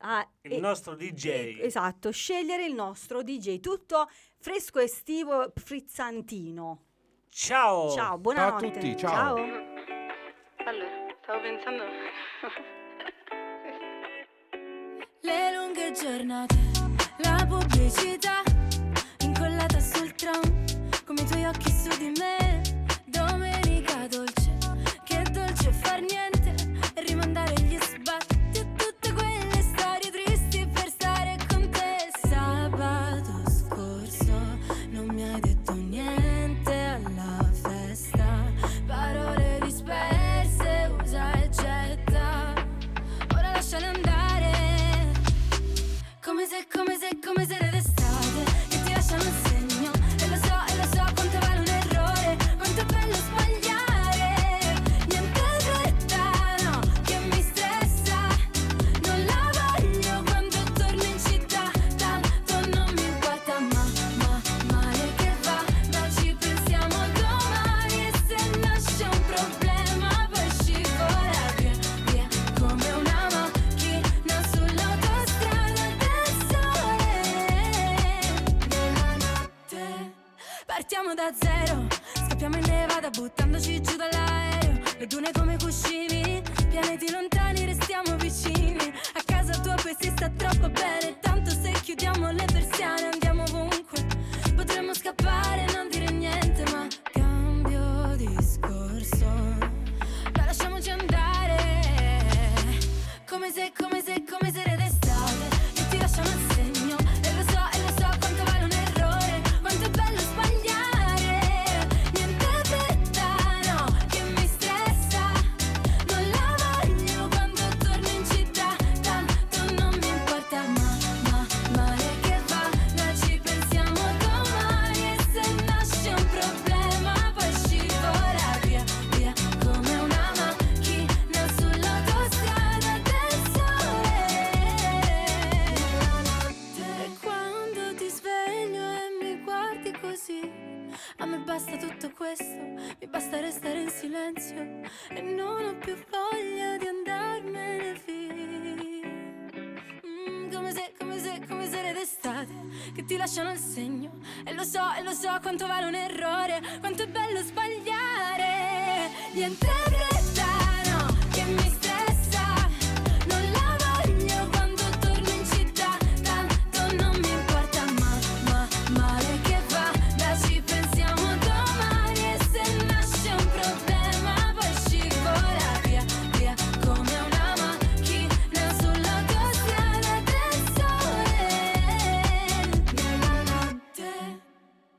ah, 0.06 0.27
Il 0.41 0.53
eh, 0.53 0.60
nostro 0.60 0.95
DJ. 0.95 1.60
esatto, 1.61 2.11
scegliere 2.11 2.65
il 2.65 2.73
nostro 2.73 3.23
DJ, 3.23 3.60
tutto 3.60 4.07
fresco 4.38 4.80
estivo 4.80 5.52
frizzantino. 5.56 6.84
Ciao. 7.30 7.90
Ciao, 7.90 7.95
Ciao 7.95 8.14
a 8.14 8.18
buonanotte. 8.18 8.72
tutti, 8.72 8.98
ciao. 8.98 9.36
Allora, 9.36 11.15
stavo 11.22 11.41
pensando... 11.41 11.84
Le 15.22 15.56
lunghe 15.56 15.91
giornate, 15.91 16.56
la 17.18 17.45
pubblicità 17.48 18.34